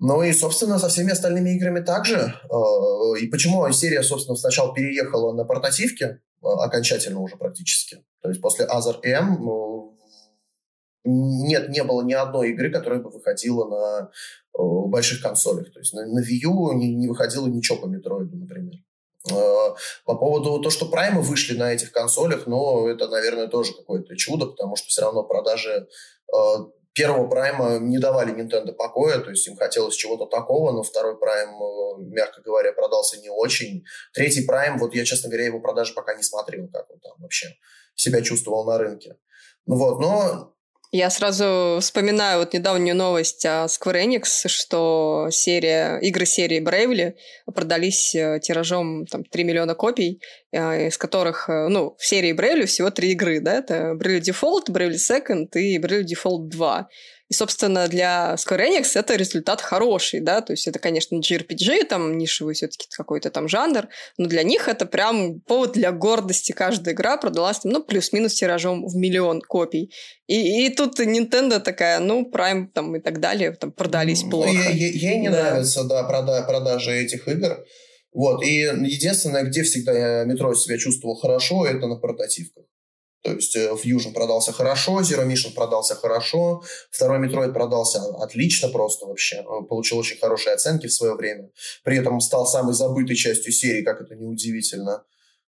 Ну 0.00 0.22
и, 0.22 0.32
собственно, 0.32 0.78
со 0.78 0.88
всеми 0.88 1.10
остальными 1.10 1.50
играми 1.50 1.80
также. 1.80 2.16
Э, 2.16 3.18
И 3.20 3.26
почему 3.26 3.70
серия, 3.72 4.02
собственно, 4.02 4.36
сначала 4.36 4.72
переехала 4.72 5.32
на 5.32 5.44
портативки, 5.44 6.04
э, 6.04 6.18
окончательно 6.40 7.20
уже 7.20 7.36
практически. 7.36 8.04
То 8.22 8.28
есть 8.28 8.40
после 8.40 8.66
Other 8.66 9.00
M 9.02 9.48
э, 9.48 9.78
нет, 11.04 11.68
не 11.70 11.82
было 11.82 12.02
ни 12.02 12.12
одной 12.12 12.50
игры, 12.50 12.70
которая 12.70 13.00
бы 13.00 13.10
выходила 13.10 13.64
на 13.68 14.10
больших 14.88 15.22
консолях. 15.22 15.72
То 15.72 15.78
есть 15.80 15.94
на, 15.94 16.04
на 16.06 16.20
Wii 16.20 16.40
U 16.44 16.72
не, 16.72 16.94
не 16.94 17.08
выходило 17.08 17.46
ничего 17.46 17.78
по 17.78 17.86
Метроиду, 17.86 18.36
например. 18.36 18.74
По 20.04 20.14
поводу 20.16 20.58
того, 20.58 20.70
что 20.70 20.86
праймы 20.86 21.22
вышли 21.22 21.56
на 21.56 21.72
этих 21.72 21.92
консолях, 21.92 22.46
ну, 22.46 22.88
это, 22.88 23.08
наверное, 23.08 23.46
тоже 23.46 23.74
какое-то 23.74 24.16
чудо, 24.16 24.46
потому 24.46 24.76
что 24.76 24.88
все 24.88 25.02
равно 25.02 25.22
продажи 25.22 25.86
первого 26.98 27.28
прайма 27.28 27.78
не 27.78 27.98
давали 27.98 28.34
Nintendo 28.34 28.72
покоя, 28.72 29.20
то 29.20 29.30
есть 29.30 29.46
им 29.46 29.56
хотелось 29.56 29.94
чего-то 29.94 30.26
такого, 30.26 30.72
но 30.72 30.82
второй 30.82 31.16
прайм, 31.16 31.50
э, 31.50 32.10
мягко 32.10 32.42
говоря, 32.42 32.72
продался 32.72 33.20
не 33.20 33.30
очень. 33.30 33.84
Третий 34.12 34.44
прайм, 34.44 34.78
вот 34.78 34.94
я, 34.94 35.04
честно 35.04 35.28
говоря, 35.28 35.46
его 35.46 35.60
продажи 35.60 35.94
пока 35.94 36.14
не 36.14 36.24
смотрел, 36.24 36.68
как 36.68 36.90
он 36.90 36.98
там 36.98 37.12
вообще 37.18 37.54
себя 37.94 38.20
чувствовал 38.20 38.64
на 38.64 38.78
рынке. 38.78 39.16
Ну 39.66 39.76
вот, 39.76 40.00
но 40.00 40.56
Я 40.90 41.10
сразу 41.10 41.80
вспоминаю 41.82 42.38
вот 42.38 42.54
недавнюю 42.54 42.96
новость 42.96 43.44
о 43.44 43.66
Square 43.66 44.06
Enix, 44.06 44.48
что 44.48 45.28
серия, 45.30 45.98
игры 45.98 46.24
серии 46.24 46.62
Bravely 46.62 47.12
продались 47.54 48.14
э, 48.14 48.40
тиражом 48.40 49.04
там, 49.04 49.22
3 49.22 49.44
миллиона 49.44 49.74
копий, 49.74 50.22
э, 50.50 50.88
из 50.88 50.96
которых, 50.96 51.50
э, 51.50 51.68
ну, 51.68 51.94
в 51.98 52.06
серии 52.06 52.32
Bravely 52.32 52.64
всего 52.64 52.88
три 52.88 53.12
игры, 53.12 53.40
да, 53.40 53.56
это 53.58 53.98
Bravely 54.00 54.20
Default, 54.20 54.70
Bravely 54.70 54.96
Second 54.96 55.48
и 55.60 55.78
Bravely 55.78 56.06
Default 56.06 56.48
2. 56.48 56.88
И, 57.30 57.34
собственно, 57.34 57.88
для 57.88 58.36
Square 58.38 58.68
Enix 58.70 58.92
это 58.94 59.14
результат 59.14 59.60
хороший, 59.60 60.20
да, 60.20 60.40
то 60.40 60.54
есть 60.54 60.66
это, 60.66 60.78
конечно, 60.78 61.16
JRPG, 61.16 61.84
там 61.84 62.16
нишевый 62.16 62.54
все-таки 62.54 62.86
какой-то 62.90 63.30
там 63.30 63.48
жанр, 63.48 63.88
но 64.16 64.26
для 64.26 64.42
них 64.42 64.66
это 64.66 64.86
прям 64.86 65.40
повод 65.40 65.72
для 65.72 65.92
гордости. 65.92 66.52
Каждая 66.52 66.94
игра 66.94 67.18
продалась, 67.18 67.58
там, 67.60 67.72
ну, 67.72 67.82
плюс-минус 67.82 68.32
тиражом 68.34 68.86
в 68.86 68.96
миллион 68.96 69.42
копий. 69.42 69.92
И, 70.26 70.66
и 70.66 70.70
тут 70.70 70.98
Nintendo 71.00 71.60
такая, 71.60 72.00
ну, 72.00 72.30
Prime 72.30 72.68
там 72.72 72.96
и 72.96 73.00
так 73.00 73.20
далее, 73.20 73.52
там 73.52 73.72
продались 73.72 74.22
Ну, 74.22 74.30
плохо. 74.30 74.48
Ей, 74.50 74.72
ей- 74.74 74.98
ей 74.98 75.18
не 75.18 75.28
Да. 75.30 75.50
нравится, 75.50 75.84
да, 75.84 76.08
прода- 76.08 76.46
продажи 76.46 76.92
этих 76.96 77.28
игр. 77.28 77.58
Вот, 78.14 78.42
и 78.42 78.60
единственное, 78.60 79.42
где 79.44 79.62
всегда 79.64 80.24
метро 80.24 80.54
себя 80.54 80.78
чувствовал 80.78 81.16
хорошо, 81.16 81.66
это 81.66 81.86
на 81.86 81.96
портативках. 81.96 82.64
То 83.22 83.32
есть 83.32 83.56
э, 83.56 83.72
Fusion 83.72 84.12
продался 84.12 84.52
хорошо, 84.52 85.00
Zero 85.00 85.26
Mission 85.26 85.52
продался 85.54 85.96
хорошо, 85.96 86.62
второй 86.90 87.18
Metroid 87.18 87.52
продался 87.52 88.00
отлично 88.20 88.68
просто 88.68 89.06
вообще, 89.06 89.36
э, 89.36 89.66
получил 89.68 89.98
очень 89.98 90.18
хорошие 90.18 90.54
оценки 90.54 90.86
в 90.86 90.92
свое 90.92 91.14
время. 91.14 91.50
При 91.82 91.98
этом 91.98 92.20
стал 92.20 92.46
самой 92.46 92.74
забытой 92.74 93.16
частью 93.16 93.52
серии, 93.52 93.82
как 93.82 94.00
это 94.00 94.14
неудивительно. 94.14 95.02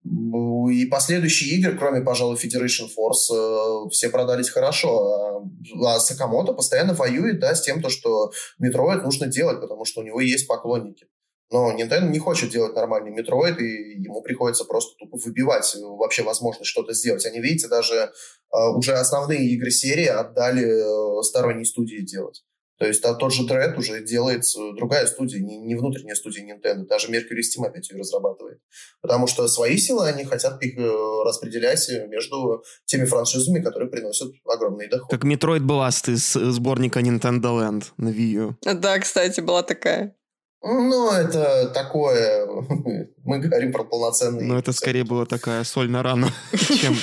И 0.06 0.86
последующие 0.86 1.57
игры, 1.57 1.77
кроме, 1.77 2.02
пожалуй, 2.02 2.38
Federation 2.38 2.88
Force, 2.88 3.36
э, 3.36 3.90
все 3.90 4.10
продались 4.10 4.49
хорошо. 4.49 5.44
А, 5.84 5.95
а 5.95 5.99
Сакамото 5.99 6.53
постоянно 6.53 6.94
воюет 6.94 7.40
да, 7.40 7.53
с 7.53 7.61
тем, 7.61 7.81
то, 7.81 7.90
что 7.90 8.31
Metroid 8.64 9.02
нужно 9.02 9.27
делать, 9.27 9.60
потому 9.60 9.84
что 9.84 9.99
у 9.99 10.03
него 10.03 10.22
есть 10.22 10.48
поклонники. 10.48 11.07
Но 11.51 11.71
Nintendo 11.71 12.09
не 12.09 12.19
хочет 12.19 12.51
делать 12.51 12.76
нормальный 12.76 13.11
Metroid, 13.11 13.57
и 13.57 14.01
ему 14.01 14.21
приходится 14.21 14.65
просто 14.65 14.95
тупо 14.99 15.17
выбивать 15.17 15.76
вообще 15.81 16.23
возможность 16.23 16.69
что-то 16.69 16.93
сделать. 16.93 17.26
Они, 17.26 17.39
видите, 17.39 17.67
даже 17.67 18.11
уже 18.51 18.93
основные 18.93 19.47
игры 19.49 19.71
серии 19.71 20.05
отдали 20.05 21.23
сторонней 21.23 21.65
студии 21.65 22.01
делать. 22.01 22.43
То 22.80 22.88
есть 22.88 23.03
а 23.03 23.13
тот 23.13 23.34
же 23.34 23.43
Dread 23.43 23.76
уже 23.77 24.01
делает 24.01 24.43
другая 24.77 25.05
студия, 25.05 25.41
не, 25.41 25.57
не 25.57 25.76
внутренняя 25.76 26.15
студия 26.15 26.45
Nintendo. 26.45 26.85
Даже 26.88 27.09
Mercury 27.09 27.41
Steam 27.41 27.67
опять 27.67 27.89
ее 27.89 27.99
разрабатывает. 27.99 28.59
Потому 29.01 29.27
что 29.27 29.47
свои 29.49 29.77
силы 29.77 30.07
они 30.07 30.23
хотят 30.23 30.63
их 30.63 30.77
э, 30.77 31.23
распределять 31.26 31.85
между 32.07 32.63
теми 32.85 33.03
франшизами, 33.03 33.61
которые 33.61 33.89
приносят 33.89 34.31
огромные 34.45 34.88
доходы. 34.88 35.17
Как 35.17 35.26
Metroid 35.26 35.59
Blast 35.59 36.09
из 36.09 36.31
сборника 36.31 37.01
Nintendo 37.01 37.59
Land 37.59 37.84
на 37.97 38.09
Wii 38.09 38.31
U. 38.31 38.55
Да, 38.61 38.97
кстати, 38.99 39.41
была 39.41 39.61
такая. 39.61 40.15
Ну, 40.61 41.11
это 41.11 41.69
такое... 41.69 42.45
Мы 43.23 43.40
говорим 43.40 43.72
про 43.72 43.84
полноценный... 43.84 44.44
Ну, 44.44 44.57
это 44.57 44.72
скорее 44.73 45.03
была 45.03 45.26
такая 45.26 45.64
соль 45.64 45.90
на 45.90 46.03
рану, 46.03 46.27
чем... 46.81 46.95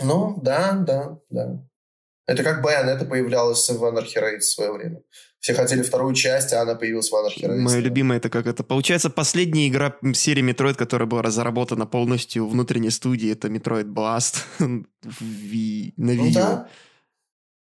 Ну, 0.00 0.38
да, 0.42 0.72
да, 0.72 1.18
да. 1.30 1.64
Это 2.26 2.44
как 2.44 2.62
Байонета 2.62 3.06
появлялась 3.06 3.68
в 3.68 3.82
Anarchy 3.82 4.22
Raids 4.22 4.40
в 4.40 4.54
свое 4.54 4.72
время. 4.72 5.00
Все 5.40 5.54
хотели 5.54 5.82
вторую 5.82 6.14
часть, 6.14 6.52
а 6.52 6.60
она 6.60 6.74
появилась 6.74 7.10
в 7.10 7.14
Anarchy 7.14 7.48
Raids. 7.48 7.58
Моя 7.58 7.80
любимая 7.80 8.18
это 8.18 8.28
как 8.28 8.46
это. 8.46 8.62
Получается, 8.62 9.08
последняя 9.08 9.68
игра 9.68 9.96
серии 10.12 10.44
Metroid, 10.44 10.74
которая 10.74 11.08
была 11.08 11.22
разработана 11.22 11.86
полностью 11.86 12.46
внутренней 12.46 12.90
студии, 12.90 13.32
это 13.32 13.48
Metroid 13.48 13.86
Blast 13.86 14.42
на 14.58 14.84
Wii 15.06 16.28
U. 16.28 16.34
Да. 16.34 16.68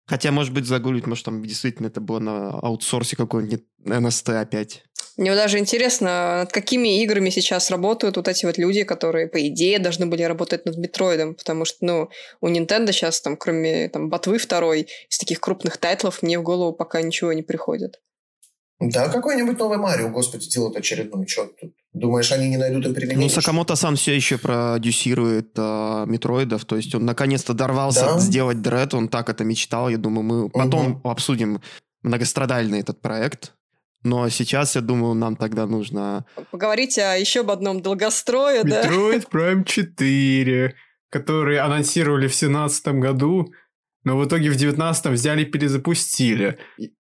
Хотя, 0.10 0.32
может 0.32 0.52
быть, 0.52 0.66
загуглить, 0.66 1.06
может, 1.06 1.26
там 1.26 1.46
действительно 1.46 1.86
это 1.86 2.02
было 2.02 2.18
на 2.18 2.50
аутсорсе 2.50 3.16
какой-нибудь 3.16 3.64
NST 3.86 4.42
опять. 4.42 4.84
Мне 5.18 5.36
даже 5.36 5.60
интересно, 5.60 6.40
над 6.40 6.52
какими 6.52 7.04
играми 7.04 7.30
сейчас 7.30 7.70
работают 7.70 8.18
вот 8.18 8.28
эти 8.28 8.48
вот 8.48 8.58
люди, 8.58 8.84
которые, 8.84 9.28
по 9.28 9.48
идее, 9.48 9.78
должны 9.78 10.08
были 10.08 10.24
работать 10.24 10.66
над 10.66 10.78
Метроидом, 10.78 11.36
потому 11.36 11.64
что, 11.64 11.78
ну, 11.86 12.10
у 12.42 12.48
Nintendo 12.48 12.92
сейчас, 12.92 13.22
там, 13.22 13.38
кроме 13.38 13.88
там, 13.90 14.10
Ботвы 14.10 14.40
второй, 14.40 14.88
из 15.10 15.20
таких 15.20 15.40
крупных 15.40 15.78
тайтлов 15.78 16.24
мне 16.24 16.40
в 16.40 16.44
голову 16.44 16.74
пока 16.74 17.04
ничего 17.04 17.32
не 17.32 17.44
приходит. 17.44 18.02
Да, 18.80 19.10
какой-нибудь 19.10 19.60
новый 19.60 19.78
Марио, 19.78 20.10
господи, 20.10 20.50
делают 20.50 20.76
очередной. 20.76 21.28
Что 21.28 21.46
тут? 21.46 21.74
Думаешь, 21.94 22.32
они 22.32 22.50
не 22.50 22.58
найдут 22.58 22.86
им 22.86 22.94
применение? 22.94 23.24
Ну, 23.24 23.30
Сакамото 23.30 23.76
сам 23.76 23.96
все 23.96 24.16
еще 24.16 24.38
продюсирует 24.38 25.52
а, 25.58 26.06
Метроидов, 26.06 26.66
то 26.66 26.76
есть 26.76 26.94
он 26.94 27.06
наконец-то 27.06 27.54
дорвался 27.54 28.06
да? 28.06 28.20
сделать 28.20 28.62
Dread, 28.62 28.94
он 28.94 29.08
так 29.08 29.30
это 29.30 29.44
мечтал, 29.44 29.90
я 29.90 29.98
думаю, 29.98 30.24
мы 30.24 30.50
потом 30.50 30.92
угу. 30.92 31.10
обсудим 31.10 31.62
многострадальный 32.04 32.80
этот 32.80 33.02
проект. 33.02 33.54
Но 34.04 34.30
сейчас, 34.30 34.76
я 34.76 34.82
думаю, 34.82 35.14
нам 35.14 35.36
тогда 35.36 35.66
нужно... 35.66 36.26
Поговорить 36.52 36.98
о 37.00 37.18
еще 37.18 37.42
об 37.42 37.52
одном 37.52 37.82
долгострое, 37.82 38.64
да? 38.64 38.84
Metroid 38.84 39.28
Prime 39.30 39.66
4, 39.66 40.74
который 41.10 41.60
анонсировали 41.60 42.28
в 42.28 42.40
2017 42.40 42.88
году, 43.00 43.52
но 44.04 44.18
в 44.18 44.26
итоге 44.26 44.50
в 44.50 44.56
19-м 44.56 45.14
взяли 45.14 45.42
и 45.42 45.46
перезапустили. 45.46 46.58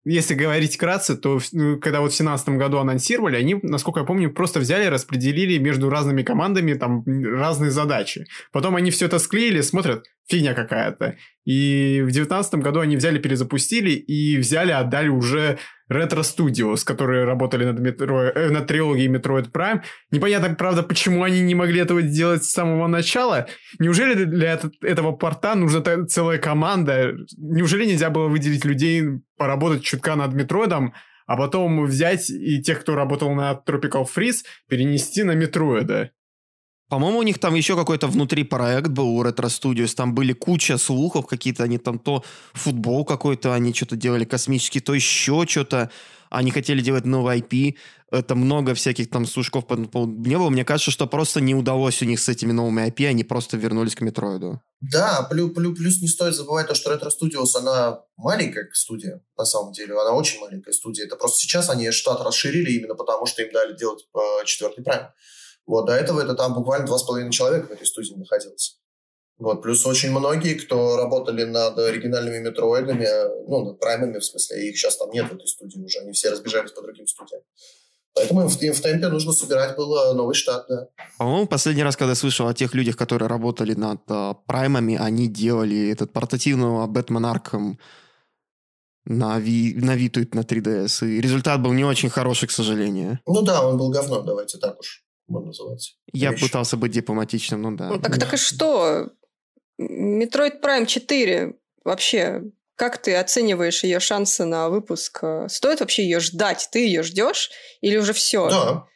Если 0.04 0.34
говорить 0.34 0.76
вкратце, 0.76 1.16
то 1.16 1.38
ну, 1.52 1.78
когда 1.78 2.00
вот 2.00 2.12
в 2.12 2.16
2017 2.16 2.48
году 2.50 2.78
анонсировали, 2.78 3.36
они, 3.36 3.58
насколько 3.62 4.00
я 4.00 4.06
помню, 4.06 4.32
просто 4.32 4.60
взяли 4.60 4.86
распределили 4.86 5.58
между 5.58 5.90
разными 5.90 6.22
командами 6.22 6.74
там 6.74 7.04
разные 7.06 7.70
задачи. 7.70 8.26
Потом 8.52 8.76
они 8.76 8.90
все 8.90 9.06
это 9.06 9.18
склеили, 9.18 9.60
смотрят, 9.60 10.04
фигня 10.28 10.54
какая-то. 10.54 11.16
И 11.44 12.00
в 12.00 12.10
2019 12.12 12.54
году 12.56 12.80
они 12.80 12.96
взяли, 12.96 13.18
перезапустили 13.18 13.90
и 13.90 14.38
взяли, 14.38 14.72
отдали 14.72 15.08
уже 15.08 15.58
Retro 15.90 16.22
Studios, 16.22 16.84
которые 16.84 17.24
работали 17.24 17.64
над, 17.64 17.78
метро, 17.78 18.24
э, 18.24 18.50
над 18.50 18.66
трилогией 18.66 19.08
Metroid 19.08 19.50
Prime. 19.52 19.82
Непонятно, 20.10 20.54
правда, 20.54 20.82
почему 20.82 21.22
они 21.22 21.40
не 21.40 21.54
могли 21.54 21.80
этого 21.80 22.02
сделать 22.02 22.44
с 22.44 22.50
самого 22.50 22.86
начала. 22.88 23.46
Неужели 23.78 24.24
для 24.24 24.54
это, 24.54 24.70
этого 24.82 25.12
порта 25.12 25.54
нужна 25.54 25.82
целая 26.06 26.38
команда? 26.38 27.14
Неужели 27.36 27.86
нельзя 27.86 28.10
было 28.10 28.28
выделить 28.28 28.64
людей, 28.64 29.04
поработать 29.36 29.84
чутка 29.84 30.16
над 30.16 30.34
Метроидом, 30.34 30.94
а 31.26 31.36
потом 31.36 31.84
взять 31.84 32.30
и 32.30 32.62
тех, 32.62 32.80
кто 32.80 32.94
работал 32.94 33.34
на 33.34 33.60
Tropical 33.66 34.06
Freeze, 34.06 34.44
перенести 34.68 35.22
на 35.22 35.32
Метроида? 35.32 36.10
По-моему, 36.88 37.18
у 37.18 37.22
них 37.22 37.38
там 37.38 37.54
еще 37.56 37.74
какой-то 37.74 38.06
внутри 38.06 38.44
проект 38.44 38.88
был 38.88 39.08
у 39.08 39.24
Retro 39.24 39.46
Studios. 39.46 39.94
Там 39.94 40.14
были 40.14 40.32
куча 40.32 40.78
слухов 40.78 41.26
какие-то. 41.26 41.64
Они 41.64 41.78
там 41.78 41.98
то 41.98 42.22
футбол 42.54 43.04
какой-то, 43.04 43.54
они 43.54 43.74
что-то 43.74 43.96
делали 43.96 44.24
космический, 44.24 44.80
то 44.80 44.94
еще 44.94 45.44
что-то. 45.48 45.90
Они 46.30 46.50
хотели 46.50 46.80
делать 46.80 47.04
новый 47.04 47.40
IP. 47.40 47.74
Это 48.12 48.36
много 48.36 48.74
всяких 48.74 49.10
там 49.10 49.26
сушков 49.26 49.66
по 49.66 49.74
не 49.74 50.38
было. 50.38 50.48
Мне 50.48 50.64
кажется, 50.64 50.92
что 50.92 51.08
просто 51.08 51.40
не 51.40 51.56
удалось 51.56 52.02
у 52.02 52.04
них 52.04 52.20
с 52.20 52.28
этими 52.28 52.52
новыми 52.52 52.86
IP. 52.88 53.08
Они 53.08 53.24
просто 53.24 53.56
вернулись 53.56 53.96
к 53.96 54.00
Метроиду. 54.00 54.60
Да, 54.80 55.26
плюс, 55.28 55.52
плюс, 55.54 55.76
плюс 55.76 56.00
не 56.00 56.08
стоит 56.08 56.34
забывать 56.34 56.68
то, 56.68 56.74
что 56.74 56.94
Retro 56.94 57.10
Studios, 57.10 57.56
она 57.56 58.02
маленькая 58.16 58.68
студия, 58.72 59.22
на 59.36 59.44
самом 59.44 59.72
деле. 59.72 60.00
Она 60.00 60.12
очень 60.12 60.40
маленькая 60.40 60.72
студия. 60.72 61.06
Это 61.06 61.16
просто 61.16 61.38
сейчас 61.38 61.68
они 61.68 61.90
штат 61.90 62.20
расширили 62.20 62.70
именно 62.72 62.94
потому, 62.94 63.26
что 63.26 63.42
им 63.42 63.52
дали 63.52 63.76
делать 63.76 64.06
э, 64.14 64.44
четвертый 64.44 64.84
прайм. 64.84 65.06
Вот, 65.66 65.86
до 65.86 65.92
этого 65.92 66.20
это 66.20 66.34
там 66.34 66.54
буквально 66.54 66.86
два 66.86 66.98
с 66.98 67.02
половиной 67.02 67.32
человека 67.32 67.66
в 67.66 67.70
этой 67.72 67.86
студии 67.86 68.14
находилось. 68.14 68.78
Вот, 69.38 69.62
плюс 69.62 69.84
очень 69.84 70.10
многие, 70.12 70.54
кто 70.54 70.96
работали 70.96 71.44
над 71.44 71.78
оригинальными 71.78 72.38
метроидами, 72.38 73.06
ну, 73.48 73.66
над 73.66 73.80
праймами, 73.80 74.18
в 74.18 74.24
смысле, 74.24 74.68
их 74.68 74.78
сейчас 74.78 74.96
там 74.96 75.10
нет 75.10 75.28
в 75.28 75.34
этой 75.34 75.46
студии 75.46 75.78
уже, 75.78 75.98
они 75.98 76.12
все 76.12 76.30
разбежались 76.30 76.72
по 76.72 76.82
другим 76.82 77.06
студиям. 77.06 77.42
Поэтому 78.14 78.42
им 78.42 78.48
в, 78.48 78.62
им 78.62 78.72
в 78.72 78.80
темпе 78.80 79.08
нужно 79.08 79.32
собирать 79.32 79.76
было 79.76 80.14
новый 80.14 80.34
штат, 80.34 80.64
да. 80.70 80.88
По-моему, 81.18 81.46
последний 81.46 81.82
раз, 81.82 81.96
когда 81.96 82.12
я 82.12 82.14
слышал 82.14 82.48
о 82.48 82.54
тех 82.54 82.72
людях, 82.74 82.96
которые 82.96 83.28
работали 83.28 83.74
над 83.74 84.00
а, 84.08 84.32
праймами, 84.32 84.96
они 84.96 85.28
делали 85.28 85.90
этот 85.90 86.14
портативного 86.14 86.86
Бэтмен 86.86 87.26
Арком 87.26 87.78
на, 89.04 89.38
Ви, 89.38 89.74
на 89.74 89.96
Виту 89.96 90.20
на 90.32 90.40
3DS, 90.40 91.06
и 91.06 91.20
результат 91.20 91.60
был 91.62 91.74
не 91.74 91.84
очень 91.84 92.08
хороший, 92.08 92.48
к 92.48 92.52
сожалению. 92.52 93.20
Ну 93.26 93.42
да, 93.42 93.66
он 93.66 93.76
был 93.76 93.90
говно, 93.90 94.22
давайте 94.22 94.56
так 94.56 94.80
уж 94.80 95.05
можно 95.28 95.48
называться. 95.48 95.92
Я 96.12 96.32
Вещь. 96.32 96.40
пытался 96.40 96.76
быть 96.76 96.92
дипломатичным, 96.92 97.62
ну 97.62 97.76
да. 97.76 97.88
Ну, 97.88 98.00
так, 98.00 98.18
так 98.18 98.34
и 98.34 98.36
что? 98.36 99.10
Metroid 99.80 100.60
Prime 100.62 100.86
4 100.86 101.54
вообще, 101.84 102.42
как 102.76 102.98
ты 102.98 103.14
оцениваешь 103.16 103.84
ее 103.84 104.00
шансы 104.00 104.44
на 104.44 104.68
выпуск? 104.68 105.22
Стоит 105.48 105.80
вообще 105.80 106.04
ее 106.04 106.20
ждать? 106.20 106.68
Ты 106.70 106.86
ее 106.86 107.02
ждешь 107.02 107.50
или 107.80 107.96
уже 107.96 108.12
все? 108.12 108.48
Да. 108.48 108.86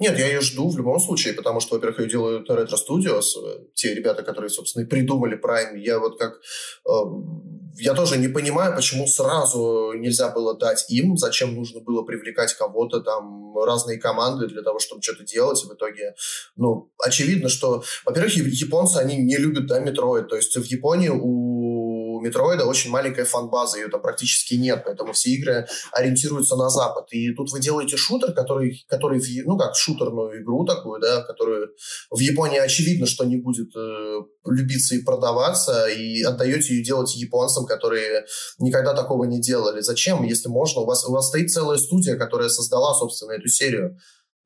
Нет, 0.00 0.16
я 0.16 0.26
ее 0.28 0.40
жду 0.40 0.68
в 0.68 0.76
любом 0.76 1.00
случае, 1.00 1.34
потому 1.34 1.58
что, 1.58 1.74
во-первых, 1.74 2.00
ее 2.00 2.08
делают 2.08 2.48
Retro 2.48 2.76
Studios, 2.76 3.24
э, 3.44 3.64
те 3.74 3.94
ребята, 3.94 4.22
которые, 4.22 4.48
собственно, 4.48 4.84
и 4.84 4.86
придумали 4.86 5.36
Prime. 5.36 5.76
Я 5.76 5.98
вот 5.98 6.18
как... 6.18 6.34
Э, 6.88 6.92
я 7.80 7.94
тоже 7.94 8.16
не 8.16 8.28
понимаю, 8.28 8.74
почему 8.76 9.06
сразу 9.06 9.92
нельзя 9.94 10.30
было 10.30 10.56
дать 10.56 10.84
им, 10.88 11.16
зачем 11.16 11.54
нужно 11.54 11.80
было 11.80 12.02
привлекать 12.02 12.54
кого-то, 12.54 13.00
там, 13.00 13.56
разные 13.56 13.98
команды 13.98 14.46
для 14.46 14.62
того, 14.62 14.78
чтобы 14.78 15.02
что-то 15.02 15.24
делать, 15.24 15.64
и 15.64 15.66
в 15.66 15.74
итоге, 15.74 16.14
ну, 16.56 16.92
очевидно, 17.04 17.48
что, 17.48 17.82
во-первых, 18.04 18.34
японцы, 18.34 18.98
они 18.98 19.16
не 19.16 19.36
любят, 19.36 19.66
да, 19.66 19.80
Metroid, 19.82 20.26
то 20.26 20.36
есть 20.36 20.56
в 20.56 20.64
Японии 20.64 21.08
у 21.08 21.57
у 22.18 22.20
Метроида 22.20 22.66
очень 22.66 22.90
маленькая 22.90 23.24
фан-база, 23.24 23.78
ее 23.78 23.88
там 23.88 24.02
практически 24.02 24.54
нет, 24.54 24.82
поэтому 24.84 25.12
все 25.12 25.30
игры 25.30 25.66
ориентируются 25.92 26.56
на 26.56 26.68
Запад. 26.68 27.06
И 27.12 27.32
тут 27.32 27.52
вы 27.52 27.60
делаете 27.60 27.96
шутер, 27.96 28.32
который, 28.32 28.84
который 28.88 29.20
ну 29.44 29.56
как 29.56 29.76
шутерную 29.76 30.42
игру 30.42 30.64
такую, 30.64 31.00
да, 31.00 31.22
которую 31.22 31.70
в 32.10 32.18
Японии 32.18 32.58
очевидно, 32.58 33.06
что 33.06 33.24
не 33.24 33.36
будет 33.36 33.74
э, 33.76 34.20
любиться 34.46 34.96
и 34.96 35.02
продаваться, 35.02 35.86
и 35.86 36.22
отдаете 36.22 36.74
ее 36.74 36.84
делать 36.84 37.14
японцам, 37.14 37.66
которые 37.66 38.26
никогда 38.58 38.94
такого 38.94 39.24
не 39.24 39.40
делали. 39.40 39.80
Зачем, 39.80 40.24
если 40.24 40.48
можно? 40.48 40.82
У 40.82 40.86
вас, 40.86 41.04
у 41.06 41.12
вас 41.12 41.28
стоит 41.28 41.50
целая 41.50 41.78
студия, 41.78 42.16
которая 42.16 42.48
создала, 42.48 42.94
собственно, 42.94 43.32
эту 43.32 43.48
серию 43.48 43.96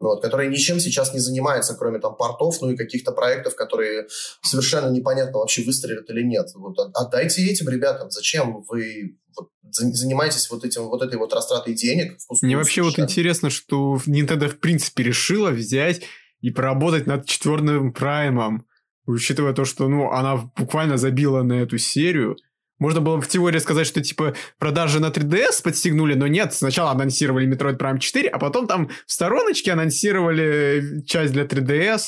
вот, 0.02 0.20
которая 0.20 0.48
ничем 0.48 0.80
сейчас 0.80 1.14
не 1.14 1.20
занимается, 1.20 1.74
кроме 1.74 2.00
там 2.00 2.16
портов, 2.16 2.60
ну 2.60 2.70
и 2.70 2.76
каких-то 2.76 3.12
проектов, 3.12 3.54
которые 3.54 4.08
совершенно 4.42 4.90
непонятно 4.90 5.38
вообще 5.38 5.62
выстрелят 5.62 6.10
или 6.10 6.22
нет. 6.22 6.48
Вот, 6.54 6.76
отдайте 6.94 7.46
этим 7.46 7.68
ребятам. 7.68 8.10
Зачем 8.10 8.64
вы 8.68 9.16
вот, 9.36 9.50
занимаетесь 9.70 10.50
вот, 10.50 10.64
этим, 10.64 10.88
вот 10.88 11.02
этой 11.02 11.18
вот 11.18 11.32
растратой 11.32 11.74
денег? 11.74 12.18
Мне 12.42 12.56
вообще 12.56 12.82
вот 12.82 12.98
интересно, 12.98 13.48
что 13.48 14.00
Nintendo 14.06 14.48
в 14.48 14.58
принципе 14.58 15.04
решила 15.04 15.50
взять 15.50 16.02
и 16.40 16.50
поработать 16.50 17.06
над 17.06 17.24
четвертым 17.26 17.92
праймом, 17.92 18.66
учитывая 19.06 19.52
то, 19.52 19.64
что 19.64 19.86
ну, 19.86 20.10
она 20.10 20.50
буквально 20.56 20.96
забила 20.96 21.42
на 21.42 21.62
эту 21.62 21.78
серию– 21.78 22.36
можно 22.82 23.00
было 23.00 23.20
в 23.20 23.28
теории 23.28 23.60
сказать, 23.60 23.86
что 23.86 24.02
типа 24.02 24.34
продажи 24.58 24.98
на 24.98 25.06
3DS 25.06 25.62
подстегнули, 25.62 26.14
но 26.14 26.26
нет, 26.26 26.52
сначала 26.52 26.90
анонсировали 26.90 27.48
Metroid 27.48 27.78
Prime 27.78 27.98
4, 27.98 28.28
а 28.28 28.38
потом 28.38 28.66
там 28.66 28.90
в 29.06 29.12
стороночке 29.12 29.72
анонсировали 29.72 31.02
часть 31.06 31.32
для 31.32 31.44
3DS. 31.44 32.02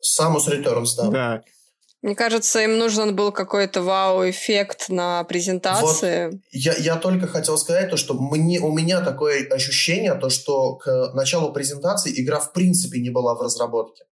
Samus 0.00 0.48
Returns, 0.48 0.90
да. 0.96 1.08
Да. 1.10 1.42
Мне 2.02 2.14
кажется, 2.14 2.60
им 2.60 2.78
нужен 2.78 3.14
был 3.14 3.32
какой-то 3.32 3.82
вау-эффект 3.82 4.88
на 4.88 5.24
презентации. 5.24 6.30
Вот 6.30 6.40
я, 6.52 6.74
я 6.76 6.96
только 6.96 7.26
хотел 7.26 7.58
сказать 7.58 7.90
то, 7.90 7.98
что 7.98 8.14
мне, 8.14 8.60
у 8.60 8.72
меня 8.72 9.00
такое 9.02 9.46
ощущение, 9.50 10.14
то, 10.14 10.30
что 10.30 10.76
к 10.76 11.12
началу 11.14 11.52
презентации 11.52 12.12
игра 12.22 12.38
в 12.38 12.52
принципе 12.52 13.00
не 13.00 13.10
была 13.10 13.34
в 13.34 13.42
разработке. 13.42 14.04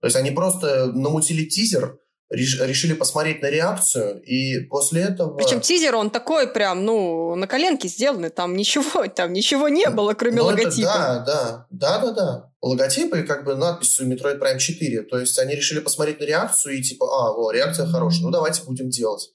То 0.00 0.06
есть 0.06 0.16
они 0.16 0.30
просто 0.30 0.86
намутили 0.86 1.44
тизер, 1.44 1.98
решили 2.30 2.92
посмотреть 2.94 3.42
на 3.42 3.50
реакцию, 3.50 4.20
и 4.22 4.60
после 4.60 5.02
этого... 5.02 5.36
Причем 5.36 5.60
тизер, 5.60 5.94
он 5.94 6.10
такой 6.10 6.48
прям, 6.48 6.84
ну, 6.84 7.34
на 7.36 7.46
коленке 7.46 7.88
сделанный, 7.88 8.30
там 8.30 8.56
ничего, 8.56 9.06
там 9.06 9.32
ничего 9.32 9.68
не 9.68 9.88
было, 9.90 10.14
кроме 10.14 10.38
ну, 10.38 10.46
логотипа. 10.46 10.88
Это, 10.88 11.24
да, 11.24 11.24
да, 11.24 11.66
да, 11.70 11.98
да, 11.98 12.12
да. 12.12 12.50
Логотипы 12.62 13.22
как 13.22 13.44
бы 13.44 13.54
надписью 13.54 14.08
Metroid 14.08 14.40
Prime 14.40 14.58
4, 14.58 15.02
то 15.02 15.18
есть 15.18 15.38
они 15.38 15.54
решили 15.54 15.78
посмотреть 15.78 16.20
на 16.20 16.24
реакцию 16.24 16.74
и 16.78 16.82
типа, 16.82 17.06
а, 17.06 17.32
о, 17.32 17.52
реакция 17.52 17.86
хорошая, 17.86 18.22
ну 18.22 18.30
давайте 18.30 18.62
будем 18.64 18.90
делать. 18.90 19.30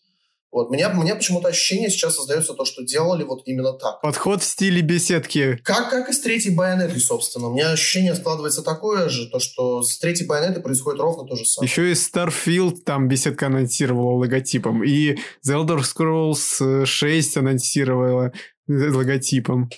Вот, 0.52 0.69
меня, 0.69 0.90
меня 0.90 1.15
почему-то 1.15 1.48
ощущение 1.48 1.90
сейчас 1.90 2.15
создается 2.15 2.53
то, 2.53 2.65
что 2.65 2.84
делали 2.84 3.23
вот 3.23 3.44
именно 3.45 3.72
так. 3.72 4.02
Подход 4.02 4.41
в 4.41 4.45
стиле 4.45 4.82
беседки. 4.82 5.57
Как, 5.64 5.90
как 5.90 6.10
и 6.10 6.14
с 6.14 6.19
третьей 6.19 6.53
байонетой, 6.53 6.99
собственно. 6.99 7.48
У 7.48 7.53
меня 7.53 7.72
ощущение 7.72 8.14
складывается 8.15 8.61
такое 8.61 9.07
же, 9.07 9.30
то, 9.30 9.40
что 9.40 9.82
с 9.82 9.98
третьей 9.98 10.28
байонетой 10.28 10.61
происходит 10.61 10.99
ровно 10.99 11.26
то 11.26 11.36
же 11.36 11.45
самое. 11.45 11.69
Еще 11.69 11.91
и 11.91 11.94
Starfield 11.94 12.82
там 12.86 13.07
беседка 13.07 13.48
анонсировала 13.48 14.18
логотипом, 14.18 14.84
и 14.84 15.15
The 15.48 15.56
Elder 15.56 15.80
Scrolls 15.80 16.86
6 16.86 17.38
анонсировала 17.38 18.34
логотипом. 18.68 19.69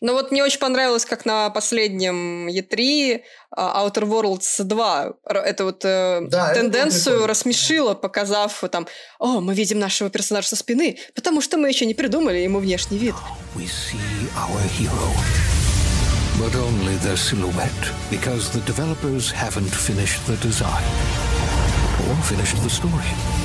Ну 0.00 0.14
вот 0.14 0.30
мне 0.30 0.42
очень 0.42 0.58
понравилось, 0.58 1.04
как 1.04 1.26
на 1.26 1.50
последнем 1.50 2.48
E3 2.48 3.20
а, 3.50 3.84
Outer 3.84 4.04
Worlds 4.04 4.64
2 4.64 5.12
эту 5.26 5.64
вот 5.66 5.84
э, 5.84 6.22
да, 6.22 6.54
тенденцию 6.54 7.18
это 7.18 7.26
рассмешила, 7.26 7.94
показав 7.94 8.64
там, 8.70 8.86
о, 9.18 9.40
мы 9.40 9.54
видим 9.54 9.78
нашего 9.78 10.08
персонажа 10.08 10.48
со 10.48 10.56
спины, 10.56 10.98
потому 11.14 11.42
что 11.42 11.58
мы 11.58 11.68
еще 11.68 11.84
не 11.84 11.94
придумали 11.94 12.38
ему 12.38 12.60
внешний 12.60 12.96
вид. 12.96 13.14
We 13.54 13.66
see 13.66 13.98
our 14.36 14.62
hero. 14.78 15.10
But 16.38 16.54
only 16.56 16.96
their 17.02 17.18
silhouette, 17.18 17.92
because 18.10 18.48
the 18.50 18.60
developers 18.64 19.30
haven't 19.30 19.74
finished 19.74 20.26
the 20.26 20.38
design 20.38 20.84
or 22.08 22.16
finished 22.22 22.56
the 22.62 22.70
story. 22.70 23.39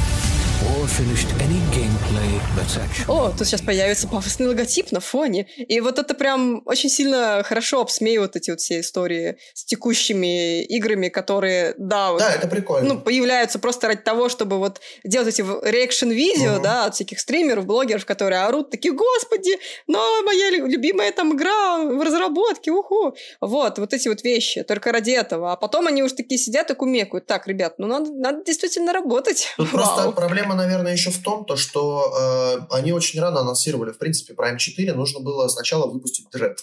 О, 3.08 3.32
тут 3.38 3.48
сейчас 3.48 3.62
появится 3.62 4.08
пафосный 4.08 4.48
логотип 4.48 4.92
на 4.92 5.00
фоне. 5.00 5.48
И 5.58 5.80
вот 5.82 6.00
это 6.00 6.14
прям 6.14 6.62
очень 6.66 6.90
сильно 6.90 7.44
хорошо 7.44 7.82
обсмеивают 7.82 8.36
эти 8.36 8.52
вот 8.52 8.60
все 8.60 8.80
истории 8.80 9.38
с 9.54 9.66
текущими 9.66 10.64
играми, 10.64 11.10
которые, 11.10 11.74
да, 11.78 12.12
вот, 12.12 12.20
да, 12.20 12.34
это 12.34 12.48
прикольно. 12.48 12.94
Ну, 12.94 13.00
появляются 13.00 13.60
просто 13.60 13.88
ради 13.88 14.02
того, 14.02 14.30
чтобы 14.30 14.58
вот 14.58 14.80
делать 15.04 15.28
эти 15.28 15.42
реакшн-видео, 15.42 16.54
угу. 16.54 16.64
да, 16.64 16.86
от 16.86 16.96
всяких 16.96 17.20
стримеров, 17.20 17.66
блогеров, 17.66 18.06
которые 18.06 18.42
орут 18.42 18.70
такие, 18.70 18.94
господи, 18.94 19.58
но 19.88 20.22
моя 20.24 20.52
любимая 20.52 21.12
там 21.12 21.36
игра 21.36 21.80
в 21.80 22.02
разработке, 22.02 22.72
уху. 22.72 23.16
Вот, 23.42 23.80
вот 23.80 23.94
эти 23.94 24.08
вот 24.08 24.24
вещи, 24.24 24.64
только 24.64 24.92
ради 24.92 25.12
этого. 25.12 25.52
А 25.52 25.56
потом 25.56 25.88
они 25.88 26.04
уж 26.04 26.14
такие 26.14 26.38
сидят 26.38 26.72
и 26.72 26.76
кумекают. 26.76 27.26
Так, 27.26 27.48
ребят, 27.48 27.76
ну 27.78 27.88
надо, 27.88 28.12
надо 28.12 28.44
действительно 28.44 28.94
работать. 28.94 29.54
Тут 29.58 29.72
просто 29.72 30.12
проблема 30.12 30.45
наверное, 30.54 30.92
еще 30.92 31.10
в 31.10 31.22
том, 31.24 31.46
то, 31.46 31.56
что 31.56 32.14
э, 32.16 32.68
они 32.70 32.92
очень 32.92 33.20
рано 33.20 33.40
анонсировали, 33.40 33.92
в 33.92 33.98
принципе, 33.98 34.34
Prime 34.34 34.58
4 34.58 34.94
нужно 34.94 35.22
было 35.22 35.48
сначала 35.48 35.88
выпустить 35.90 36.28
Dread. 36.34 36.58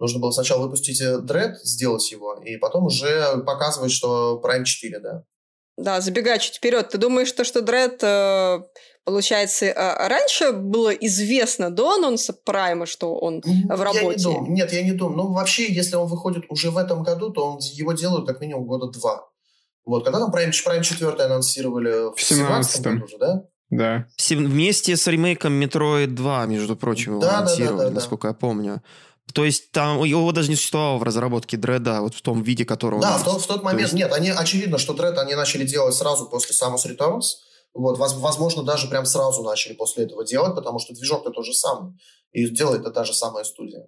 Нужно 0.00 0.18
было 0.18 0.32
сначала 0.32 0.62
выпустить 0.62 1.00
э, 1.00 1.18
Dread, 1.18 1.54
сделать 1.62 2.10
его, 2.10 2.34
и 2.44 2.56
потом 2.56 2.86
уже 2.86 3.42
показывать, 3.46 3.92
что 3.92 4.40
Prime 4.44 4.64
4, 4.64 4.98
да. 4.98 5.24
Да, 5.76 6.00
забегая 6.00 6.38
чуть 6.38 6.56
вперед, 6.56 6.90
ты 6.90 6.98
думаешь, 6.98 7.32
то, 7.32 7.44
что 7.44 7.60
Dread, 7.60 7.98
э, 8.02 8.62
получается, 9.04 9.66
э, 9.66 10.08
раньше 10.08 10.52
было 10.52 10.90
известно 10.90 11.70
до 11.70 11.94
анонса 11.94 12.32
Прайма, 12.32 12.84
что 12.84 13.14
он 13.14 13.42
в 13.42 13.82
работе? 13.82 14.02
Я 14.02 14.16
не 14.16 14.22
думаю. 14.22 14.52
Нет, 14.52 14.72
я 14.72 14.82
не 14.82 14.92
думаю. 14.92 15.16
Ну, 15.16 15.32
вообще, 15.32 15.72
если 15.72 15.96
он 15.96 16.06
выходит 16.06 16.44
уже 16.50 16.70
в 16.70 16.76
этом 16.76 17.02
году, 17.02 17.30
то 17.30 17.52
он, 17.52 17.58
его 17.60 17.92
делают 17.92 18.26
как 18.26 18.40
минимум 18.40 18.66
года 18.66 18.88
два. 18.88 19.29
Вот, 19.84 20.04
когда 20.04 20.18
там 20.18 20.30
Prime, 20.30 20.50
Prime 20.50 20.82
4 20.82 21.12
анонсировали? 21.24 22.14
В 22.14 22.20
17 22.20 22.82
году 22.82 23.04
уже, 23.04 23.18
да? 23.18 23.42
Да. 23.70 24.06
Вместе 24.28 24.96
с 24.96 25.06
ремейком 25.06 25.60
Metroid 25.62 26.08
2, 26.08 26.46
между 26.46 26.76
прочим, 26.76 27.12
его 27.12 27.22
да, 27.22 27.38
анонсировали, 27.38 27.76
да, 27.76 27.84
да, 27.84 27.88
да, 27.88 27.94
насколько 27.94 28.28
я 28.28 28.34
помню. 28.34 28.82
То 29.32 29.44
есть 29.44 29.70
там 29.70 30.02
его 30.02 30.32
даже 30.32 30.50
не 30.50 30.56
существовало 30.56 30.98
в 30.98 31.02
разработке 31.04 31.56
Дреда, 31.56 32.00
вот 32.00 32.14
в 32.14 32.22
том 32.22 32.42
виде, 32.42 32.64
которого... 32.64 33.00
Да, 33.00 33.16
в 33.16 33.24
тот, 33.24 33.42
в 33.42 33.46
тот 33.46 33.62
момент... 33.62 33.82
есть... 33.82 33.92
Нет, 33.92 34.12
они, 34.12 34.30
очевидно, 34.30 34.78
что 34.78 34.92
Дред 34.92 35.18
они 35.18 35.36
начали 35.36 35.64
делать 35.64 35.94
сразу 35.94 36.26
после 36.26 36.54
Samus 36.54 36.86
Returns. 36.86 37.22
Вот, 37.72 37.98
возможно, 37.98 38.64
даже 38.64 38.88
прям 38.88 39.06
сразу 39.06 39.44
начали 39.44 39.74
после 39.74 40.04
этого 40.04 40.24
делать, 40.24 40.56
потому 40.56 40.80
что 40.80 40.92
движок-то 40.92 41.30
тот 41.30 41.46
же 41.46 41.54
самый. 41.54 41.92
И 42.32 42.48
делает 42.48 42.80
это 42.80 42.90
та 42.90 43.04
же 43.04 43.14
самая 43.14 43.44
студия. 43.44 43.86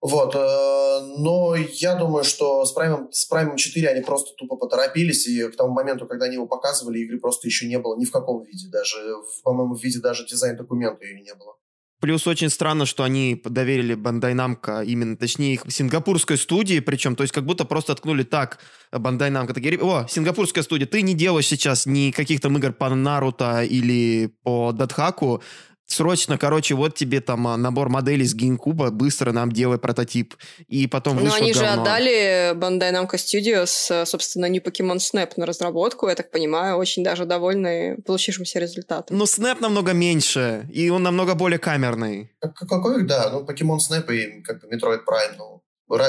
Вот, 0.00 0.34
э, 0.36 1.00
но 1.18 1.56
я 1.56 1.96
думаю, 1.96 2.22
что 2.22 2.64
с 2.64 2.76
Prime, 2.76 3.08
с 3.10 3.30
Prime 3.30 3.56
4 3.56 3.88
они 3.88 4.00
просто 4.00 4.32
тупо 4.36 4.56
поторопились, 4.56 5.26
и 5.26 5.48
к 5.48 5.56
тому 5.56 5.72
моменту, 5.72 6.06
когда 6.06 6.26
они 6.26 6.34
его 6.34 6.46
показывали, 6.46 7.00
игры 7.00 7.18
просто 7.18 7.48
еще 7.48 7.66
не 7.66 7.78
было 7.78 7.98
ни 7.98 8.04
в 8.04 8.12
каком 8.12 8.44
виде, 8.44 8.68
даже, 8.70 8.96
по-моему, 9.42 9.74
в 9.74 9.82
виде 9.82 9.98
даже 9.98 10.24
дизайн-документа 10.24 11.04
ее 11.04 11.20
не 11.20 11.34
было. 11.34 11.54
Плюс 12.00 12.28
очень 12.28 12.48
странно, 12.48 12.86
что 12.86 13.02
они 13.02 13.40
доверили 13.44 13.96
Bandai 13.96 14.32
Namco, 14.32 14.84
именно, 14.84 15.16
точнее, 15.16 15.54
их 15.54 15.62
сингапурской 15.68 16.38
студии, 16.38 16.78
причем, 16.78 17.16
то 17.16 17.24
есть 17.24 17.34
как 17.34 17.44
будто 17.44 17.64
просто 17.64 17.92
откнули 17.92 18.22
так 18.22 18.60
Bandai 18.92 19.32
Namco, 19.32 19.52
такие, 19.52 19.76
о, 19.80 20.06
сингапурская 20.08 20.62
студия, 20.62 20.86
ты 20.86 21.02
не 21.02 21.14
делаешь 21.14 21.48
сейчас 21.48 21.86
ни 21.86 22.12
каких-то 22.12 22.48
игр 22.50 22.72
по 22.72 22.88
Наруто 22.88 23.64
или 23.64 24.32
по 24.44 24.70
Датхаку, 24.70 25.42
срочно, 25.88 26.38
короче, 26.38 26.74
вот 26.74 26.94
тебе 26.94 27.20
там 27.20 27.48
а, 27.48 27.56
набор 27.56 27.88
моделей 27.88 28.24
с 28.24 28.36
GameCube, 28.36 28.90
быстро 28.90 29.32
нам 29.32 29.50
делай 29.50 29.78
прототип. 29.78 30.34
И 30.68 30.86
потом 30.86 31.16
Ну, 31.16 31.32
они 31.34 31.52
говно. 31.52 31.66
же 31.74 31.80
отдали 31.80 32.54
Bandai 32.54 32.92
Namco 32.92 33.14
Studios, 33.16 34.04
собственно, 34.06 34.46
не 34.46 34.60
Pokemon 34.60 34.98
Snap 34.98 35.32
на 35.36 35.46
разработку, 35.46 36.08
я 36.08 36.14
так 36.14 36.30
понимаю, 36.30 36.76
очень 36.76 37.02
даже 37.02 37.24
довольны 37.24 37.96
получившимся 38.06 38.58
результатом. 38.60 39.16
Но 39.16 39.24
Snap 39.24 39.60
намного 39.60 39.92
меньше, 39.92 40.68
и 40.72 40.90
он 40.90 41.02
намного 41.02 41.34
более 41.34 41.58
камерный. 41.58 42.30
Какой, 42.40 43.04
да, 43.04 43.30
ну, 43.30 43.40
Pokemon 43.44 43.78
Snap 43.78 44.12
и 44.14 44.42
как 44.42 44.60
бы 44.60 44.68
Metroid 44.68 45.00
Prime, 45.06 45.36
ну, 45.38 45.62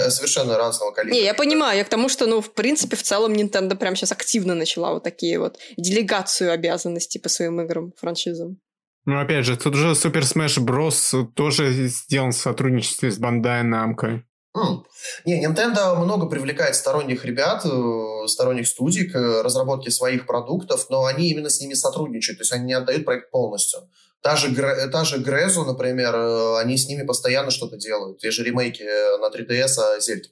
совершенно 0.09 0.57
разного 0.57 0.91
калибра. 0.91 1.15
Не, 1.15 1.23
я 1.23 1.33
понимаю, 1.33 1.77
я 1.77 1.83
к 1.85 1.89
тому, 1.89 2.09
что, 2.09 2.27
ну, 2.27 2.41
в 2.41 2.53
принципе, 2.53 2.97
в 2.97 3.03
целом 3.03 3.33
Nintendo 3.33 3.75
прямо 3.75 3.95
сейчас 3.95 4.11
активно 4.11 4.53
начала 4.53 4.93
вот 4.93 5.03
такие 5.03 5.39
вот 5.39 5.57
делегацию 5.77 6.51
обязанностей 6.51 7.19
по 7.19 7.29
своим 7.29 7.61
играм, 7.61 7.93
франшизам. 7.97 8.57
Ну, 9.05 9.19
опять 9.19 9.45
же, 9.45 9.57
тут 9.57 9.75
же 9.75 9.91
Super 9.91 10.21
Smash 10.21 10.59
Bros. 10.59 11.27
тоже 11.35 11.87
сделан 11.87 12.31
в 12.31 12.37
сотрудничестве 12.37 13.11
с 13.11 13.19
Bandai 13.19 13.63
Namco. 13.63 14.21
Mm. 14.57 14.83
Не, 15.25 15.45
Nintendo 15.45 15.95
много 15.95 16.27
привлекает 16.27 16.75
сторонних 16.75 17.23
ребят, 17.23 17.65
э, 17.65 18.27
сторонних 18.27 18.67
студий 18.67 19.07
к 19.07 19.43
разработке 19.43 19.91
своих 19.91 20.25
продуктов, 20.25 20.87
но 20.89 21.05
они 21.05 21.29
именно 21.29 21.49
с 21.49 21.61
ними 21.61 21.75
сотрудничают, 21.75 22.39
то 22.39 22.41
есть 22.41 22.53
они 22.53 22.65
не 22.65 22.73
отдают 22.73 23.05
проект 23.05 23.29
полностью. 23.29 23.81
Та 24.21 24.35
же, 24.35 24.53
та 24.91 25.05
же 25.05 25.19
Грезу, 25.19 25.63
например, 25.63 26.15
э, 26.15 26.59
они 26.59 26.77
с 26.77 26.87
ними 26.87 27.03
постоянно 27.03 27.51
что-то 27.51 27.77
делают. 27.77 28.17
Те 28.19 28.31
же 28.31 28.43
ремейки 28.43 28.83
э, 28.83 29.17
на 29.17 29.29
3DS 29.29 30.01
Зельд 30.01 30.25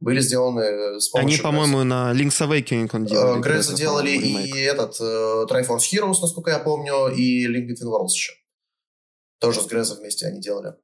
были 0.00 0.20
сделаны 0.20 1.00
с 1.00 1.08
помощью... 1.08 1.28
Они, 1.28 1.36
по-моему, 1.42 1.84
на 1.84 2.12
Link's 2.12 2.40
Awakening 2.40 2.90
он 2.92 3.04
делали. 3.04 3.40
Греза 3.40 3.74
делали 3.74 4.10
и 4.10 4.58
этот 4.60 4.98
Triforce 5.00 5.84
Heroes, 5.92 6.16
насколько 6.20 6.50
я 6.50 6.58
помню, 6.58 7.08
и 7.08 7.46
Link 7.46 7.68
Between 7.68 7.90
Worlds 7.90 8.14
еще. 8.14 8.32
Тоже 9.38 9.60
с 9.60 9.66
Греза 9.66 9.94
вместе 9.94 10.26
они 10.26 10.40
делали. 10.40 10.74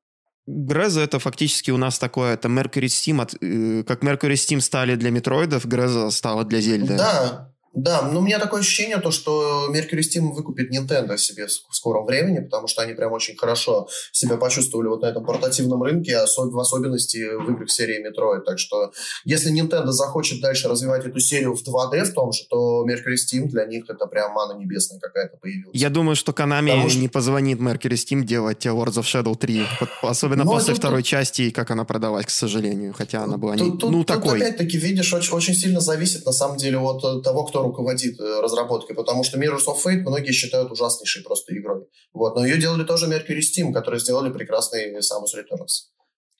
Греза 0.46 1.00
это 1.00 1.18
фактически 1.18 1.72
у 1.72 1.76
нас 1.76 1.98
такое, 1.98 2.34
это 2.34 2.48
Mercury 2.48 2.86
Steam, 2.86 3.20
от, 3.20 3.34
э, 3.40 3.82
как 3.82 4.04
Mercury 4.04 4.34
Steam 4.34 4.60
стали 4.60 4.94
для 4.94 5.10
метроидов, 5.10 5.66
Греза 5.66 6.10
стала 6.10 6.44
для 6.44 6.60
Зельды. 6.60 6.96
Да, 6.96 7.52
да, 7.76 8.08
но 8.10 8.20
у 8.20 8.22
меня 8.22 8.38
такое 8.38 8.60
ощущение, 8.60 8.96
то, 8.96 9.10
что 9.10 9.68
Mercury 9.70 10.00
Steam 10.00 10.32
выкупит 10.32 10.72
Nintendo 10.72 11.18
себе 11.18 11.46
в 11.46 11.76
скором 11.76 12.06
времени, 12.06 12.40
потому 12.40 12.68
что 12.68 12.80
они 12.80 12.94
прям 12.94 13.12
очень 13.12 13.36
хорошо 13.36 13.86
себя 14.12 14.38
почувствовали 14.38 14.88
вот 14.88 15.02
на 15.02 15.06
этом 15.06 15.26
портативном 15.26 15.82
рынке, 15.82 16.16
в 16.16 16.58
особенности 16.58 17.18
в 17.36 17.50
играх 17.50 17.70
серии 17.70 18.02
Metroid. 18.02 18.44
Так 18.46 18.58
что 18.58 18.92
если 19.26 19.52
Nintendo 19.52 19.88
захочет 19.88 20.40
дальше 20.40 20.68
развивать 20.68 21.04
эту 21.04 21.20
серию 21.20 21.54
в 21.54 21.60
2D 21.60 22.04
в 22.04 22.14
том 22.14 22.32
же, 22.32 22.44
то 22.48 22.86
Mercury 22.88 23.16
Steam 23.16 23.48
для 23.48 23.66
них 23.66 23.84
это 23.90 24.06
прям 24.06 24.32
мана 24.32 24.58
небесная 24.58 24.98
какая-то 24.98 25.36
появилась. 25.36 25.78
Я 25.78 25.90
думаю, 25.90 26.16
что 26.16 26.32
Konami 26.32 26.88
что... 26.88 26.98
не 26.98 27.08
позвонит 27.08 27.58
Mercury 27.58 27.92
Steam 27.92 28.22
делать 28.24 28.64
Lords 28.64 28.94
of 28.94 29.02
Shadow 29.02 29.36
3, 29.36 29.66
особенно 30.00 30.44
но 30.44 30.50
после 30.50 30.72
тут, 30.72 30.78
второй 30.78 31.02
тут... 31.02 31.08
части, 31.08 31.50
как 31.50 31.70
она 31.70 31.84
продалась, 31.84 32.24
к 32.24 32.30
сожалению, 32.30 32.94
хотя 32.96 33.22
она 33.22 33.36
была 33.36 33.54
не... 33.54 33.58
Тут, 33.58 33.82
ну, 33.82 33.98
тут, 33.98 34.06
такой. 34.06 34.38
Тут 34.38 34.48
опять-таки, 34.48 34.78
видишь, 34.78 35.12
очень, 35.12 35.34
очень 35.34 35.54
сильно 35.54 35.80
зависит 35.80 36.24
на 36.24 36.32
самом 36.32 36.56
деле 36.56 36.78
от 36.78 37.22
того, 37.22 37.44
кто 37.44 37.65
руководит 37.66 38.18
э, 38.20 38.40
разработкой, 38.40 38.96
потому 38.96 39.24
что 39.24 39.38
Mirrors 39.38 39.66
of 39.66 39.76
Fate 39.84 40.00
многие 40.00 40.32
считают 40.32 40.70
ужаснейшей 40.70 41.22
просто 41.22 41.56
игрой. 41.56 41.86
Вот. 42.12 42.34
Но 42.36 42.44
ее 42.46 42.58
делали 42.58 42.84
тоже 42.84 43.06
Mercury 43.06 43.40
Steam, 43.40 43.72
которые 43.72 44.00
сделали 44.00 44.32
прекрасный 44.32 44.96
Samus 44.98 45.34
Returns. 45.36 45.90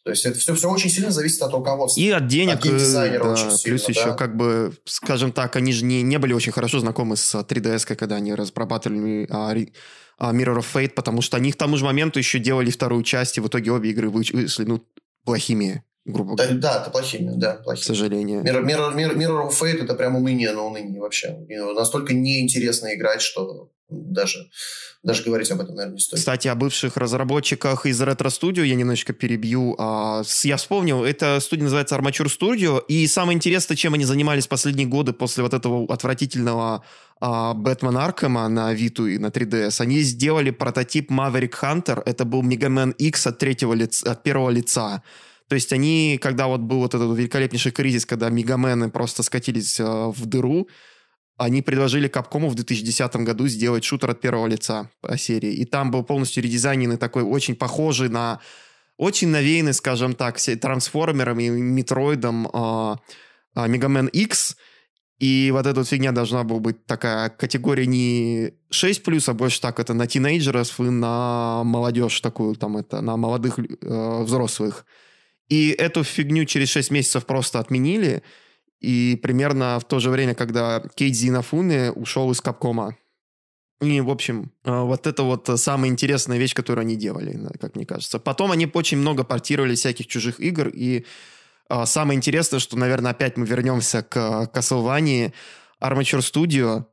То 0.07 0.11
есть 0.11 0.25
это 0.25 0.39
все, 0.39 0.55
все 0.55 0.71
очень 0.71 0.89
сильно 0.89 1.11
зависит 1.11 1.43
от 1.43 1.53
руководства. 1.53 2.01
И 2.01 2.09
от 2.11 2.29
денег. 2.29 2.55
От 2.55 2.63
геймдизайнера 2.63 3.25
да, 3.25 3.33
очень 3.33 3.51
сильно, 3.51 3.59
плюс 3.79 3.89
еще, 3.89 4.15
как 4.15 4.37
бы, 4.37 4.73
скажем 4.85 5.33
так, 5.33 5.57
они 5.57 5.73
же 5.73 5.85
не, 5.85 6.03
не 6.03 6.19
были 6.21 6.33
очень 6.33 6.53
хорошо 6.53 6.79
знакомы 6.79 7.17
с 7.17 7.35
3DS, 7.35 7.97
когда 7.97 8.15
они 8.15 8.33
разрабатывали 8.33 9.27
а, 9.29 9.53
а, 10.19 10.33
Mirror 10.33 10.59
of 10.59 10.67
Fate, 10.73 10.91
потому 10.91 11.23
что 11.23 11.37
они 11.37 11.51
к 11.51 11.57
тому 11.57 11.77
же 11.77 11.85
моменту 11.85 12.21
еще 12.21 12.39
делали 12.39 12.71
вторую 12.71 13.03
часть, 13.03 13.37
и 13.37 13.41
в 13.41 13.49
итоге 13.49 13.73
обе 13.73 13.91
игры 13.91 14.09
вышли, 14.09 14.65
ну, 14.65 14.81
плохими 15.25 15.83
грубо 16.07 16.37
говоря. 16.37 16.55
Да, 16.55 16.75
да, 16.75 16.83
это 16.83 16.91
плохими, 16.91 17.33
да, 17.37 17.55
плохими. 17.55 17.83
К 17.83 17.87
сожалению. 17.87 18.43
Mirror, 18.43 18.65
Mirror, 18.65 18.95
Mirror, 18.95 19.17
Mirror 19.17 19.49
of 19.49 19.61
Fate 19.61 19.85
это 19.85 19.95
прям 19.95 20.17
уныние 20.17 20.53
на 20.53 20.63
уныние 20.63 21.01
вообще. 21.01 21.37
Настолько 21.75 22.15
неинтересно 22.15 22.95
играть, 22.95 23.21
что 23.21 23.71
даже, 23.89 24.49
даже 25.03 25.23
говорить 25.23 25.51
об 25.51 25.61
этом, 25.61 25.75
наверное, 25.75 25.95
не 25.95 26.01
стоит. 26.01 26.19
Кстати, 26.19 26.49
о 26.49 26.55
бывших 26.55 26.97
разработчиках 26.97 27.87
из 27.87 28.01
Retro 28.01 28.27
Studio 28.27 28.65
я 28.65 28.75
немножечко 28.75 29.13
перебью. 29.13 29.75
А, 29.79 30.23
я 30.43 30.57
вспомнил, 30.57 31.05
эта 31.05 31.39
студия 31.41 31.65
называется 31.65 31.97
Armature 31.97 32.27
Studio, 32.27 32.83
и 32.87 33.07
самое 33.07 33.37
интересное, 33.37 33.77
чем 33.77 33.95
они 33.95 34.05
занимались 34.05 34.47
последние 34.47 34.87
годы 34.87 35.13
после 35.13 35.43
вот 35.43 35.55
этого 35.55 35.93
отвратительного 35.93 36.85
Бэтмен 37.21 37.97
Аркема 37.97 38.47
на 38.49 38.75
Vita 38.75 39.09
и 39.09 39.19
на 39.19 39.29
3DS, 39.29 39.81
они 39.81 40.01
сделали 40.01 40.51
прототип 40.51 41.11
Maverick 41.11 41.55
Hunter, 41.63 42.03
это 42.05 42.25
был 42.25 42.43
Мегамен 42.43 42.91
X 42.91 43.27
от, 43.27 43.39
третьего 43.39 43.73
лица, 43.73 44.13
от 44.13 44.23
первого 44.23 44.51
лица. 44.51 45.03
То 45.49 45.55
есть 45.55 45.73
они, 45.73 46.19
когда 46.21 46.49
вот 46.49 46.61
был 46.61 46.79
вот 46.79 46.95
этот 46.95 47.17
великолепнейший 47.17 47.73
кризис, 47.73 48.05
когда 48.05 48.29
Мегамены 48.31 48.91
просто 48.91 49.23
скатились 49.23 49.79
э, 49.79 49.85
в 49.85 50.27
дыру, 50.27 50.69
они 51.37 51.63
предложили 51.63 52.09
Капкому 52.09 52.49
в 52.49 52.55
2010 52.55 53.17
году 53.17 53.47
сделать 53.47 53.85
шутер 53.85 54.11
от 54.11 54.21
первого 54.21 54.47
лица 54.47 54.91
по 55.03 55.17
серии. 55.19 55.53
И 55.53 55.65
там 55.65 55.91
был 55.91 56.03
полностью 56.03 56.43
редизайненный 56.43 56.97
такой, 56.97 57.23
очень 57.23 57.55
похожий 57.55 58.09
на... 58.09 58.41
Очень 58.97 59.29
навеянный, 59.29 59.75
скажем 59.75 60.15
так, 60.15 60.39
трансформером 60.39 61.39
и 61.39 61.51
метроидом 61.51 62.49
э, 62.51 62.97
э, 63.55 63.69
Мегамен 63.69 64.07
X. 64.07 64.57
И 65.19 65.51
вот 65.53 65.67
эта 65.67 65.81
вот 65.81 65.89
фигня 65.89 66.13
должна 66.13 66.45
была 66.45 66.61
быть 66.61 66.87
такая 66.87 67.29
категория 67.29 67.87
не 67.87 68.55
6+, 68.73 69.23
а 69.27 69.35
больше 69.35 69.61
так 69.61 69.81
это 69.81 69.93
на 69.93 70.07
тинейджеров 70.07 70.81
и 70.81 70.85
на 70.85 71.63
молодежь 71.65 72.21
такую, 72.23 72.55
там 72.57 72.79
это, 72.79 73.03
на 73.03 73.19
молодых 73.19 73.59
э, 73.59 74.23
взрослых. 74.23 74.87
И 75.49 75.71
эту 75.71 76.03
фигню 76.05 76.45
через 76.45 76.69
6 76.71 76.91
месяцев 76.91 77.27
просто 77.27 77.61
отменили. 77.61 78.23
И 78.81 79.19
примерно 79.23 79.79
в 79.81 79.85
то 79.85 80.01
же 80.01 80.11
время, 80.11 80.35
когда 80.35 80.83
Кейдзи 80.95 81.31
Нафуне 81.31 81.93
ушел 81.93 82.31
из 82.31 82.41
Капкома. 82.41 82.97
И, 83.81 84.01
в 84.01 84.11
общем, 84.11 84.53
э, 84.65 84.81
вот 84.81 85.07
это 85.07 85.23
вот 85.23 85.49
самая 85.61 85.91
интересная 85.91 86.39
вещь, 86.39 86.55
которую 86.55 86.83
они 86.83 86.97
делали, 86.97 87.39
как 87.61 87.77
мне 87.77 87.85
кажется. 87.85 88.19
Потом 88.19 88.51
они 88.51 88.71
очень 88.73 88.99
много 88.99 89.23
портировали 89.23 89.75
всяких 89.75 90.07
чужих 90.07 90.41
игр, 90.41 90.69
и 90.69 91.05
э, 91.69 91.87
самое 91.87 92.17
интересное, 92.17 92.59
что, 92.59 92.79
наверное, 92.79 93.11
опять 93.11 93.37
мы 93.37 93.45
вернемся 93.45 94.03
к 94.03 94.51
Castlevania, 94.55 95.33
Armature 95.83 96.21
Studio, 96.21 96.87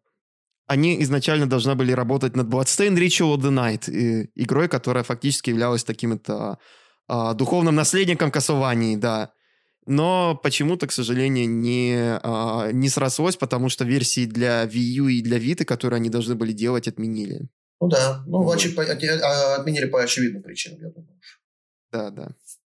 они 0.68 1.02
изначально 1.04 1.48
должны 1.48 1.76
были 1.76 1.94
работать 1.94 2.36
над 2.36 2.48
Bloodstained 2.48 2.98
Ritual 2.98 3.38
of 3.38 3.42
the 3.42 3.52
Night, 3.52 4.30
игрой, 4.36 4.68
которая 4.68 5.04
фактически 5.04 5.52
являлась 5.52 5.86
таким-то 5.86 6.58
а, 7.08 7.34
духовным 7.34 7.76
наследником 7.76 8.30
Castlevania, 8.30 8.98
да 8.98 9.34
но 9.86 10.40
почему-то, 10.42 10.88
к 10.88 10.92
сожалению, 10.92 11.50
не, 11.50 12.18
а, 12.24 12.72
не 12.72 12.90
срослось, 12.90 13.36
потому 13.36 13.70
что 13.70 13.84
версии 13.84 14.26
для 14.26 14.64
Wii 14.64 14.92
U 14.98 15.08
и 15.08 15.22
для 15.22 15.38
Vita, 15.38 15.66
которые 15.66 15.98
они 15.98 16.10
должны 16.10 16.36
были 16.36 16.54
делать, 16.54 16.88
отменили. 16.88 17.50
Ну 17.82 17.88
да, 17.88 18.24
ну 18.26 18.44
вот. 18.44 18.58
очи- 18.58 18.74
а, 18.78 19.56
отменили 19.56 19.86
по 19.86 20.02
очевидным 20.02 20.42
причинам, 20.42 20.80
я 20.82 20.90
думаю. 20.90 21.20
Да, 21.92 22.10
да. 22.12 22.30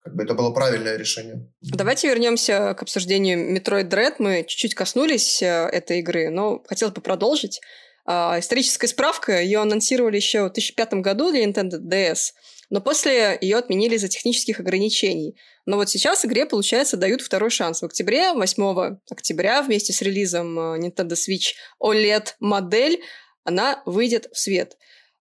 Как 0.00 0.14
бы 0.14 0.22
это 0.22 0.34
было 0.34 0.50
правильное 0.50 0.96
решение. 0.96 1.50
Давайте 1.62 2.08
вернемся 2.08 2.74
к 2.74 2.82
обсуждению 2.82 3.56
Metroid 3.56 3.88
Dread. 3.88 4.16
Мы 4.18 4.44
чуть-чуть 4.46 4.74
коснулись 4.74 5.40
э, 5.42 5.46
этой 5.46 6.00
игры, 6.00 6.28
но 6.28 6.62
хотелось 6.66 6.94
бы 6.94 7.00
продолжить. 7.00 7.60
А, 8.06 8.38
историческая 8.38 8.86
справка, 8.86 9.40
ее 9.40 9.60
анонсировали 9.60 10.16
еще 10.16 10.40
в 10.40 10.52
2005 10.52 10.94
году 10.94 11.30
для 11.30 11.44
Nintendo 11.44 11.78
DS, 11.78 12.32
но 12.74 12.80
после 12.80 13.38
ее 13.40 13.58
отменили 13.58 13.94
из-за 13.94 14.08
технических 14.08 14.58
ограничений. 14.58 15.36
Но 15.64 15.76
вот 15.76 15.88
сейчас 15.88 16.24
игре, 16.24 16.44
получается, 16.44 16.96
дают 16.96 17.20
второй 17.20 17.48
шанс. 17.48 17.82
В 17.82 17.84
октябре, 17.84 18.32
8 18.32 18.98
октября, 19.08 19.62
вместе 19.62 19.92
с 19.92 20.02
релизом 20.02 20.58
э, 20.58 20.80
Nintendo 20.80 21.12
Switch 21.12 21.52
OLED-модель, 21.80 23.00
она 23.44 23.80
выйдет 23.86 24.26
в 24.32 24.36
свет. 24.36 24.76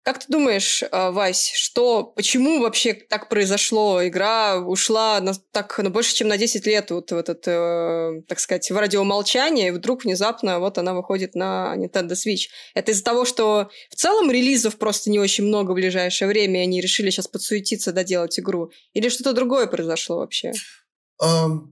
Как 0.04 0.20
ты 0.20 0.26
думаешь, 0.30 0.82
э, 0.82 1.12
Вась, 1.12 1.52
что, 1.54 2.04
почему 2.04 2.62
вообще 2.62 2.94
так 2.94 3.28
произошло? 3.28 4.06
Игра 4.08 4.58
ушла 4.58 5.20
на, 5.20 5.34
так, 5.52 5.78
на 5.78 5.90
больше, 5.90 6.16
чем 6.16 6.30
на 6.30 6.38
10 6.38 6.66
лет 6.66 6.90
вот 6.92 7.12
в 7.12 7.18
этот, 7.18 7.44
э, 7.48 8.22
так 8.28 8.40
сказать, 8.40 8.72
в 8.72 8.78
радиомолчание, 8.78 9.68
и 9.68 9.72
вдруг 9.72 10.06
внезапно 10.06 10.60
вот 10.60 10.78
она 10.78 10.94
выходит 10.94 11.36
на 11.36 11.76
Nintendo 11.78 12.14
Switch. 12.14 12.48
Это 12.74 12.92
из-за 12.92 13.04
того, 13.04 13.26
что 13.26 13.70
в 13.90 13.96
целом 13.96 14.32
релизов 14.32 14.78
просто 14.78 15.10
не 15.10 15.20
очень 15.20 15.44
много 15.44 15.72
в 15.72 15.76
ближайшее 15.76 16.30
время, 16.30 16.62
и 16.62 16.64
они 16.64 16.82
решили 16.82 17.10
сейчас 17.10 17.28
подсуетиться, 17.28 17.92
доделать 17.92 18.40
игру? 18.40 18.72
Или 18.94 19.10
что-то 19.10 19.34
другое 19.34 19.68
произошло 19.68 20.20
вообще? 20.20 20.54
Um, 21.22 21.68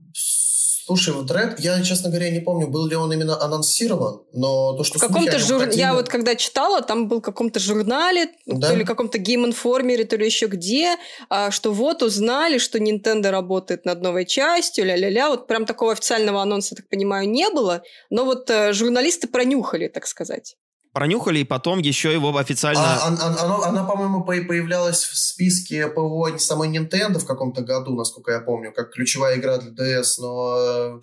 Слушай, 0.88 1.12
вот 1.12 1.30
Red, 1.30 1.56
я, 1.58 1.82
честно 1.82 2.08
говоря, 2.08 2.30
не 2.30 2.40
помню, 2.40 2.66
был 2.66 2.86
ли 2.86 2.96
он 2.96 3.12
именно 3.12 3.38
анонсирован, 3.38 4.22
но 4.32 4.72
то, 4.72 4.84
что... 4.84 4.98
В 4.98 5.02
каком-то 5.02 5.38
жур... 5.38 5.60
Хотели... 5.60 5.80
Я 5.80 5.92
вот 5.92 6.08
когда 6.08 6.34
читала, 6.34 6.80
там 6.80 7.08
был 7.08 7.18
в 7.18 7.20
каком-то 7.20 7.60
журнале, 7.60 8.30
да? 8.46 8.68
то 8.68 8.74
ли 8.74 8.84
в 8.84 8.86
каком-то 8.86 9.18
Game 9.18 9.44
Informer, 9.50 10.02
то 10.04 10.16
ли 10.16 10.24
еще 10.24 10.46
где, 10.46 10.96
а, 11.28 11.50
что 11.50 11.72
вот 11.72 12.02
узнали, 12.02 12.56
что 12.56 12.78
Nintendo 12.78 13.28
работает 13.28 13.84
над 13.84 14.00
новой 14.00 14.24
частью, 14.24 14.86
ля-ля-ля. 14.86 15.28
Вот 15.28 15.46
прям 15.46 15.66
такого 15.66 15.92
официального 15.92 16.40
анонса, 16.40 16.74
так 16.74 16.88
понимаю, 16.88 17.28
не 17.28 17.50
было, 17.50 17.82
но 18.08 18.24
вот 18.24 18.48
э, 18.48 18.72
журналисты 18.72 19.28
пронюхали, 19.28 19.88
так 19.88 20.06
сказать 20.06 20.56
пронюхали, 20.98 21.38
и 21.38 21.44
потом 21.44 21.78
еще 21.78 22.12
его 22.12 22.36
официально... 22.36 22.80
А, 22.82 23.06
она, 23.06 23.26
она, 23.40 23.66
она, 23.66 23.84
по-моему, 23.84 24.24
появлялась 24.24 25.04
в 25.04 25.16
списке 25.16 25.86
ПВО 25.86 26.36
самой 26.38 26.76
Nintendo 26.76 27.20
в 27.20 27.24
каком-то 27.24 27.62
году, 27.62 27.94
насколько 27.94 28.32
я 28.32 28.40
помню, 28.40 28.72
как 28.72 28.92
ключевая 28.92 29.36
игра 29.38 29.58
для 29.58 29.70
DS, 29.70 30.14
но, 30.18 30.56
э, 30.58 31.00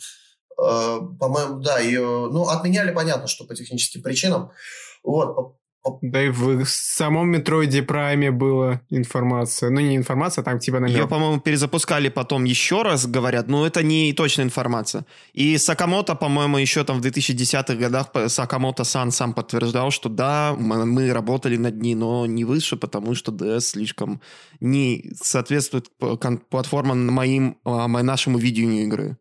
э, 0.61 0.99
по-моему, 1.17 1.61
да, 1.61 1.79
ее... 1.79 2.01
Ну, 2.01 2.49
отменяли, 2.49 2.91
понятно, 2.91 3.27
что 3.27 3.45
по 3.45 3.55
техническим 3.55 4.01
причинам. 4.01 4.51
Вот, 5.01 5.55
да 6.01 6.23
и 6.23 6.29
в 6.29 6.65
самом 6.65 7.29
Метроиде 7.29 7.83
Прайме 7.83 8.31
была 8.31 8.81
информация. 8.89 9.69
Ну, 9.69 9.79
не 9.81 9.95
информация, 9.95 10.41
а 10.41 10.45
там 10.45 10.59
типа 10.59 10.79
намек. 10.79 10.97
Ее, 10.97 11.07
по-моему, 11.07 11.39
перезапускали 11.39 12.09
потом 12.09 12.43
еще 12.43 12.81
раз, 12.81 13.05
говорят, 13.05 13.47
но 13.47 13.65
это 13.65 13.83
не 13.83 14.13
точная 14.13 14.45
информация. 14.45 15.05
И 15.33 15.57
Сакамото, 15.57 16.15
по-моему, 16.15 16.57
еще 16.57 16.83
там 16.83 17.01
в 17.01 17.05
2010-х 17.05 17.75
годах 17.75 18.07
Сакамото 18.27 18.83
сан 18.83 19.11
сам 19.11 19.33
подтверждал, 19.33 19.91
что 19.91 20.09
да, 20.09 20.55
мы, 20.57 21.13
работали 21.13 21.57
над 21.57 21.81
ней, 21.81 21.95
но 21.95 22.25
не 22.25 22.45
выше, 22.45 22.77
потому 22.77 23.15
что 23.15 23.31
DS 23.31 23.61
слишком 23.61 24.21
не 24.59 25.11
соответствует 25.21 25.89
платформам 26.49 27.05
моим, 27.07 27.57
а, 27.63 27.87
нашему 27.87 28.37
видению 28.37 28.83
игры. 28.83 29.17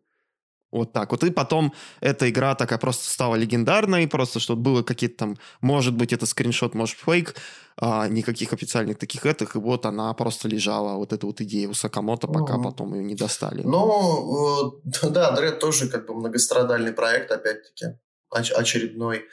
Вот 0.75 0.91
так 0.91 1.11
вот. 1.11 1.23
И 1.23 1.31
потом 1.31 1.73
эта 2.01 2.29
игра 2.29 2.53
такая 2.53 2.77
просто 2.77 3.09
стала 3.09 3.35
легендарной, 3.35 4.07
просто 4.07 4.39
что 4.41 4.57
было 4.57 4.83
какие-то 4.83 5.17
там, 5.17 5.37
может 5.61 5.93
быть, 5.93 6.11
это 6.11 6.25
скриншот, 6.25 6.75
может, 6.75 6.97
фейк, 6.97 7.35
а, 7.77 8.09
никаких 8.09 8.51
официальных 8.51 8.97
таких 8.97 9.25
этих, 9.25 9.55
и 9.55 9.59
вот 9.59 9.85
она 9.85 10.13
просто 10.13 10.49
лежала, 10.49 10.97
вот 10.97 11.13
эта 11.13 11.25
вот 11.25 11.39
идея 11.39 11.69
у 11.69 11.73
Сакамото, 11.73 12.27
пока 12.27 12.55
mm-hmm. 12.55 12.63
потом 12.63 12.93
ее 12.93 13.03
не 13.05 13.15
достали. 13.15 13.61
Ну, 13.63 14.81
да, 15.03 15.31
Дред 15.31 15.59
тоже 15.59 15.87
как 15.87 16.07
бы 16.07 16.13
многострадальный 16.13 16.91
проект, 16.91 17.31
опять-таки, 17.31 17.97
очередной. 18.29 19.23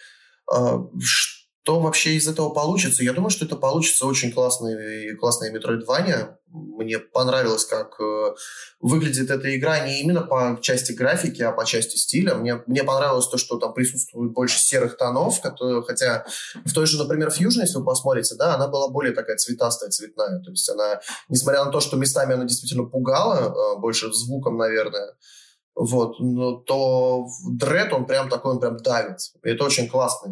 А, 0.48 0.78
что 1.62 1.78
вообще 1.78 2.14
из 2.14 2.26
этого 2.26 2.50
получится? 2.50 3.04
Я 3.04 3.12
думаю, 3.12 3.30
что 3.30 3.44
это 3.44 3.54
получится 3.54 4.06
очень 4.06 4.32
классный, 4.32 5.14
классная 5.16 5.52
Metroidvania. 5.52 6.34
Мне 6.48 6.98
понравилось, 6.98 7.64
как 7.64 8.00
э, 8.00 8.34
выглядит 8.80 9.30
эта 9.30 9.56
игра 9.56 9.86
не 9.86 10.00
именно 10.00 10.22
по 10.22 10.58
части 10.60 10.92
графики, 10.92 11.40
а 11.40 11.52
по 11.52 11.64
части 11.64 11.96
стиля. 11.96 12.34
Мне, 12.34 12.62
мне 12.66 12.82
понравилось 12.82 13.28
то, 13.28 13.38
что 13.38 13.58
там 13.58 13.74
присутствует 13.74 14.32
больше 14.32 14.58
серых 14.58 14.96
тонов, 14.96 15.40
которые, 15.40 15.82
хотя 15.82 16.26
в 16.64 16.74
той 16.74 16.86
же, 16.86 16.98
например, 16.98 17.28
Fusion, 17.28 17.60
если 17.60 17.78
вы 17.78 17.84
посмотрите, 17.84 18.34
да, 18.34 18.56
она 18.56 18.66
была 18.66 18.88
более 18.88 19.14
такая 19.14 19.36
цветастая, 19.36 19.90
цветная. 19.90 20.40
То 20.40 20.50
есть 20.50 20.68
она, 20.68 21.00
несмотря 21.28 21.64
на 21.64 21.70
то, 21.70 21.80
что 21.80 21.96
местами 21.96 22.34
она 22.34 22.44
действительно 22.44 22.84
пугала, 22.84 23.54
э, 23.54 23.80
больше 23.80 24.12
звуком, 24.12 24.58
наверное, 24.58 25.14
вот, 25.74 26.20
но 26.20 26.52
то 26.52 27.26
Дред, 27.48 27.92
он 27.92 28.04
прям 28.04 28.28
такой, 28.28 28.52
он 28.52 28.60
прям 28.60 28.76
давит. 28.76 29.18
И 29.42 29.48
это 29.48 29.64
очень 29.64 29.88
классно. 29.88 30.30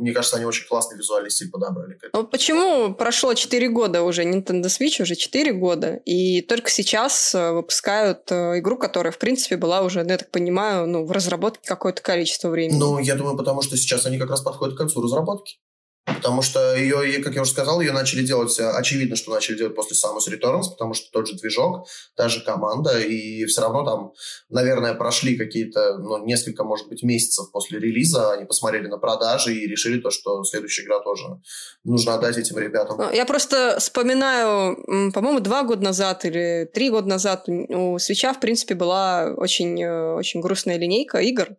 Мне 0.00 0.12
кажется, 0.12 0.36
они 0.36 0.46
очень 0.46 0.66
классный 0.68 0.96
визуальный 0.96 1.30
стиль 1.30 1.50
подобрали. 1.50 1.98
Ну, 2.12 2.24
почему 2.24 2.94
прошло 2.94 3.34
4 3.34 3.68
года 3.70 4.02
уже, 4.02 4.22
Nintendo 4.22 4.66
Switch 4.66 5.02
уже 5.02 5.16
4 5.16 5.52
года, 5.52 5.96
и 6.04 6.40
только 6.42 6.70
сейчас 6.70 7.34
э, 7.34 7.52
выпускают 7.52 8.30
э, 8.30 8.58
игру, 8.58 8.76
которая, 8.76 9.12
в 9.12 9.18
принципе, 9.18 9.56
была 9.56 9.82
уже, 9.82 10.02
ну, 10.04 10.10
я 10.10 10.18
так 10.18 10.30
понимаю, 10.30 10.86
ну, 10.86 11.04
в 11.04 11.10
разработке 11.10 11.68
какое-то 11.68 12.02
количество 12.02 12.48
времени? 12.48 12.78
Ну, 12.78 12.98
я 12.98 13.16
думаю, 13.16 13.36
потому 13.36 13.62
что 13.62 13.76
сейчас 13.76 14.06
они 14.06 14.18
как 14.18 14.30
раз 14.30 14.40
подходят 14.40 14.76
к 14.76 14.78
концу 14.78 15.02
разработки. 15.02 15.58
Потому 16.04 16.42
что 16.42 16.74
ее, 16.74 17.22
как 17.22 17.34
я 17.34 17.42
уже 17.42 17.52
сказал, 17.52 17.80
ее 17.80 17.92
начали 17.92 18.26
делать, 18.26 18.58
э, 18.58 18.68
очевидно, 18.68 19.14
что 19.14 19.32
начали 19.32 19.56
делать 19.56 19.76
после 19.76 19.96
Samus 19.96 20.28
Returns, 20.28 20.70
потому 20.70 20.94
что 20.94 21.10
тот 21.12 21.28
же 21.28 21.36
движок, 21.36 21.86
та 22.16 22.28
же 22.28 22.40
команда, 22.40 22.98
и 23.00 23.44
все 23.44 23.60
равно 23.60 23.84
там, 23.84 24.12
наверное, 24.48 24.94
прошли 24.94 25.36
какие-то, 25.36 25.98
ну, 25.98 26.24
несколько, 26.24 26.64
может 26.64 26.88
быть, 26.88 27.04
месяцев 27.04 27.52
после 27.52 27.78
релиза, 27.78 28.32
они 28.32 28.46
посмотрели 28.46 28.88
на 28.88 28.98
продажи 28.98 29.54
и 29.54 29.68
решили 29.68 30.00
то, 30.00 30.10
что 30.10 30.42
следующая 30.42 30.82
игра 30.82 30.98
тоже 31.00 31.40
нужно 31.84 32.14
отдать 32.14 32.36
этим 32.36 32.58
ребятам. 32.58 32.98
Ну, 32.98 33.12
я 33.12 33.24
просто 33.24 33.76
вспоминаю, 33.78 34.76
по-моему, 35.12 35.38
два 35.38 35.62
года 35.62 35.84
назад 35.84 36.24
или 36.24 36.68
три 36.72 36.90
года 36.90 37.08
назад 37.08 37.48
у 37.48 37.98
Свеча, 37.98 38.32
в 38.32 38.40
принципе, 38.40 38.74
была 38.74 39.32
очень, 39.36 39.80
э, 39.80 40.14
очень 40.14 40.40
грустная 40.40 40.78
линейка 40.78 41.18
игр, 41.18 41.50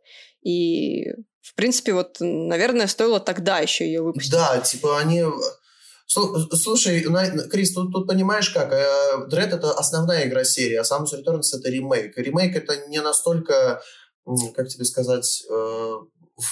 и 0.44 1.06
в 1.44 1.56
принципе, 1.56 1.94
вот, 1.94 2.18
наверное, 2.22 2.88
стоило 2.88 3.20
тогда 3.20 3.60
еще 3.60 3.86
ее 3.86 4.02
выпустить. 4.02 4.32
Да, 4.32 4.60
типа 4.60 5.00
они... 5.00 5.24
Слушай, 6.08 7.02
Крис, 7.50 7.74
тут, 7.74 7.92
тут 7.92 8.08
понимаешь 8.08 8.50
как, 8.50 8.72
Dread 8.72 9.50
э, 9.52 9.56
это 9.56 9.72
основная 9.72 10.28
игра 10.28 10.44
серии, 10.46 10.76
а 10.76 10.84
Samus 10.84 11.14
Returns 11.14 11.48
это 11.54 11.70
ремейк. 11.70 12.18
ремейк 12.18 12.56
это 12.56 12.88
не 12.88 13.02
настолько, 13.02 13.82
как 14.56 14.68
тебе 14.70 14.86
сказать, 14.86 15.44
э, 15.50 15.94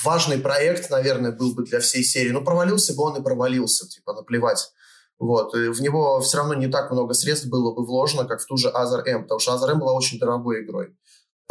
важный 0.04 0.40
проект, 0.40 0.90
наверное, 0.90 1.32
был 1.32 1.54
бы 1.54 1.64
для 1.64 1.80
всей 1.80 2.04
серии. 2.04 2.32
Ну, 2.32 2.44
провалился 2.44 2.94
бы 2.94 3.04
он 3.04 3.18
и 3.18 3.24
провалился, 3.24 3.88
типа, 3.88 4.14
наплевать. 4.14 4.72
Вот. 5.20 5.54
И 5.56 5.70
в 5.70 5.82
него 5.82 6.20
все 6.22 6.38
равно 6.38 6.56
не 6.56 6.68
так 6.68 6.92
много 6.92 7.14
средств 7.14 7.48
было 7.48 7.74
бы 7.74 7.86
вложено, 7.86 8.26
как 8.26 8.42
в 8.42 8.46
ту 8.46 8.58
же 8.58 8.70
Azar 8.70 9.04
M, 9.06 9.24
потому 9.24 9.40
что 9.40 9.54
Azar 9.54 9.72
M 9.72 9.80
была 9.80 9.94
очень 9.94 10.20
дорогой 10.20 10.64
игрой 10.64 10.96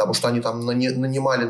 потому 0.01 0.15
что 0.15 0.29
они 0.29 0.41
там 0.41 0.65
нанимали 0.65 1.45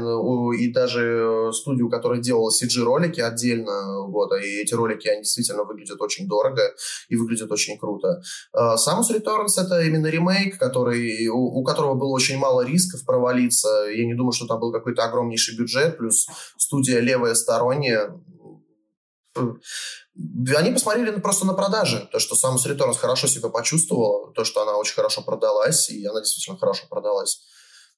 и 0.57 0.73
даже 0.73 1.51
студию, 1.53 1.89
которая 1.89 2.19
делала 2.19 2.51
CG-ролики 2.51 3.21
отдельно, 3.21 4.01
вот, 4.07 4.31
и 4.33 4.61
эти 4.61 4.73
ролики, 4.73 5.07
они 5.07 5.21
действительно 5.21 5.63
выглядят 5.63 6.01
очень 6.01 6.27
дорого 6.27 6.61
и 7.07 7.15
выглядят 7.15 7.49
очень 7.49 7.77
круто. 7.77 8.21
А, 8.51 8.75
Samus 8.75 9.09
Returns— 9.09 9.57
это 9.57 9.81
именно 9.81 10.07
ремейк, 10.07 10.57
который, 10.57 11.27
у, 11.29 11.63
которого 11.63 11.95
было 11.95 12.09
очень 12.09 12.37
мало 12.37 12.65
рисков 12.65 13.05
провалиться. 13.05 13.69
Я 13.89 14.05
не 14.05 14.15
думаю, 14.15 14.33
что 14.33 14.47
там 14.47 14.59
был 14.59 14.73
какой-то 14.73 15.05
огромнейший 15.05 15.57
бюджет, 15.57 15.97
плюс 15.97 16.27
студия 16.57 16.99
левая 16.99 17.35
сторонняя, 17.35 18.19
они 20.57 20.71
посмотрели 20.71 21.17
просто 21.21 21.45
на 21.45 21.53
продажи. 21.53 22.09
То, 22.11 22.19
что 22.19 22.35
Samus 22.35 22.69
Returns 22.69 22.95
хорошо 22.95 23.27
себя 23.27 23.47
почувствовала, 23.47 24.33
то, 24.33 24.43
что 24.43 24.61
она 24.61 24.75
очень 24.75 24.95
хорошо 24.95 25.21
продалась, 25.21 25.89
и 25.89 26.05
она 26.05 26.19
действительно 26.19 26.57
хорошо 26.57 26.83
продалась. 26.89 27.41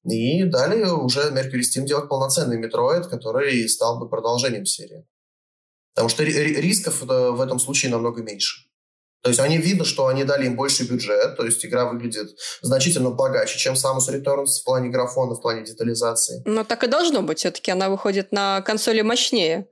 И 0.05 0.43
далее 0.43 0.93
уже 0.93 1.31
Mercury 1.31 1.61
Steam 1.61 1.85
делать 1.85 2.09
полноценный 2.09 2.61
Metroid, 2.61 3.09
который 3.09 3.67
стал 3.69 3.99
бы 3.99 4.09
продолжением 4.09 4.65
серии. 4.65 5.05
Потому 5.95 6.09
что 6.09 6.23
рисков 6.23 7.01
в 7.01 7.41
этом 7.41 7.59
случае 7.59 7.91
намного 7.91 8.21
меньше. 8.21 8.67
То 9.21 9.29
есть 9.29 9.39
они 9.39 9.57
видно, 9.57 9.85
что 9.85 10.07
они 10.07 10.25
дали 10.25 10.47
им 10.47 10.57
больше 10.57 10.83
бюджет, 10.83 11.37
то 11.37 11.45
есть 11.45 11.65
игра 11.65 11.85
выглядит 11.85 12.35
значительно 12.61 13.09
богаче, 13.09 13.57
чем 13.57 13.75
Samus 13.75 14.09
Returns 14.11 14.59
в 14.61 14.65
плане 14.65 14.89
графона, 14.89 15.35
в 15.35 15.41
плане 15.41 15.63
детализации. 15.63 16.41
Ну, 16.45 16.65
так 16.65 16.83
и 16.83 16.87
должно 16.87 17.21
быть. 17.21 17.39
Все-таки 17.39 17.71
она 17.71 17.89
выходит 17.89 18.33
на 18.33 18.61
консоли 18.61 19.01
мощнее. 19.01 19.69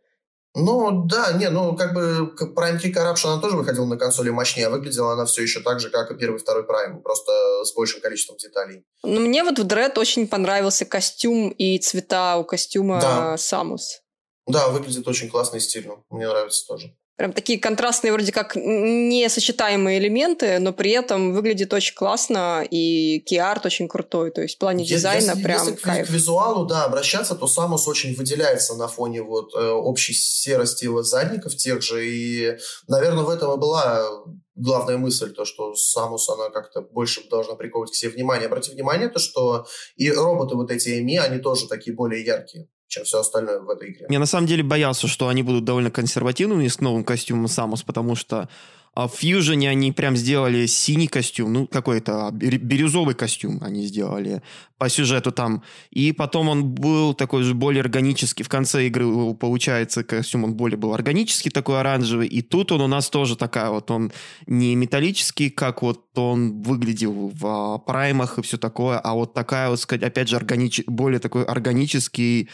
Ну, 0.54 1.06
да, 1.06 1.32
не, 1.34 1.50
ну, 1.50 1.76
как 1.78 1.94
бы 1.94 2.34
Prime 2.56 2.78
3 2.78 2.94
Corruption, 2.94 3.28
она 3.28 3.42
тоже 3.42 3.56
выходила 3.56 3.86
на 3.86 3.98
консоли 3.98 4.30
мощнее, 4.30 4.68
а 4.68 4.70
выглядела 4.70 5.14
она 5.14 5.26
все 5.26 5.44
еще 5.44 5.62
так 5.62 5.80
же, 5.80 5.90
как 5.90 6.12
и 6.12 6.16
первый 6.16 6.36
и 6.36 6.40
второй 6.40 6.64
Prime, 6.64 7.02
просто 7.02 7.32
с 7.64 7.74
большим 7.74 8.02
количеством 8.02 8.38
деталей. 8.38 8.84
Ну, 9.04 9.22
мне 9.22 9.44
вот 9.44 9.60
в 9.60 9.66
Dread 9.66 9.98
очень 9.98 10.28
понравился 10.28 10.86
костюм 10.86 11.50
и 11.50 11.80
цвета 11.80 12.38
у 12.38 12.44
костюма 12.44 13.00
да. 13.00 13.38
Самус. 13.38 14.02
Да, 14.46 14.68
выглядит 14.68 15.08
очень 15.08 15.30
классно 15.30 15.58
и 15.58 15.60
стильно. 15.62 16.04
Мне 16.10 16.28
нравится 16.28 16.68
тоже 16.68 16.94
прям 17.18 17.34
такие 17.34 17.60
контрастные 17.60 18.14
вроде 18.14 18.32
как 18.32 18.56
несочетаемые 18.56 20.00
элементы, 20.00 20.60
но 20.60 20.74
при 20.74 20.92
этом 20.92 21.34
выглядит 21.34 21.74
очень 21.74 21.94
классно, 21.94 22.66
и 22.70 23.20
киарт 23.20 23.66
очень 23.66 23.88
крутой, 23.88 24.32
то 24.32 24.42
есть 24.42 24.56
в 24.56 24.58
плане 24.58 24.86
дизайна 24.86 25.32
если, 25.32 25.44
прям 25.44 25.68
если 25.68 25.80
кайф. 25.80 26.08
к 26.08 26.10
визуалу, 26.10 26.66
да, 26.66 26.86
обращаться, 26.86 27.36
то 27.36 27.48
Самус 27.48 27.88
очень 27.88 28.16
выделяется 28.16 28.76
на 28.76 28.88
фоне 28.88 29.22
вот 29.22 29.54
э, 29.54 29.70
общей 29.70 30.14
серости 30.14 30.90
задников 31.04 31.56
тех 31.56 31.82
же, 31.82 32.08
и, 32.08 32.58
наверное, 32.88 33.24
в 33.24 33.30
этом 33.30 33.54
и 33.54 33.58
была 33.58 34.10
главная 34.56 34.98
мысль, 34.98 35.32
то, 35.32 35.46
что 35.46 35.76
Самус, 35.76 36.30
она 36.30 36.50
как-то 36.50 36.82
больше 36.82 37.22
должна 37.30 37.56
приковывать 37.56 37.92
к 37.92 37.96
себе 37.96 38.12
внимание. 38.12 38.48
Обрати 38.48 38.72
внимание, 38.72 39.10
то, 39.10 39.20
что 39.20 39.66
и 39.96 40.12
роботы 40.12 40.56
вот 40.56 40.72
эти 40.72 41.00
Эми, 41.00 41.18
они 41.18 41.40
тоже 41.40 41.68
такие 41.68 41.96
более 41.96 42.24
яркие 42.24 42.68
чем 42.92 43.06
все 43.06 43.22
остальное 43.22 43.60
в 43.60 43.70
этой 43.70 43.92
игре. 43.92 44.06
Я 44.10 44.20
на 44.20 44.26
самом 44.26 44.48
деле 44.48 44.64
боялся, 44.64 45.08
что 45.08 45.30
они 45.30 45.44
будут 45.44 45.64
довольно 45.64 45.90
консервативными 45.90 46.68
с 46.68 46.82
новым 46.82 47.04
костюмом 47.04 47.48
Самус, 47.48 47.84
потому 47.84 48.16
что 48.16 48.50
а 48.94 49.08
в 49.08 49.16
Фьюжене 49.16 49.70
они 49.70 49.94
прям 49.94 50.18
сделали 50.18 50.66
синий 50.66 51.08
костюм, 51.08 51.54
ну, 51.54 51.68
какой-то 51.68 52.30
бирюзовый 52.34 53.16
костюм 53.16 53.60
они 53.62 53.86
сделали 53.86 54.42
по 54.78 54.90
сюжету 54.90 55.32
там. 55.32 55.64
И 55.92 56.12
потом 56.12 56.50
он 56.50 56.72
был 56.72 57.14
такой 57.14 57.44
же 57.44 57.54
более 57.54 57.80
органический. 57.80 58.44
В 58.44 58.50
конце 58.50 58.88
игры, 58.88 59.34
получается, 59.36 60.04
костюм 60.04 60.44
он 60.44 60.56
более 60.56 60.78
был 60.78 60.94
органический, 60.94 61.52
такой 61.52 61.80
оранжевый. 61.80 62.28
И 62.28 62.42
тут 62.42 62.74
он 62.74 62.82
у 62.82 62.88
нас 62.88 63.10
тоже 63.10 63.38
такая 63.38 63.70
вот, 63.70 63.90
он 63.92 64.12
не 64.46 64.76
металлический, 64.76 65.50
как 65.50 65.84
вот 65.84 66.18
он 66.18 66.62
выглядел 66.62 67.32
в 67.34 67.48
а, 67.48 67.78
праймах 67.78 68.40
и 68.40 68.42
все 68.42 68.58
такое, 68.58 69.00
а 69.00 69.14
вот 69.14 69.34
такая 69.34 69.70
вот, 69.70 69.80
сказать, 69.80 70.04
опять 70.04 70.28
же, 70.28 70.36
органич... 70.36 70.82
более 70.86 71.22
такой 71.22 71.46
органический, 71.46 72.50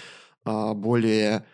более 0.46 1.46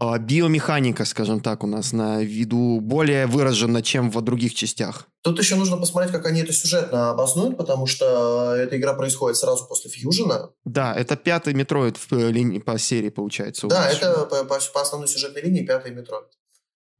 а, 0.00 0.18
биомеханика, 0.18 1.04
скажем 1.04 1.40
так, 1.40 1.62
у 1.62 1.66
нас 1.66 1.92
на 1.92 2.22
виду 2.22 2.80
более 2.80 3.26
выражена, 3.26 3.80
чем 3.80 4.10
в 4.10 4.20
других 4.22 4.54
частях. 4.54 5.08
Тут 5.22 5.38
еще 5.38 5.54
нужно 5.54 5.76
посмотреть, 5.76 6.12
как 6.12 6.26
они 6.26 6.40
это 6.40 6.52
сюжетно 6.52 7.10
обоснуют, 7.10 7.56
потому 7.56 7.86
что 7.86 8.54
эта 8.54 8.76
игра 8.76 8.94
происходит 8.94 9.36
сразу 9.36 9.66
после 9.66 9.90
Фьюжена. 9.90 10.50
Да, 10.64 10.94
это 10.94 11.16
пятый 11.16 11.54
Метроид 11.54 11.96
в 11.96 12.12
э, 12.12 12.30
линии 12.30 12.58
по 12.58 12.76
серии, 12.76 13.08
получается. 13.08 13.68
Да, 13.68 13.88
это 13.88 14.26
по, 14.26 14.44
по, 14.44 14.58
по 14.72 14.82
основной 14.82 15.08
сюжетной 15.08 15.42
линии 15.42 15.64
пятый 15.64 15.92
Метроид. 15.92 16.26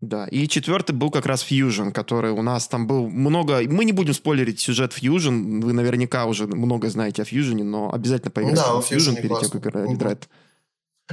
Да, 0.00 0.26
и 0.26 0.46
четвертый 0.48 0.92
был 0.92 1.10
как 1.10 1.26
раз 1.26 1.44
Fusion, 1.44 1.90
который 1.90 2.30
у 2.30 2.42
нас 2.42 2.68
там 2.68 2.86
был 2.86 3.08
много... 3.08 3.62
Мы 3.66 3.84
не 3.84 3.92
будем 3.92 4.14
спойлерить 4.14 4.60
сюжет 4.60 4.92
Fusion, 4.92 5.62
вы 5.62 5.72
наверняка 5.72 6.26
уже 6.26 6.46
много 6.46 6.88
знаете 6.90 7.22
о 7.22 7.24
Fusion, 7.24 7.62
но 7.64 7.92
обязательно 7.92 8.30
поиграйте 8.30 8.62
да, 8.62 8.80
в 8.80 8.90
Fusion 8.90 9.20
перед 9.20 9.40
тем, 9.40 9.50
как 9.50 9.66
играть. 9.66 10.24
Угу. 10.24 10.28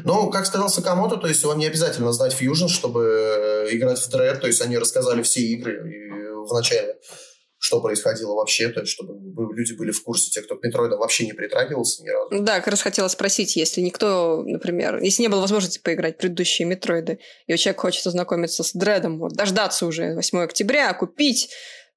Ну, 0.04 0.30
как 0.30 0.46
сказал 0.46 0.70
Сакамото, 0.70 1.18
то 1.18 1.28
есть 1.28 1.44
вам 1.44 1.60
не 1.60 1.68
обязательно 1.68 2.14
знать 2.14 2.36
Fusion, 2.40 2.70
чтобы 2.70 3.04
э, 3.04 3.76
играть 3.76 4.00
в 4.00 4.10
Dread, 4.14 4.38
то 4.38 4.48
есть 4.48 4.62
они 4.62 4.78
рассказали 4.78 5.22
все 5.22 5.42
игры 5.42 6.46
в 6.48 6.54
начале, 6.54 6.96
что 7.58 7.82
происходило 7.82 8.34
вообще, 8.34 8.70
то 8.70 8.80
есть 8.80 8.92
чтобы 8.92 9.14
люди 9.54 9.74
были 9.74 9.92
в 9.92 10.02
курсе, 10.04 10.32
те, 10.32 10.42
кто 10.42 10.56
к 10.56 10.64
Метроидам 10.64 11.00
вообще 11.00 11.26
не 11.26 11.34
притрагивался 11.34 12.04
ни 12.04 12.10
разу. 12.10 12.42
Да, 12.42 12.58
как 12.60 12.70
раз 12.70 12.82
хотела 12.82 13.08
спросить, 13.10 13.56
если 13.56 13.82
никто, 13.82 14.42
например, 14.46 14.98
если 15.02 15.24
не 15.24 15.28
было 15.28 15.42
возможности 15.42 15.80
поиграть 15.80 16.16
в 16.16 16.20
предыдущие 16.20 16.68
Метроиды, 16.68 17.20
и 17.48 17.54
у 17.54 17.58
человека 17.58 17.82
хочет 17.82 18.08
ознакомиться 18.08 18.64
с 18.64 18.74
Дредом, 18.74 19.20
вот, 19.20 19.34
дождаться 19.34 19.86
уже 19.86 20.16
8 20.16 20.40
октября, 20.40 20.94
купить 20.94 21.50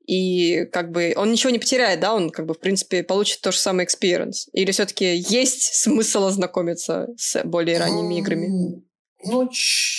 и 0.07 0.67
как 0.67 0.91
бы 0.91 1.15
он 1.17 1.33
ничего 1.33 1.51
не 1.51 1.59
потеряет, 1.59 2.01
да, 2.01 2.15
он 2.15 2.31
как 2.31 2.47
бы 2.47 2.55
в 2.55 2.61
принципе 2.61 3.03
получит 3.03 3.41
то 3.41 3.53
же 3.53 3.59
самое 3.59 3.89
experience. 3.89 4.49
Или 4.53 4.71
все-таки 4.73 5.17
есть 5.17 5.75
смысл 5.75 6.25
ознакомиться 6.25 7.09
с 7.17 7.43
более 7.45 7.79
ранними 7.79 8.19
играми? 8.19 8.83
Ну, 9.27 9.49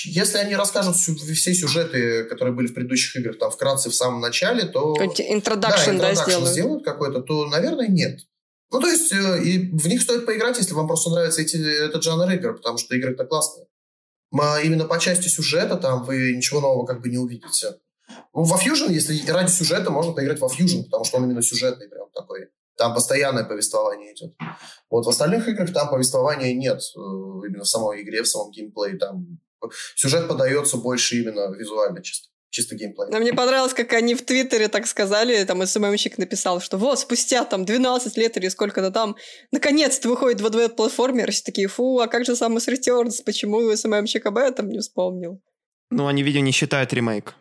если 0.05 0.37
они 0.37 0.55
расскажут 0.55 0.95
все 0.97 1.53
сюжеты, 1.55 2.25
которые 2.25 2.53
были 2.53 2.67
в 2.67 2.75
предыдущих 2.75 3.15
играх, 3.15 3.39
там, 3.39 3.49
вкратце 3.49 3.89
в 3.89 3.95
самом 3.95 4.21
начале, 4.21 4.65
то... 4.65 4.95
Introduction, 4.95 5.97
да, 5.97 6.13
да 6.13 6.15
сделают. 6.15 6.49
сделают 6.49 6.85
какой-то, 6.85 7.21
то, 7.21 7.47
наверное, 7.47 7.87
нет. 7.87 8.19
Ну, 8.71 8.79
то 8.79 8.87
есть, 8.87 9.11
э, 9.11 9.43
и 9.43 9.75
в 9.75 9.87
них 9.87 10.01
стоит 10.01 10.25
поиграть, 10.25 10.57
если 10.57 10.73
вам 10.73 10.87
просто 10.87 11.09
нравится 11.09 11.41
эти, 11.41 11.55
этот 11.55 12.03
жанр 12.03 12.29
игр, 12.31 12.55
потому 12.55 12.77
что 12.77 12.95
игры-то 12.95 13.25
классные. 13.25 13.65
А 14.37 14.59
именно 14.61 14.85
по 14.85 14.99
части 14.99 15.27
сюжета 15.27 15.77
там 15.77 16.03
вы 16.03 16.35
ничего 16.35 16.59
нового 16.59 16.85
как 16.85 17.01
бы 17.01 17.09
не 17.09 17.17
увидите. 17.17 17.79
Ну, 18.33 18.43
во 18.43 18.57
Fusion, 18.57 18.91
если 18.91 19.29
ради 19.29 19.49
сюжета, 19.49 19.91
можно 19.91 20.13
поиграть 20.13 20.39
во 20.39 20.47
Fusion, 20.47 20.83
потому 20.85 21.03
что 21.05 21.17
он 21.17 21.25
именно 21.25 21.41
сюжетный 21.41 21.87
прям 21.87 22.09
такой. 22.13 22.49
Там 22.77 22.93
постоянное 22.93 23.45
повествование 23.45 24.13
идет. 24.13 24.35
Вот 24.89 25.05
в 25.05 25.09
остальных 25.09 25.47
играх 25.47 25.71
там 25.73 25.89
повествования 25.89 26.53
нет. 26.53 26.81
Э, 26.95 26.99
именно 26.99 27.63
в 27.63 27.67
самой 27.67 28.01
игре, 28.03 28.21
в 28.21 28.27
самом 28.27 28.51
геймплее. 28.51 28.97
Там 28.97 29.39
сюжет 29.95 30.27
подается 30.27 30.77
больше 30.77 31.21
именно 31.21 31.53
визуально 31.55 32.03
чисто 32.03 32.29
чисто 32.55 32.75
геймплей. 32.75 33.09
Но 33.11 33.19
мне 33.19 33.33
понравилось, 33.33 33.73
как 33.73 33.91
они 33.93 34.15
в 34.15 34.23
Твиттере 34.23 34.69
так 34.69 34.87
сказали, 34.87 35.43
там 35.43 35.65
СММщик 35.65 36.17
написал, 36.17 36.61
что 36.61 36.77
вот, 36.77 36.99
спустя 36.99 37.43
там 37.43 37.65
12 37.65 38.17
лет 38.17 38.37
или 38.37 38.47
сколько-то 38.47 38.91
там, 38.91 39.17
наконец-то 39.51 40.07
выходит 40.07 40.39
2D-платформер, 40.41 41.31
все 41.31 41.43
такие, 41.43 41.67
фу, 41.67 41.99
а 41.99 42.07
как 42.07 42.25
же 42.25 42.31
Samus 42.31 42.67
Returns, 42.69 43.23
почему 43.25 43.75
СММщик 43.75 44.25
об 44.25 44.37
этом 44.37 44.69
не 44.69 44.79
вспомнил? 44.79 45.41
Ну, 45.91 46.07
они, 46.07 46.23
видимо, 46.23 46.45
не 46.45 46.51
считают 46.51 46.93
ремейк. 46.93 47.35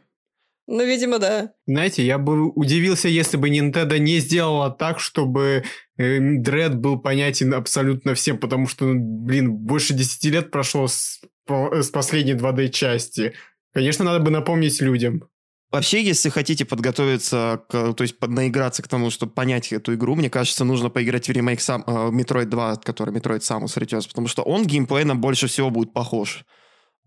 Ну, 0.67 0.85
видимо, 0.85 1.19
да. 1.19 1.53
Знаете, 1.67 2.05
я 2.05 2.17
бы 2.17 2.51
удивился, 2.51 3.09
если 3.09 3.37
бы 3.37 3.51
Nintendo 3.51 3.99
не 3.99 4.19
сделала 4.19 4.71
так, 4.71 4.99
чтобы 4.99 5.65
Дред 5.99 6.73
э, 6.73 6.77
был 6.77 6.99
понятен 6.99 7.53
абсолютно 7.53 8.15
всем, 8.15 8.39
потому 8.39 8.67
что, 8.67 8.87
блин, 8.95 9.53
больше 9.53 9.93
10 9.93 10.25
лет 10.27 10.51
прошло 10.51 10.89
с, 10.89 11.21
с 11.47 11.91
последней 11.91 12.33
2D-части. 12.33 13.35
Конечно, 13.75 14.05
надо 14.05 14.21
бы 14.21 14.31
напомнить 14.31 14.81
людям. 14.81 15.29
Вообще, 15.71 16.03
если 16.03 16.31
хотите 16.31 16.65
подготовиться, 16.65 17.63
к, 17.69 17.93
то 17.93 18.03
есть 18.05 18.15
наиграться 18.27 18.83
к 18.83 18.89
тому, 18.89 19.11
чтобы 19.11 19.33
понять 19.33 19.73
эту 19.73 19.95
игру, 19.95 20.15
мне 20.15 20.31
кажется, 20.31 20.65
нужно 20.65 20.89
поиграть 20.89 21.29
в 21.29 21.33
ремейк 21.33 21.61
сам, 21.61 21.85
э, 21.87 21.91
Metroid 22.11 22.47
2, 22.47 22.77
который 22.77 23.13
Metroid 23.13 23.41
Samus 23.41 23.77
Returns, 23.77 24.09
потому 24.09 24.29
что 24.29 24.43
он 24.43 24.65
геймплейно 24.65 25.15
больше 25.15 25.47
всего 25.47 25.71
будет 25.71 25.93
похож 25.93 26.47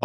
э, 0.00 0.04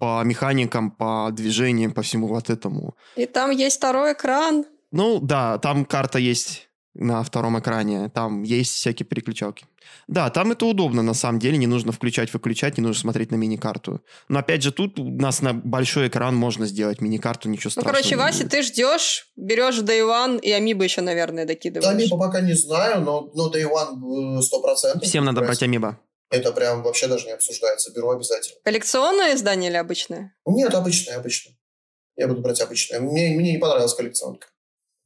по 0.00 0.22
механикам, 0.24 0.90
по 0.90 1.30
движениям, 1.32 1.92
по 1.92 2.02
всему 2.02 2.26
вот 2.26 2.50
этому. 2.50 2.94
И 3.16 3.26
там 3.26 3.50
есть 3.50 3.76
второй 3.76 4.12
экран. 4.12 4.64
Ну 4.90 5.20
да, 5.20 5.58
там 5.58 5.84
карта 5.84 6.18
есть 6.18 6.68
на 6.94 7.22
втором 7.22 7.58
экране. 7.58 8.08
Там 8.08 8.42
есть 8.42 8.72
всякие 8.74 9.06
переключалки. 9.06 9.66
Да, 10.06 10.30
там 10.30 10.52
это 10.52 10.66
удобно, 10.66 11.02
на 11.02 11.14
самом 11.14 11.38
деле. 11.38 11.56
Не 11.58 11.66
нужно 11.66 11.92
включать-выключать, 11.92 12.78
не 12.78 12.82
нужно 12.82 13.00
смотреть 13.00 13.30
на 13.30 13.36
мини-карту. 13.36 14.00
Но 14.28 14.38
опять 14.38 14.62
же, 14.62 14.72
тут 14.72 14.98
у 14.98 15.04
нас 15.04 15.42
на 15.42 15.52
большой 15.52 16.08
экран 16.08 16.34
можно 16.36 16.66
сделать 16.66 17.00
мини-карту, 17.00 17.48
ничего 17.48 17.70
страшного. 17.70 17.92
Ну, 17.92 18.02
короче, 18.02 18.16
Вася, 18.16 18.48
ты 18.48 18.62
ждешь, 18.62 19.28
берешь 19.36 19.78
Day 19.80 20.00
One 20.00 20.40
и 20.40 20.50
Амибо 20.52 20.84
еще, 20.84 21.00
наверное, 21.00 21.44
докидываешь. 21.44 21.90
Амибо 21.90 22.16
пока 22.16 22.40
не 22.40 22.54
знаю, 22.54 23.02
но, 23.02 23.30
но 23.34 23.50
Day 23.50 23.64
One 23.64 24.38
100%. 24.38 25.00
Всем 25.02 25.24
надо 25.24 25.40
брать 25.40 25.62
Амибо. 25.62 25.98
Это 26.34 26.50
прям 26.52 26.82
вообще 26.82 27.06
даже 27.06 27.26
не 27.26 27.32
обсуждается. 27.32 27.92
Беру 27.92 28.10
обязательно. 28.10 28.58
Коллекционное 28.64 29.34
издание 29.34 29.70
или 29.70 29.76
обычное? 29.76 30.34
Нет, 30.46 30.74
обычное, 30.74 31.16
обычное. 31.16 31.56
Я 32.16 32.26
буду 32.26 32.40
брать 32.40 32.60
обычное. 32.60 32.98
Мне, 32.98 33.28
мне 33.36 33.52
не 33.52 33.58
понравилась 33.58 33.94
коллекционка. 33.94 34.48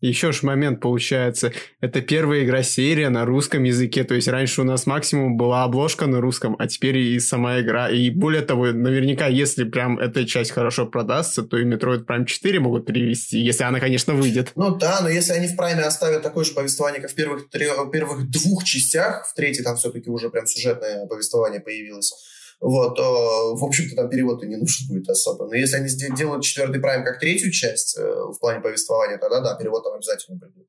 Еще 0.01 0.31
ж 0.31 0.45
момент 0.45 0.81
получается, 0.81 1.53
это 1.81 2.01
первая 2.01 2.45
игра 2.45 2.63
серия 2.63 3.09
на 3.09 3.25
русском 3.25 3.65
языке, 3.65 4.05
то 4.05 4.15
есть 4.15 4.29
раньше 4.29 4.61
у 4.61 4.65
нас 4.65 4.87
максимум 4.87 5.37
была 5.37 5.65
обложка 5.65 6.07
на 6.07 6.21
русском, 6.21 6.55
а 6.59 6.69
теперь 6.69 6.99
и 6.99 7.19
сама 7.19 7.61
игра. 7.61 7.91
И 7.91 8.11
более 8.11 8.43
того, 8.43 8.67
наверняка, 8.67 9.27
если 9.27 9.65
прям 9.65 9.99
эта 9.99 10.25
часть 10.25 10.53
хорошо 10.53 10.87
продастся, 10.87 11.43
то 11.43 11.59
и 11.59 11.65
Metroid 11.65 12.07
Prime 12.07 12.27
4 12.27 12.61
могут 12.61 12.87
перевести, 12.87 13.41
если 13.41 13.65
она, 13.65 13.81
конечно, 13.81 14.15
выйдет. 14.15 14.53
Ну 14.55 14.77
да, 14.77 15.01
но 15.03 15.09
если 15.09 15.33
они 15.33 15.49
в 15.49 15.59
Prime 15.59 15.81
оставят 15.81 16.23
такое 16.23 16.45
же 16.45 16.53
повествование, 16.53 17.01
как 17.01 17.11
в 17.11 17.15
первых, 17.15 17.51
трех, 17.51 17.91
первых 17.91 18.31
двух 18.31 18.63
частях, 18.63 19.27
в 19.27 19.35
третьей 19.35 19.65
там 19.65 19.77
все-таки 19.77 20.11
уже 20.11 20.31
прям 20.31 20.47
сюжетное 20.47 21.07
повествование 21.07 21.61
появилось, 21.61 22.13
вот, 22.61 22.97
то, 22.97 23.55
в 23.55 23.65
общем-то, 23.65 23.95
там 23.95 24.09
перевод 24.09 24.43
и 24.43 24.49
не 24.49 24.57
нужен 24.57 24.89
будет 24.89 25.09
особо. 25.09 25.47
Но 25.47 25.55
если 25.55 25.77
они 25.77 25.89
делают 26.17 26.43
четвертый 26.43 26.81
прайм 26.81 27.05
как 27.05 27.21
третью 27.21 27.53
часть 27.53 27.97
э, 27.97 28.03
в 28.03 28.39
плане 28.41 28.61
повествования, 28.61 29.19
тогда 29.19 29.41
да, 29.41 29.55
перевод 29.55 29.85
там 29.85 29.95
обязательно 29.95 30.39
будет. 30.39 30.67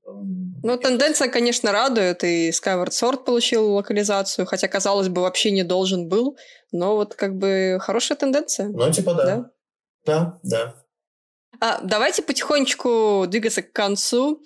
Ну, 0.61 0.77
тенденция, 0.77 1.29
конечно, 1.29 1.71
радует, 1.71 2.23
и 2.23 2.49
Skyward 2.49 2.89
Sword 2.89 3.23
получил 3.23 3.73
локализацию, 3.73 4.45
хотя, 4.45 4.67
казалось 4.67 5.07
бы, 5.07 5.21
вообще 5.21 5.51
не 5.51 5.63
должен 5.63 6.07
был, 6.07 6.37
но 6.71 6.95
вот 6.95 7.15
как 7.15 7.35
бы 7.37 7.79
хорошая 7.81 8.17
тенденция. 8.17 8.67
Ну, 8.67 8.91
типа 8.91 9.13
да. 9.15 9.25
Да, 9.25 9.51
да. 10.05 10.39
да. 10.43 10.75
А, 11.59 11.81
давайте 11.81 12.21
потихонечку 12.21 13.25
двигаться 13.27 13.61
к 13.61 13.71
концу. 13.71 14.41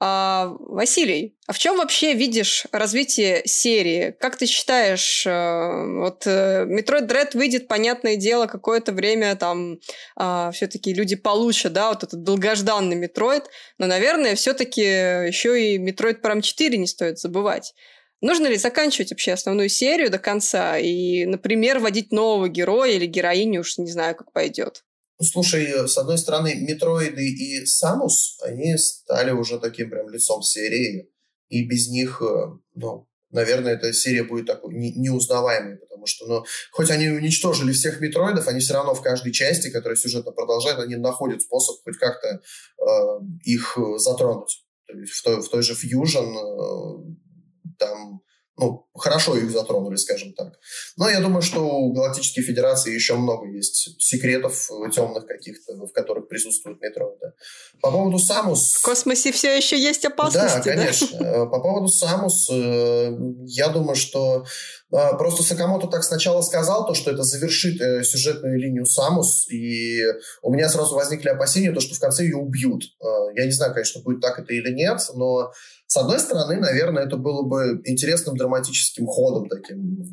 А, 0.00 0.54
Василий, 0.60 1.36
а 1.48 1.52
в 1.52 1.58
чем 1.58 1.76
вообще 1.76 2.14
видишь 2.14 2.66
развитие 2.70 3.42
серии? 3.46 4.14
Как 4.20 4.36
ты 4.36 4.46
считаешь, 4.46 5.26
э, 5.26 6.00
вот 6.00 6.24
э, 6.24 6.66
Metroid 6.66 7.08
Dread 7.08 7.36
выйдет, 7.36 7.66
понятное 7.66 8.14
дело, 8.14 8.46
какое-то 8.46 8.92
время 8.92 9.34
там 9.34 9.78
а, 10.14 10.52
все-таки 10.52 10.94
люди 10.94 11.16
получат, 11.16 11.72
да, 11.72 11.88
вот 11.88 12.04
этот 12.04 12.22
долгожданный 12.22 12.96
Metroid, 12.96 13.46
но, 13.78 13.86
наверное, 13.86 14.36
все-таки 14.36 14.82
еще 14.82 15.60
и 15.60 15.78
Metroid 15.78 16.20
Prime 16.22 16.42
4 16.42 16.78
не 16.78 16.86
стоит 16.86 17.18
забывать. 17.18 17.74
Нужно 18.20 18.46
ли 18.46 18.56
заканчивать 18.56 19.10
вообще 19.10 19.32
основную 19.32 19.68
серию 19.68 20.10
до 20.10 20.18
конца 20.18 20.78
и, 20.78 21.24
например, 21.24 21.80
вводить 21.80 22.12
нового 22.12 22.48
героя 22.48 22.92
или 22.92 23.06
героиню, 23.06 23.60
уж 23.60 23.78
не 23.78 23.90
знаю, 23.90 24.14
как 24.14 24.32
пойдет? 24.32 24.84
Ну, 25.18 25.24
слушай, 25.24 25.88
с 25.88 25.98
одной 25.98 26.16
стороны, 26.16 26.54
Метроиды 26.54 27.28
и 27.28 27.66
Самус, 27.66 28.38
они 28.42 28.76
стали 28.78 29.32
уже 29.32 29.58
таким 29.58 29.90
прям 29.90 30.08
лицом 30.08 30.42
серии, 30.42 31.10
и 31.48 31.66
без 31.66 31.88
них, 31.88 32.22
э, 32.22 32.52
ну, 32.74 33.08
наверное, 33.30 33.74
эта 33.74 33.92
серия 33.92 34.22
будет 34.22 34.46
такой 34.46 34.74
не, 34.74 34.92
неузнаваемой, 34.92 35.78
потому 35.78 36.06
что, 36.06 36.26
ну, 36.26 36.44
хоть 36.70 36.90
они 36.90 37.08
уничтожили 37.08 37.72
всех 37.72 38.00
метроидов, 38.00 38.46
они 38.46 38.60
все 38.60 38.74
равно 38.74 38.94
в 38.94 39.02
каждой 39.02 39.32
части, 39.32 39.70
которая 39.70 39.96
сюжетно 39.96 40.30
продолжает, 40.30 40.78
они 40.78 40.94
находят 40.94 41.42
способ 41.42 41.82
хоть 41.82 41.96
как-то 41.96 42.28
э, 42.28 43.20
их 43.42 43.76
затронуть. 43.96 44.64
То 44.86 44.96
есть 44.98 45.12
в 45.12 45.22
той, 45.22 45.42
в 45.42 45.48
той 45.48 45.62
же 45.62 45.74
Fusion 45.74 46.32
э, 46.32 47.72
там 47.76 48.20
ну, 48.58 48.88
хорошо 48.94 49.36
их 49.36 49.50
затронули, 49.50 49.96
скажем 49.96 50.32
так. 50.32 50.58
Но 50.96 51.08
я 51.08 51.20
думаю, 51.20 51.42
что 51.42 51.60
у 51.60 51.92
Галактической 51.92 52.42
Федерации 52.42 52.92
еще 52.92 53.14
много 53.14 53.46
есть 53.46 54.00
секретов 54.00 54.68
э, 54.70 54.90
темных 54.90 55.26
каких-то, 55.26 55.74
в 55.74 55.92
которых 55.92 56.28
присутствует 56.28 56.80
метро. 56.80 57.16
Да. 57.20 57.32
По 57.80 57.90
поводу 57.92 58.18
Самус... 58.18 58.74
В 58.74 58.82
космосе 58.82 59.30
все 59.30 59.56
еще 59.56 59.80
есть 59.80 60.04
опасности, 60.04 60.56
да? 60.68 60.74
конечно. 60.74 61.08
Да? 61.18 61.28
Э, 61.28 61.46
по 61.46 61.60
поводу 61.60 61.88
Самус, 61.88 62.48
э, 62.50 63.16
я 63.46 63.68
думаю, 63.68 63.94
что 63.96 64.44
Просто 64.90 65.42
Сакамото 65.42 65.86
так 65.86 66.02
сначала 66.02 66.40
сказал, 66.40 66.86
то, 66.86 66.94
что 66.94 67.10
это 67.10 67.22
завершит 67.22 68.06
сюжетную 68.06 68.58
линию 68.58 68.86
Самус, 68.86 69.46
и 69.50 70.02
у 70.40 70.50
меня 70.50 70.70
сразу 70.70 70.94
возникли 70.94 71.28
опасения, 71.28 71.72
то, 71.72 71.80
что 71.80 71.94
в 71.94 72.00
конце 72.00 72.24
ее 72.24 72.36
убьют. 72.36 72.84
Я 73.36 73.44
не 73.44 73.50
знаю, 73.50 73.74
конечно, 73.74 74.00
будет 74.00 74.22
так 74.22 74.38
это 74.38 74.54
или 74.54 74.72
нет, 74.72 74.98
но 75.14 75.52
с 75.88 75.96
одной 75.96 76.20
стороны, 76.20 76.60
наверное, 76.60 77.04
это 77.06 77.16
было 77.16 77.42
бы 77.42 77.80
интересным 77.84 78.36
драматическим 78.36 79.06
ходом 79.06 79.48
таким, 79.48 80.04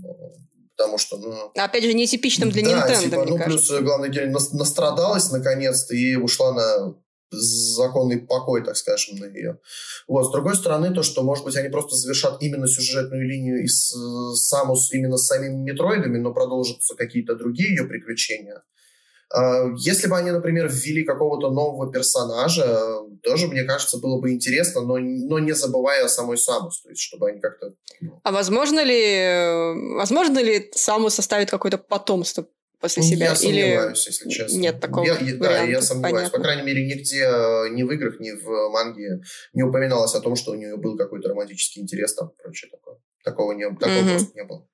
потому 0.78 0.98
что, 0.98 1.18
ну... 1.18 1.52
Опять 1.54 1.84
же, 1.84 1.94
нетипичным 1.94 2.50
для 2.50 2.64
да, 2.64 2.88
Nintendo, 2.88 3.04
типа, 3.04 3.26
ну, 3.26 3.38
кажется. 3.38 3.74
плюс, 3.74 3.84
главное, 3.84 4.10
героиня 4.10 4.38
настрадалась 4.54 5.32
наконец-то 5.32 5.94
и 5.94 6.16
ушла 6.16 6.54
на 6.54 6.96
законный 7.30 8.20
покой, 8.20 8.64
так 8.64 8.78
скажем, 8.78 9.18
на 9.18 9.26
ее. 9.26 9.60
Вот. 10.08 10.28
С 10.28 10.32
другой 10.32 10.56
стороны, 10.56 10.94
то, 10.94 11.04
что, 11.04 11.24
может 11.24 11.44
быть, 11.44 11.58
они 11.58 11.68
просто 11.68 11.96
завершат 11.96 12.42
именно 12.42 12.68
сюжетную 12.68 13.28
линию 13.28 13.64
из 13.64 13.92
Самус 14.48 14.94
именно 14.94 15.18
с 15.18 15.28
самими 15.28 15.56
Метроидами, 15.56 16.20
но 16.20 16.34
продолжатся 16.34 16.96
какие-то 16.96 17.36
другие 17.36 17.70
ее 17.70 17.84
приключения. 17.84 18.64
А, 19.34 19.72
если 19.78 20.08
бы 20.08 20.18
они, 20.18 20.32
например, 20.32 20.70
ввели 20.70 21.04
какого-то 21.04 21.50
нового 21.50 21.92
персонажа, 21.92 23.00
тоже, 23.24 23.48
мне 23.48 23.64
кажется, 23.64 23.98
было 23.98 24.20
бы 24.20 24.32
интересно, 24.32 24.82
но, 24.82 24.98
но 24.98 25.40
не 25.40 25.54
забывая 25.54 26.06
о 26.06 26.10
самой 26.10 26.38
Самус, 26.38 26.82
то 26.82 26.90
есть 26.90 27.02
чтобы 27.02 27.30
они 27.30 27.40
как-то... 27.40 27.74
Ну... 28.02 28.20
А 28.24 28.32
возможно 28.32 28.84
ли, 28.84 29.96
возможно 29.96 30.40
ли 30.40 30.70
Самус 30.74 31.16
составит 31.16 31.50
какое-то 31.50 31.78
потомство 31.78 32.48
после 32.80 33.02
себя? 33.04 33.30
Я 33.30 33.36
сомневаюсь, 33.36 34.06
Или... 34.06 34.14
если 34.14 34.30
честно. 34.30 34.58
Нет 34.58 34.80
такого 34.80 35.06
я, 35.06 35.18
я, 35.18 35.36
Да, 35.38 35.62
я 35.64 35.82
сомневаюсь. 35.82 36.16
Понятно. 36.16 36.38
По 36.38 36.44
крайней 36.44 36.64
мере, 36.64 36.86
нигде 36.86 37.24
э, 37.24 37.70
ни 37.72 37.84
в 37.84 37.92
играх, 37.92 38.20
ни 38.20 38.32
в 38.32 38.70
манге 38.72 39.22
не 39.54 39.64
упоминалось 39.64 40.14
о 40.14 40.22
том, 40.22 40.36
что 40.36 40.52
у 40.52 40.56
нее 40.56 40.78
был 40.78 40.98
какой-то 40.98 41.30
романтический 41.30 41.82
интерес 41.82 42.14
там, 42.14 42.32
прочее 42.42 42.70
такое. 42.70 42.98
Такого, 43.24 43.54
не, 43.54 43.68
такого 43.70 43.90
mm-hmm. 43.90 44.10
просто 44.12 44.36
не 44.36 44.44
было. 44.44 44.68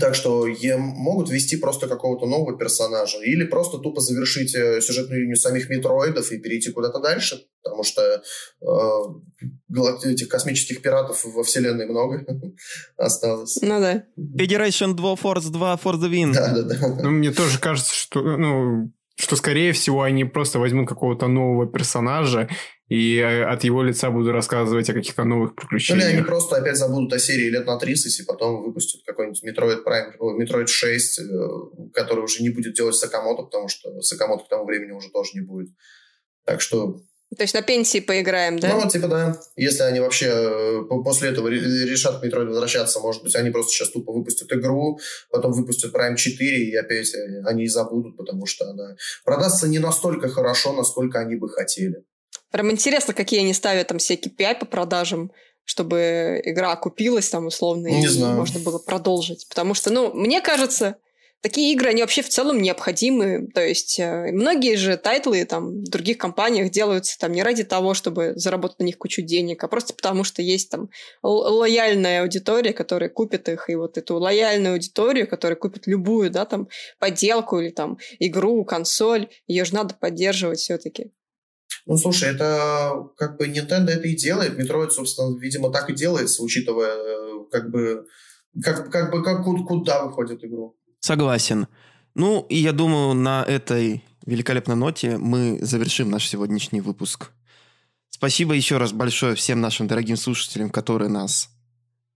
Так 0.00 0.14
что 0.14 0.46
могут 0.78 1.28
ввести 1.28 1.58
просто 1.58 1.86
какого-то 1.86 2.26
нового 2.26 2.56
персонажа 2.56 3.18
или 3.18 3.44
просто 3.44 3.78
тупо 3.78 4.00
завершить 4.00 4.54
э, 4.54 4.80
сюжетную 4.80 5.20
линию 5.20 5.36
самих 5.36 5.68
метроидов 5.68 6.32
и 6.32 6.38
перейти 6.38 6.70
куда-то 6.70 6.98
дальше, 6.98 7.44
потому 7.62 7.84
что 7.84 8.02
э, 8.02 10.08
этих 10.08 10.28
космических 10.28 10.80
пиратов 10.80 11.22
во 11.24 11.42
вселенной 11.42 11.86
много 11.86 12.24
осталось. 12.96 13.58
Ну 13.60 13.80
да. 13.80 14.04
Federation 14.18 14.94
2 14.94 15.14
Force 15.14 15.50
2 15.50 15.80
for 15.84 15.96
the 15.96 16.10
win. 16.10 16.32
Да, 16.32 16.54
да, 16.54 16.62
да. 16.62 16.88
Ну, 17.02 17.10
мне 17.10 17.30
тоже 17.30 17.58
кажется, 17.58 17.94
что, 17.94 18.22
ну, 18.22 18.90
что, 19.16 19.36
скорее 19.36 19.72
всего, 19.72 20.02
они 20.02 20.24
просто 20.24 20.58
возьмут 20.58 20.88
какого-то 20.88 21.28
нового 21.28 21.66
персонажа 21.66 22.48
и 22.92 23.16
э, 23.16 23.44
от 23.44 23.64
его 23.64 23.82
лица 23.82 24.10
буду 24.10 24.32
рассказывать 24.32 24.90
о 24.90 24.92
каких-то 24.92 25.24
новых 25.24 25.54
приключениях. 25.54 26.08
Или 26.10 26.16
они 26.16 26.26
просто 26.26 26.56
опять 26.56 26.76
забудут 26.76 27.10
о 27.14 27.18
серии 27.18 27.48
лет 27.48 27.66
на 27.66 27.78
30 27.78 28.20
и 28.20 28.24
потом 28.24 28.62
выпустят 28.62 29.00
какой-нибудь 29.06 29.42
Metroid 29.42 29.82
Prime, 29.82 30.12
Metroid 30.38 30.66
6, 30.66 31.18
э, 31.18 31.22
который 31.94 32.22
уже 32.22 32.42
не 32.42 32.50
будет 32.50 32.74
делать 32.74 32.94
Сакамото, 32.94 33.44
потому 33.44 33.68
что 33.68 33.98
Сакамото 34.02 34.44
к 34.44 34.48
тому 34.48 34.66
времени 34.66 34.90
уже 34.90 35.08
тоже 35.08 35.30
не 35.32 35.40
будет. 35.40 35.70
Так 36.44 36.60
что 36.60 37.00
то 37.34 37.44
есть 37.44 37.54
на 37.54 37.62
пенсии 37.62 38.00
поиграем, 38.00 38.58
да? 38.58 38.78
Ну, 38.78 38.90
типа, 38.90 39.08
да. 39.08 39.40
Если 39.56 39.82
они 39.84 40.00
вообще 40.00 40.26
э, 40.26 40.82
после 41.02 41.30
этого 41.30 41.48
решат 41.48 42.20
к 42.20 42.24
Metroid 42.24 42.44
возвращаться, 42.44 43.00
может 43.00 43.22
быть, 43.22 43.34
они 43.36 43.48
просто 43.50 43.72
сейчас 43.72 43.88
тупо 43.88 44.12
выпустят 44.12 44.52
игру, 44.52 44.98
потом 45.30 45.52
выпустят 45.52 45.94
Prime 45.94 46.16
4, 46.16 46.58
и 46.58 46.76
опять 46.76 47.10
они 47.46 47.64
и 47.64 47.68
забудут, 47.68 48.18
потому 48.18 48.44
что 48.44 48.68
она 48.68 48.96
продастся 49.24 49.66
не 49.66 49.78
настолько 49.78 50.28
хорошо, 50.28 50.74
насколько 50.74 51.20
они 51.20 51.36
бы 51.36 51.48
хотели. 51.48 52.04
Прям 52.52 52.70
интересно, 52.70 53.14
какие 53.14 53.40
они 53.40 53.54
ставят 53.54 53.88
там 53.88 53.98
все 53.98 54.14
KPI 54.14 54.60
по 54.60 54.66
продажам, 54.66 55.32
чтобы 55.64 56.40
игра 56.44 56.76
окупилась 56.76 57.28
там 57.30 57.46
условно, 57.46 57.88
не 57.88 58.04
и 58.04 58.06
знаю. 58.06 58.36
можно 58.36 58.60
было 58.60 58.78
продолжить. 58.78 59.48
Потому 59.48 59.74
что, 59.74 59.90
ну, 59.90 60.12
мне 60.12 60.40
кажется, 60.40 60.96
такие 61.40 61.72
игры, 61.72 61.90
они 61.90 62.02
вообще 62.02 62.22
в 62.22 62.28
целом 62.28 62.60
необходимы. 62.60 63.48
То 63.54 63.64
есть 63.64 63.98
э, 63.98 64.32
многие 64.32 64.76
же 64.76 64.96
тайтлы 64.96 65.44
там 65.44 65.82
в 65.82 65.88
других 65.88 66.18
компаниях 66.18 66.70
делаются 66.70 67.18
там 67.18 67.32
не 67.32 67.42
ради 67.42 67.64
того, 67.64 67.94
чтобы 67.94 68.32
заработать 68.36 68.80
на 68.80 68.84
них 68.84 68.98
кучу 68.98 69.22
денег, 69.22 69.62
а 69.62 69.68
просто 69.68 69.94
потому, 69.94 70.24
что 70.24 70.42
есть 70.42 70.70
там 70.70 70.88
лояльная 71.22 72.22
аудитория, 72.22 72.72
которая 72.72 73.10
купит 73.10 73.48
их, 73.48 73.70
и 73.70 73.74
вот 73.74 73.98
эту 73.98 74.16
лояльную 74.16 74.74
аудиторию, 74.74 75.28
которая 75.28 75.56
купит 75.56 75.86
любую, 75.86 76.30
да, 76.30 76.44
там, 76.44 76.68
подделку 76.98 77.60
или 77.60 77.70
там 77.70 77.98
игру, 78.18 78.64
консоль, 78.64 79.28
ее 79.46 79.64
же 79.64 79.74
надо 79.74 79.94
поддерживать 79.94 80.60
все-таки. 80.60 81.12
Ну, 81.86 81.96
слушай, 81.96 82.28
это 82.28 83.08
как 83.16 83.38
бы 83.38 83.46
Nintendo 83.46 83.90
это 83.90 84.06
и 84.08 84.16
делает. 84.16 84.58
Metroid, 84.58 84.90
собственно, 84.90 85.36
видимо, 85.38 85.70
так 85.70 85.90
и 85.90 85.94
делается, 85.94 86.42
учитывая 86.42 86.94
э, 86.94 87.44
как 87.50 87.70
бы 87.70 88.06
как, 88.62 88.90
как 88.90 89.10
бы 89.10 89.22
как 89.22 89.44
куда 89.44 90.04
выходит 90.04 90.44
игру. 90.44 90.76
Согласен. 91.00 91.66
Ну, 92.14 92.46
и 92.48 92.56
я 92.56 92.72
думаю, 92.72 93.14
на 93.14 93.42
этой 93.42 94.04
великолепной 94.26 94.76
ноте 94.76 95.16
мы 95.18 95.58
завершим 95.60 96.10
наш 96.10 96.28
сегодняшний 96.28 96.80
выпуск. 96.80 97.30
Спасибо 98.10 98.54
еще 98.54 98.76
раз 98.76 98.92
большое 98.92 99.34
всем 99.34 99.60
нашим 99.60 99.88
дорогим 99.88 100.16
слушателям, 100.16 100.70
которые 100.70 101.08
нас 101.08 101.48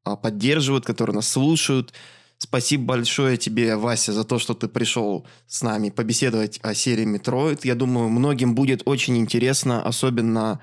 а, 0.05 0.17
поддерживают, 0.17 0.85
которые 0.85 1.17
нас 1.17 1.29
слушают. 1.29 1.93
Спасибо 2.39 2.85
большое 2.85 3.39
тебе, 3.39 3.77
Вася, 3.77 4.13
за 4.13 4.25
то, 4.25 4.39
что 4.39 4.53
ты 4.53 4.69
пришел 4.69 5.27
с 5.47 5.63
нами 5.63 5.89
побеседовать 5.89 6.61
о 6.63 6.75
серии 6.75 7.07
Metroid. 7.07 7.61
Я 7.65 7.75
думаю, 7.75 8.11
многим 8.11 8.55
будет 8.55 8.83
очень 8.85 9.17
интересно, 9.17 9.83
особенно 9.83 10.61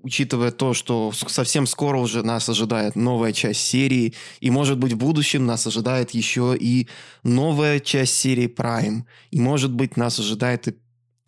учитывая 0.00 0.52
то, 0.52 0.74
что 0.74 1.12
совсем 1.12 1.66
скоро 1.66 1.98
уже 1.98 2.22
нас 2.22 2.48
ожидает 2.48 2.94
новая 2.94 3.32
часть 3.32 3.60
серии, 3.60 4.14
и, 4.40 4.50
может 4.50 4.78
быть, 4.78 4.92
в 4.92 4.96
будущем 4.96 5.44
нас 5.44 5.66
ожидает 5.66 6.12
еще 6.12 6.56
и 6.58 6.86
новая 7.24 7.80
часть 7.80 8.14
серии 8.14 8.46
Prime, 8.46 9.02
и, 9.32 9.40
может 9.40 9.72
быть, 9.72 9.96
нас 9.96 10.20
ожидает 10.20 10.68
и 10.68 10.74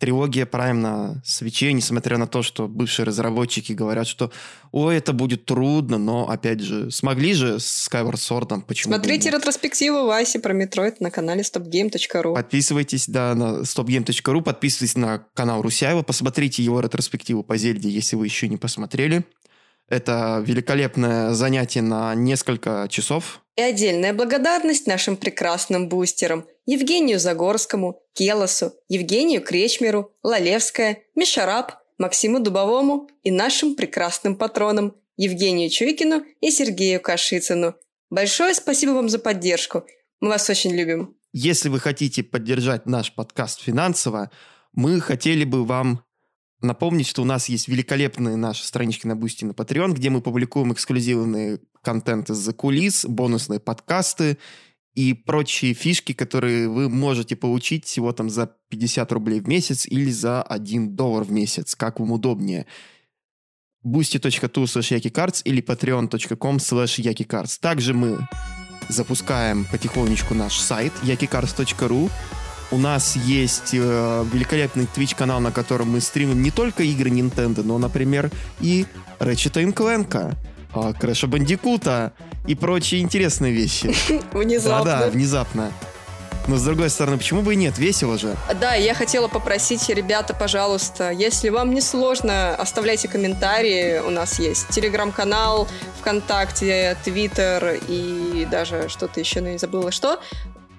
трилогия 0.01 0.45
Prime 0.45 0.73
на 0.73 1.21
свече, 1.23 1.71
несмотря 1.73 2.17
на 2.17 2.25
то, 2.25 2.41
что 2.41 2.67
бывшие 2.67 3.05
разработчики 3.05 3.71
говорят, 3.71 4.07
что 4.07 4.31
ой, 4.71 4.97
это 4.97 5.13
будет 5.13 5.45
трудно, 5.45 5.99
но, 5.99 6.27
опять 6.27 6.59
же, 6.59 6.89
смогли 6.89 7.33
же 7.33 7.59
с 7.59 7.87
Skyward 7.87 8.15
Sword, 8.15 8.63
почему 8.65 8.95
Смотрите 8.95 9.29
ретроспективу 9.29 10.07
Васи 10.07 10.39
про 10.39 10.55
Metroid 10.59 10.95
на 11.01 11.11
канале 11.11 11.43
stopgame.ru. 11.43 12.33
Подписывайтесь, 12.33 13.07
да, 13.07 13.35
на 13.35 13.61
stopgame.ru, 13.61 14.41
подписывайтесь 14.41 14.97
на 14.97 15.19
канал 15.35 15.61
Русяева, 15.61 16.01
посмотрите 16.01 16.63
его 16.63 16.79
ретроспективу 16.79 17.43
по 17.43 17.55
Зельде, 17.55 17.87
если 17.87 18.15
вы 18.15 18.25
еще 18.25 18.47
не 18.47 18.57
посмотрели. 18.57 19.23
Это 19.87 20.41
великолепное 20.43 21.33
занятие 21.33 21.81
на 21.81 22.15
несколько 22.15 22.87
часов. 22.89 23.41
И 23.57 23.61
отдельная 23.61 24.13
благодарность 24.13 24.87
нашим 24.87 25.17
прекрасным 25.17 25.89
бустерам 25.89 26.45
Евгению 26.71 27.19
Загорскому, 27.19 28.01
Келосу, 28.13 28.73
Евгению 28.87 29.41
Кречмеру, 29.41 30.13
Лалевская, 30.23 30.99
Мишараб, 31.15 31.73
Максиму 31.97 32.39
Дубовому 32.39 33.09
и 33.23 33.29
нашим 33.29 33.75
прекрасным 33.75 34.37
патронам 34.37 34.95
Евгению 35.17 35.69
Чуйкину 35.69 36.23
и 36.39 36.49
Сергею 36.49 37.01
Кашицыну. 37.01 37.75
Большое 38.09 38.53
спасибо 38.53 38.91
вам 38.91 39.09
за 39.09 39.19
поддержку. 39.19 39.83
Мы 40.21 40.29
вас 40.29 40.49
очень 40.49 40.73
любим. 40.73 41.17
Если 41.33 41.67
вы 41.67 41.81
хотите 41.81 42.23
поддержать 42.23 42.85
наш 42.85 43.13
подкаст 43.13 43.59
финансово, 43.59 44.31
мы 44.71 45.01
хотели 45.01 45.43
бы 45.43 45.65
вам 45.65 46.05
напомнить, 46.61 47.07
что 47.07 47.23
у 47.23 47.25
нас 47.25 47.49
есть 47.49 47.67
великолепные 47.67 48.37
наши 48.37 48.65
странички 48.65 49.07
на 49.07 49.17
Boosty 49.17 49.43
на 49.43 49.51
Patreon, 49.51 49.91
где 49.91 50.09
мы 50.09 50.21
публикуем 50.21 50.71
эксклюзивный 50.71 51.59
контент 51.81 52.29
из-за 52.29 52.53
кулис, 52.53 53.03
бонусные 53.03 53.59
подкасты 53.59 54.37
и 54.93 55.13
прочие 55.13 55.73
фишки, 55.73 56.13
которые 56.13 56.67
вы 56.67 56.89
можете 56.89 57.35
получить 57.35 57.85
всего 57.85 58.11
там 58.11 58.29
за 58.29 58.47
50 58.69 59.11
рублей 59.11 59.39
в 59.39 59.47
месяц 59.47 59.85
или 59.85 60.09
за 60.09 60.41
1 60.41 60.95
доллар 60.95 61.23
в 61.23 61.31
месяц, 61.31 61.75
как 61.75 61.99
вам 61.99 62.11
удобнее. 62.11 62.65
boosty.tu 63.83 64.63
slash 64.65 64.91
yakicards 64.91 65.41
или 65.43 65.61
patreon.com 65.61 66.57
slash 66.57 66.99
yakicards. 66.99 67.57
Также 67.59 67.93
мы 67.93 68.27
запускаем 68.89 69.65
потихонечку 69.71 70.35
наш 70.35 70.59
сайт 70.59 70.93
yakicards.ru, 71.03 72.11
у 72.71 72.77
нас 72.77 73.17
есть 73.17 73.73
э, 73.73 74.25
великолепный 74.31 74.85
Twitch 74.85 75.13
канал, 75.13 75.41
на 75.41 75.51
котором 75.51 75.91
мы 75.91 75.99
стримим 75.99 76.41
не 76.41 76.51
только 76.51 76.83
игры 76.83 77.09
Nintendo, 77.09 77.63
но, 77.63 77.77
например, 77.77 78.31
и 78.61 78.85
Ratchet 79.19 79.73
Clank, 79.73 80.37
э, 80.73 80.93
Крэша 80.97 81.27
Бандикута 81.27 82.13
и 82.47 82.55
прочие 82.55 83.01
интересные 83.01 83.51
вещи. 83.51 83.93
Внезапно. 84.33 84.85
Да-да, 84.85 85.09
внезапно. 85.09 85.71
Но 86.47 86.57
с 86.57 86.63
другой 86.63 86.89
стороны, 86.89 87.17
почему 87.17 87.43
бы 87.43 87.53
и 87.53 87.55
нет? 87.55 87.77
Весело 87.77 88.17
же. 88.17 88.35
Да, 88.59 88.73
я 88.73 88.95
хотела 88.95 89.27
попросить, 89.27 89.87
ребята, 89.89 90.33
пожалуйста, 90.33 91.11
если 91.11 91.49
вам 91.49 91.73
не 91.73 91.81
сложно, 91.81 92.55
оставляйте 92.55 93.07
комментарии. 93.07 93.99
У 93.99 94.09
нас 94.09 94.39
есть 94.39 94.69
телеграм-канал, 94.69 95.67
ВКонтакте, 95.99 96.97
Твиттер 97.03 97.79
и 97.87 98.47
даже 98.49 98.89
что-то 98.89 99.19
еще, 99.19 99.41
но 99.41 99.49
не 99.49 99.57
забыла 99.59 99.91
что. 99.91 100.19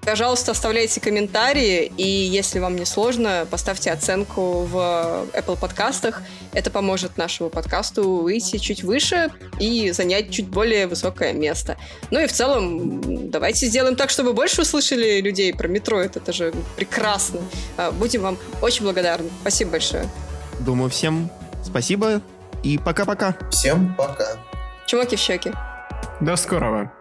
Пожалуйста, 0.04 0.50
оставляйте 0.50 1.00
комментарии, 1.00 1.92
и 1.96 2.02
если 2.04 2.58
вам 2.58 2.74
не 2.74 2.84
сложно, 2.84 3.46
поставьте 3.48 3.92
оценку 3.92 4.64
в 4.64 4.76
Apple 5.32 5.56
подкастах. 5.56 6.22
Это 6.52 6.72
поможет 6.72 7.16
нашему 7.16 7.50
подкасту 7.50 8.16
выйти 8.16 8.58
чуть 8.58 8.82
выше 8.82 9.30
и 9.60 9.92
занять 9.92 10.32
чуть 10.32 10.48
более 10.48 10.88
высокое 10.88 11.32
место. 11.32 11.76
Ну 12.10 12.18
и 12.18 12.26
в 12.26 12.32
целом, 12.32 13.30
давайте 13.30 13.66
сделаем 13.66 13.94
так, 13.94 14.10
чтобы 14.10 14.32
больше 14.32 14.62
услышали 14.62 15.20
людей 15.20 15.54
про 15.54 15.68
Метроид. 15.68 16.16
Это 16.16 16.32
же 16.32 16.52
прекрасно. 16.74 17.40
А, 17.76 17.92
будем 17.92 18.22
вам 18.22 18.38
очень 18.60 18.82
благодарны. 18.82 19.30
Спасибо 19.42 19.72
большое. 19.72 20.08
Думаю, 20.58 20.90
всем 20.90 21.30
спасибо 21.64 22.20
и 22.64 22.76
пока-пока. 22.76 23.36
Всем 23.52 23.94
пока. 23.94 24.36
Чмоки 24.86 25.14
в 25.14 25.20
щеки. 25.20 25.52
До 26.20 26.34
скорого. 26.34 26.92